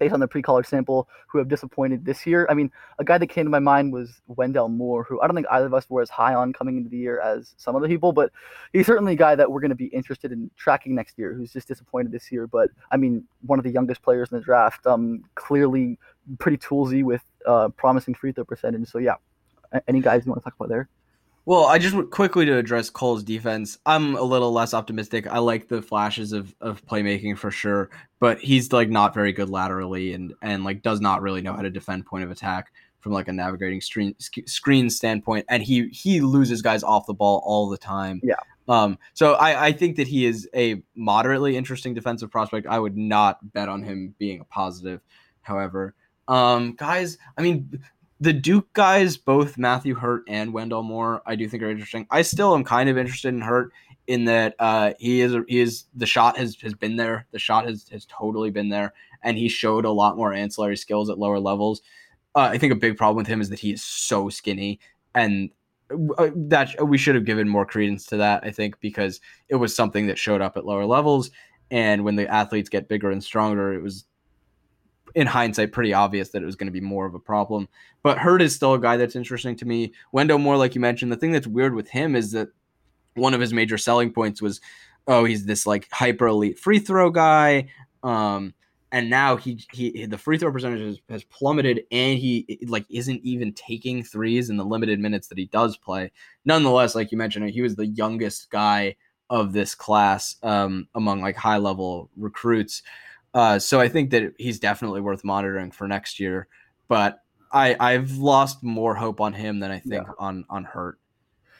based 0.00 0.14
on 0.14 0.18
the 0.18 0.26
pre-college 0.26 0.66
sample 0.66 1.08
who 1.28 1.38
have 1.38 1.46
disappointed 1.46 2.04
this 2.04 2.26
year. 2.26 2.46
I 2.50 2.54
mean, 2.54 2.72
a 2.98 3.04
guy 3.04 3.18
that 3.18 3.28
came 3.28 3.44
to 3.44 3.50
my 3.50 3.60
mind 3.60 3.92
was 3.92 4.20
Wendell 4.26 4.70
Moore, 4.70 5.04
who 5.04 5.20
I 5.20 5.26
don't 5.26 5.36
think 5.36 5.46
either 5.50 5.66
of 5.66 5.74
us 5.74 5.88
were 5.88 6.02
as 6.02 6.10
high 6.10 6.34
on 6.34 6.52
coming 6.52 6.78
into 6.78 6.88
the 6.88 6.96
year 6.96 7.20
as 7.20 7.54
some 7.58 7.76
other 7.76 7.86
people, 7.86 8.12
but 8.12 8.32
he's 8.72 8.86
certainly 8.86 9.12
a 9.12 9.16
guy 9.16 9.36
that 9.36 9.52
we're 9.52 9.60
going 9.60 9.68
to 9.68 9.76
be 9.76 9.86
interested 9.86 10.32
in 10.32 10.50
tracking 10.56 10.94
next 10.94 11.18
year, 11.18 11.34
who's 11.34 11.52
just 11.52 11.68
disappointed 11.68 12.10
this 12.10 12.32
year. 12.32 12.46
But 12.48 12.70
I 12.90 12.96
mean, 12.96 13.24
one 13.42 13.60
of 13.60 13.64
the 13.64 13.70
youngest 13.70 14.02
players 14.02 14.32
in 14.32 14.38
the 14.38 14.42
draft, 14.42 14.86
um, 14.86 15.22
clearly 15.34 15.98
pretty 16.38 16.58
toolsy 16.58 17.02
with 17.02 17.22
uh, 17.46 17.68
promising 17.70 18.14
free 18.14 18.32
throw 18.32 18.44
percentage. 18.44 18.88
So 18.88 18.98
yeah, 18.98 19.16
any 19.88 20.00
guys 20.00 20.24
you 20.24 20.30
want 20.30 20.42
to 20.42 20.44
talk 20.44 20.54
about 20.56 20.68
there? 20.68 20.88
Well, 21.46 21.64
I 21.64 21.78
just 21.78 21.96
quickly 22.10 22.44
to 22.46 22.58
address 22.58 22.90
Cole's 22.90 23.22
defense. 23.22 23.78
I'm 23.86 24.14
a 24.14 24.22
little 24.22 24.52
less 24.52 24.74
optimistic. 24.74 25.26
I 25.26 25.38
like 25.38 25.68
the 25.68 25.80
flashes 25.80 26.32
of, 26.32 26.54
of 26.60 26.84
playmaking 26.86 27.38
for 27.38 27.50
sure, 27.50 27.90
but 28.18 28.38
he's 28.38 28.72
like 28.72 28.90
not 28.90 29.14
very 29.14 29.32
good 29.32 29.48
laterally 29.48 30.12
and 30.12 30.34
and 30.42 30.64
like 30.64 30.82
does 30.82 31.00
not 31.00 31.22
really 31.22 31.40
know 31.40 31.54
how 31.54 31.62
to 31.62 31.70
defend 31.70 32.06
point 32.06 32.24
of 32.24 32.30
attack 32.30 32.72
from 33.00 33.12
like 33.12 33.28
a 33.28 33.32
navigating 33.32 33.80
screen 33.80 34.14
screen 34.18 34.90
standpoint. 34.90 35.46
And 35.48 35.62
he 35.62 35.88
he 35.88 36.20
loses 36.20 36.60
guys 36.62 36.82
off 36.82 37.06
the 37.06 37.14
ball 37.14 37.42
all 37.44 37.68
the 37.68 37.78
time. 37.78 38.20
Yeah. 38.22 38.34
Um. 38.68 38.98
So 39.14 39.32
I 39.32 39.68
I 39.68 39.72
think 39.72 39.96
that 39.96 40.06
he 40.06 40.26
is 40.26 40.48
a 40.54 40.82
moderately 40.94 41.56
interesting 41.56 41.94
defensive 41.94 42.30
prospect. 42.30 42.66
I 42.66 42.78
would 42.78 42.98
not 42.98 43.52
bet 43.52 43.68
on 43.68 43.82
him 43.82 44.14
being 44.18 44.40
a 44.40 44.44
positive. 44.44 45.00
However, 45.40 45.94
um, 46.30 46.74
guys, 46.74 47.18
I 47.36 47.42
mean, 47.42 47.82
the 48.20 48.32
Duke 48.32 48.72
guys, 48.72 49.16
both 49.16 49.58
Matthew 49.58 49.96
Hurt 49.96 50.22
and 50.28 50.52
Wendell 50.52 50.84
Moore, 50.84 51.22
I 51.26 51.34
do 51.34 51.48
think 51.48 51.62
are 51.62 51.70
interesting. 51.70 52.06
I 52.10 52.22
still 52.22 52.54
am 52.54 52.62
kind 52.62 52.88
of 52.88 52.96
interested 52.96 53.34
in 53.34 53.40
Hurt 53.40 53.72
in 54.06 54.26
that 54.26 54.54
uh, 54.60 54.92
he 55.00 55.22
is 55.22 55.34
he 55.48 55.58
is 55.58 55.84
the 55.94 56.06
shot 56.06 56.38
has 56.38 56.56
has 56.62 56.72
been 56.72 56.94
there. 56.96 57.26
The 57.32 57.40
shot 57.40 57.66
has 57.66 57.88
has 57.90 58.06
totally 58.06 58.50
been 58.50 58.68
there, 58.68 58.92
and 59.22 59.36
he 59.36 59.48
showed 59.48 59.84
a 59.84 59.90
lot 59.90 60.16
more 60.16 60.32
ancillary 60.32 60.76
skills 60.76 61.10
at 61.10 61.18
lower 61.18 61.40
levels. 61.40 61.82
Uh, 62.36 62.50
I 62.52 62.58
think 62.58 62.72
a 62.72 62.76
big 62.76 62.96
problem 62.96 63.16
with 63.16 63.26
him 63.26 63.40
is 63.40 63.48
that 63.48 63.58
he 63.58 63.72
is 63.72 63.82
so 63.82 64.28
skinny, 64.28 64.78
and 65.16 65.50
uh, 66.16 66.30
that 66.36 66.86
we 66.86 66.96
should 66.96 67.16
have 67.16 67.24
given 67.24 67.48
more 67.48 67.66
credence 67.66 68.06
to 68.06 68.18
that. 68.18 68.44
I 68.44 68.52
think 68.52 68.78
because 68.78 69.20
it 69.48 69.56
was 69.56 69.74
something 69.74 70.06
that 70.06 70.18
showed 70.18 70.42
up 70.42 70.56
at 70.56 70.64
lower 70.64 70.86
levels, 70.86 71.32
and 71.72 72.04
when 72.04 72.14
the 72.14 72.28
athletes 72.28 72.68
get 72.68 72.88
bigger 72.88 73.10
and 73.10 73.24
stronger, 73.24 73.74
it 73.74 73.82
was 73.82 74.04
in 75.14 75.26
hindsight 75.26 75.72
pretty 75.72 75.92
obvious 75.92 76.30
that 76.30 76.42
it 76.42 76.46
was 76.46 76.56
going 76.56 76.66
to 76.66 76.72
be 76.72 76.80
more 76.80 77.06
of 77.06 77.14
a 77.14 77.18
problem. 77.18 77.68
But 78.02 78.18
Hurt 78.18 78.42
is 78.42 78.54
still 78.54 78.74
a 78.74 78.80
guy 78.80 78.96
that's 78.96 79.16
interesting 79.16 79.56
to 79.56 79.64
me. 79.64 79.92
Wendell 80.12 80.38
Moore, 80.38 80.56
like 80.56 80.74
you 80.74 80.80
mentioned, 80.80 81.12
the 81.12 81.16
thing 81.16 81.32
that's 81.32 81.46
weird 81.46 81.74
with 81.74 81.88
him 81.88 82.16
is 82.16 82.32
that 82.32 82.48
one 83.14 83.34
of 83.34 83.40
his 83.40 83.52
major 83.52 83.78
selling 83.78 84.12
points 84.12 84.40
was, 84.40 84.60
oh, 85.06 85.24
he's 85.24 85.46
this 85.46 85.66
like 85.66 85.88
hyper 85.90 86.26
elite 86.26 86.58
free 86.58 86.78
throw 86.78 87.10
guy. 87.10 87.68
Um, 88.02 88.54
and 88.92 89.08
now 89.08 89.36
he 89.36 89.64
he 89.72 90.06
the 90.06 90.18
free 90.18 90.38
throw 90.38 90.52
percentage 90.52 90.80
has, 90.80 90.98
has, 91.08 91.24
plummeted 91.24 91.84
and 91.90 92.18
he 92.18 92.58
like 92.66 92.84
isn't 92.90 93.20
even 93.22 93.52
taking 93.52 94.02
threes 94.02 94.50
in 94.50 94.56
the 94.56 94.64
limited 94.64 94.98
minutes 94.98 95.28
that 95.28 95.38
he 95.38 95.46
does 95.46 95.76
play 95.76 96.10
nonetheless 96.44 96.94
like 96.94 97.12
you 97.12 97.18
mentioned 97.18 97.48
he 97.50 97.62
was 97.62 97.76
the 97.76 97.86
youngest 97.86 98.50
guy 98.50 98.94
of 99.28 99.52
this 99.52 99.74
class 99.74 100.36
um, 100.42 100.88
among 100.94 101.20
like 101.20 101.36
high 101.36 101.58
level 101.58 102.10
recruits 102.16 102.82
uh, 103.34 103.58
so 103.58 103.80
I 103.80 103.88
think 103.88 104.10
that 104.10 104.34
he's 104.38 104.58
definitely 104.58 105.00
worth 105.00 105.24
monitoring 105.24 105.70
for 105.70 105.86
next 105.86 106.18
year. 106.18 106.48
But 106.88 107.20
I 107.52 107.76
I've 107.78 108.12
lost 108.12 108.62
more 108.62 108.94
hope 108.94 109.20
on 109.20 109.32
him 109.32 109.60
than 109.60 109.70
I 109.70 109.78
think 109.78 110.06
yeah. 110.06 110.12
on 110.18 110.44
on 110.50 110.64
Hurt. 110.64 110.98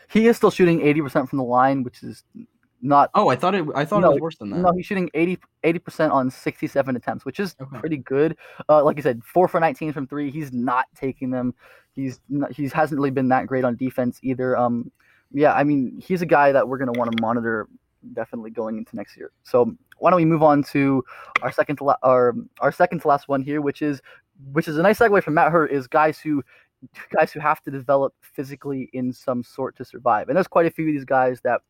He 0.09 0.27
is 0.27 0.37
still 0.37 0.51
shooting 0.51 0.83
eighty 0.83 1.01
percent 1.01 1.29
from 1.29 1.39
the 1.39 1.45
line, 1.45 1.83
which 1.85 2.03
is 2.03 2.25
not. 2.83 3.11
Oh, 3.15 3.29
I 3.29 3.37
thought 3.37 3.55
it. 3.55 3.65
I 3.75 3.85
thought 3.85 4.01
no, 4.01 4.11
it 4.11 4.15
was 4.15 4.21
worse 4.21 4.37
than 4.39 4.51
that. 4.51 4.59
No, 4.59 4.73
he's 4.73 4.87
shooting 4.87 5.11
80 5.15 5.39
percent 5.79 6.13
on 6.13 6.31
sixty-seven 6.31 6.97
attempts, 6.97 7.25
which 7.25 7.41
is 7.41 7.55
okay. 7.61 7.79
pretty 7.79 7.99
good. 7.99 8.37
Uh, 8.69 8.83
like 8.83 8.99
I 8.99 9.03
said, 9.03 9.23
four 9.25 9.49
for 9.49 9.61
nineteen 9.61 9.93
from 9.93 10.07
three. 10.07 10.31
He's 10.31 10.53
not 10.53 10.87
taking 10.95 11.31
them. 11.31 11.55
He's 11.95 12.21
not, 12.29 12.53
he 12.53 12.69
hasn't 12.69 12.99
really 12.99 13.11
been 13.11 13.29
that 13.29 13.47
great 13.47 13.65
on 13.65 13.77
defense 13.77 14.19
either. 14.23 14.57
Um, 14.57 14.91
yeah, 15.33 15.53
I 15.53 15.65
mean, 15.65 16.01
he's 16.05 16.23
a 16.23 16.27
guy 16.27 16.53
that 16.53 16.67
we're 16.67 16.79
gonna 16.79 16.99
want 16.99 17.17
to 17.17 17.21
monitor 17.21 17.69
definitely 18.13 18.51
going 18.51 18.79
into 18.79 18.97
next 18.97 19.17
year. 19.17 19.31
So 19.43 19.75
why 19.99 20.11
don't 20.11 20.17
we 20.17 20.25
move 20.25 20.43
on 20.43 20.63
to 20.65 21.05
our 21.43 21.53
second 21.53 21.77
to 21.77 21.85
la- 21.85 21.97
our 22.03 22.35
our 22.61 22.73
second 22.73 23.01
to 23.01 23.09
last 23.09 23.29
one 23.29 23.43
here, 23.43 23.61
which 23.61 23.83
is 23.83 24.01
which 24.53 24.69
is 24.69 24.79
a 24.79 24.83
nice 24.83 24.99
segue 24.99 25.23
from 25.23 25.35
Matt 25.35 25.53
Hurt 25.53 25.71
is 25.71 25.87
guys 25.87 26.19
who 26.19 26.43
guys 27.11 27.33
who 27.33 27.41
have 27.41 27.63
to 27.63 27.71
develop 27.71 28.15
physically 28.21 28.89
in 28.93 29.13
some 29.13 29.43
sort 29.43 29.77
to 29.77 29.85
survive. 29.85 30.29
And 30.29 30.37
there's 30.37 30.49
quite 30.49 30.67
a 30.67 30.71
few 30.71 30.89
of 30.89 30.95
these 30.95 31.05
guys 31.05 31.41
that 31.43 31.61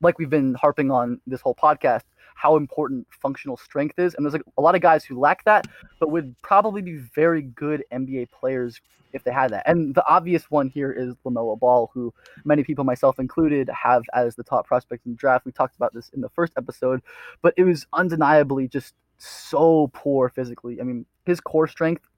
like 0.00 0.18
we've 0.18 0.30
been 0.30 0.54
harping 0.54 0.90
on 0.90 1.20
this 1.26 1.40
whole 1.40 1.54
podcast 1.54 2.02
how 2.34 2.56
important 2.56 3.06
functional 3.10 3.56
strength 3.56 3.98
is. 3.98 4.14
And 4.14 4.24
there's 4.24 4.32
like 4.32 4.42
a 4.56 4.62
lot 4.62 4.74
of 4.74 4.80
guys 4.80 5.04
who 5.04 5.18
lack 5.18 5.44
that, 5.44 5.66
but 6.00 6.10
would 6.10 6.34
probably 6.42 6.82
be 6.82 6.96
very 6.96 7.42
good 7.42 7.84
NBA 7.92 8.30
players 8.30 8.80
if 9.12 9.22
they 9.24 9.30
had 9.30 9.50
that. 9.52 9.62
And 9.68 9.94
the 9.94 10.04
obvious 10.08 10.50
one 10.50 10.68
here 10.68 10.90
is 10.90 11.14
LaMelo 11.24 11.58
Ball, 11.58 11.90
who 11.92 12.12
many 12.44 12.64
people, 12.64 12.84
myself 12.84 13.18
included, 13.18 13.68
have 13.70 14.02
as 14.14 14.34
the 14.34 14.42
top 14.42 14.66
prospect 14.66 15.04
in 15.06 15.12
the 15.12 15.18
draft. 15.18 15.44
We 15.44 15.52
talked 15.52 15.76
about 15.76 15.92
this 15.94 16.08
in 16.14 16.20
the 16.20 16.30
first 16.30 16.54
episode, 16.56 17.02
but 17.42 17.54
it 17.56 17.64
was 17.64 17.86
undeniably 17.92 18.68
just 18.68 18.94
so 19.18 19.90
poor 19.92 20.28
physically. 20.28 20.80
I 20.80 20.84
mean, 20.84 21.06
his 21.26 21.40
core 21.40 21.68
strength 21.68 22.08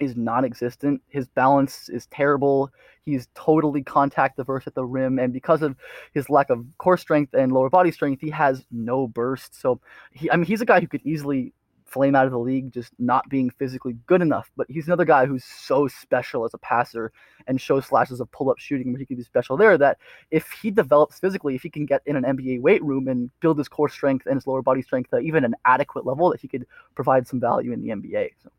is 0.00 0.16
non-existent. 0.16 1.02
His 1.08 1.28
balance 1.28 1.88
is 1.88 2.06
terrible. 2.06 2.70
He's 3.04 3.28
totally 3.34 3.82
contact 3.82 4.38
averse 4.38 4.66
at 4.66 4.74
the 4.74 4.84
rim, 4.84 5.18
and 5.18 5.32
because 5.32 5.62
of 5.62 5.76
his 6.12 6.28
lack 6.28 6.50
of 6.50 6.64
core 6.78 6.96
strength 6.96 7.34
and 7.34 7.52
lower 7.52 7.70
body 7.70 7.90
strength, 7.90 8.20
he 8.20 8.30
has 8.30 8.64
no 8.70 9.06
burst. 9.06 9.60
So, 9.60 9.80
he, 10.12 10.30
I 10.30 10.36
mean, 10.36 10.46
he's 10.46 10.60
a 10.60 10.66
guy 10.66 10.80
who 10.80 10.88
could 10.88 11.02
easily 11.04 11.52
flame 11.86 12.16
out 12.16 12.26
of 12.26 12.32
the 12.32 12.38
league 12.38 12.72
just 12.72 12.92
not 12.98 13.28
being 13.28 13.48
physically 13.48 13.96
good 14.06 14.20
enough. 14.20 14.50
But 14.56 14.66
he's 14.68 14.86
another 14.86 15.04
guy 15.04 15.24
who's 15.24 15.44
so 15.44 15.88
special 15.88 16.44
as 16.44 16.52
a 16.52 16.58
passer 16.58 17.12
and 17.46 17.60
shows 17.60 17.84
flashes 17.84 18.20
of 18.20 18.30
pull-up 18.32 18.58
shooting 18.58 18.92
where 18.92 18.98
he 18.98 19.06
can 19.06 19.16
be 19.16 19.22
special 19.22 19.56
there. 19.56 19.78
That 19.78 19.98
if 20.30 20.50
he 20.50 20.70
develops 20.70 21.20
physically, 21.20 21.54
if 21.54 21.62
he 21.62 21.70
can 21.70 21.86
get 21.86 22.02
in 22.06 22.16
an 22.16 22.24
NBA 22.24 22.60
weight 22.60 22.84
room 22.84 23.08
and 23.08 23.30
build 23.40 23.58
his 23.58 23.68
core 23.68 23.88
strength 23.88 24.26
and 24.26 24.34
his 24.34 24.46
lower 24.46 24.62
body 24.62 24.82
strength 24.82 25.10
to 25.10 25.18
even 25.18 25.44
an 25.44 25.54
adequate 25.64 26.04
level, 26.04 26.30
that 26.30 26.40
he 26.40 26.48
could 26.48 26.66
provide 26.94 27.26
some 27.26 27.40
value 27.40 27.72
in 27.72 27.82
the 27.82 27.90
NBA. 27.90 28.30
So. 28.42 28.50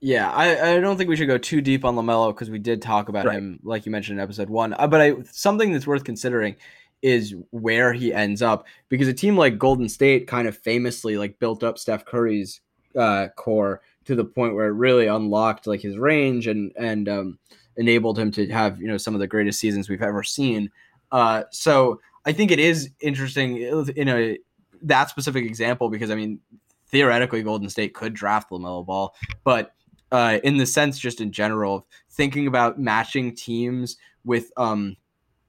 Yeah, 0.00 0.30
I, 0.30 0.76
I 0.76 0.80
don't 0.80 0.96
think 0.96 1.10
we 1.10 1.16
should 1.16 1.26
go 1.26 1.38
too 1.38 1.60
deep 1.60 1.84
on 1.84 1.96
LaMelo 1.96 2.32
because 2.32 2.50
we 2.50 2.60
did 2.60 2.80
talk 2.80 3.08
about 3.08 3.26
right. 3.26 3.36
him, 3.36 3.58
like 3.64 3.84
you 3.84 3.90
mentioned 3.90 4.18
in 4.18 4.22
episode 4.22 4.48
one. 4.48 4.72
Uh, 4.74 4.86
but 4.86 5.00
I, 5.00 5.14
something 5.32 5.72
that's 5.72 5.88
worth 5.88 6.04
considering 6.04 6.54
is 7.02 7.34
where 7.50 7.92
he 7.92 8.12
ends 8.12 8.42
up 8.42 8.66
because 8.88 9.08
a 9.08 9.12
team 9.12 9.36
like 9.36 9.58
Golden 9.58 9.88
State 9.88 10.26
kind 10.26 10.46
of 10.46 10.56
famously 10.56 11.16
like 11.16 11.38
built 11.38 11.62
up 11.62 11.78
Steph 11.78 12.04
Curry's 12.04 12.60
uh, 12.96 13.28
core 13.36 13.82
to 14.04 14.14
the 14.14 14.24
point 14.24 14.54
where 14.54 14.68
it 14.68 14.72
really 14.72 15.06
unlocked 15.06 15.66
like 15.66 15.80
his 15.80 15.98
range 15.98 16.46
and 16.46 16.72
and 16.76 17.08
um, 17.08 17.38
enabled 17.76 18.18
him 18.18 18.30
to 18.32 18.48
have 18.48 18.80
you 18.80 18.88
know 18.88 18.96
some 18.96 19.14
of 19.14 19.20
the 19.20 19.26
greatest 19.26 19.60
seasons 19.60 19.88
we've 19.88 20.02
ever 20.02 20.22
seen. 20.22 20.70
Uh, 21.10 21.44
so 21.50 22.00
I 22.24 22.32
think 22.32 22.50
it 22.50 22.58
is 22.58 22.90
interesting 23.00 23.58
in 23.96 24.08
a 24.08 24.38
that 24.82 25.10
specific 25.10 25.44
example 25.44 25.88
because 25.88 26.10
I 26.10 26.14
mean 26.14 26.40
theoretically 26.86 27.42
Golden 27.42 27.68
State 27.68 27.94
could 27.94 28.14
draft 28.14 28.50
LaMelo 28.50 28.84
Ball, 28.84 29.14
but 29.44 29.74
uh, 30.12 30.38
in 30.44 30.56
the 30.56 30.66
sense 30.66 30.98
just 30.98 31.20
in 31.20 31.32
general 31.32 31.76
of 31.76 31.84
thinking 32.10 32.46
about 32.46 32.78
matching 32.80 33.34
teams 33.34 33.96
with 34.24 34.50
um 34.56 34.96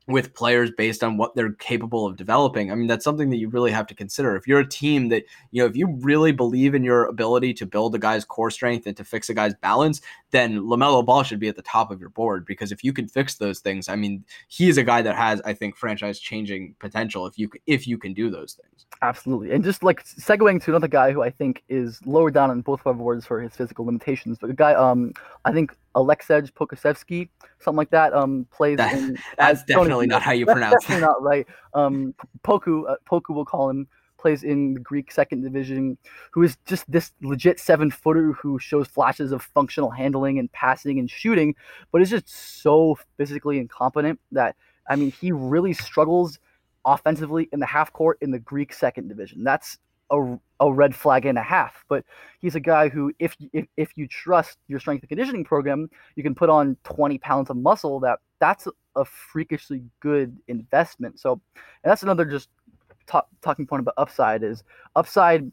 with 0.10 0.34
players 0.34 0.72
based 0.76 1.03
on 1.03 1.18
what 1.18 1.36
they're 1.36 1.53
capable 1.53 2.07
of 2.07 2.16
developing. 2.16 2.72
I 2.72 2.76
mean, 2.76 2.88
that's 2.88 3.03
something 3.03 3.30
that 3.30 3.38
you 3.38 3.47
really 3.47 3.70
have 3.72 3.86
to 3.88 3.95
consider. 3.95 4.36
If 4.36 4.47
you're 4.47 4.60
a 4.60 4.68
team 4.68 5.10
that, 5.10 5.24
you 5.51 5.62
know, 5.62 5.70
if 5.70 5.76
you 5.76 5.88
really 6.01 6.32
believe 6.32 6.74
in 6.74 6.84
your 6.84 7.05
ability 7.05 7.53
to 7.55 7.68
build 7.68 7.93
a 7.93 7.99
guy's 7.99 8.26
core 8.26 8.49
strength 8.49 8.88
and 8.88 8.97
to 8.97 9.03
fix 9.03 9.30
a 9.30 9.36
guy's 9.36 9.53
balance, 9.53 10.01
then 10.32 10.59
LaMelo 10.59 11.05
Ball 11.05 11.23
should 11.23 11.39
be 11.39 11.47
at 11.47 11.55
the 11.55 11.61
top 11.61 11.91
of 11.91 11.99
your 11.99 12.09
board 12.09 12.45
because 12.45 12.71
if 12.71 12.84
you 12.84 12.93
can 12.93 13.07
fix 13.07 13.36
those 13.36 13.59
things, 13.59 13.89
I 13.89 13.95
mean, 13.95 14.23
he 14.47 14.69
is 14.69 14.77
a 14.77 14.84
guy 14.84 15.01
that 15.01 15.15
has, 15.15 15.41
I 15.41 15.53
think, 15.53 15.75
franchise 15.75 16.19
changing 16.19 16.75
potential 16.80 17.25
if 17.25 17.38
you 17.38 17.49
if 17.65 17.88
you 17.88 17.97
can 17.97 18.13
do 18.13 18.30
those 18.30 18.53
things. 18.53 18.86
Absolutely. 19.01 19.51
And 19.51 19.63
just 19.63 19.84
like 19.84 20.03
segueing 20.03 20.61
to 20.63 20.71
another 20.71 20.88
guy 20.88 21.11
who 21.11 21.21
I 21.21 21.30
think 21.30 21.63
is 21.69 21.99
lower 22.05 22.32
down 22.32 22.49
on 22.51 22.61
both 22.61 22.82
of 22.82 22.88
our 22.88 22.93
boards 22.93 23.25
for 23.25 23.41
his 23.41 23.53
physical 23.55 23.86
limitations, 23.86 24.38
but 24.39 24.49
a 24.49 24.53
guy 24.53 24.73
um 24.73 25.13
I 25.45 25.51
think 25.51 25.75
Aleksej 25.95 26.51
Pokusevski, 26.51 27.30
something 27.59 27.77
like 27.77 27.89
that, 27.89 28.13
um, 28.13 28.45
plays 28.51 28.77
that, 28.77 28.93
in. 28.93 29.17
That's 29.38 29.63
definitely 29.63 30.07
not 30.07 30.21
how 30.21 30.32
you 30.32 30.45
pronounce 30.45 30.84
it. 30.84 30.88
Definitely 30.88 31.07
not 31.07 31.23
right. 31.23 31.47
Um, 31.73 32.13
Poku, 32.43 32.89
uh, 32.89 32.95
Poku 33.09 33.34
will 33.34 33.45
call 33.45 33.69
him, 33.69 33.88
plays 34.20 34.43
in 34.43 34.74
the 34.74 34.80
Greek 34.80 35.11
second 35.11 35.41
division, 35.41 35.97
who 36.32 36.43
is 36.43 36.57
just 36.65 36.89
this 36.91 37.11
legit 37.22 37.59
seven 37.59 37.89
footer 37.89 38.34
who 38.34 38.59
shows 38.59 38.88
flashes 38.88 39.32
of 39.32 39.41
functional 39.41 39.89
handling 39.89 40.39
and 40.39 40.51
passing 40.51 40.99
and 40.99 41.09
shooting, 41.09 41.55
but 41.91 42.01
is 42.01 42.09
just 42.09 42.28
so 42.28 42.97
physically 43.17 43.57
incompetent 43.57 44.20
that, 44.32 44.55
I 44.89 44.95
mean, 44.95 45.11
he 45.11 45.32
really 45.32 45.74
struggles 45.74 46.39
offensively 46.86 47.49
in 47.51 47.59
the 47.59 47.65
half 47.65 47.91
court 47.93 48.17
in 48.22 48.32
the 48.32 48.39
Greek 48.39 48.74
second 48.74 49.07
division. 49.07 49.43
That's 49.43 49.78
a, 50.11 50.38
a 50.59 50.72
red 50.72 50.95
flag 50.95 51.26
and 51.26 51.38
a 51.38 51.43
half. 51.43 51.84
But 51.88 52.03
he's 52.39 52.55
a 52.55 52.59
guy 52.59 52.89
who, 52.89 53.13
if, 53.20 53.36
if 53.53 53.67
if 53.78 53.97
you 53.97 54.07
trust 54.07 54.57
your 54.67 54.80
strength 54.80 55.03
and 55.03 55.09
conditioning 55.09 55.43
program, 55.43 55.89
you 56.15 56.24
can 56.24 56.36
put 56.36 56.49
on 56.49 56.78
20 56.84 57.17
pounds 57.20 57.49
of 57.49 57.57
muscle. 57.57 57.99
That 57.99 58.20
that's 58.39 58.67
a 58.95 59.05
freakishly 59.05 59.84
good 59.99 60.38
investment. 60.47 61.20
So, 61.20 61.34
and 61.55 61.91
that's 61.91 62.03
another 62.03 62.26
just 62.26 62.49
talk, 63.10 63.28
talking 63.41 63.66
point 63.66 63.82
about 63.82 63.95
upside 63.97 64.43
is 64.43 64.64
upside 64.95 65.51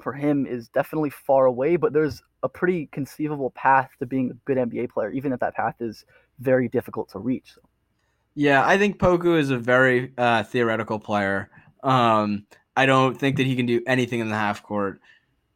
for 0.00 0.12
him 0.12 0.46
is 0.46 0.68
definitely 0.68 1.10
far 1.10 1.46
away, 1.46 1.76
but 1.76 1.92
there's 1.92 2.22
a 2.42 2.48
pretty 2.48 2.88
conceivable 2.92 3.50
path 3.50 3.90
to 3.98 4.06
being 4.06 4.30
a 4.30 4.34
good 4.44 4.56
NBA 4.56 4.90
player, 4.90 5.10
even 5.10 5.32
if 5.32 5.40
that 5.40 5.54
path 5.54 5.76
is 5.80 6.04
very 6.38 6.68
difficult 6.68 7.10
to 7.10 7.18
reach. 7.18 7.52
So. 7.54 7.60
Yeah, 8.34 8.66
I 8.66 8.78
think 8.78 8.98
Poku 8.98 9.38
is 9.38 9.50
a 9.50 9.58
very 9.58 10.12
uh, 10.16 10.42
theoretical 10.44 10.98
player. 10.98 11.50
Um, 11.82 12.46
I 12.76 12.86
don't 12.86 13.18
think 13.18 13.36
that 13.36 13.46
he 13.46 13.56
can 13.56 13.66
do 13.66 13.82
anything 13.86 14.20
in 14.20 14.28
the 14.28 14.36
half 14.36 14.62
court. 14.62 15.00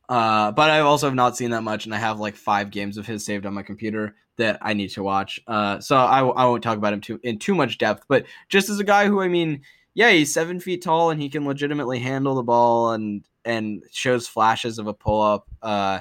Uh, 0.09 0.53
but 0.53 0.69
I 0.69 0.81
also 0.81 1.07
have 1.07 1.15
not 1.15 1.37
seen 1.37 1.51
that 1.51 1.63
much, 1.63 1.87
and 1.87 1.95
I 1.95 1.99
have 1.99 2.21
like 2.21 2.37
five 2.37 2.71
games 2.71 2.99
of 2.99 3.07
his 3.07 3.25
saved 3.25 3.47
on 3.47 3.55
my 3.55 3.63
computer 3.63 4.17
that 4.37 4.59
I 4.61 4.75
need 4.75 4.89
to 4.91 5.03
watch. 5.03 5.41
Uh, 5.47 5.81
so 5.81 5.97
I, 5.97 6.21
I 6.21 6.45
won't 6.45 6.63
talk 6.63 6.77
about 6.77 6.93
him 6.93 7.01
too 7.01 7.21
in 7.23 7.39
too 7.39 7.55
much 7.55 7.79
depth. 7.79 8.05
But 8.09 8.27
just 8.49 8.69
as 8.69 8.79
a 8.79 8.85
guy 8.85 9.07
who, 9.07 9.23
I 9.23 9.29
mean, 9.29 9.63
yeah, 9.95 10.11
he's 10.11 10.35
seven 10.35 10.61
feet 10.61 10.83
tall 10.83 11.11
and 11.11 11.21
he 11.21 11.29
can 11.29 11.47
legitimately 11.47 12.01
handle 12.01 12.35
the 12.35 12.43
ball 12.43 12.93
and 12.93 13.25
and 13.45 13.83
shows 13.93 14.27
flashes 14.27 14.79
of 14.79 14.87
a 14.87 14.95
pull 14.95 15.23
up. 15.23 15.47
Uh, 15.63 16.01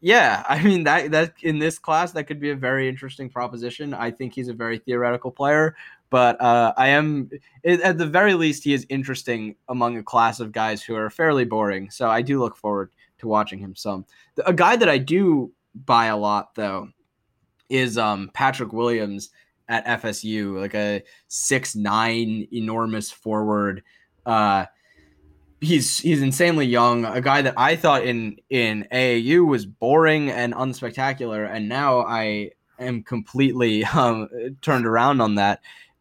yeah, 0.00 0.44
I 0.48 0.62
mean 0.62 0.84
that 0.84 1.10
that 1.10 1.34
in 1.42 1.58
this 1.58 1.78
class 1.78 2.12
that 2.12 2.24
could 2.24 2.40
be 2.40 2.50
a 2.50 2.56
very 2.56 2.88
interesting 2.88 3.28
proposition. 3.28 3.92
I 3.92 4.12
think 4.12 4.34
he's 4.34 4.48
a 4.48 4.54
very 4.54 4.78
theoretical 4.78 5.30
player, 5.32 5.76
but 6.08 6.40
uh, 6.40 6.72
I 6.76 6.88
am 6.88 7.30
at 7.64 7.98
the 7.98 8.06
very 8.06 8.34
least 8.34 8.64
he 8.64 8.72
is 8.72 8.86
interesting 8.88 9.56
among 9.68 9.98
a 9.98 10.02
class 10.02 10.38
of 10.40 10.52
guys 10.52 10.82
who 10.82 10.94
are 10.94 11.10
fairly 11.10 11.44
boring. 11.44 11.90
So 11.90 12.08
I 12.08 12.22
do 12.22 12.38
look 12.38 12.56
forward 12.56 12.92
to 13.18 13.28
watching 13.28 13.58
him 13.58 13.74
some. 13.74 14.06
A 14.46 14.52
guy 14.52 14.76
that 14.76 14.88
I 14.88 14.98
do 14.98 15.52
buy 15.74 16.06
a 16.06 16.16
lot 16.16 16.54
though 16.54 16.88
is 17.68 17.98
um, 17.98 18.30
Patrick 18.34 18.72
Williams 18.72 19.30
at 19.70 19.86
FSU, 20.02 20.60
like 20.60 20.74
a 20.74 21.02
six 21.28 21.74
nine 21.74 22.46
enormous 22.52 23.10
forward. 23.10 23.82
Uh, 24.26 24.66
he's 25.60 25.98
he's 25.98 26.20
insanely 26.20 26.66
young. 26.66 27.06
A 27.06 27.20
guy 27.20 27.40
that 27.42 27.54
I 27.56 27.76
thought 27.76 28.04
in 28.04 28.36
in 28.50 28.86
AAU 28.92 29.46
was 29.46 29.64
boring 29.64 30.28
and 30.30 30.52
unspectacular, 30.52 31.48
and 31.50 31.68
now 31.68 32.00
I 32.00 32.50
am 32.78 33.02
completely 33.02 33.84
um, 33.84 34.28
turned 34.60 34.86
around 34.86 35.20
on 35.22 35.36
that. 35.36 35.60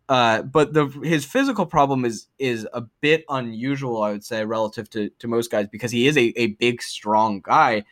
Uh, 0.10 0.42
but 0.42 0.74
the 0.74 0.88
his 1.04 1.24
physical 1.24 1.68
problem 1.68 2.04
is 2.04 2.28
is 2.40 2.68
a 2.74 2.82
bit 2.82 3.24
unusual, 3.30 4.02
I 4.02 4.12
would 4.12 4.26
say, 4.26 4.44
relative 4.44 4.90
to, 4.92 5.10
to 5.10 5.28
most 5.28 5.52
guys 5.52 5.68
because 5.72 5.92
he 5.92 6.08
is 6.08 6.18
a, 6.18 6.34
a 6.36 6.48
big, 6.48 6.82
strong 6.82 7.42
guy, 7.44 7.84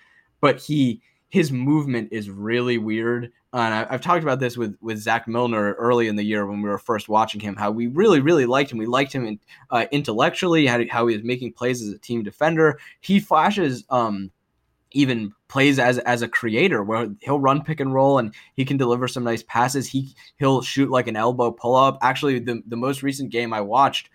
but 0.42 0.60
he 0.60 1.02
his 1.30 1.52
movement 1.52 2.10
is 2.12 2.32
really 2.32 2.80
weird. 2.80 3.32
And 3.54 3.74
I, 3.74 3.92
have 3.92 4.02
talked 4.02 4.24
about 4.24 4.40
this 4.40 4.58
with 4.58 4.76
with 4.82 5.00
Zach 5.00 5.28
Milner 5.28 5.74
early 5.74 6.08
in 6.08 6.16
the 6.16 6.24
year 6.24 6.46
when 6.46 6.62
we 6.62 6.70
were 6.70 6.78
first 6.78 7.08
watching 7.08 7.40
him. 7.40 7.56
How 7.56 7.72
we 7.72 7.88
really, 7.88 8.20
really 8.20 8.46
liked 8.46 8.72
him. 8.72 8.78
We 8.78 8.86
liked 8.86 9.14
him 9.14 9.26
in, 9.26 9.40
uh, 9.72 9.86
intellectually. 9.92 10.68
How, 10.68 10.82
how 10.90 11.08
he 11.08 11.16
was 11.16 11.24
making 11.24 11.54
plays 11.54 11.82
as 11.82 11.90
a 11.90 11.98
team 11.98 12.24
defender. 12.24 12.78
He 13.00 13.20
flashes 13.20 13.86
um, 13.90 14.32
even 14.92 15.34
plays 15.48 15.80
as 15.80 15.98
as 16.00 16.22
a 16.22 16.28
creator 16.28 16.84
where 16.84 17.08
he'll 17.22 17.40
run 17.40 17.64
pick 17.64 17.80
and 17.80 17.94
roll 17.94 18.20
and 18.20 18.34
he 18.56 18.66
can 18.66 18.78
deliver 18.78 19.08
some 19.08 19.24
nice 19.24 19.44
passes. 19.44 19.88
He 19.88 20.16
he'll 20.40 20.62
shoot 20.62 20.90
like 20.90 21.08
an 21.08 21.16
elbow 21.16 21.52
pull 21.52 21.76
up. 21.76 21.98
Actually, 22.02 22.40
the 22.40 22.62
the 22.68 22.78
most 22.78 23.04
recent 23.04 23.32
game 23.32 23.54
I 23.54 23.62
watched, 23.62 24.10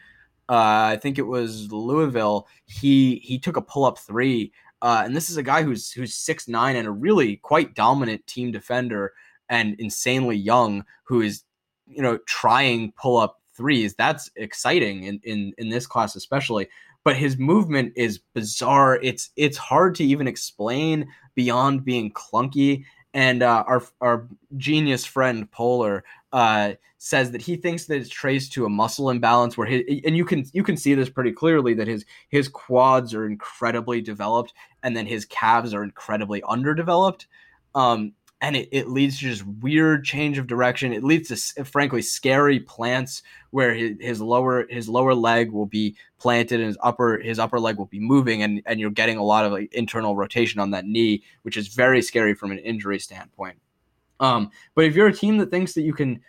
uh, 0.49 0.93
I 0.93 0.99
think 1.01 1.19
it 1.19 1.27
was 1.27 1.71
Louisville. 1.73 2.49
He 2.67 3.17
he 3.25 3.39
took 3.39 3.57
a 3.57 3.63
pull 3.63 3.85
up 3.85 3.99
three. 3.99 4.53
Uh, 4.83 5.03
and 5.05 5.17
this 5.17 5.31
is 5.31 5.39
a 5.39 5.43
guy 5.43 5.63
who's 5.63 5.91
who's 5.91 6.15
six 6.15 6.49
nine 6.49 6.77
and 6.77 6.87
a 6.87 6.91
really 6.91 7.37
quite 7.37 7.75
dominant 7.75 8.27
team 8.27 8.53
defender 8.53 9.13
and 9.49 9.75
insanely 9.79 10.37
young 10.37 10.85
who 11.05 11.23
is 11.23 11.45
you 11.87 12.03
know 12.03 12.19
trying 12.27 12.93
pull 12.93 13.17
up 13.17 13.41
threes. 13.57 13.95
That's 13.95 14.31
exciting 14.37 15.05
in 15.05 15.21
in 15.25 15.55
in 15.57 15.71
this 15.71 15.87
class 15.87 16.17
especially 16.17 16.69
but 17.05 17.17
his 17.17 17.39
movement 17.39 17.93
is 17.97 18.19
bizarre. 18.35 19.01
It's 19.03 19.31
it's 19.37 19.57
hard 19.57 19.95
to 19.97 20.05
even 20.05 20.29
explain 20.29 21.09
beyond 21.35 21.85
being 21.85 22.13
clunky. 22.13 22.85
And 23.15 23.43
uh, 23.43 23.65
our 23.67 23.83
our 24.01 24.29
genius 24.57 25.05
friend 25.05 25.51
Polar 25.51 26.05
uh, 26.33 26.73
says 26.99 27.33
that 27.33 27.43
he 27.43 27.57
thinks 27.57 27.87
that 27.87 27.97
it's 27.97 28.09
traced 28.09 28.53
to 28.53 28.65
a 28.65 28.69
muscle 28.69 29.11
imbalance 29.11 29.57
where 29.57 29.67
his 29.67 29.83
and 30.05 30.17
you 30.17 30.25
can 30.25 30.45
you 30.53 30.63
can 30.63 30.77
see 30.77 30.95
this 30.95 31.11
pretty 31.11 31.33
clearly 31.33 31.75
that 31.75 31.89
his 31.89 32.05
his 32.29 32.49
quads 32.49 33.13
are 33.13 33.27
incredibly 33.27 34.01
developed 34.01 34.55
and 34.83 34.97
then 34.97 35.07
his 35.07 35.25
calves 35.25 35.75
are 35.75 35.83
incredibly 35.83 36.43
underdeveloped. 36.49 37.27
Um, 37.75 38.13
and 38.41 38.57
it, 38.57 38.69
it 38.73 38.89
leads 38.89 39.19
to 39.19 39.27
just 39.27 39.47
weird 39.47 40.05
change 40.05 40.37
of 40.37 40.49
direction. 40.49 40.93
It 40.93 41.05
leads 41.05 41.29
to 41.29 41.65
frankly 41.65 42.03
scary 42.03 42.59
plants 42.59 43.23
where 43.51 43.73
his, 43.73 43.97
his 44.01 44.21
lower 44.21 44.67
his 44.69 44.89
lower 44.89 45.15
leg 45.15 45.53
will 45.53 45.67
be 45.67 45.97
planted 46.19 46.59
and 46.59 46.67
his 46.67 46.79
upper 46.83 47.19
his 47.19 47.39
upper 47.39 47.61
leg 47.61 47.79
will 47.79 47.87
be 47.87 48.01
moving, 48.01 48.43
and 48.43 48.61
and 48.67 48.81
you're 48.81 48.91
getting 48.91 49.17
a 49.17 49.25
lot 49.25 49.45
of 49.45 49.53
like 49.53 49.73
internal 49.73 50.17
rotation 50.17 50.61
on 50.61 50.73
that 50.73 50.85
knee, 50.85 51.23
which 51.43 51.57
is 51.57 51.69
very 51.69 52.03
scary 52.03 52.35
from 52.35 52.51
an 52.51 52.59
injury 52.59 52.99
standpoint. 52.99 53.59
Um, 54.23 54.51
but 54.75 54.87
if 54.87 54.95
you're 54.95 55.09
a 55.09 55.13
team 55.13 55.37
that 55.39 55.51
thinks 55.51 55.75
that 55.75 55.83
you 55.83 55.93
can 55.93 56.23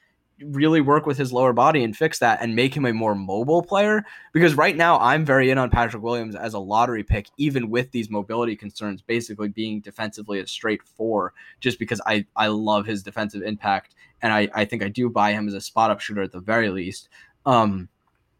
really 0.46 0.82
work 0.82 1.06
with 1.06 1.18
his 1.18 1.32
lower 1.32 1.54
body 1.54 1.84
and 1.84 1.96
fix 1.96 2.20
that 2.20 2.42
and 2.42 2.56
make 2.56 2.76
him 2.76 2.86
a 2.86 2.94
more 2.94 3.16
mobile 3.16 3.62
player. 3.62 4.04
Because 4.34 4.56
right 4.56 4.76
now, 4.76 5.00
I'm 5.00 5.26
very 5.26 5.50
in 5.50 5.58
on 5.58 5.70
Patrick 5.70 6.04
Williams 6.04 6.36
as 6.36 6.54
a 6.54 6.60
lottery 6.60 7.04
pick, 7.04 7.28
even 7.38 7.70
with 7.70 7.92
these 7.92 8.10
mobility 8.10 8.56
concerns, 8.56 9.02
basically 9.02 9.50
being 9.50 9.82
defensively 9.82 10.40
a 10.40 10.48
straight 10.48 10.84
four, 10.84 11.34
just 11.60 11.80
because 11.80 12.02
I, 12.06 12.26
I 12.36 12.48
love 12.48 12.86
his 12.86 13.04
defensive 13.04 13.44
impact. 13.44 13.96
And 14.22 14.34
I, 14.34 14.50
I 14.54 14.66
think 14.66 14.84
I 14.84 14.90
do 14.90 15.10
buy 15.10 15.32
him 15.34 15.48
as 15.48 15.54
a 15.54 15.62
spot 15.62 15.92
up 15.92 16.00
shooter 16.00 16.22
at 16.22 16.32
the 16.32 16.40
very 16.40 16.70
least. 16.70 17.10
Um, 17.46 17.90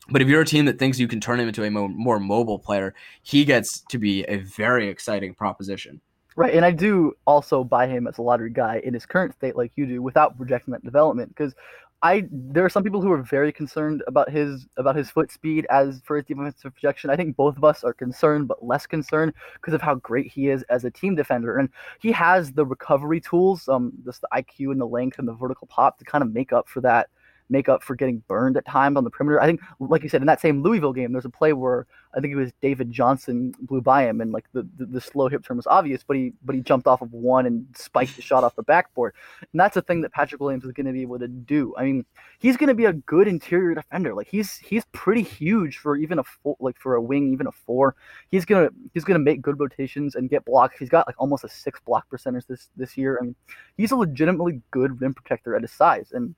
but 0.10 0.22
if 0.22 0.28
you're 0.28 0.42
a 0.42 0.46
team 0.46 0.66
that 0.66 0.80
thinks 0.80 1.00
you 1.00 1.08
can 1.08 1.22
turn 1.22 1.40
him 1.40 1.48
into 1.48 1.64
a 1.64 1.72
mo- 1.72 1.88
more 1.88 2.20
mobile 2.20 2.60
player, 2.60 2.94
he 3.22 3.46
gets 3.46 3.82
to 3.90 3.98
be 3.98 4.24
a 4.26 4.38
very 4.38 4.90
exciting 4.90 5.34
proposition. 5.34 6.02
Right, 6.36 6.56
and 6.56 6.66
I 6.66 6.72
do 6.72 7.14
also 7.26 7.64
buy 7.64 7.88
him 7.88 8.08
as 8.08 8.18
a 8.18 8.22
lottery 8.22 8.50
guy 8.50 8.82
in 8.84 8.94
his 8.94 9.06
current 9.06 9.34
state, 9.34 9.56
like 9.56 9.72
you 9.76 9.86
do, 9.86 10.02
without 10.02 10.36
projecting 10.36 10.72
that 10.72 10.84
development. 10.84 11.30
Because 11.30 11.54
I 12.02 12.28
there 12.32 12.66
are 12.66 12.70
some 12.70 12.84
people 12.84 13.02
who 13.02 13.12
are 13.12 13.22
very 13.22 13.52
concerned 13.52 14.04
about 14.08 14.30
his 14.30 14.68
about 14.78 14.96
his 14.96 15.10
foot 15.10 15.32
speed 15.32 15.66
as 15.70 16.02
for 16.04 16.18
his 16.18 16.26
defensive 16.26 16.74
projection. 16.74 17.10
I 17.10 17.16
think 17.16 17.38
both 17.38 17.56
of 17.56 17.64
us 17.64 17.84
are 17.84 17.94
concerned, 17.94 18.48
but 18.48 18.66
less 18.66 18.86
concerned 18.86 19.34
because 19.54 19.74
of 19.74 19.82
how 19.82 19.96
great 19.96 20.32
he 20.32 20.50
is 20.50 20.64
as 20.64 20.84
a 20.84 20.92
team 20.92 21.16
defender, 21.16 21.58
and 21.58 21.70
he 22.02 22.12
has 22.12 22.52
the 22.52 22.66
recovery 22.66 23.22
tools, 23.22 23.70
um, 23.70 23.94
just 24.04 24.22
the 24.22 24.28
IQ 24.34 24.72
and 24.72 24.82
the 24.82 24.88
length 24.88 25.20
and 25.20 25.28
the 25.28 25.34
vertical 25.34 25.68
pop 25.68 25.98
to 26.00 26.06
kind 26.06 26.24
of 26.24 26.34
make 26.34 26.52
up 26.52 26.68
for 26.68 26.82
that 26.82 27.10
make 27.54 27.70
up 27.70 27.84
for 27.84 27.96
getting 27.96 28.22
burned 28.28 28.58
at 28.58 28.66
times 28.66 28.98
on 28.98 29.06
the 29.06 29.10
perimeter. 29.10 29.40
I 29.40 29.46
think, 29.46 29.62
like 29.80 30.04
you 30.04 30.10
said, 30.10 30.22
in 30.22 30.28
that 30.28 30.42
same 30.42 30.62
Louisville 30.62 30.92
game, 30.92 31.14
there's 31.14 31.24
a 31.24 31.30
play 31.30 31.54
where 31.54 31.86
I 32.16 32.20
think 32.20 32.34
it 32.34 32.36
was 32.36 32.52
David 32.62 32.92
Johnson 32.92 33.54
blew 33.62 33.80
by 33.80 34.04
him, 34.08 34.20
and 34.20 34.32
like 34.32 34.46
the, 34.54 34.68
the, 34.78 34.86
the 34.86 35.02
slow 35.02 35.30
hip 35.30 35.46
turn 35.46 35.58
was 35.58 35.68
obvious, 35.68 36.04
but 36.04 36.18
he 36.18 36.34
but 36.44 36.56
he 36.56 36.62
jumped 36.62 36.88
off 36.88 37.02
of 37.02 37.14
one 37.14 37.46
and 37.46 37.66
spiked 37.76 38.16
the 38.16 38.22
shot 38.22 38.44
off 38.44 38.56
the 38.56 38.64
backboard, 38.64 39.14
and 39.40 39.60
that's 39.60 39.78
a 39.78 39.82
thing 39.82 40.02
that 40.02 40.12
Patrick 40.12 40.42
Williams 40.42 40.66
is 40.66 40.72
going 40.72 40.88
to 40.88 40.92
be 40.92 41.02
able 41.04 41.20
to 41.20 41.28
do. 41.28 41.74
I 41.78 41.84
mean, 41.84 42.06
he's 42.40 42.58
going 42.58 42.68
to 42.68 42.74
be 42.74 42.86
a 42.86 42.94
good 42.94 43.28
interior 43.28 43.74
defender. 43.76 44.14
Like 44.14 44.28
he's 44.28 44.58
he's 44.58 44.84
pretty 44.92 45.22
huge 45.24 45.78
for 45.78 45.96
even 45.96 46.20
a 46.20 46.24
four, 46.24 46.58
like 46.60 46.78
for 46.78 46.96
a 46.96 47.02
wing, 47.02 47.32
even 47.32 47.48
a 47.48 47.52
four. 47.52 47.96
He's 48.32 48.46
gonna 48.46 48.70
he's 48.94 49.06
gonna 49.06 49.20
make 49.20 49.42
good 49.42 49.60
rotations 49.60 50.16
and 50.16 50.30
get 50.30 50.44
blocks. 50.46 50.78
He's 50.78 50.90
got 50.90 51.08
like 51.08 51.16
almost 51.20 51.44
a 51.44 51.50
six 51.50 51.80
block 51.80 52.10
percentage 52.10 52.46
this 52.48 52.70
this 52.76 52.98
year. 52.98 53.18
I 53.22 53.26
mean, 53.26 53.36
he's 53.78 53.92
a 53.92 53.96
legitimately 53.96 54.62
good 54.72 55.00
rim 55.00 55.14
protector 55.14 55.56
at 55.56 55.62
his 55.62 55.72
size, 55.72 56.12
and 56.12 56.36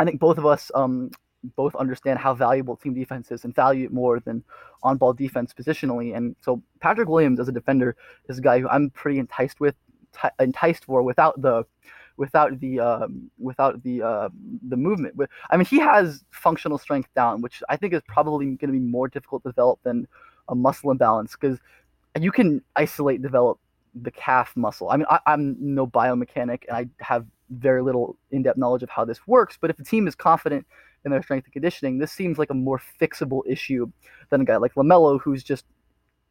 I 0.00 0.04
think 0.04 0.18
both 0.18 0.38
of 0.38 0.46
us 0.46 0.70
um, 0.74 1.10
both 1.56 1.74
understand 1.74 2.18
how 2.18 2.34
valuable 2.34 2.74
team 2.76 2.94
defense 2.94 3.30
is 3.30 3.44
and 3.44 3.54
value 3.54 3.84
it 3.84 3.92
more 3.92 4.18
than 4.18 4.42
on 4.82 4.96
ball 4.96 5.12
defense 5.12 5.52
positionally. 5.52 6.16
And 6.16 6.34
so 6.40 6.62
Patrick 6.80 7.08
Williams 7.08 7.38
as 7.38 7.48
a 7.48 7.52
defender 7.52 7.96
is 8.28 8.38
a 8.38 8.40
guy 8.40 8.60
who 8.60 8.68
I'm 8.68 8.88
pretty 8.90 9.18
enticed 9.18 9.60
with, 9.60 9.74
t- 10.20 10.28
enticed 10.40 10.86
for 10.86 11.02
without 11.02 11.40
the 11.42 11.64
without 12.16 12.58
the 12.60 12.80
um, 12.80 13.30
without 13.38 13.82
the 13.82 14.02
uh, 14.02 14.28
the 14.68 14.76
movement. 14.76 15.18
But, 15.18 15.28
I 15.50 15.58
mean, 15.58 15.66
he 15.66 15.78
has 15.80 16.24
functional 16.30 16.78
strength 16.78 17.10
down, 17.14 17.42
which 17.42 17.62
I 17.68 17.76
think 17.76 17.92
is 17.92 18.02
probably 18.08 18.46
going 18.46 18.58
to 18.58 18.72
be 18.72 18.78
more 18.78 19.08
difficult 19.08 19.42
to 19.42 19.50
develop 19.50 19.80
than 19.82 20.08
a 20.48 20.54
muscle 20.54 20.90
imbalance 20.90 21.36
because 21.38 21.58
you 22.18 22.32
can 22.32 22.62
isolate 22.74 23.20
develop 23.20 23.58
the 23.94 24.10
calf 24.10 24.56
muscle. 24.56 24.88
I 24.90 24.96
mean, 24.96 25.06
I, 25.10 25.20
am 25.26 25.56
no 25.60 25.86
biomechanic 25.86 26.62
and 26.68 26.76
I 26.76 26.88
have 27.04 27.26
very 27.50 27.82
little 27.82 28.16
in-depth 28.30 28.58
knowledge 28.58 28.82
of 28.82 28.90
how 28.90 29.04
this 29.04 29.26
works. 29.26 29.58
But 29.60 29.70
if 29.70 29.76
the 29.76 29.84
team 29.84 30.06
is 30.06 30.14
confident 30.14 30.66
in 31.04 31.10
their 31.10 31.22
strength 31.22 31.44
and 31.44 31.52
conditioning, 31.52 31.98
this 31.98 32.12
seems 32.12 32.38
like 32.38 32.50
a 32.50 32.54
more 32.54 32.80
fixable 33.00 33.42
issue 33.46 33.90
than 34.30 34.40
a 34.40 34.44
guy 34.44 34.56
like 34.56 34.74
LaMelo, 34.74 35.20
who's 35.20 35.42
just 35.42 35.64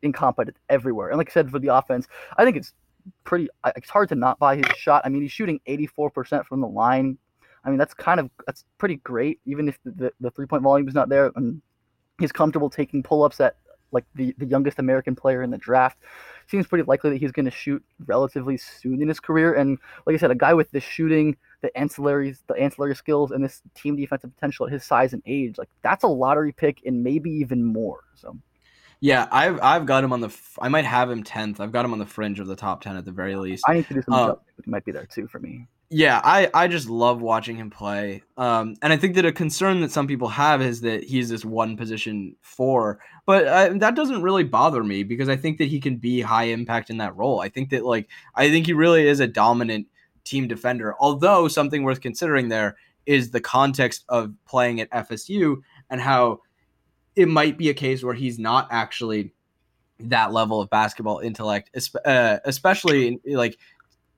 incompetent 0.02 0.58
everywhere. 0.70 1.10
And 1.10 1.18
like 1.18 1.30
I 1.30 1.34
said, 1.34 1.52
for 1.52 1.60
the 1.60 1.68
offense, 1.68 2.08
I 2.38 2.46
think 2.46 2.58
it's 2.58 2.74
pretty. 3.24 3.50
It's 3.76 3.90
hard 3.90 4.10
to 4.10 4.16
not 4.16 4.40
buy 4.40 4.58
his 4.58 4.66
shot. 4.78 5.02
I 5.06 5.10
mean, 5.10 5.22
he's 5.22 5.32
shooting 5.32 5.60
84% 5.68 6.46
from 6.46 6.62
the 6.62 6.68
line. 6.68 7.18
I 7.66 7.70
mean, 7.70 7.78
that's 7.78 7.94
kind 7.94 8.20
of 8.20 8.30
that's 8.46 8.64
pretty 8.78 8.98
great, 8.98 9.40
even 9.46 9.68
if 9.68 9.78
the, 9.84 9.92
the, 9.92 10.12
the 10.22 10.32
three-point 10.32 10.64
volume 10.64 10.88
is 10.88 10.94
not 10.94 11.10
there. 11.10 11.32
And 11.36 11.62
he's 12.20 12.32
comfortable 12.32 12.70
taking 12.70 13.04
pull-ups 13.04 13.40
at 13.42 13.58
like 13.92 14.06
the, 14.16 14.34
the 14.38 14.46
youngest 14.46 14.80
American 14.80 15.16
player 15.16 15.42
in 15.42 15.52
the 15.52 15.58
draft. 15.58 15.98
Seems 16.48 16.68
pretty 16.68 16.84
likely 16.84 17.12
that 17.12 17.18
he's 17.18 17.32
going 17.32 17.46
to 17.46 17.52
shoot 17.52 17.84
relatively 18.06 18.58
soon 18.58 19.02
in 19.02 19.08
his 19.08 19.20
career. 19.20 19.54
And 19.54 19.78
like 20.06 20.16
I 20.16 20.18
said, 20.18 20.32
a 20.32 20.36
guy 20.36 20.54
with 20.54 20.72
the 20.72 20.80
shooting, 20.80 21.38
the 21.62 21.72
ancillaries, 21.78 22.40
the 22.48 22.56
ancillary 22.56 22.96
skills, 22.96 23.32
and 23.32 23.44
this 23.44 23.62
team 23.76 23.96
defensive 23.96 24.34
potential 24.34 24.66
at 24.66 24.72
his 24.72 24.84
size 24.84 25.14
and 25.14 25.22
age, 25.26 25.58
like 25.58 25.70
that's 25.84 26.04
a 26.04 26.08
lottery 26.08 26.52
pick 26.52 26.82
and 26.86 27.04
maybe 27.04 27.30
even 27.30 27.64
more. 27.64 28.04
So. 28.16 28.38
Yeah, 29.02 29.28
I've 29.32 29.62
I've 29.62 29.86
got 29.86 30.04
him 30.04 30.12
on 30.12 30.20
the. 30.20 30.36
I 30.60 30.68
might 30.68 30.84
have 30.84 31.10
him 31.10 31.24
tenth. 31.24 31.62
I've 31.62 31.72
got 31.72 31.86
him 31.86 31.94
on 31.94 32.00
the 32.00 32.06
fringe 32.06 32.42
of 32.42 32.48
the 32.48 32.56
top 32.58 32.82
ten 32.82 32.98
at 32.98 33.06
the 33.06 33.14
very 33.14 33.36
least. 33.38 33.64
I 33.66 33.76
need 33.76 33.88
to 33.88 33.94
do 33.94 34.02
some. 34.02 34.14
Uh, 34.14 34.36
he 34.62 34.70
might 34.70 34.84
be 34.84 34.92
there 34.92 35.06
too 35.06 35.28
for 35.28 35.40
me 35.40 35.68
yeah, 35.92 36.22
I, 36.24 36.52
I 36.54 36.68
just 36.68 36.88
love 36.88 37.20
watching 37.20 37.56
him 37.58 37.72
play. 37.72 38.22
Um, 38.38 38.76
and 38.84 38.94
I 38.94 38.98
think 38.98 39.16
that 39.16 39.26
a 39.26 39.32
concern 39.32 39.82
that 39.82 39.92
some 39.92 40.06
people 40.06 40.28
have 40.28 40.62
is 40.62 40.82
that 40.82 41.04
he's 41.04 41.30
this 41.30 41.44
one 41.44 41.76
position 41.76 42.36
four, 42.42 43.00
but 43.26 43.48
uh, 43.48 43.70
that 43.78 43.96
doesn't 43.96 44.22
really 44.22 44.44
bother 44.44 44.84
me 44.84 45.02
because 45.02 45.30
I 45.30 45.36
think 45.36 45.58
that 45.58 45.68
he 45.68 45.80
can 45.80 45.98
be 45.98 46.22
high 46.22 46.44
impact 46.44 46.92
in 46.92 46.98
that 46.98 47.16
role. 47.18 47.42
I 47.42 47.50
think 47.50 47.72
that 47.72 47.86
like 47.86 48.08
I 48.36 48.50
think 48.50 48.68
he 48.68 48.74
really 48.74 49.08
is 49.08 49.20
a 49.20 49.28
dominant 49.28 49.88
team 50.24 50.48
defender. 50.48 50.96
Although 51.00 51.48
something 51.48 51.82
worth 51.82 52.02
considering 52.02 52.50
there 52.50 52.78
is 53.08 53.32
the 53.32 53.42
context 53.42 54.06
of 54.10 54.32
playing 54.46 54.82
at 54.82 54.92
FSU 54.92 55.58
and 55.90 56.00
how 56.00 56.42
it 57.16 57.28
might 57.28 57.58
be 57.58 57.70
a 57.70 57.74
case 57.74 58.04
where 58.04 58.14
he's 58.14 58.38
not 58.38 58.68
actually 58.70 59.34
that 60.00 60.32
level 60.32 60.62
of 60.62 60.70
basketball 60.70 61.18
intellect, 61.20 61.72
uh, 62.06 62.38
especially 62.46 63.20
like 63.26 63.58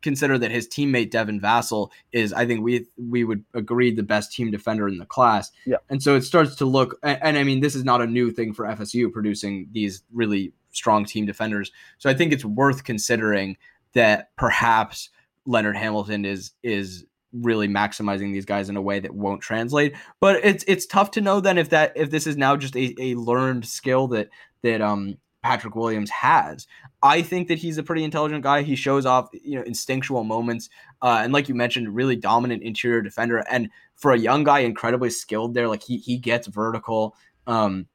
consider 0.02 0.38
that 0.38 0.52
his 0.52 0.68
teammate 0.68 1.12
Devin 1.12 1.40
Vassell 1.40 1.90
is, 2.12 2.34
I 2.34 2.46
think 2.46 2.64
we 2.64 2.86
we 2.98 3.24
would 3.24 3.44
agree 3.54 3.92
the 3.92 4.04
best 4.04 4.32
team 4.32 4.52
defender 4.52 4.88
in 4.88 4.98
the 4.98 5.06
class. 5.06 5.52
Yeah. 5.66 5.78
And 5.90 6.02
so 6.02 6.16
it 6.16 6.22
starts 6.22 6.56
to 6.56 6.66
look, 6.66 7.00
and, 7.04 7.20
and, 7.22 7.38
I 7.38 7.44
mean, 7.44 7.60
this 7.60 7.76
is 7.76 7.84
not 7.84 8.02
a 8.02 8.08
new 8.08 8.32
thing 8.32 8.54
for 8.54 8.66
FSU 8.66 9.12
producing 9.12 9.70
these 9.72 10.04
really 10.12 10.54
strong 10.72 11.06
team 11.06 11.26
defenders. 11.26 11.72
So 11.98 12.10
I 12.10 12.14
think 12.14 12.34
it's 12.34 12.46
worth 12.46 12.84
considering 12.84 13.58
that 13.94 14.36
perhaps 14.36 15.10
Leonard 15.46 15.78
Hamilton 15.78 16.26
is 16.26 16.52
is 16.64 17.06
really 17.34 17.68
maximizing 17.68 18.34
these 18.34 18.46
guys 18.46 18.70
in 18.70 18.76
a 18.76 18.82
way 18.82 19.00
that 19.00 19.14
won't 19.14 19.42
translate. 19.42 19.96
But 20.20 20.44
it's 20.44 20.64
it's 20.68 20.86
tough 20.86 21.12
to 21.12 21.22
know 21.22 21.40
then 21.40 21.58
if 21.58 21.70
that 21.70 21.94
if 21.96 22.12
this 22.12 22.28
is 22.28 22.38
now 22.38 22.56
just 22.58 22.76
a, 22.76 22.94
a 23.00 23.16
learned 23.16 23.66
skill 23.66 24.08
that 24.10 24.30
that 24.64 24.82
um 24.82 25.18
Patrick 25.44 25.76
Williams 25.76 26.10
has. 26.10 26.68
I 27.02 27.22
think 27.22 27.48
that 27.48 27.58
he's 27.58 27.78
a 27.78 27.84
pretty 27.84 28.04
intelligent 28.04 28.44
guy. 28.44 28.62
He 28.62 28.76
shows 28.76 29.06
off, 29.06 29.30
you 29.34 29.56
know, 29.56 29.64
instinctual 29.64 30.24
moments, 30.24 30.70
uh, 31.02 31.22
and 31.24 31.34
like 31.34 31.50
you 31.50 31.56
mentioned, 31.56 31.96
really 31.96 32.16
dominant 32.16 32.64
interior 32.64 33.02
defender. 33.02 33.44
And 33.50 33.70
for 33.96 34.12
a 34.12 34.18
young 34.18 34.44
guy, 34.44 34.60
incredibly 34.60 35.10
skilled 35.10 35.54
there. 35.54 35.68
Like 35.68 35.84
he 35.84 35.98
he 35.98 36.18
gets 36.18 36.48
vertical, 36.48 37.16
um, 37.48 37.88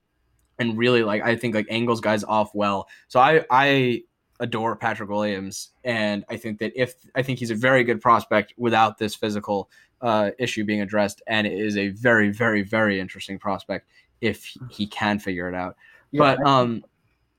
and 0.58 0.76
really 0.76 1.02
like 1.02 1.22
I 1.22 1.36
think 1.36 1.54
like 1.54 1.66
angles 1.70 2.00
guys 2.00 2.24
off 2.24 2.50
well. 2.54 2.88
So 3.08 3.20
I 3.20 3.44
I 3.50 4.02
adore 4.40 4.76
Patrick 4.76 5.08
Williams, 5.08 5.70
and 5.84 6.24
I 6.28 6.36
think 6.36 6.58
that 6.58 6.72
if 6.74 6.94
I 7.14 7.22
think 7.22 7.38
he's 7.38 7.50
a 7.50 7.54
very 7.54 7.84
good 7.84 8.00
prospect 8.00 8.54
without 8.56 8.98
this 8.98 9.14
physical 9.14 9.70
uh, 10.00 10.30
issue 10.38 10.64
being 10.64 10.80
addressed, 10.80 11.22
and 11.26 11.46
it 11.46 11.52
is 11.52 11.76
a 11.76 11.88
very 11.88 12.30
very 12.30 12.62
very 12.62 12.98
interesting 12.98 13.38
prospect 13.38 13.88
if 14.20 14.52
he 14.70 14.86
can 14.86 15.18
figure 15.18 15.48
it 15.48 15.54
out. 15.54 15.76
Yeah, 16.10 16.18
but 16.18 16.46
um 16.46 16.84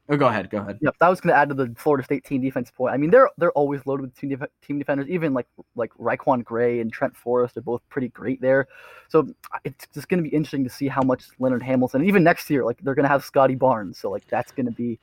Oh, 0.10 0.16
go 0.16 0.28
ahead. 0.28 0.50
Go 0.50 0.60
ahead. 0.60 0.80
Yep, 0.82 0.96
that 1.00 1.10
was 1.10 1.20
going 1.20 1.34
to 1.34 1.38
add 1.38 1.50
to 1.50 1.56
the 1.56 1.74
Florida 1.78 2.04
State 2.04 2.24
team 2.24 2.42
defense 2.42 2.72
point. 2.72 2.94
I 2.94 2.98
mean, 2.98 3.12
they're 3.12 3.30
they're 3.38 3.52
always 3.52 3.86
loaded 3.86 4.04
with 4.04 4.16
team, 4.16 4.30
def- 4.30 4.50
team 4.66 4.80
defenders. 4.80 5.08
Even 5.10 5.34
like 5.34 5.48
like 5.76 5.92
RaiQuan 6.00 6.46
Gray 6.46 6.80
and 6.80 6.92
Trent 6.92 7.16
Forrest 7.16 7.58
are 7.58 7.62
both 7.62 7.82
pretty 7.90 8.08
great 8.10 8.40
there. 8.40 8.68
So 9.10 9.28
it's 9.66 9.86
just 9.94 10.08
going 10.08 10.24
to 10.24 10.30
be 10.30 10.34
interesting 10.34 10.64
to 10.64 10.70
see 10.70 10.88
how 10.88 11.02
much 11.02 11.26
Leonard 11.40 11.62
Hamilton. 11.62 12.06
Even 12.06 12.24
next 12.24 12.50
year, 12.50 12.64
like 12.64 12.80
they're 12.82 12.96
going 12.96 13.04
to 13.04 13.10
have 13.10 13.24
Scottie 13.26 13.56
Barnes. 13.56 13.98
So 13.98 14.10
like 14.10 14.26
that's 14.30 14.52
going 14.54 14.68
to 14.68 14.72
be 14.72 14.98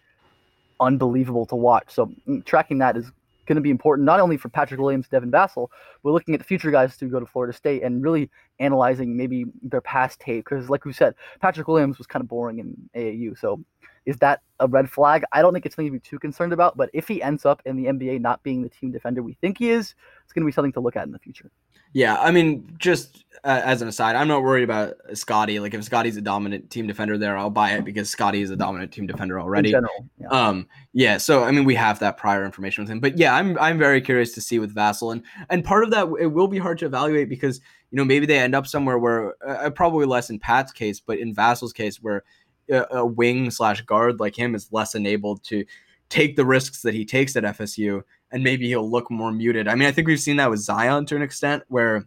unbelievable 0.81 1.44
to 1.47 1.56
watch. 1.56 1.93
So 1.93 2.10
mm, 2.26 2.43
tracking 2.44 2.78
that 2.78 2.97
is 2.97 3.12
going 3.45 3.57
to 3.57 3.62
be 3.62 3.71
important 3.71 4.07
not 4.07 4.21
only 4.21 4.37
for 4.37 4.49
Patrick 4.49 4.81
Williams, 4.81 5.09
Devin 5.09 5.31
Vassell, 5.31 5.69
but 6.03 6.11
looking 6.11 6.35
at 6.35 6.41
the 6.41 6.45
future 6.45 6.71
guys 6.71 6.97
to 6.97 7.07
go 7.07 7.21
to 7.21 7.27
Florida 7.27 7.53
State 7.53 7.83
and 7.83 8.03
really 8.03 8.31
analyzing 8.59 9.16
maybe 9.16 9.47
their 9.62 9.81
past 9.81 10.21
tape. 10.21 10.45
Because 10.45 10.69
like 10.69 10.85
we 10.85 10.93
said, 10.93 11.15
Patrick 11.41 11.69
Williams 11.69 11.99
was 11.99 12.07
kind 12.07 12.23
of 12.23 12.29
boring 12.29 12.59
in 12.59 12.77
AAU. 12.95 13.39
So 13.39 13.61
Is 14.07 14.16
that 14.19 14.43
a 14.61 14.69
red 14.69 14.91
flag? 14.91 15.25
I 15.33 15.43
don't 15.43 15.53
think 15.53 15.66
it's 15.66 15.77
something 15.77 15.93
to 15.93 15.99
be 15.99 16.01
too 16.01 16.19
concerned 16.19 16.53
about. 16.53 16.77
But 16.77 16.91
if 16.93 17.09
he 17.09 17.23
ends 17.23 17.47
up 17.47 17.62
in 17.65 17.77
the 17.77 17.87
NBA 17.87 18.21
not 18.21 18.43
being 18.43 18.62
the 18.62 18.69
team 18.69 18.93
defender 18.93 19.23
we 19.23 19.35
think 19.35 19.59
he 19.59 19.71
is, 19.71 19.95
it's 20.25 20.33
going 20.33 20.43
to 20.43 20.47
be 20.47 20.53
something 20.53 20.73
to 20.73 20.81
look 20.81 20.97
at 20.97 21.07
in 21.07 21.12
the 21.12 21.19
future. 21.19 21.51
Yeah, 21.95 22.16
I 22.21 22.33
mean, 22.33 22.77
just 22.79 23.25
uh, 23.45 23.61
as 23.65 23.81
an 23.81 23.89
aside, 23.89 24.16
I'm 24.16 24.27
not 24.27 24.43
worried 24.43 24.65
about 24.65 24.95
Scottie. 25.15 25.61
Like, 25.61 25.75
if 25.75 25.85
Scottie's 25.85 26.16
a 26.16 26.21
dominant 26.21 26.71
team 26.71 26.89
defender 26.89 27.16
there, 27.16 27.39
I'll 27.39 27.51
buy 27.51 27.71
it 27.73 27.85
because 27.85 28.11
Scottie 28.11 28.43
is 28.43 28.51
a 28.51 28.57
dominant 28.57 28.91
team 28.91 29.07
defender 29.07 29.41
already. 29.41 29.71
General, 29.71 30.05
yeah. 30.19 30.29
Um, 30.29 30.66
yeah. 30.93 31.19
So 31.19 31.45
I 31.45 31.53
mean, 31.53 31.65
we 31.65 31.77
have 31.77 32.01
that 32.01 32.16
prior 32.16 32.45
information 32.45 32.83
with 32.83 32.91
him, 32.91 33.01
but 33.01 33.16
yeah, 33.16 33.35
I'm 33.35 33.57
I'm 33.59 33.79
very 33.79 34.01
curious 34.01 34.33
to 34.35 34.41
see 34.41 34.59
with 34.59 34.75
Vassell, 34.75 35.12
and 35.12 35.23
and 35.51 35.65
part 35.65 35.85
of 35.85 35.91
that 35.93 36.09
it 36.21 36.27
will 36.27 36.49
be 36.49 36.59
hard 36.59 36.79
to 36.79 36.87
evaluate 36.87 37.29
because 37.29 37.61
you 37.91 37.97
know 37.97 38.05
maybe 38.05 38.27
they 38.27 38.39
end 38.39 38.57
up 38.57 38.66
somewhere 38.66 38.99
where 38.99 39.35
uh, 39.47 39.71
probably 39.71 40.05
less 40.05 40.31
in 40.31 40.41
Pat's 40.41 40.73
case, 40.73 40.99
but 40.99 41.19
in 41.19 41.35
Vassell's 41.35 41.73
case 41.73 42.03
where 42.03 42.25
a, 42.71 42.87
a 42.91 43.07
wing 43.07 43.51
slash 43.51 43.83
guard 43.83 44.19
like 44.19 44.37
him 44.37 44.55
is 44.55 44.73
less 44.73 44.95
enabled 44.95 45.45
to 45.45 45.65
take 46.09 46.36
the 46.36 46.44
risks 46.44 46.82
that 46.82 46.94
he 46.94 47.05
takes 47.05 47.36
at 47.36 47.44
FSU, 47.44 48.02
and 48.31 48.43
maybe 48.43 48.68
he'll 48.68 48.89
look 48.89 49.10
more 49.10 49.32
muted. 49.32 49.68
I 49.68 49.74
mean, 49.74 49.89
I 49.89 49.93
think 49.93 50.06
we've 50.06 50.20
seen 50.20 50.36
that 50.36 50.51
with 50.51 50.60
Zion 50.60 51.06
to 51.06 51.16
an 51.16 51.22
extent 51.22 51.62
where 51.68 52.06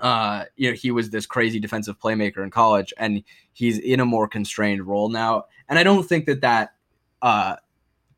uh, 0.00 0.44
you 0.56 0.70
know, 0.70 0.76
he 0.76 0.90
was 0.90 1.10
this 1.10 1.26
crazy 1.26 1.58
defensive 1.58 1.98
playmaker 1.98 2.42
in 2.42 2.50
college, 2.50 2.92
and 2.98 3.22
he's 3.52 3.78
in 3.78 4.00
a 4.00 4.06
more 4.06 4.28
constrained 4.28 4.86
role 4.86 5.08
now. 5.08 5.44
And 5.68 5.78
I 5.78 5.82
don't 5.82 6.04
think 6.04 6.26
that 6.26 6.40
that 6.42 6.74
uh, 7.22 7.56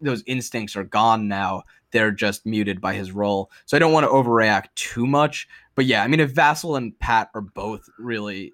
those 0.01 0.23
instincts 0.27 0.77
are 0.77 0.85
gone 0.85 1.29
now. 1.29 1.63
They're 1.91 2.13
just 2.13 2.47
muted 2.47 2.81
by 2.81 2.95
his 2.95 3.13
role. 3.13 3.51
So 3.67 3.77
I 3.77 3.81
don't 3.81 3.93
want 3.93 4.05
to 4.05 4.11
overreact 4.11 4.67
too 4.75 5.07
much. 5.07 5.49
But 5.75 5.87
yeah, 5.87 6.03
I 6.03 6.09
mean, 6.09 6.21
if 6.21 6.35
Vassell 6.35 6.77
and 6.77 6.97
Pat 6.99 7.31
are 7.35 7.41
both 7.41 7.89
really 7.99 8.53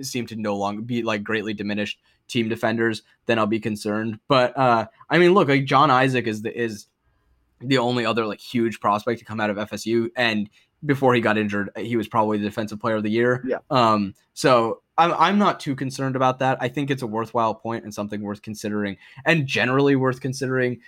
seem 0.00 0.26
to 0.26 0.36
no 0.36 0.56
longer 0.56 0.80
be 0.80 1.02
like 1.02 1.24
greatly 1.24 1.52
diminished 1.52 1.98
team 2.28 2.48
defenders, 2.48 3.02
then 3.26 3.38
I'll 3.38 3.46
be 3.46 3.60
concerned. 3.60 4.20
But 4.28 4.56
uh, 4.56 4.86
I 5.10 5.18
mean, 5.18 5.34
look, 5.34 5.48
like 5.48 5.64
John 5.64 5.90
Isaac 5.90 6.26
is 6.26 6.42
the 6.42 6.56
is 6.56 6.86
the 7.60 7.78
only 7.78 8.06
other 8.06 8.26
like 8.26 8.40
huge 8.40 8.80
prospect 8.80 9.18
to 9.18 9.24
come 9.24 9.40
out 9.40 9.50
of 9.50 9.56
FSU, 9.56 10.10
and 10.16 10.48
before 10.86 11.14
he 11.14 11.20
got 11.20 11.36
injured, 11.36 11.70
he 11.76 11.96
was 11.96 12.06
probably 12.06 12.38
the 12.38 12.44
defensive 12.44 12.78
player 12.78 12.96
of 12.96 13.02
the 13.02 13.10
year. 13.10 13.42
Yeah. 13.46 13.58
Um. 13.70 14.14
So 14.34 14.82
I'm 14.96 15.12
I'm 15.14 15.38
not 15.38 15.60
too 15.60 15.74
concerned 15.74 16.16
about 16.16 16.38
that. 16.40 16.58
I 16.60 16.68
think 16.68 16.90
it's 16.90 17.02
a 17.02 17.06
worthwhile 17.06 17.54
point 17.54 17.84
and 17.84 17.94
something 17.94 18.20
worth 18.20 18.42
considering, 18.42 18.96
and 19.24 19.46
generally 19.46 19.96
worth 19.96 20.20
considering 20.20 20.80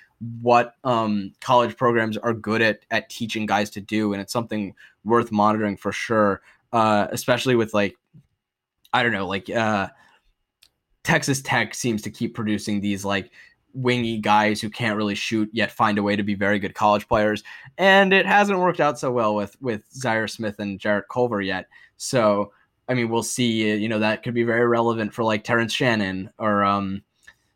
what 0.42 0.74
um 0.84 1.32
college 1.40 1.76
programs 1.76 2.16
are 2.16 2.34
good 2.34 2.62
at 2.62 2.80
at 2.90 3.08
teaching 3.08 3.46
guys 3.46 3.70
to 3.70 3.80
do, 3.80 4.12
and 4.12 4.20
it's 4.20 4.32
something 4.32 4.74
worth 5.04 5.32
monitoring 5.32 5.76
for 5.76 5.92
sure. 5.92 6.42
Uh, 6.72 7.08
especially 7.10 7.56
with 7.56 7.74
like, 7.74 7.96
I 8.92 9.02
don't 9.02 9.10
know, 9.10 9.26
like 9.26 9.50
uh, 9.50 9.88
Texas 11.04 11.40
Tech 11.42 11.74
seems 11.74 12.02
to 12.02 12.10
keep 12.10 12.34
producing 12.34 12.80
these 12.80 13.04
like 13.04 13.30
wingy 13.72 14.18
guys 14.18 14.60
who 14.60 14.68
can't 14.68 14.96
really 14.96 15.14
shoot 15.14 15.48
yet 15.52 15.70
find 15.70 15.98
a 15.98 16.02
way 16.02 16.16
to 16.16 16.22
be 16.22 16.34
very 16.34 16.58
good 16.58 16.74
college 16.74 17.06
players. 17.08 17.42
And 17.78 18.12
it 18.12 18.26
hasn't 18.26 18.58
worked 18.58 18.80
out 18.80 18.98
so 18.98 19.10
well 19.10 19.34
with 19.34 19.56
with 19.60 19.82
Zhaire 19.94 20.28
Smith 20.28 20.58
and 20.58 20.78
Jarrett 20.78 21.08
Culver 21.10 21.40
yet. 21.40 21.66
So 21.96 22.52
I 22.88 22.94
mean 22.94 23.08
we'll 23.08 23.22
see 23.22 23.74
you 23.74 23.88
know 23.88 24.00
that 24.00 24.22
could 24.22 24.34
be 24.34 24.44
very 24.44 24.66
relevant 24.66 25.14
for 25.14 25.24
like 25.24 25.44
Terrence 25.44 25.72
Shannon 25.72 26.30
or 26.38 26.64
um 26.64 27.02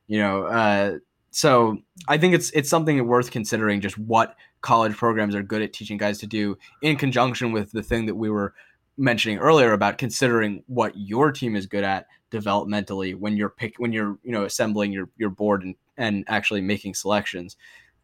you 0.07 0.19
know 0.19 0.45
uh 0.45 0.99
so 1.31 1.79
I 2.07 2.17
think 2.17 2.35
it's 2.35 2.51
it's 2.51 2.71
something 2.71 3.05
worth 3.07 3.31
considering 3.31 3.81
just 3.81 3.99
what 3.99 4.37
college 4.61 4.97
programs 4.97 5.35
are 5.35 5.43
good 5.43 5.63
at 5.63 5.73
teaching 5.73 5.99
guys 5.99 6.19
to 6.19 6.27
do 6.27 6.57
in 6.81 6.97
conjunction 6.97 7.53
with 7.53 7.73
the 7.73 7.83
thing 7.83 8.07
that 8.07 8.15
we 8.15 8.31
were 8.31 8.55
mentioning 8.97 9.39
earlier 9.39 9.73
about 9.73 9.99
considering 9.99 10.63
what 10.69 10.97
your 10.97 11.33
team 11.33 11.57
is 11.57 11.67
good 11.67 11.83
at 11.83 12.07
developmentally 12.31 13.17
when 13.17 13.37
you're 13.37 13.49
pick 13.49 13.77
when 13.79 13.93
you're 13.93 14.19
you 14.23 14.33
know 14.33 14.45
assembling 14.45 14.93
your 14.93 15.09
your 15.17 15.31
board 15.31 15.63
and 15.63 15.75
and 15.97 16.25
actually 16.29 16.61
making 16.61 16.95
selections. 16.95 17.57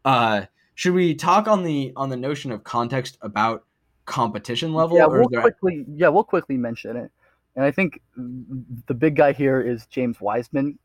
Uh, 0.04 0.42
should 0.74 0.94
we 0.94 1.14
talk 1.14 1.48
on 1.48 1.62
the 1.62 1.92
on 1.96 2.08
the 2.08 2.16
notion 2.16 2.52
of 2.52 2.64
context 2.64 3.18
about 3.22 3.64
competition 4.06 4.72
level? 4.72 4.96
Yeah, 4.96 5.06
we'll 5.06 5.28
there... 5.28 5.40
quickly. 5.40 5.84
Yeah, 5.88 6.08
we'll 6.08 6.24
quickly 6.24 6.56
mention 6.56 6.96
it. 6.96 7.10
And 7.56 7.64
I 7.64 7.70
think 7.70 8.00
the 8.16 8.94
big 8.94 9.16
guy 9.16 9.32
here 9.32 9.60
is 9.60 9.86
James 9.86 10.20
Wiseman, 10.20 10.78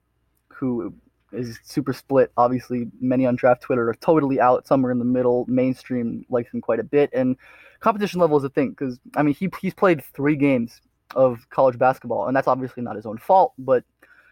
who 0.49 0.93
is 1.31 1.59
super 1.63 1.93
split. 1.93 2.31
Obviously, 2.37 2.87
many 2.99 3.25
on 3.25 3.35
draft 3.35 3.61
Twitter 3.61 3.87
are 3.87 3.95
totally 3.95 4.39
out. 4.39 4.67
Somewhere 4.67 4.91
in 4.91 4.99
the 4.99 5.05
middle. 5.05 5.45
Mainstream 5.47 6.25
likes 6.29 6.51
him 6.53 6.61
quite 6.61 6.79
a 6.79 6.83
bit, 6.83 7.09
and 7.13 7.37
competition 7.79 8.19
level 8.19 8.37
is 8.37 8.43
a 8.43 8.49
thing 8.49 8.71
because 8.71 8.99
I 9.15 9.23
mean 9.23 9.35
he 9.35 9.49
he's 9.61 9.73
played 9.73 10.03
three 10.03 10.35
games 10.35 10.81
of 11.15 11.49
college 11.49 11.77
basketball, 11.77 12.27
and 12.27 12.35
that's 12.35 12.47
obviously 12.47 12.83
not 12.83 12.95
his 12.95 13.05
own 13.05 13.17
fault, 13.17 13.53
but 13.57 13.83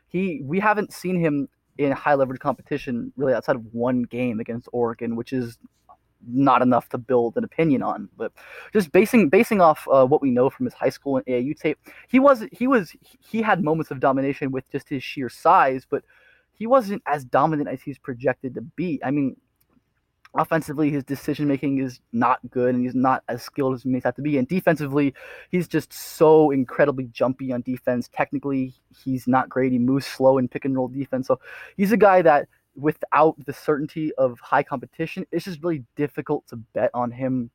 he 0.08 0.42
we 0.44 0.60
haven't 0.60 0.94
seen 0.94 1.20
him 1.20 1.48
in 1.78 1.92
high 1.92 2.14
leverage 2.14 2.40
competition 2.40 3.12
really 3.18 3.34
outside 3.34 3.56
of 3.56 3.66
one 3.74 4.04
game 4.04 4.40
against 4.40 4.70
Oregon, 4.72 5.16
which 5.16 5.34
is 5.34 5.58
not 6.28 6.62
enough 6.62 6.88
to 6.90 6.98
build 6.98 7.36
an 7.36 7.44
opinion 7.44 7.82
on. 7.82 8.10
But 8.18 8.32
just 8.72 8.92
basing 8.92 9.30
basing 9.30 9.62
off 9.62 9.88
uh, 9.92 10.06
what 10.06 10.22
we 10.22 10.32
know 10.32 10.50
from 10.50 10.66
his 10.66 10.74
high 10.74 10.90
school 10.90 11.18
and 11.18 11.26
AAU 11.26 11.58
tape, 11.58 11.80
he 12.08 12.20
was 12.20 12.46
he 12.52 12.68
was 12.68 12.96
he 13.20 13.42
had 13.42 13.64
moments 13.64 13.92
of 13.92 14.00
domination 14.00 14.52
with 14.52 14.70
just 14.72 14.90
his 14.90 15.04
sheer 15.04 15.30
size, 15.30 15.86
but 15.90 16.04
he 16.54 16.68
wasn't 16.68 17.02
as 17.08 17.26
dominant 17.26 17.70
as 17.70 17.82
he's 17.82 17.98
projected 17.98 18.54
to 18.56 18.62
be. 18.62 19.00
I 19.04 19.12
mean, 19.12 19.36
offensively 20.36 20.90
his 20.90 21.04
decision 21.04 21.48
making 21.48 21.80
is 21.80 22.00
not 22.12 22.40
good 22.50 22.74
and 22.74 22.84
he's 22.84 22.96
not 22.96 23.24
as 23.30 23.42
skilled 23.44 23.76
as 23.76 23.84
he 23.84 24.02
have 24.04 24.16
to 24.16 24.22
be 24.22 24.38
and 24.38 24.48
defensively 24.48 25.14
he's 25.52 25.68
just 25.68 25.94
so 25.94 26.52
incredibly 26.52 27.06
jumpy 27.06 27.52
on 27.52 27.62
defense. 27.62 28.10
Technically 28.14 28.74
he's 29.04 29.28
not 29.28 29.50
great. 29.50 29.72
He 29.72 29.80
moves 29.80 30.06
slow 30.06 30.38
in 30.38 30.48
pick 30.48 30.66
and 30.66 30.76
roll 30.76 30.88
defense. 30.88 31.28
So 31.28 31.40
he's 31.78 31.92
a 31.92 31.98
guy 31.98 32.22
that 32.24 32.48
without 32.76 33.36
the 33.46 33.54
certainty 33.54 34.12
of 34.16 34.40
high 34.40 34.64
competition 34.64 35.26
it's 35.32 35.46
just 35.46 35.62
really 35.62 35.84
difficult 35.96 36.48
to 36.48 36.56
bet 36.56 36.90
on 36.94 37.12
him 37.12 37.52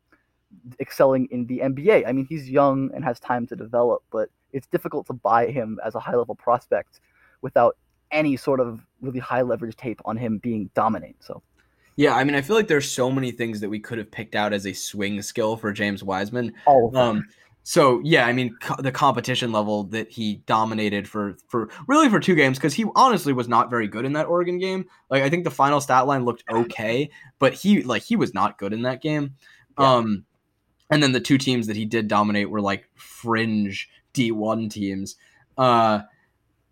excelling 0.81 1.27
in 1.31 1.47
the 1.47 1.59
NBA 1.59 2.07
I 2.07 2.13
mean 2.13 2.27
he's 2.27 2.49
young 2.49 2.91
and 2.95 3.05
has 3.05 3.19
time 3.19 3.47
to 3.49 3.57
develop 3.57 4.03
but 4.13 4.31
it's 4.53 4.69
difficult 4.69 5.07
to 5.09 5.13
buy 5.13 5.49
him 5.49 5.79
as 5.85 5.95
a 5.97 6.01
high 6.01 6.15
level 6.15 6.37
prospect 6.37 7.01
without 7.43 7.77
any 8.11 8.37
sort 8.37 8.61
of 8.61 8.81
really 9.01 9.19
high 9.19 9.43
leverage 9.43 9.77
tape 9.77 10.01
on 10.05 10.17
him 10.17 10.39
being 10.39 10.71
dominant. 10.75 11.17
So 11.21 11.43
yeah, 11.99 12.15
I 12.15 12.23
mean, 12.23 12.37
I 12.37 12.43
feel 12.43 12.55
like 12.55 12.69
there's 12.69 12.89
so 12.89 13.11
many 13.11 13.33
things 13.33 13.59
that 13.59 13.69
we 13.69 13.81
could 13.81 13.99
have 13.99 14.09
picked 14.09 14.37
out 14.37 14.53
as 14.53 14.69
a 14.69 14.73
swing 14.73 15.21
skill 15.21 15.57
for 15.57 15.73
James 15.73 16.01
Wiseman. 16.01 16.53
Oh, 16.65 16.95
um, 16.95 17.27
so 17.65 18.01
yeah, 18.05 18.25
I 18.25 18.33
mean, 18.33 18.57
co- 18.61 18.81
the 18.81 18.93
competition 18.93 19.51
level 19.51 19.83
that 19.89 20.09
he 20.09 20.37
dominated 20.47 21.09
for 21.09 21.37
for 21.49 21.69
really 21.89 22.09
for 22.09 22.21
two 22.21 22.37
games 22.37 22.57
because 22.57 22.73
he 22.73 22.85
honestly 22.95 23.33
was 23.33 23.49
not 23.49 23.69
very 23.69 23.89
good 23.89 24.05
in 24.05 24.13
that 24.13 24.27
Oregon 24.27 24.59
game. 24.59 24.85
Like, 25.11 25.25
I 25.25 25.29
think 25.29 25.43
the 25.43 25.51
final 25.51 25.81
stat 25.81 26.07
line 26.07 26.25
looked 26.25 26.45
okay, 26.49 27.11
but 27.41 27.53
he 27.53 27.83
like 27.83 28.05
he 28.05 28.15
was 28.15 28.33
not 28.33 28.59
good 28.59 28.73
in 28.73 28.83
that 28.83 29.03
game. 29.03 29.35
Yeah. 29.77 29.97
Um, 29.97 30.25
and 30.93 31.03
then 31.03 31.11
the 31.11 31.21
two 31.21 31.37
teams 31.37 31.67
that 31.67 31.75
he 31.75 31.85
did 31.85 32.07
dominate 32.07 32.49
were 32.49 32.61
like 32.61 32.89
fringe 32.95 33.91
D1 34.15 34.71
teams. 34.71 35.17
Uh, 35.57 36.03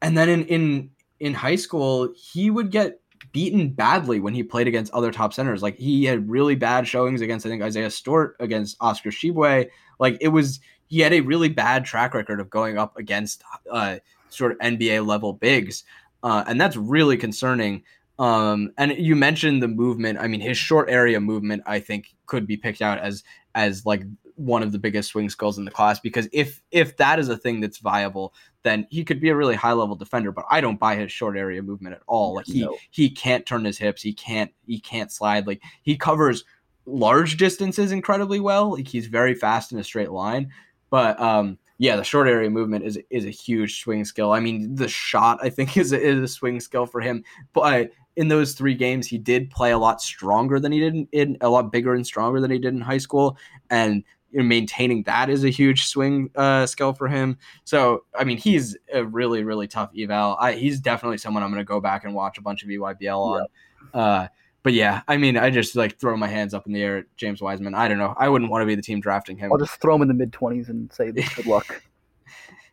and 0.01 0.17
then 0.17 0.29
in 0.29 0.45
in 0.45 0.91
in 1.19 1.35
high 1.35 1.57
school, 1.57 2.15
he 2.17 2.49
would 2.49 2.71
get 2.71 3.01
beaten 3.33 3.71
badly 3.71 4.21
when 4.21 4.35
he 4.35 4.43
played 4.43 4.69
against 4.69 4.93
other 4.93 5.11
top 5.11 5.33
centers. 5.33 5.63
Like 5.63 5.77
he 5.77 6.05
had 6.05 6.29
really 6.29 6.55
bad 6.55 6.87
showings 6.87 7.21
against 7.21 7.47
I 7.47 7.49
think 7.49 7.63
Isaiah 7.63 7.91
Stewart, 7.91 8.37
against 8.41 8.77
Oscar 8.81 9.11
Tshiebwe. 9.11 9.69
Like 9.99 10.19
it 10.21 10.29
was 10.29 10.61
he 10.87 11.01
had 11.01 11.13
a 11.13 11.21
really 11.21 11.49
bad 11.49 11.85
track 11.85 12.15
record 12.15 12.41
of 12.41 12.51
going 12.51 12.79
up 12.79 12.97
against 12.97 13.43
uh, 13.71 13.97
sort 14.29 14.53
of 14.53 14.59
NBA 14.59 15.07
level 15.07 15.33
bigs, 15.33 15.85
uh, 16.23 16.45
and 16.47 16.61
that's 16.61 16.77
really 16.77 17.17
concerning. 17.17 17.83
Um, 18.19 18.73
and 18.79 18.93
you 18.93 19.15
mentioned 19.15 19.63
the 19.63 19.69
movement. 19.69 20.19
I 20.19 20.27
mean, 20.27 20.41
his 20.41 20.57
short 20.57 20.89
area 20.89 21.21
movement, 21.21 21.63
I 21.67 21.81
think, 21.81 22.15
could 22.27 22.47
be 22.47 22.57
picked 22.57 22.83
out 22.83 22.99
as 22.99 23.25
as 23.55 23.85
like 23.85 24.03
one 24.37 24.63
of 24.63 24.71
the 24.71 24.79
biggest 24.79 25.11
swing 25.11 25.31
skills 25.31 25.57
in 25.57 25.65
the 25.65 25.71
class 25.71 25.99
because 25.99 26.29
if 26.31 26.63
if 26.71 26.99
that 26.99 27.19
is 27.19 27.31
a 27.31 27.37
thing 27.39 27.61
that's 27.61 27.79
viable 27.79 28.35
then 28.67 28.87
he 28.91 29.05
could 29.05 29.21
be 29.21 29.29
a 29.29 29.37
really 29.37 29.55
high 29.55 29.73
level 29.73 29.95
defender 29.95 30.33
but 30.33 30.45
i 30.51 30.61
don't 30.61 30.81
buy 30.81 30.97
his 30.97 31.13
short 31.13 31.37
area 31.37 31.63
movement 31.63 31.95
at 31.95 32.03
all. 32.07 32.35
Like 32.35 32.47
he 32.47 32.63
no. 32.63 32.77
he 32.91 33.11
can't 33.11 33.47
turn 33.47 33.65
his 33.65 33.79
hips. 33.79 34.03
He 34.03 34.13
can't 34.13 34.53
he 34.67 34.79
can't 34.81 35.11
slide. 35.11 35.47
Like 35.47 35.63
he 35.83 35.97
covers 35.97 36.45
large 36.87 37.37
distances 37.37 37.93
incredibly 37.93 38.41
well. 38.41 38.73
Like 38.73 38.89
he's 38.89 39.07
very 39.07 39.35
fast 39.35 39.73
in 39.73 39.79
a 39.79 39.85
straight 39.85 40.11
line. 40.11 40.51
But 40.91 41.21
um 41.21 41.59
yeah 41.79 41.97
the 41.97 42.05
short 42.05 42.29
area 42.29 42.49
movement 42.49 42.85
is 42.85 42.99
is 43.11 43.25
a 43.25 43.31
huge 43.31 43.81
swing 43.81 44.05
skill. 44.05 44.33
I 44.33 44.41
mean 44.41 44.75
the 44.75 44.89
shot 44.89 45.39
i 45.43 45.51
think 45.51 45.77
is 45.83 45.93
a, 45.93 46.01
is 46.01 46.21
a 46.21 46.29
swing 46.29 46.61
skill 46.61 46.87
for 46.87 47.01
him. 47.01 47.25
But 47.53 47.91
in 48.17 48.29
those 48.29 48.55
three 48.55 48.75
games, 48.75 49.07
he 49.07 49.19
did 49.19 49.51
play 49.51 49.73
a 49.73 49.79
lot 49.79 50.01
stronger 50.01 50.59
than 50.59 50.73
he 50.73 50.81
did 50.81 50.95
in, 50.95 51.09
in, 51.13 51.37
a 51.43 51.51
lot 51.51 51.71
bigger 51.71 51.95
and 51.95 52.07
stronger 52.07 52.41
than 52.41 52.51
he 52.51 52.59
did 52.59 52.73
in 52.73 52.81
high 52.81 52.97
school. 52.97 53.37
And 53.69 54.05
you 54.31 54.39
know, 54.39 54.45
maintaining 54.45 55.03
that 55.05 55.31
is 55.31 55.45
a 55.45 55.51
huge 55.51 55.87
swing 55.87 56.31
uh, 56.35 56.67
skill 56.67 56.93
for 56.93 57.09
him. 57.09 57.39
So, 57.65 58.05
I 58.19 58.25
mean, 58.25 58.39
he's 58.39 58.77
a 58.93 59.05
really, 59.05 59.45
really 59.45 59.69
tough 59.69 59.91
eval. 59.97 60.37
I, 60.41 60.53
he's 60.53 60.81
definitely 60.81 61.19
someone 61.19 61.43
I'm 61.43 61.51
going 61.51 61.61
to 61.61 61.65
go 61.65 61.81
back 61.81 62.05
and 62.05 62.15
watch 62.15 62.39
a 62.39 62.43
bunch 62.43 62.63
of 62.63 62.69
EYBL 62.69 63.19
on. 63.19 63.47
Yeah. 63.95 64.01
Uh, 64.01 64.29
but 64.63 64.73
yeah, 64.73 65.03
I 65.07 65.17
mean, 65.17 65.37
I 65.37 65.51
just 65.51 65.77
like 65.77 65.99
throw 66.01 66.17
my 66.17 66.27
hands 66.27 66.53
up 66.53 66.67
in 66.67 66.73
the 66.73 66.83
air 66.83 66.99
at 66.99 67.05
James 67.17 67.41
Wiseman. 67.41 67.75
I 67.75 67.87
don't 67.87 67.99
know. 67.99 68.15
I 68.19 68.29
wouldn't 68.29 68.51
want 68.51 68.63
to 68.63 68.67
be 68.67 68.75
the 68.75 68.83
team 68.83 69.01
drafting 69.01 69.37
him. 69.37 69.53
I'll 69.53 69.59
just 69.59 69.81
throw 69.81 69.95
him 69.95 70.03
in 70.03 70.09
the 70.09 70.15
mid 70.15 70.33
20s 70.33 70.69
and 70.69 70.93
say 70.93 71.13
good 71.13 71.47
luck. 71.47 71.83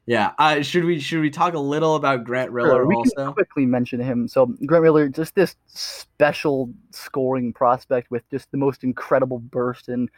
Yeah. 0.05 0.33
Uh, 0.37 0.61
should 0.61 0.83
we 0.83 0.99
should 0.99 1.21
we 1.21 1.29
talk 1.29 1.53
a 1.53 1.59
little 1.59 1.95
about 1.95 2.25
Grant 2.25 2.51
Riller 2.51 2.71
Sure, 2.71 2.87
we 2.87 2.95
also? 2.95 3.11
can 3.15 3.33
quickly 3.33 3.65
mention 3.65 4.01
him. 4.01 4.27
So 4.27 4.47
Grant 4.65 4.83
Riller, 4.83 5.07
just 5.07 5.33
this 5.33 5.55
special 5.67 6.69
scoring 6.91 7.53
prospect 7.53 8.11
with 8.11 8.29
just 8.29 8.51
the 8.51 8.57
most 8.57 8.83
incredible 8.83 9.39
burst 9.39 9.87
and 9.87 10.09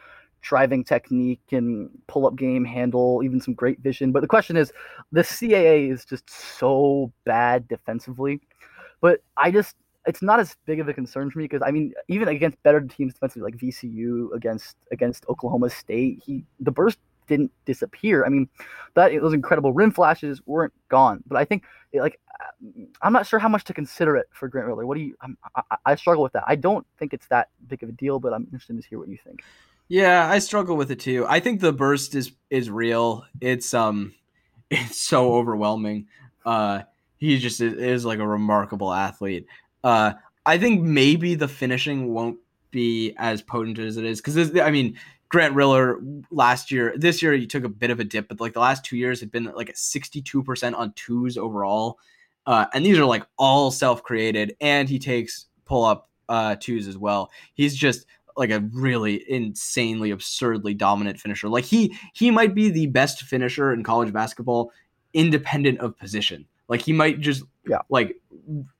driving 0.46 0.84
technique 0.84 1.42
and 1.52 1.90
pull-up 2.08 2.36
game 2.36 2.64
handle, 2.64 3.22
even 3.24 3.42
some 3.42 3.54
great 3.54 3.80
vision. 3.80 4.12
But 4.12 4.22
the 4.22 4.28
question 4.28 4.56
is, 4.56 4.72
the 5.12 5.22
CAA 5.22 5.92
is 5.92 6.06
just 6.06 6.30
so 6.30 7.12
bad 7.26 7.68
defensively. 7.68 8.40
But 9.02 9.22
I 9.36 9.52
just 9.52 9.76
it's 10.08 10.22
not 10.22 10.40
as 10.40 10.56
big 10.66 10.80
of 10.80 10.88
a 10.88 10.94
concern 10.94 11.32
for 11.32 11.40
me 11.40 11.46
because 11.46 11.64
I 11.66 11.72
mean, 11.72 11.94
even 12.08 12.28
against 12.28 12.62
better 12.62 12.80
teams 12.80 13.14
defensively 13.14 13.52
like 13.52 13.58
VCU 13.58 14.32
against 14.34 14.78
against 14.92 15.28
Oklahoma 15.28 15.70
State, 15.70 16.22
he 16.24 16.46
the 16.60 16.72
burst 16.72 17.00
didn't 17.28 17.52
disappear. 17.66 18.24
I 18.24 18.30
mean, 18.30 18.48
that 18.94 19.12
those 19.20 19.34
incredible 19.34 19.74
rim 19.74 19.90
flashes 19.90 20.42
weren't 20.46 20.74
gone. 20.90 21.24
But 21.26 21.38
I 21.38 21.46
think 21.46 21.64
eh, 21.94 22.02
like 22.02 22.20
uh, 22.40 22.68
I'm 23.02 23.14
not 23.14 23.26
sure 23.26 23.40
how 23.40 23.50
much 23.50 23.64
to 23.66 23.74
consider 23.74 24.16
it 24.16 24.28
for 24.32 24.48
Grant 24.48 24.68
Riller. 24.68 24.86
What 24.86 24.96
do 24.96 25.02
you? 25.02 25.16
I, 25.56 25.78
I 25.86 25.96
struggle 25.96 26.22
with 26.22 26.34
that. 26.34 26.44
I 26.46 26.56
don't 26.56 26.86
think 27.00 27.14
it's 27.14 27.28
that 27.28 27.50
big 27.68 27.82
of 27.82 27.90
a 27.90 27.94
deal, 27.94 28.20
but 28.20 28.32
I'm 28.32 28.44
interested 28.44 28.80
to 28.80 28.88
hear 28.88 29.00
what 29.00 29.08
you 29.08 29.18
think. 29.26 29.42
Yeah, 29.88 30.28
I 30.30 30.40
struggle 30.40 30.76
with 30.78 30.92
it 30.92 31.00
too. 31.00 31.26
I 31.28 31.40
think 31.40 31.62
the 31.62 31.74
burst 31.74 32.16
is 32.16 32.32
is 32.50 32.70
real. 32.70 33.24
It's 33.42 33.74
um 33.74 34.14
it's 34.72 35.02
so 35.02 35.36
overwhelming. 35.36 36.08
Uh 36.46 36.82
he 37.18 37.38
just 37.40 37.62
is, 37.62 37.74
is 37.74 38.06
like 38.06 38.20
a 38.20 38.28
remarkable 38.28 38.92
athlete. 38.94 39.48
Uh 39.84 40.14
I 40.46 40.58
think 40.58 40.82
maybe 40.84 41.36
the 41.36 41.48
finishing 41.48 42.14
won't 42.14 42.38
be 42.72 43.14
as 43.18 43.42
potent 43.42 43.80
as 43.80 43.98
it 43.98 44.06
is 44.06 44.22
cuz 44.22 44.58
I 44.60 44.72
mean 44.72 44.98
Grant 45.30 45.56
Riller 45.56 46.00
last 46.32 46.72
year, 46.72 46.94
this 46.98 47.22
year 47.22 47.34
he 47.34 47.48
took 47.48 47.64
a 47.64 47.70
bit 47.70 47.90
of 47.90 48.00
a 48.00 48.04
dip, 48.04 48.28
but 48.30 48.40
like 48.40 48.54
the 48.54 48.60
last 48.60 48.86
2 48.86 48.96
years 48.96 49.20
had 49.20 49.32
been 49.32 49.46
like 49.56 49.70
at 49.70 49.78
62% 49.78 50.76
on 50.76 50.94
twos 50.94 51.38
overall. 51.38 52.00
Uh 52.48 52.66
and 52.74 52.86
these 52.86 52.98
are 52.98 53.06
like 53.06 53.26
all 53.38 53.70
self-created 53.72 54.56
and 54.62 54.90
he 54.90 54.98
takes 55.00 55.46
pull 55.66 55.84
up 55.86 56.10
uh 56.30 56.56
twos 56.60 56.88
as 56.88 56.98
well. 56.98 57.30
He's 57.54 57.76
just 57.76 58.06
like 58.38 58.52
a 58.52 58.60
really 58.74 59.24
insanely 59.32 60.12
absurdly 60.12 60.74
dominant 60.74 61.20
finisher. 61.20 61.48
Like 61.50 61.66
he 61.66 61.98
he 62.14 62.32
might 62.32 62.54
be 62.54 62.70
the 62.70 62.88
best 62.88 63.24
finisher 63.24 63.72
in 63.72 63.84
college 63.84 64.12
basketball 64.14 64.72
independent 65.14 65.80
of 65.80 65.98
position. 65.98 66.46
Like 66.68 66.82
he 66.82 66.94
might 66.94 67.20
just 67.20 67.44
Yeah. 67.68 67.80
like 67.90 68.18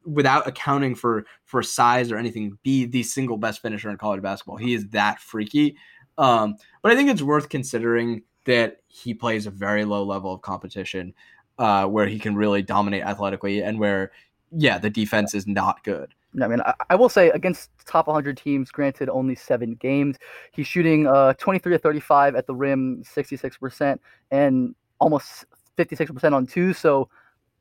without 0.06 0.48
accounting 0.48 0.96
for 0.96 1.26
for 1.46 1.64
size 1.64 2.12
or 2.12 2.18
anything 2.18 2.58
be 2.64 2.86
the 2.86 3.04
single 3.04 3.38
best 3.38 3.62
finisher 3.62 3.90
in 3.90 3.98
college 3.98 4.22
basketball. 4.22 4.58
He 4.58 4.74
is 4.74 4.88
that 4.90 5.20
freaky. 5.20 5.78
Um 6.18 6.56
but 6.82 6.92
I 6.92 6.96
think 6.96 7.10
it's 7.10 7.22
worth 7.22 7.50
considering 7.50 8.24
that 8.46 8.82
he 8.88 9.14
plays 9.14 9.48
a 9.48 9.52
very 9.52 9.86
low 9.86 10.04
level 10.04 10.34
of 10.34 10.42
competition 10.42 11.14
uh 11.58 11.86
where 11.86 12.08
he 12.08 12.20
can 12.20 12.36
really 12.36 12.62
dominate 12.62 13.04
athletically 13.04 13.62
and 13.64 13.80
where 13.80 14.12
yeah, 14.52 14.78
the 14.78 14.90
defense 14.90 15.34
is 15.34 15.48
not 15.48 15.84
good. 15.84 16.14
I 16.42 16.48
mean, 16.48 16.62
I, 16.62 16.74
I 16.90 16.96
will 16.96 17.10
say 17.10 17.30
against 17.30 17.70
top 17.86 18.08
100 18.08 18.38
teams, 18.38 18.72
granted 18.72 19.10
only 19.10 19.36
seven 19.36 19.76
games, 19.76 20.18
he's 20.52 20.68
shooting 20.68 21.08
uh 21.08 21.34
23 21.34 21.74
to 21.74 21.80
35 21.80 22.36
at 22.36 22.48
the 22.48 22.56
rim, 22.56 23.04
66%, 23.04 24.00
and 24.32 24.76
almost 25.00 25.46
56% 25.78 26.34
on 26.34 26.46
two. 26.46 26.74
So 26.74 27.10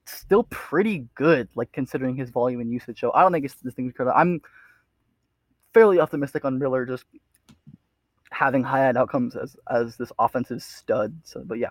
still 0.07 0.45
pretty 0.45 1.07
good, 1.15 1.49
like 1.55 1.73
considering 1.73 2.17
his 2.17 2.31
volume 2.31 2.61
and 2.61 2.71
usage. 2.71 3.01
So 3.01 3.13
I 3.15 3.23
don't 3.23 3.33
think 3.33 3.45
it's 3.45 3.55
this 3.55 3.75
thing's. 3.75 3.95
I'm 4.15 4.41
fairly 5.73 5.99
optimistic 5.99 6.45
on 6.45 6.59
Riller 6.59 6.87
just 6.87 7.05
having 8.31 8.63
high 8.63 8.89
end 8.89 8.99
outcomes 8.99 9.37
as 9.37 9.57
as 9.71 9.97
this 9.97 10.13
offensive 10.19 10.63
stud. 10.63 11.17
So, 11.25 11.43
but 11.45 11.59
yeah, 11.59 11.71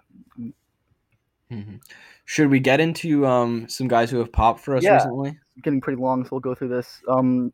Mhm. 1.52 1.82
Should 2.26 2.49
we 2.49 2.60
get 2.60 2.80
into 2.80 3.26
um 3.26 3.68
some 3.70 3.88
guys 3.88 4.10
who 4.10 4.18
have 4.20 4.32
popped 4.32 4.60
for 4.61 4.76
us 4.76 4.84
Yeah. 4.84 4.95
recently? 4.95 5.38
getting 5.61 5.80
pretty 5.82 6.02
long, 6.02 6.24
so 6.24 6.30
we'll 6.32 6.40
go 6.40 6.56
through 6.56 6.70
this. 6.70 6.99
Um, 7.07 7.53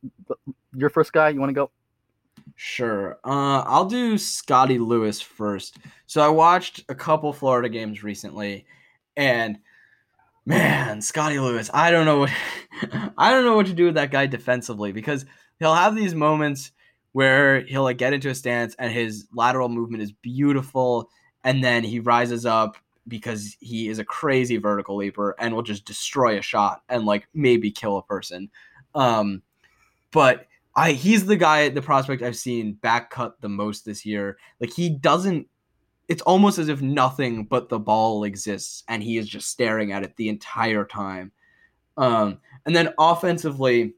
your 0.74 0.90
first 0.90 1.11
guy, 1.11 1.28
you 1.30 1.40
want 1.41 1.49
to 1.49 1.53
go? 1.53 1.70
Sure. 2.56 3.20
Uh, 3.26 3.61
I'll 3.66 3.86
do 3.90 4.18
Scottie 4.18 4.80
Lewis 4.80 5.20
first. 5.20 5.78
So 6.07 6.22
I 6.22 6.30
watched 6.30 6.86
a 6.88 6.95
couple 6.95 7.34
Florida 7.34 7.68
games 7.68 8.02
recently, 8.02 8.66
and 9.18 9.60
man, 10.45 11.02
Scottie 11.02 11.40
Lewis, 11.40 11.70
I 11.74 11.91
don't 11.91 12.06
know 12.06 12.20
what 12.20 12.32
I 13.18 13.32
don't 13.32 13.44
know 13.44 13.56
what 13.57 13.66
to 13.66 13.74
do 13.74 13.86
with 13.86 13.95
that 13.95 14.11
guy 14.11 14.28
defensively 14.28 14.94
because 14.94 15.26
he'll 15.60 15.76
have 15.76 15.94
these 15.94 16.16
moments 16.16 16.72
where 17.11 17.61
he'll 17.61 17.84
like 17.84 17.98
get 17.98 18.14
into 18.14 18.30
a 18.30 18.36
stance 18.36 18.76
and 18.80 18.94
his 18.94 19.28
lateral 19.34 19.68
movement 19.68 20.03
is 20.03 20.14
beautiful, 20.14 21.10
and 21.44 21.61
then 21.61 21.84
he 21.84 21.99
rises 21.99 22.45
up 22.45 22.78
because 23.10 23.57
he 23.60 23.90
is 23.90 23.99
a 23.99 24.06
crazy 24.06 24.57
vertical 24.57 24.95
leaper 24.95 25.36
and 25.40 25.53
will 25.53 25.64
just 25.64 25.86
destroy 25.86 26.38
a 26.38 26.41
shot 26.41 26.84
and 26.88 27.06
like 27.06 27.27
maybe 27.34 27.72
kill 27.72 27.98
a 27.98 28.03
person. 28.03 28.49
Um, 28.95 29.41
but 30.11 30.48
I 30.76 30.94
he's 30.94 31.26
the 31.26 31.36
guy, 31.36 31.69
the 31.69 31.81
prospect 31.81 32.22
I've 32.22 32.38
seen 32.38 32.73
back 32.73 33.10
cut 33.10 33.41
the 33.41 33.49
most 33.49 33.86
this 33.86 34.06
year. 34.06 34.38
Like 34.60 34.72
he 34.72 34.90
doesn't. 34.90 35.48
It's 36.07 36.22
almost 36.23 36.57
as 36.57 36.69
if 36.69 36.81
nothing 36.81 37.45
but 37.45 37.69
the 37.69 37.80
ball 37.80 38.23
exists, 38.23 38.84
and 38.88 39.03
he 39.03 39.18
is 39.18 39.27
just 39.27 39.49
staring 39.49 39.91
at 39.91 40.03
it 40.03 40.15
the 40.15 40.30
entire 40.30 40.86
time. 40.86 41.31
Um, 41.98 42.40
and 42.65 42.76
then 42.76 42.94
offensively, 42.98 43.94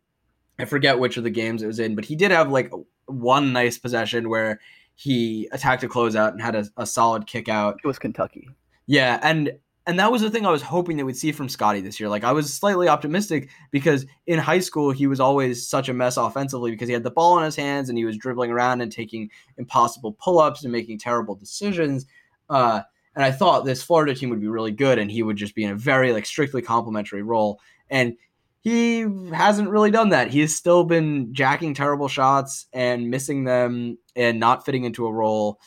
I 0.60 0.66
forget 0.66 1.00
which 1.00 1.18
of 1.18 1.24
the 1.24 1.30
games 1.30 1.64
it 1.64 1.68
was 1.68 1.80
in, 1.80 1.96
but 1.96 2.04
he 2.04 2.16
did 2.16 2.32
have 2.32 2.52
like 2.52 2.72
one 3.06 3.54
nice 3.54 3.78
possession 3.78 4.28
where 4.30 4.60
he 4.96 5.48
attacked 5.52 5.84
a 5.84 5.88
closeout 5.88 6.32
and 6.32 6.42
had 6.42 6.56
a, 6.56 6.66
a 6.78 6.86
solid 6.86 7.28
kick 7.28 7.48
out. 7.48 7.80
It 7.84 7.88
was 7.88 8.00
Kentucky. 8.00 8.50
Yeah, 8.92 9.22
and 9.24 9.54
and 9.88 9.98
that 10.00 10.12
was 10.12 10.22
the 10.22 10.30
thing 10.30 10.46
I 10.46 10.52
was 10.52 10.62
hoping 10.62 10.98
that 10.98 11.06
we'd 11.06 11.16
see 11.16 11.32
from 11.32 11.48
Scottie 11.48 11.80
this 11.80 11.98
year. 11.98 12.10
Like 12.10 12.26
I 12.26 12.34
was 12.34 12.54
slightly 12.54 12.90
optimistic 12.90 13.48
because 13.72 14.06
in 14.28 14.38
high 14.38 14.60
school 14.60 14.92
he 14.92 15.08
was 15.08 15.22
always 15.22 15.66
such 15.66 15.88
a 15.88 15.94
mess 15.94 16.18
offensively 16.18 16.72
because 16.72 16.90
he 16.90 16.94
had 16.94 17.04
the 17.04 17.10
ball 17.10 17.38
in 17.38 17.46
his 17.46 17.56
hands 17.56 17.88
and 17.88 17.98
he 17.98 18.04
was 18.04 18.18
dribbling 18.18 18.52
around 18.52 18.82
and 18.82 18.92
taking 18.92 19.30
impossible 19.58 20.12
pull-ups 20.22 20.66
and 20.66 20.74
making 20.74 21.00
terrible 21.00 21.36
decisions. 21.36 22.06
Uh, 22.50 22.82
and 23.16 23.24
I 23.24 23.32
thought 23.32 23.64
this 23.64 23.82
Florida 23.82 24.14
team 24.14 24.30
would 24.30 24.42
be 24.42 24.50
really 24.50 24.74
good 24.74 25.00
and 25.00 25.10
he 25.10 25.24
would 25.24 25.38
just 25.38 25.56
be 25.56 25.64
in 25.64 25.72
a 25.72 25.76
very 25.76 26.12
like 26.12 26.26
strictly 26.26 26.62
complementary 26.62 27.24
role. 27.24 27.62
And 27.90 28.18
he 28.60 29.08
hasn't 29.32 29.70
really 29.70 29.92
done 29.92 30.10
that. 30.10 30.32
He's 30.32 30.54
still 30.54 30.84
been 30.84 31.34
jacking 31.34 31.76
terrible 31.76 32.10
shots 32.10 32.68
and 32.74 33.10
missing 33.10 33.46
them 33.46 34.00
and 34.18 34.38
not 34.38 34.66
fitting 34.66 34.84
into 34.84 35.08
a 35.08 35.14
role. 35.14 35.62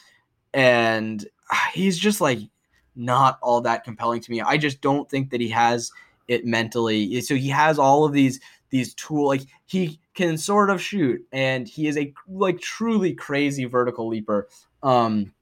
And 0.53 1.27
ah, 1.51 1.71
he's 1.73 1.99
just 1.99 2.21
like 2.21 2.41
not 2.97 3.39
all 3.43 3.61
that 3.62 3.85
compelling 3.85 4.21
to 4.21 4.31
me. 4.31 4.41
I 4.41 4.57
just 4.57 4.81
don't 4.81 5.09
think 5.09 5.31
that 5.31 5.41
he 5.41 5.49
has 5.51 5.91
it 6.29 6.45
mentally. 6.45 7.21
So 7.21 7.35
he 7.35 7.49
has 7.49 7.79
all 7.79 8.05
of 8.05 8.12
these 8.12 8.41
these 8.71 8.95
tool 8.95 9.29
like 9.29 9.43
he 9.66 10.01
can 10.15 10.37
sort 10.37 10.71
of 10.71 10.81
shoot 10.81 11.25
and 11.33 11.69
he 11.69 11.87
is 11.87 11.97
a 11.97 12.12
like 12.29 12.61
truly 12.61 13.15
crazy 13.15 13.65
vertical 13.65 14.09
leaper. 14.09 14.49
Um 14.83 15.33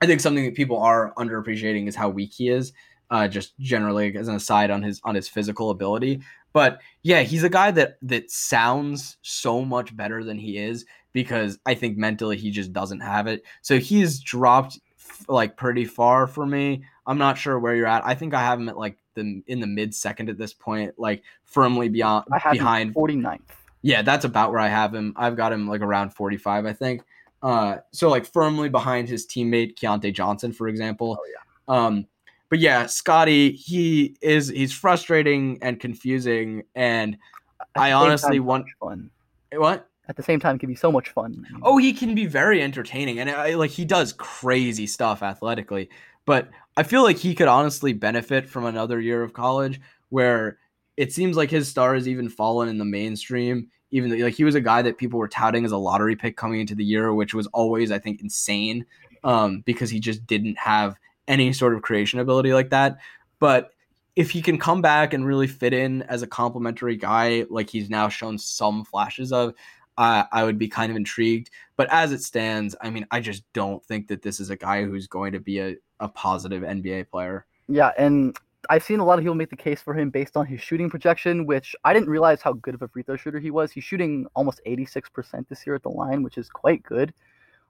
I 0.00 0.06
think 0.06 0.20
something 0.20 0.44
that 0.44 0.54
people 0.54 0.78
are 0.78 1.14
underappreciating 1.14 1.86
is 1.86 1.94
how 1.94 2.08
weak 2.08 2.32
he 2.34 2.48
is. 2.48 2.72
Uh, 3.10 3.28
just 3.28 3.52
generally 3.58 4.16
as 4.16 4.26
an 4.26 4.34
aside 4.34 4.70
on 4.70 4.82
his 4.82 4.98
on 5.04 5.14
his 5.14 5.28
physical 5.28 5.68
ability, 5.68 6.22
but 6.52 6.80
yeah, 7.02 7.20
he's 7.22 7.44
a 7.44 7.50
guy 7.50 7.70
that 7.70 7.98
that 8.02 8.30
sounds 8.30 9.18
so 9.20 9.64
much 9.64 9.94
better 9.96 10.24
than 10.24 10.38
he 10.38 10.58
is 10.58 10.86
because 11.12 11.58
I 11.66 11.74
think 11.74 11.96
mentally 11.96 12.36
he 12.36 12.50
just 12.50 12.72
doesn't 12.72 13.00
have 13.00 13.26
it. 13.26 13.42
So 13.60 13.78
he's 13.78 14.20
dropped 14.20 14.80
f- 14.98 15.26
like 15.28 15.56
pretty 15.56 15.84
far 15.84 16.26
for 16.26 16.46
me. 16.46 16.84
I'm 17.06 17.18
not 17.18 17.36
sure 17.38 17.58
where 17.58 17.74
you're 17.74 17.86
at. 17.86 18.04
I 18.06 18.14
think 18.14 18.34
I 18.34 18.40
have 18.40 18.58
him 18.60 18.68
at 18.68 18.78
like 18.78 18.96
the 19.14 19.42
in 19.46 19.60
the 19.60 19.66
mid 19.66 19.94
second 19.94 20.28
at 20.28 20.38
this 20.38 20.52
point, 20.54 20.98
like 20.98 21.22
firmly 21.44 21.88
beyond 21.88 22.26
I 22.32 22.38
have 22.38 22.52
behind. 22.52 22.90
him 22.90 22.94
49th. 22.94 23.40
Yeah, 23.82 24.02
that's 24.02 24.24
about 24.24 24.50
where 24.52 24.60
I 24.60 24.68
have 24.68 24.94
him. 24.94 25.12
I've 25.16 25.36
got 25.36 25.52
him 25.52 25.68
like 25.68 25.80
around 25.80 26.10
45, 26.14 26.66
I 26.66 26.72
think. 26.72 27.02
Uh, 27.42 27.78
so 27.92 28.08
like 28.08 28.24
firmly 28.24 28.68
behind 28.68 29.08
his 29.08 29.26
teammate 29.26 29.74
Keyontae 29.76 30.14
Johnson, 30.14 30.52
for 30.52 30.68
example. 30.68 31.18
Oh, 31.20 31.26
yeah. 31.26 31.74
Um, 31.86 32.06
but 32.48 32.60
yeah, 32.60 32.86
Scottie, 32.86 33.52
he 33.52 34.14
is 34.20 34.48
he's 34.48 34.72
frustrating 34.72 35.58
and 35.62 35.80
confusing, 35.80 36.62
and 36.74 37.16
I 37.74 37.92
honestly 37.92 38.36
time, 38.36 38.44
want- 38.44 38.66
fun. 38.78 39.10
what? 39.54 39.88
At 40.08 40.16
the 40.16 40.22
same 40.22 40.38
time, 40.38 40.56
it 40.56 40.58
can 40.58 40.68
be 40.68 40.74
so 40.74 40.92
much 40.92 41.08
fun. 41.10 41.46
Oh, 41.62 41.78
he 41.78 41.92
can 41.92 42.14
be 42.14 42.26
very 42.26 42.60
entertaining, 42.60 43.20
and 43.20 43.30
I, 43.30 43.54
like 43.54 43.70
he 43.70 43.84
does 43.84 44.12
crazy 44.12 44.86
stuff 44.86 45.22
athletically. 45.22 45.88
But 46.26 46.50
I 46.76 46.82
feel 46.82 47.02
like 47.02 47.18
he 47.18 47.34
could 47.34 47.48
honestly 47.48 47.92
benefit 47.92 48.48
from 48.48 48.64
another 48.64 49.00
year 49.00 49.22
of 49.22 49.32
college, 49.32 49.80
where 50.08 50.58
it 50.96 51.12
seems 51.12 51.36
like 51.36 51.50
his 51.50 51.68
star 51.68 51.94
has 51.94 52.08
even 52.08 52.28
fallen 52.28 52.68
in 52.68 52.78
the 52.78 52.84
mainstream. 52.84 53.68
Even 53.90 54.08
though, 54.08 54.16
like 54.16 54.34
he 54.34 54.44
was 54.44 54.54
a 54.54 54.60
guy 54.60 54.80
that 54.80 54.96
people 54.96 55.18
were 55.18 55.28
touting 55.28 55.66
as 55.66 55.72
a 55.72 55.76
lottery 55.76 56.16
pick 56.16 56.36
coming 56.36 56.60
into 56.60 56.74
the 56.74 56.84
year, 56.84 57.12
which 57.12 57.34
was 57.34 57.46
always, 57.48 57.92
I 57.92 57.98
think, 57.98 58.22
insane 58.22 58.86
um, 59.22 59.60
because 59.66 59.90
he 59.90 60.00
just 60.00 60.26
didn't 60.26 60.56
have 60.58 60.96
any 61.28 61.52
sort 61.52 61.74
of 61.74 61.82
creation 61.82 62.18
ability 62.18 62.54
like 62.54 62.70
that. 62.70 62.98
But 63.38 63.72
if 64.16 64.30
he 64.30 64.40
can 64.40 64.58
come 64.58 64.80
back 64.80 65.12
and 65.12 65.26
really 65.26 65.46
fit 65.46 65.74
in 65.74 66.02
as 66.04 66.22
a 66.22 66.26
complimentary 66.26 66.96
guy, 66.96 67.44
like 67.50 67.68
he's 67.68 67.90
now 67.90 68.08
shown 68.08 68.38
some 68.38 68.84
flashes 68.84 69.32
of, 69.32 69.54
uh, 69.98 70.24
I 70.32 70.44
would 70.44 70.58
be 70.58 70.68
kind 70.68 70.90
of 70.90 70.96
intrigued. 70.96 71.50
But 71.76 71.88
as 71.90 72.12
it 72.12 72.22
stands, 72.22 72.74
I 72.80 72.90
mean, 72.90 73.06
I 73.10 73.20
just 73.20 73.44
don't 73.52 73.84
think 73.84 74.08
that 74.08 74.22
this 74.22 74.40
is 74.40 74.50
a 74.50 74.56
guy 74.56 74.84
who's 74.84 75.06
going 75.06 75.32
to 75.32 75.40
be 75.40 75.58
a, 75.58 75.76
a 76.00 76.08
positive 76.08 76.62
NBA 76.62 77.10
player. 77.10 77.46
Yeah, 77.68 77.92
and 77.96 78.36
I've 78.70 78.84
seen 78.84 79.00
a 79.00 79.04
lot 79.04 79.18
of 79.18 79.24
people 79.24 79.34
make 79.34 79.50
the 79.50 79.56
case 79.56 79.80
for 79.82 79.94
him 79.94 80.10
based 80.10 80.36
on 80.36 80.46
his 80.46 80.60
shooting 80.60 80.88
projection, 80.88 81.46
which 81.46 81.74
I 81.84 81.92
didn't 81.92 82.10
realize 82.10 82.42
how 82.42 82.52
good 82.54 82.74
of 82.74 82.82
a 82.82 82.88
free 82.88 83.02
throw 83.02 83.16
shooter 83.16 83.40
he 83.40 83.50
was. 83.50 83.72
He's 83.72 83.84
shooting 83.84 84.26
almost 84.34 84.60
86% 84.66 85.48
this 85.48 85.66
year 85.66 85.74
at 85.74 85.82
the 85.82 85.88
line, 85.88 86.22
which 86.22 86.38
is 86.38 86.48
quite 86.48 86.82
good. 86.82 87.12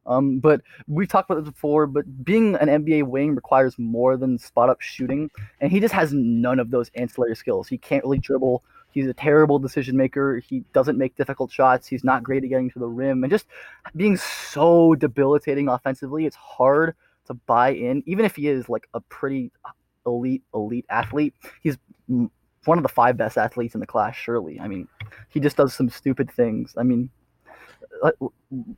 Um, 0.04 0.40
but 0.40 0.60
we've 0.88 1.08
talked 1.08 1.30
about 1.30 1.44
this 1.44 1.52
before, 1.52 1.86
but 1.86 2.24
being 2.24 2.56
an 2.56 2.68
NBA 2.68 3.04
wing 3.04 3.34
requires 3.34 3.78
more 3.78 4.16
than 4.16 4.38
spot 4.38 4.68
up 4.68 4.80
shooting, 4.80 5.30
and 5.60 5.70
he 5.70 5.80
just 5.80 5.94
has 5.94 6.12
none 6.12 6.58
of 6.58 6.70
those 6.70 6.90
ancillary 6.94 7.36
skills. 7.36 7.68
He 7.68 7.78
can't 7.78 8.04
really 8.04 8.18
dribble. 8.18 8.64
He's 8.92 9.06
a 9.06 9.14
terrible 9.14 9.58
decision 9.58 9.96
maker. 9.96 10.38
He 10.38 10.64
doesn't 10.72 10.98
make 10.98 11.16
difficult 11.16 11.50
shots. 11.50 11.86
He's 11.86 12.04
not 12.04 12.22
great 12.22 12.44
at 12.44 12.50
getting 12.50 12.70
to 12.70 12.78
the 12.78 12.86
rim, 12.86 13.24
and 13.24 13.30
just 13.30 13.46
being 13.96 14.16
so 14.16 14.94
debilitating 14.94 15.68
offensively, 15.68 16.26
it's 16.26 16.36
hard 16.36 16.94
to 17.26 17.34
buy 17.34 17.70
in. 17.70 18.02
Even 18.06 18.24
if 18.24 18.36
he 18.36 18.48
is 18.48 18.68
like 18.68 18.88
a 18.94 19.00
pretty 19.00 19.50
elite 20.06 20.42
elite 20.54 20.86
athlete, 20.90 21.34
he's 21.62 21.78
one 22.06 22.78
of 22.78 22.82
the 22.82 22.88
five 22.88 23.16
best 23.16 23.38
athletes 23.38 23.74
in 23.74 23.80
the 23.80 23.86
class. 23.86 24.14
Surely, 24.14 24.60
I 24.60 24.68
mean, 24.68 24.88
he 25.28 25.40
just 25.40 25.56
does 25.56 25.74
some 25.74 25.88
stupid 25.88 26.30
things. 26.30 26.74
I 26.76 26.82
mean, 26.82 27.10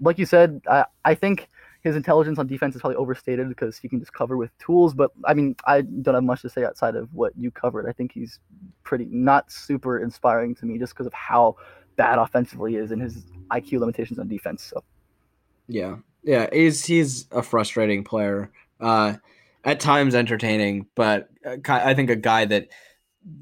like 0.00 0.18
you 0.18 0.26
said, 0.26 0.60
I, 0.68 0.84
I 1.04 1.14
think 1.14 1.48
his 1.84 1.96
intelligence 1.96 2.38
on 2.38 2.46
defense 2.46 2.74
is 2.74 2.80
probably 2.80 2.96
overstated 2.96 3.48
because 3.48 3.76
he 3.76 3.88
can 3.90 4.00
just 4.00 4.14
cover 4.14 4.38
with 4.38 4.56
tools. 4.58 4.94
But 4.94 5.10
I 5.24 5.34
mean, 5.34 5.54
I 5.66 5.82
don't 5.82 6.14
have 6.14 6.24
much 6.24 6.40
to 6.42 6.48
say 6.48 6.64
outside 6.64 6.96
of 6.96 7.12
what 7.12 7.34
you 7.36 7.50
covered. 7.50 7.86
I 7.86 7.92
think 7.92 8.12
he's 8.12 8.40
pretty 8.82 9.06
not 9.10 9.52
super 9.52 10.00
inspiring 10.02 10.54
to 10.56 10.66
me 10.66 10.78
just 10.78 10.94
because 10.94 11.06
of 11.06 11.12
how 11.12 11.56
bad 11.96 12.18
offensively 12.18 12.72
he 12.72 12.78
is 12.78 12.90
and 12.90 13.02
his 13.02 13.24
IQ 13.50 13.80
limitations 13.80 14.18
on 14.18 14.28
defense. 14.28 14.62
So, 14.62 14.82
yeah, 15.68 15.96
yeah, 16.22 16.48
he's 16.50 16.86
he's 16.86 17.26
a 17.30 17.42
frustrating 17.42 18.02
player. 18.02 18.50
Uh, 18.80 19.14
at 19.64 19.80
times 19.80 20.14
entertaining, 20.14 20.86
but 20.94 21.28
uh, 21.44 21.56
I 21.68 21.94
think 21.94 22.10
a 22.10 22.16
guy 22.16 22.44
that 22.46 22.68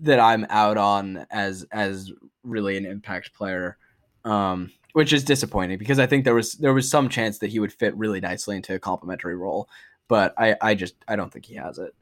that 0.03 0.21
I'm 0.21 0.47
out 0.51 0.79
on 0.79 1.27
as 1.31 1.65
as 1.73 2.13
really 2.43 2.77
an 2.77 2.87
impact 2.87 3.35
player. 3.35 3.77
Um, 4.25 4.71
which 4.93 5.13
is 5.13 5.25
disappointing 5.25 5.79
because 5.79 5.99
I 5.99 6.07
think 6.07 6.25
there 6.25 6.35
was 6.35 6.55
there 6.55 6.75
was 6.75 6.91
some 6.91 7.09
chance 7.09 7.39
that 7.39 7.51
he 7.51 7.59
would 7.59 7.73
fit 7.73 7.97
really 7.97 8.21
nicely 8.21 8.57
into 8.57 8.75
a 8.75 8.79
complementary 8.79 9.37
role, 9.37 9.69
but 10.09 10.35
I 10.39 10.57
I 10.61 10.75
just 10.75 10.95
I 11.09 11.17
don't 11.17 11.33
think 11.33 11.47
he 11.47 11.55
has 11.55 11.79
it. 11.79 11.95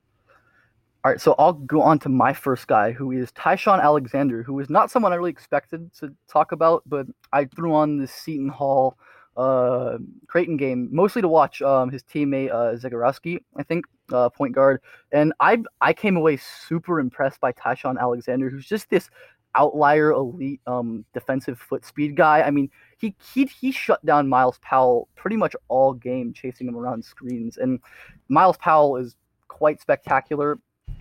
All 1.02 1.10
right, 1.10 1.20
so 1.20 1.34
I'll 1.38 1.54
go 1.54 1.80
on 1.80 1.98
to 2.00 2.10
my 2.10 2.34
first 2.34 2.66
guy, 2.66 2.92
who 2.92 3.10
is 3.10 3.32
Ty-Shon 3.32 3.80
Alexander, 3.80 4.42
who 4.42 4.60
is 4.60 4.68
not 4.68 4.90
someone 4.90 5.14
I 5.14 5.16
really 5.16 5.30
expected 5.30 5.90
to 5.94 6.14
talk 6.28 6.52
about, 6.52 6.82
but 6.84 7.06
I 7.32 7.46
threw 7.46 7.72
on 7.72 7.96
the 7.96 8.06
Seton 8.06 8.50
Hall 8.50 8.98
uh, 9.34 9.96
Creighton 10.26 10.58
game 10.58 10.90
mostly 10.92 11.22
to 11.22 11.28
watch 11.28 11.62
um, 11.62 11.90
his 11.90 12.02
teammate 12.02 12.50
uh, 12.50 12.76
Zegarowski, 12.76 13.38
I 13.56 13.62
think, 13.62 13.86
uh, 14.12 14.28
point 14.28 14.54
guard, 14.54 14.82
and 15.12 15.32
I 15.40 15.62
I 15.80 15.94
came 15.94 16.16
away 16.16 16.36
super 16.36 17.00
impressed 17.00 17.40
by 17.40 17.52
Ty-Shon 17.52 17.96
Alexander, 17.96 18.50
who's 18.50 18.66
just 18.66 18.90
this 18.90 19.08
outlier 19.54 20.12
elite 20.12 20.60
um, 20.66 21.04
defensive 21.12 21.58
foot 21.58 21.84
speed 21.84 22.16
guy. 22.16 22.42
I 22.42 22.50
mean, 22.50 22.70
he 22.98 23.14
he 23.32 23.46
he 23.46 23.72
shut 23.72 24.04
down 24.04 24.28
Myles 24.28 24.58
Powell 24.62 25.08
pretty 25.16 25.36
much 25.36 25.54
all 25.68 25.92
game, 25.92 26.32
chasing 26.32 26.68
him 26.68 26.76
around 26.76 27.04
screens. 27.04 27.56
And 27.56 27.80
Myles 28.28 28.56
Powell 28.58 28.96
is 28.96 29.16
quite 29.48 29.80
spectacular, 29.80 30.58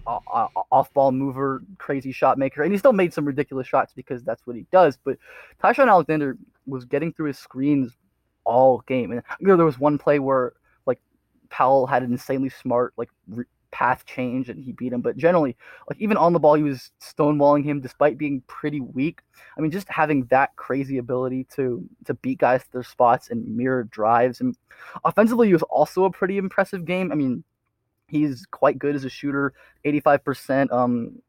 uh, 0.08 0.20
uh, 0.34 0.48
off 0.72 0.94
ball 0.94 1.12
mover, 1.12 1.64
crazy 1.78 2.12
shot 2.12 2.38
maker, 2.38 2.64
and 2.64 2.72
he 2.72 2.78
still 2.78 2.94
made 2.94 3.14
some 3.14 3.26
ridiculous 3.26 3.68
shots 3.68 3.94
because 3.94 4.24
that's 4.24 4.46
what 4.48 4.56
he 4.56 4.66
does. 4.72 4.98
But 5.04 5.18
Ty-Shon 5.62 5.90
Alexander 5.90 6.38
was 6.66 6.86
getting 6.86 7.14
through 7.14 7.28
his 7.28 7.38
screens 7.38 7.98
all 8.44 8.84
game, 8.88 9.12
and 9.12 9.22
you 9.40 9.48
know, 9.48 9.58
there 9.58 9.66
was 9.66 9.80
one 9.80 9.98
play 9.98 10.20
where 10.20 10.54
like 10.86 11.00
Powell 11.50 11.86
had 11.88 12.04
an 12.04 12.12
insanely 12.12 12.50
smart 12.50 12.94
like. 12.98 13.10
Re- 13.28 13.46
path 13.72 14.06
change 14.06 14.50
and 14.50 14.64
he 14.64 14.72
beat 14.72 14.94
him. 14.94 15.02
But 15.02 15.18
generally, 15.18 15.56
like 15.90 16.00
even 16.00 16.18
on 16.18 16.34
the 16.34 16.40
ball, 16.40 16.56
he 16.56 16.64
was 16.64 16.92
stonewalling 17.02 17.64
him 17.64 17.82
despite 17.82 18.18
being 18.18 18.42
pretty 18.48 18.80
weak. 18.80 19.22
I 19.58 19.62
mean, 19.62 19.72
just 19.72 19.90
having 19.90 20.26
that 20.26 20.56
crazy 20.56 20.98
ability 20.98 21.48
to 21.56 21.88
to 22.06 22.14
beat 22.16 22.40
guys 22.40 22.64
to 22.64 22.72
their 22.72 22.84
spots 22.84 23.30
and 23.30 23.56
mirror 23.56 23.84
drives. 23.84 24.42
And 24.42 24.56
offensively, 25.04 25.48
he 25.48 25.54
was 25.54 25.64
also 25.64 26.06
a 26.06 26.12
pretty 26.12 26.38
impressive 26.38 26.86
game. 26.86 27.12
I 27.12 27.16
mean, 27.16 27.44
he's 28.08 28.46
quite 28.52 28.80
good 28.80 28.96
as 28.96 29.06
a 29.06 29.10
shooter, 29.10 29.54
85%. 29.86 30.72
Um, 30.72 31.22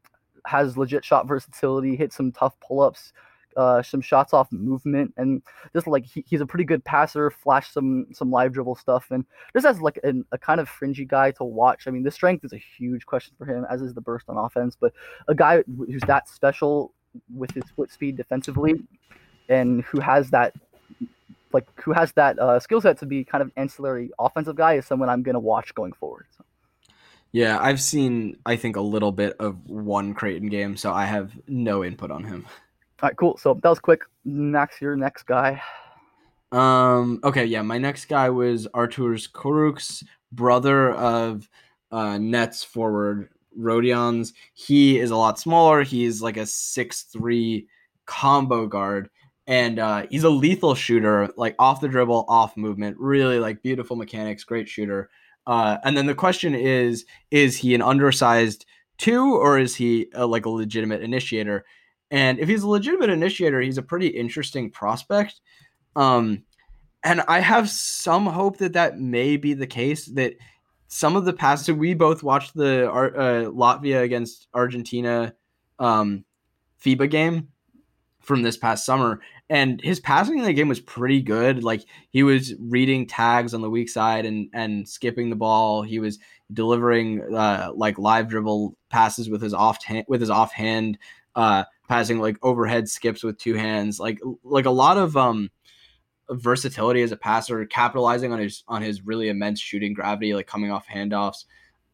has 0.45 0.75
legit 0.75 1.05
shot 1.05 1.27
versatility, 1.27 1.95
hit 1.95 2.11
some 2.11 2.31
tough 2.31 2.59
pull 2.59 2.81
ups 2.81 3.13
uh, 3.57 3.81
some 3.81 4.01
shots 4.01 4.33
off 4.33 4.51
movement, 4.51 5.13
and 5.17 5.41
just 5.73 5.87
like 5.87 6.05
he, 6.05 6.23
he's 6.27 6.41
a 6.41 6.45
pretty 6.45 6.63
good 6.63 6.83
passer. 6.83 7.29
Flash 7.29 7.71
some 7.71 8.07
some 8.13 8.31
live 8.31 8.53
dribble 8.53 8.75
stuff, 8.75 9.11
and 9.11 9.25
just 9.53 9.65
as 9.65 9.81
like 9.81 9.99
an, 10.03 10.25
a 10.31 10.37
kind 10.37 10.59
of 10.59 10.69
fringy 10.69 11.05
guy 11.05 11.31
to 11.31 11.43
watch. 11.43 11.87
I 11.87 11.91
mean, 11.91 12.03
the 12.03 12.11
strength 12.11 12.45
is 12.45 12.53
a 12.53 12.61
huge 12.77 13.05
question 13.05 13.33
for 13.37 13.45
him, 13.45 13.65
as 13.69 13.81
is 13.81 13.93
the 13.93 14.01
burst 14.01 14.29
on 14.29 14.37
offense. 14.37 14.77
But 14.79 14.93
a 15.27 15.35
guy 15.35 15.63
who's 15.77 16.01
that 16.07 16.27
special 16.29 16.93
with 17.35 17.51
his 17.51 17.63
foot 17.75 17.91
speed 17.91 18.17
defensively, 18.17 18.75
and 19.49 19.83
who 19.83 19.99
has 19.99 20.29
that 20.31 20.53
like 21.53 21.67
who 21.81 21.91
has 21.93 22.11
that 22.13 22.39
uh, 22.39 22.59
skill 22.59 22.81
set 22.81 22.97
to 22.99 23.05
be 23.05 23.23
kind 23.23 23.41
of 23.41 23.51
ancillary 23.57 24.11
offensive 24.19 24.55
guy 24.55 24.73
is 24.73 24.85
someone 24.85 25.09
I'm 25.09 25.23
gonna 25.23 25.39
watch 25.39 25.73
going 25.75 25.93
forward. 25.93 26.25
So. 26.37 26.43
Yeah, 27.31 27.59
I've 27.59 27.81
seen 27.81 28.37
I 28.45 28.55
think 28.55 28.75
a 28.75 28.81
little 28.81 29.11
bit 29.11 29.35
of 29.39 29.69
one 29.69 30.13
Creighton 30.13 30.49
game, 30.49 30.75
so 30.77 30.91
I 30.91 31.05
have 31.05 31.31
no 31.47 31.83
input 31.83 32.11
on 32.11 32.23
him. 32.23 32.45
All 33.01 33.09
right, 33.09 33.17
cool. 33.17 33.37
So 33.37 33.59
that 33.61 33.69
was 33.69 33.79
quick. 33.79 34.01
Next, 34.25 34.79
your 34.81 34.95
next 34.95 35.23
guy. 35.23 35.61
Um. 36.51 37.19
Okay. 37.23 37.45
Yeah. 37.45 37.61
My 37.61 37.77
next 37.77 38.05
guy 38.05 38.29
was 38.29 38.67
Arturs 38.73 39.27
Kurucs, 39.27 40.03
brother 40.31 40.91
of 40.91 41.49
uh, 41.91 42.17
Nets 42.17 42.63
forward 42.63 43.29
Rodions. 43.57 44.33
He 44.53 44.99
is 44.99 45.11
a 45.11 45.15
lot 45.15 45.39
smaller. 45.39 45.83
He's 45.83 46.21
like 46.21 46.37
a 46.37 46.45
six 46.45 47.03
three 47.03 47.67
combo 48.05 48.67
guard, 48.67 49.09
and 49.47 49.79
uh, 49.79 50.05
he's 50.09 50.23
a 50.23 50.29
lethal 50.29 50.75
shooter, 50.75 51.29
like 51.37 51.55
off 51.57 51.81
the 51.81 51.87
dribble, 51.87 52.25
off 52.27 52.55
movement. 52.57 52.97
Really 52.99 53.39
like 53.39 53.63
beautiful 53.63 53.95
mechanics. 53.95 54.43
Great 54.43 54.69
shooter. 54.69 55.09
Uh, 55.47 55.77
and 55.83 55.97
then 55.97 56.05
the 56.05 56.13
question 56.13 56.53
is: 56.53 57.05
Is 57.31 57.57
he 57.57 57.73
an 57.73 57.81
undersized 57.81 58.65
two, 58.97 59.35
or 59.35 59.57
is 59.57 59.75
he 59.75 60.07
a, 60.13 60.25
like 60.25 60.45
a 60.45 60.49
legitimate 60.49 61.01
initiator? 61.01 61.65
And 62.11 62.39
if 62.39 62.49
he's 62.49 62.63
a 62.63 62.69
legitimate 62.69 63.09
initiator, 63.09 63.61
he's 63.61 63.77
a 63.77 63.83
pretty 63.83 64.07
interesting 64.07 64.69
prospect. 64.69 65.39
Um, 65.95 66.43
and 67.03 67.21
I 67.27 67.39
have 67.39 67.69
some 67.69 68.27
hope 68.27 68.57
that 68.57 68.73
that 68.73 68.99
may 68.99 69.37
be 69.37 69.53
the 69.53 69.65
case. 69.65 70.05
That 70.07 70.33
some 70.87 71.15
of 71.15 71.25
the 71.25 71.33
passes 71.33 71.73
we 71.73 71.93
both 71.93 72.21
watched 72.21 72.53
the 72.53 72.91
uh, 72.91 73.49
Latvia 73.49 74.03
against 74.03 74.47
Argentina 74.53 75.33
um, 75.79 76.25
FIBA 76.83 77.09
game 77.09 77.47
from 78.19 78.43
this 78.43 78.57
past 78.57 78.85
summer, 78.85 79.21
and 79.49 79.81
his 79.81 79.99
passing 79.99 80.37
in 80.37 80.43
the 80.43 80.53
game 80.53 80.67
was 80.67 80.79
pretty 80.79 81.21
good. 81.21 81.63
Like 81.63 81.85
he 82.11 82.23
was 82.23 82.53
reading 82.59 83.07
tags 83.07 83.53
on 83.53 83.61
the 83.61 83.69
weak 83.69 83.89
side 83.89 84.25
and 84.25 84.49
and 84.53 84.87
skipping 84.87 85.29
the 85.29 85.35
ball. 85.35 85.81
He 85.81 85.99
was 85.99 86.19
delivering 86.53 87.33
uh, 87.33 87.71
like 87.73 87.97
live 87.97 88.27
dribble 88.27 88.75
passes 88.89 89.29
with 89.29 89.41
his 89.41 89.53
off 89.53 89.79
with 90.07 90.21
his 90.21 90.29
offhand. 90.29 90.99
Uh, 91.35 91.63
passing 91.91 92.19
like 92.19 92.37
overhead 92.41 92.87
skips 92.87 93.21
with 93.21 93.37
two 93.37 93.53
hands, 93.53 93.99
like 93.99 94.17
like 94.45 94.65
a 94.65 94.71
lot 94.71 94.97
of 94.97 95.17
um 95.17 95.49
versatility 96.29 97.01
as 97.01 97.11
a 97.11 97.17
passer, 97.17 97.65
capitalizing 97.65 98.31
on 98.31 98.39
his 98.39 98.63
on 98.69 98.81
his 98.81 99.05
really 99.05 99.27
immense 99.27 99.59
shooting 99.59 99.93
gravity, 99.93 100.33
like 100.33 100.47
coming 100.47 100.71
off 100.71 100.87
handoffs. 100.87 101.43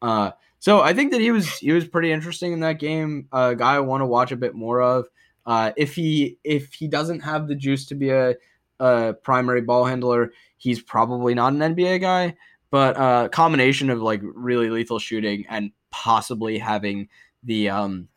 Uh, 0.00 0.30
so 0.60 0.80
I 0.80 0.94
think 0.94 1.10
that 1.10 1.20
he 1.20 1.32
was 1.32 1.52
he 1.58 1.72
was 1.72 1.84
pretty 1.84 2.12
interesting 2.12 2.52
in 2.52 2.60
that 2.60 2.78
game. 2.78 3.26
A 3.32 3.36
uh, 3.36 3.54
guy 3.54 3.74
I 3.74 3.80
want 3.80 4.02
to 4.02 4.06
watch 4.06 4.30
a 4.30 4.36
bit 4.36 4.54
more 4.54 4.80
of. 4.80 5.08
Uh, 5.44 5.72
if 5.76 5.96
he 5.96 6.38
if 6.44 6.74
he 6.74 6.86
doesn't 6.86 7.20
have 7.20 7.48
the 7.48 7.56
juice 7.56 7.84
to 7.86 7.96
be 7.96 8.10
a, 8.10 8.36
a 8.78 9.14
primary 9.24 9.62
ball 9.62 9.84
handler, 9.84 10.30
he's 10.58 10.80
probably 10.80 11.34
not 11.34 11.54
an 11.54 11.74
NBA 11.74 12.00
guy. 12.00 12.36
But 12.70 12.96
a 12.96 13.00
uh, 13.00 13.28
combination 13.30 13.90
of 13.90 14.00
like 14.00 14.20
really 14.22 14.70
lethal 14.70 15.00
shooting 15.00 15.44
and 15.48 15.72
possibly 15.90 16.56
having 16.56 17.08
the 17.42 17.70
um 17.70 18.08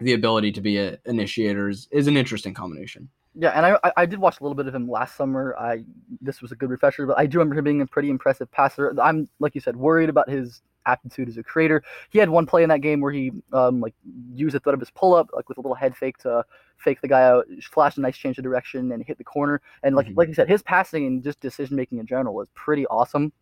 the 0.00 0.12
ability 0.12 0.52
to 0.52 0.60
be 0.60 0.78
a 0.78 0.98
initiators 1.06 1.88
is 1.90 2.06
an 2.06 2.16
interesting 2.16 2.54
combination. 2.54 3.08
Yeah, 3.34 3.50
and 3.50 3.66
I 3.66 3.92
I 3.96 4.06
did 4.06 4.18
watch 4.18 4.40
a 4.40 4.42
little 4.42 4.56
bit 4.56 4.66
of 4.66 4.74
him 4.74 4.90
last 4.90 5.16
summer. 5.16 5.54
I 5.58 5.84
this 6.20 6.42
was 6.42 6.50
a 6.50 6.56
good 6.56 6.70
refresher, 6.70 7.06
but 7.06 7.18
I 7.18 7.26
do 7.26 7.38
remember 7.38 7.56
him 7.56 7.64
being 7.64 7.80
a 7.82 7.86
pretty 7.86 8.10
impressive 8.10 8.50
passer. 8.50 8.92
I'm 9.00 9.28
like 9.38 9.54
you 9.54 9.60
said, 9.60 9.76
worried 9.76 10.08
about 10.08 10.28
his 10.28 10.62
aptitude 10.86 11.28
as 11.28 11.36
a 11.36 11.42
creator. 11.42 11.82
He 12.10 12.18
had 12.18 12.30
one 12.30 12.46
play 12.46 12.62
in 12.62 12.68
that 12.70 12.80
game 12.80 13.00
where 13.00 13.12
he 13.12 13.30
um 13.52 13.80
like 13.80 13.94
used 14.34 14.56
a 14.56 14.60
threat 14.60 14.74
of 14.74 14.80
his 14.80 14.90
pull 14.90 15.14
up 15.14 15.30
like 15.34 15.48
with 15.48 15.58
a 15.58 15.60
little 15.60 15.74
head 15.74 15.96
fake 15.96 16.18
to 16.18 16.44
fake 16.78 17.00
the 17.00 17.08
guy 17.08 17.22
out, 17.22 17.46
flash 17.70 17.96
a 17.96 18.00
nice 18.00 18.16
change 18.16 18.38
of 18.38 18.44
direction 18.44 18.90
and 18.92 19.04
hit 19.04 19.18
the 19.18 19.24
corner. 19.24 19.60
And 19.82 19.94
like 19.94 20.06
mm-hmm. 20.06 20.18
like 20.18 20.28
you 20.28 20.34
said, 20.34 20.48
his 20.48 20.62
passing 20.62 21.06
and 21.06 21.22
just 21.22 21.38
decision 21.40 21.76
making 21.76 21.98
in 21.98 22.06
general 22.06 22.34
was 22.34 22.48
pretty 22.54 22.86
awesome 22.86 23.32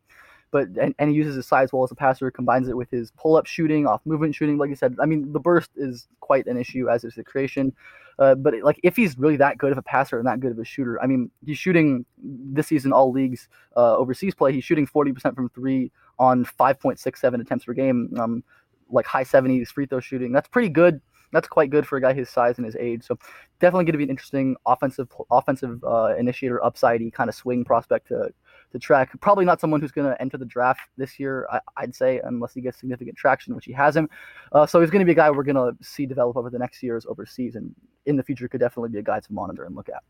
but 0.50 0.68
and, 0.80 0.94
and 0.98 1.10
he 1.10 1.16
uses 1.16 1.36
his 1.36 1.46
size 1.46 1.72
well 1.72 1.84
as 1.84 1.90
a 1.90 1.94
passer, 1.94 2.30
combines 2.30 2.68
it 2.68 2.76
with 2.76 2.90
his 2.90 3.10
pull 3.12 3.36
up 3.36 3.46
shooting, 3.46 3.86
off 3.86 4.00
movement 4.04 4.34
shooting. 4.34 4.58
Like 4.58 4.70
you 4.70 4.76
said, 4.76 4.96
I 5.00 5.06
mean, 5.06 5.32
the 5.32 5.40
burst 5.40 5.70
is 5.76 6.08
quite 6.20 6.46
an 6.46 6.56
issue 6.56 6.88
as 6.88 7.04
is 7.04 7.14
the 7.14 7.24
creation. 7.24 7.72
Uh, 8.18 8.34
but 8.34 8.54
it, 8.54 8.64
like 8.64 8.80
if 8.82 8.96
he's 8.96 9.18
really 9.18 9.36
that 9.36 9.58
good 9.58 9.72
of 9.72 9.78
a 9.78 9.82
passer 9.82 10.18
and 10.18 10.26
that 10.26 10.40
good 10.40 10.52
of 10.52 10.58
a 10.58 10.64
shooter, 10.64 11.00
I 11.02 11.06
mean, 11.06 11.30
he's 11.44 11.58
shooting 11.58 12.06
this 12.16 12.68
season 12.68 12.92
all 12.92 13.12
leagues 13.12 13.48
uh, 13.76 13.96
overseas 13.96 14.34
play. 14.34 14.52
He's 14.52 14.64
shooting 14.64 14.86
40% 14.86 15.34
from 15.34 15.50
three 15.50 15.92
on 16.18 16.44
5.67 16.44 17.40
attempts 17.40 17.66
per 17.66 17.74
game. 17.74 18.14
Um, 18.18 18.42
like 18.90 19.06
high 19.06 19.24
70s 19.24 19.68
free 19.68 19.86
throw 19.86 20.00
shooting. 20.00 20.32
That's 20.32 20.48
pretty 20.48 20.68
good. 20.68 21.00
That's 21.32 21.48
quite 21.48 21.70
good 21.70 21.86
for 21.86 21.96
a 21.96 22.00
guy 22.00 22.12
his 22.12 22.30
size 22.30 22.56
and 22.56 22.64
his 22.64 22.76
age. 22.76 23.04
So 23.04 23.18
definitely 23.60 23.84
going 23.84 23.92
to 23.92 23.98
be 23.98 24.04
an 24.04 24.10
interesting 24.10 24.56
offensive 24.64 25.08
offensive 25.30 25.82
uh, 25.84 26.14
initiator, 26.16 26.60
upsidey 26.64 27.12
kind 27.12 27.28
of 27.28 27.34
swing 27.34 27.64
prospect 27.64 28.08
to 28.08 28.30
track. 28.78 29.10
Probably 29.20 29.44
not 29.44 29.60
someone 29.60 29.80
who's 29.80 29.92
going 29.92 30.08
to 30.10 30.20
enter 30.20 30.36
the 30.36 30.44
draft 30.44 30.82
this 30.96 31.18
year, 31.18 31.46
I, 31.50 31.60
would 31.82 31.94
say, 31.94 32.20
unless 32.24 32.54
he 32.54 32.60
gets 32.60 32.78
significant 32.78 33.16
traction, 33.16 33.54
which 33.54 33.64
he 33.64 33.72
hasn't. 33.72 34.10
Uh, 34.52 34.66
so 34.66 34.80
he's 34.80 34.90
going 34.90 35.00
to 35.00 35.06
be 35.06 35.12
a 35.12 35.14
guy 35.16 35.30
we're 35.30 35.42
going 35.42 35.56
to 35.56 35.76
see 35.84 36.06
develop 36.06 36.36
over 36.36 36.50
the 36.50 36.58
next 36.58 36.82
years 36.82 37.06
overseas, 37.06 37.56
and 37.56 37.74
in 38.06 38.16
the 38.16 38.22
future 38.22 38.48
could 38.48 38.60
definitely 38.60 38.90
be 38.90 38.98
a 38.98 39.02
guy 39.02 39.20
to 39.20 39.32
monitor 39.32 39.64
and 39.64 39.74
look 39.74 39.88
at. 39.88 40.02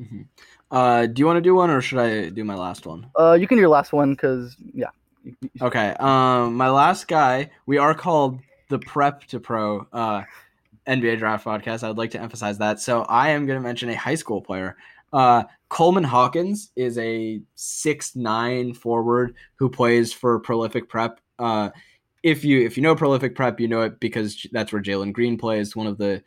Mm-hmm. 0.00 0.22
Uh, 0.70 1.06
do 1.06 1.20
you 1.20 1.26
want 1.26 1.36
to 1.36 1.42
do 1.42 1.54
one, 1.54 1.70
or 1.70 1.80
should 1.80 1.98
I 1.98 2.30
do 2.30 2.44
my 2.44 2.54
last 2.54 2.86
one? 2.86 3.06
Uh, 3.18 3.34
you 3.34 3.46
can 3.46 3.56
do 3.56 3.60
your 3.60 3.70
last 3.70 3.92
one 3.92 4.12
because 4.12 4.56
yeah. 4.74 4.90
Okay. 5.60 5.94
Um, 6.00 6.54
my 6.54 6.70
last 6.70 7.08
guy. 7.08 7.50
We 7.66 7.78
are 7.78 7.94
called 7.94 8.40
the 8.68 8.78
Prep 8.78 9.24
to 9.26 9.38
Pro 9.38 9.86
uh, 9.92 10.22
NBA 10.86 11.18
Draft 11.18 11.44
Podcast. 11.44 11.84
I 11.84 11.88
would 11.88 11.98
like 11.98 12.10
to 12.12 12.20
emphasize 12.20 12.58
that. 12.58 12.80
So 12.80 13.02
I 13.02 13.30
am 13.30 13.46
going 13.46 13.58
to 13.58 13.62
mention 13.62 13.90
a 13.90 13.96
high 13.96 14.14
school 14.14 14.40
player. 14.40 14.76
Uh, 15.12 15.44
Coleman 15.68 16.04
Hawkins 16.04 16.70
is 16.76 16.98
a 16.98 17.40
six 17.54 18.16
nine 18.16 18.74
forward 18.74 19.34
who 19.56 19.68
plays 19.68 20.12
for 20.12 20.38
Prolific 20.40 20.88
Prep. 20.88 21.20
Uh, 21.38 21.70
if 22.22 22.44
you 22.44 22.64
if 22.64 22.76
you 22.76 22.82
know 22.82 22.94
Prolific 22.94 23.34
Prep, 23.34 23.60
you 23.60 23.68
know 23.68 23.82
it 23.82 24.00
because 24.00 24.46
that's 24.52 24.72
where 24.72 24.82
Jalen 24.82 25.12
Green 25.12 25.36
plays, 25.36 25.74
one 25.76 25.86
of 25.86 25.98
the 25.98 26.22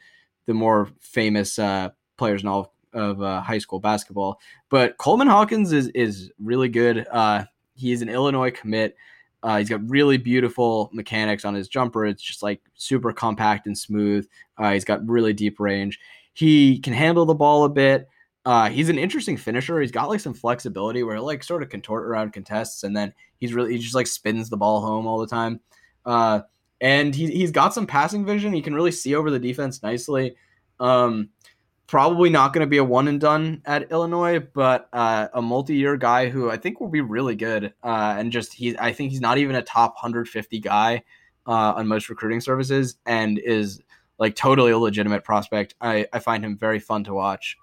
the 0.46 0.54
more 0.54 0.90
famous 1.00 1.58
uh, 1.58 1.90
players 2.18 2.42
in 2.44 2.48
all 2.48 2.74
of 2.94 3.22
uh, 3.22 3.42
high 3.42 3.58
school 3.58 3.80
basketball. 3.80 4.40
But 4.70 4.98
Coleman 4.98 5.28
Hawkins 5.28 5.72
is 5.72 5.88
is 5.90 6.32
really 6.40 6.70
good. 6.70 7.06
Uh, 7.12 7.46
he's 7.76 8.02
an 8.02 8.10
Illinois 8.10 8.52
commit. 8.52 8.96
Uh, 9.44 9.60
he's 9.60 9.70
got 9.70 9.88
really 9.88 10.18
beautiful 10.18 10.90
mechanics 10.92 11.46
on 11.46 11.54
his 11.54 11.68
jumper. 11.68 12.06
It's 12.06 12.24
just 12.24 12.42
like 12.42 12.62
super 12.74 13.14
compact 13.14 13.68
and 13.68 13.78
smooth. 13.78 14.28
Uh, 14.58 14.72
he's 14.72 14.86
got 14.86 15.08
really 15.08 15.34
deep 15.34 15.60
range. 15.60 16.00
He 16.34 16.80
can 16.80 16.94
handle 16.94 17.26
the 17.26 17.36
ball 17.36 17.64
a 17.64 17.70
bit. 17.70 18.10
Uh, 18.46 18.70
he's 18.70 18.90
an 18.90 19.00
interesting 19.00 19.38
finisher. 19.38 19.82
He's 19.82 19.92
got 19.92 20.08
like 20.08 20.20
some 20.20 20.34
flexibility 20.34 21.02
where 21.02 21.20
like 21.20 21.44
sort 21.44 21.64
of 21.64 21.70
contort 21.70 22.06
around 22.06 22.34
contests, 22.34 22.84
and 22.84 22.96
then 22.96 23.14
he's 23.40 23.54
really 23.54 23.74
he 23.74 23.80
just 23.80 23.96
like 23.96 24.08
spins 24.08 24.50
the 24.50 24.58
ball 24.58 24.82
home 24.82 25.08
all 25.08 25.18
the 25.18 25.28
time. 25.28 25.60
Uh, 26.06 26.42
and 26.80 27.16
he 27.16 27.28
he's 27.28 27.52
got 27.52 27.74
some 27.74 27.88
passing 27.88 28.26
vision. 28.26 28.54
He 28.54 28.62
can 28.62 28.76
really 28.76 28.92
see 28.92 29.16
over 29.16 29.32
the 29.32 29.40
defense 29.40 29.82
nicely. 29.82 30.36
Um, 30.80 31.30
probably 31.88 32.30
not 32.30 32.54
going 32.54 32.66
to 32.66 32.70
be 32.70 32.78
a 32.78 32.84
one 32.84 33.08
and 33.08 33.20
done 33.20 33.62
at 33.66 33.92
Illinois, 33.92 34.40
but 34.40 34.90
uh, 34.94 35.28
a 35.34 35.42
multi-year 35.42 35.98
guy 35.98 36.30
who 36.30 36.50
I 36.50 36.58
think 36.58 36.80
will 36.80 36.90
be 36.90 37.02
really 37.02 37.36
good. 37.36 37.74
Uh, 37.84 38.16
and 38.18 38.32
just 38.32 38.54
he, 38.54 38.78
I 38.78 38.92
think 38.94 39.12
he's 39.12 39.22
not 39.22 39.38
even 39.38 39.56
a 39.56 39.62
top 39.62 39.96
150 39.96 40.60
guy 40.60 41.04
uh, 41.48 41.74
on 41.76 41.88
most 41.88 42.10
recruiting 42.10 42.42
services, 42.42 42.98
and 43.08 43.40
is 43.40 43.82
like 44.20 44.36
totally 44.36 44.72
a 44.72 44.78
legitimate 44.78 45.24
prospect. 45.24 45.74
I, 45.82 46.06
I 46.14 46.20
find 46.20 46.46
him 46.46 46.58
very 46.58 46.80
fun 46.80 47.04
to 47.06 47.14
watch. 47.16 47.58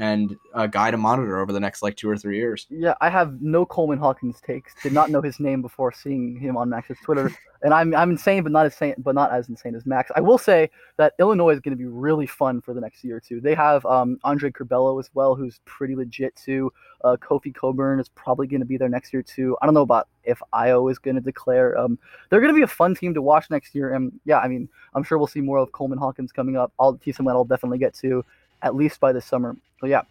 And 0.00 0.34
a 0.54 0.66
guy 0.66 0.90
to 0.90 0.96
monitor 0.96 1.40
over 1.40 1.52
the 1.52 1.60
next 1.60 1.82
like 1.82 1.94
two 1.94 2.08
or 2.08 2.16
three 2.16 2.38
years. 2.38 2.66
Yeah, 2.70 2.94
I 3.02 3.10
have 3.10 3.42
no 3.42 3.66
Coleman 3.66 3.98
Hawkins 3.98 4.40
takes. 4.40 4.72
Did 4.82 4.94
not 4.94 5.10
know 5.10 5.20
his 5.20 5.38
name 5.38 5.60
before 5.60 5.92
seeing 5.92 6.40
him 6.40 6.56
on 6.56 6.70
Max's 6.70 6.96
Twitter, 7.04 7.30
and 7.62 7.74
I'm 7.74 7.94
I'm 7.94 8.10
insane, 8.10 8.42
but 8.42 8.50
not 8.50 8.64
as 8.64 8.72
insane, 8.72 8.94
but 8.96 9.14
not 9.14 9.30
as 9.30 9.50
insane 9.50 9.74
as 9.74 9.84
Max. 9.84 10.10
I 10.16 10.22
will 10.22 10.38
say 10.38 10.70
that 10.96 11.12
Illinois 11.18 11.50
is 11.50 11.60
going 11.60 11.72
to 11.72 11.76
be 11.76 11.84
really 11.84 12.26
fun 12.26 12.62
for 12.62 12.72
the 12.72 12.80
next 12.80 13.04
year 13.04 13.18
or 13.18 13.20
two. 13.20 13.42
They 13.42 13.54
have 13.54 13.84
um, 13.84 14.18
Andre 14.24 14.50
Curbelo 14.50 14.98
as 14.98 15.10
well, 15.12 15.34
who's 15.34 15.60
pretty 15.66 15.94
legit 15.94 16.34
too. 16.34 16.72
Uh, 17.04 17.18
Kofi 17.20 17.54
Cockburn 17.54 18.00
is 18.00 18.08
probably 18.08 18.46
going 18.46 18.60
to 18.60 18.66
be 18.66 18.78
there 18.78 18.88
next 18.88 19.12
year 19.12 19.22
too. 19.22 19.54
I 19.60 19.66
don't 19.66 19.74
know 19.74 19.82
about 19.82 20.08
if 20.24 20.40
Ayo 20.54 20.90
is 20.90 20.98
going 20.98 21.16
to 21.16 21.22
declare. 21.22 21.78
Um, 21.78 21.98
they're 22.30 22.40
going 22.40 22.54
to 22.54 22.58
be 22.58 22.64
a 22.64 22.68
fun 22.68 22.94
team 22.94 23.12
to 23.12 23.20
watch 23.20 23.50
next 23.50 23.74
year, 23.74 23.92
and 23.92 24.18
yeah, 24.24 24.38
I 24.38 24.48
mean, 24.48 24.66
I'm 24.94 25.02
sure 25.02 25.18
we'll 25.18 25.26
see 25.26 25.42
more 25.42 25.58
of 25.58 25.72
Coleman 25.72 25.98
Hawkins 25.98 26.32
coming 26.32 26.56
up. 26.56 26.72
All 26.78 26.92
the 26.92 26.98
teams 26.98 27.18
I'll 27.20 27.44
definitely 27.44 27.78
get 27.78 27.92
to 27.96 28.24
at 28.62 28.74
least 28.74 29.00
by 29.00 29.12
the 29.12 29.20
summer. 29.20 29.56
So 29.80 29.86
yeah, 29.86 30.02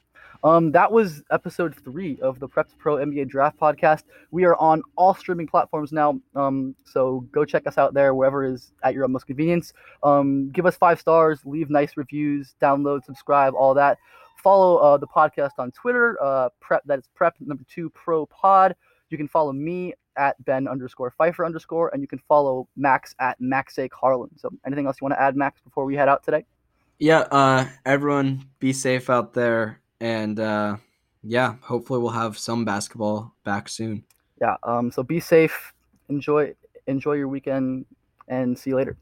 um, 0.43 0.71
that 0.71 0.91
was 0.91 1.21
episode 1.31 1.75
three 1.83 2.17
of 2.21 2.39
the 2.39 2.47
Prep 2.47 2.69
Pro 2.77 2.95
NBA 2.95 3.27
Draft 3.27 3.59
Podcast. 3.59 4.03
We 4.31 4.45
are 4.45 4.55
on 4.55 4.81
all 4.95 5.13
streaming 5.13 5.47
platforms 5.47 5.91
now, 5.91 6.19
um, 6.35 6.75
so 6.85 7.21
go 7.31 7.43
check 7.43 7.67
us 7.67 7.77
out 7.77 7.93
there 7.93 8.13
wherever 8.13 8.45
is 8.45 8.71
at 8.83 8.93
your 8.93 9.03
utmost 9.03 9.27
convenience. 9.27 9.73
Um, 10.01 10.49
give 10.51 10.65
us 10.65 10.77
five 10.77 10.99
stars, 10.99 11.41
leave 11.45 11.69
nice 11.69 11.97
reviews, 11.97 12.55
download, 12.61 13.03
subscribe, 13.03 13.53
all 13.53 13.73
that. 13.73 13.97
Follow 14.41 14.77
uh, 14.77 14.97
the 14.97 15.07
podcast 15.07 15.51
on 15.57 15.71
Twitter. 15.71 16.17
Uh, 16.21 16.47
prep 16.61 16.83
that 16.85 16.99
is 16.99 17.09
Prep 17.13 17.35
number 17.41 17.65
two 17.69 17.89
Pro 17.89 18.25
Pod. 18.25 18.75
You 19.09 19.17
can 19.17 19.27
follow 19.27 19.51
me 19.51 19.93
at 20.15 20.43
Ben 20.45 20.67
underscore 20.67 21.11
Pfeiffer 21.11 21.45
underscore, 21.45 21.89
and 21.89 22.01
you 22.01 22.07
can 22.07 22.19
follow 22.27 22.67
Max 22.77 23.13
at 23.19 23.39
Maxake 23.41 23.91
Harlan. 23.91 24.29
So, 24.37 24.49
anything 24.65 24.85
else 24.85 24.97
you 25.01 25.05
want 25.05 25.15
to 25.15 25.21
add, 25.21 25.35
Max, 25.35 25.59
before 25.61 25.83
we 25.83 25.95
head 25.95 26.07
out 26.07 26.23
today? 26.23 26.45
Yeah, 26.99 27.19
uh, 27.31 27.65
everyone 27.85 28.49
be 28.59 28.73
safe 28.73 29.09
out 29.09 29.33
there. 29.33 29.81
And 30.01 30.39
uh, 30.39 30.77
yeah, 31.23 31.55
hopefully 31.61 31.99
we'll 31.99 32.11
have 32.11 32.37
some 32.37 32.65
basketball 32.65 33.33
back 33.43 33.69
soon. 33.69 34.03
Yeah. 34.41 34.55
Um, 34.63 34.91
so 34.91 35.03
be 35.03 35.19
safe. 35.19 35.73
Enjoy 36.09 36.53
enjoy 36.87 37.13
your 37.13 37.27
weekend 37.27 37.85
and 38.27 38.57
see 38.57 38.71
you 38.71 38.75
later. 38.75 38.97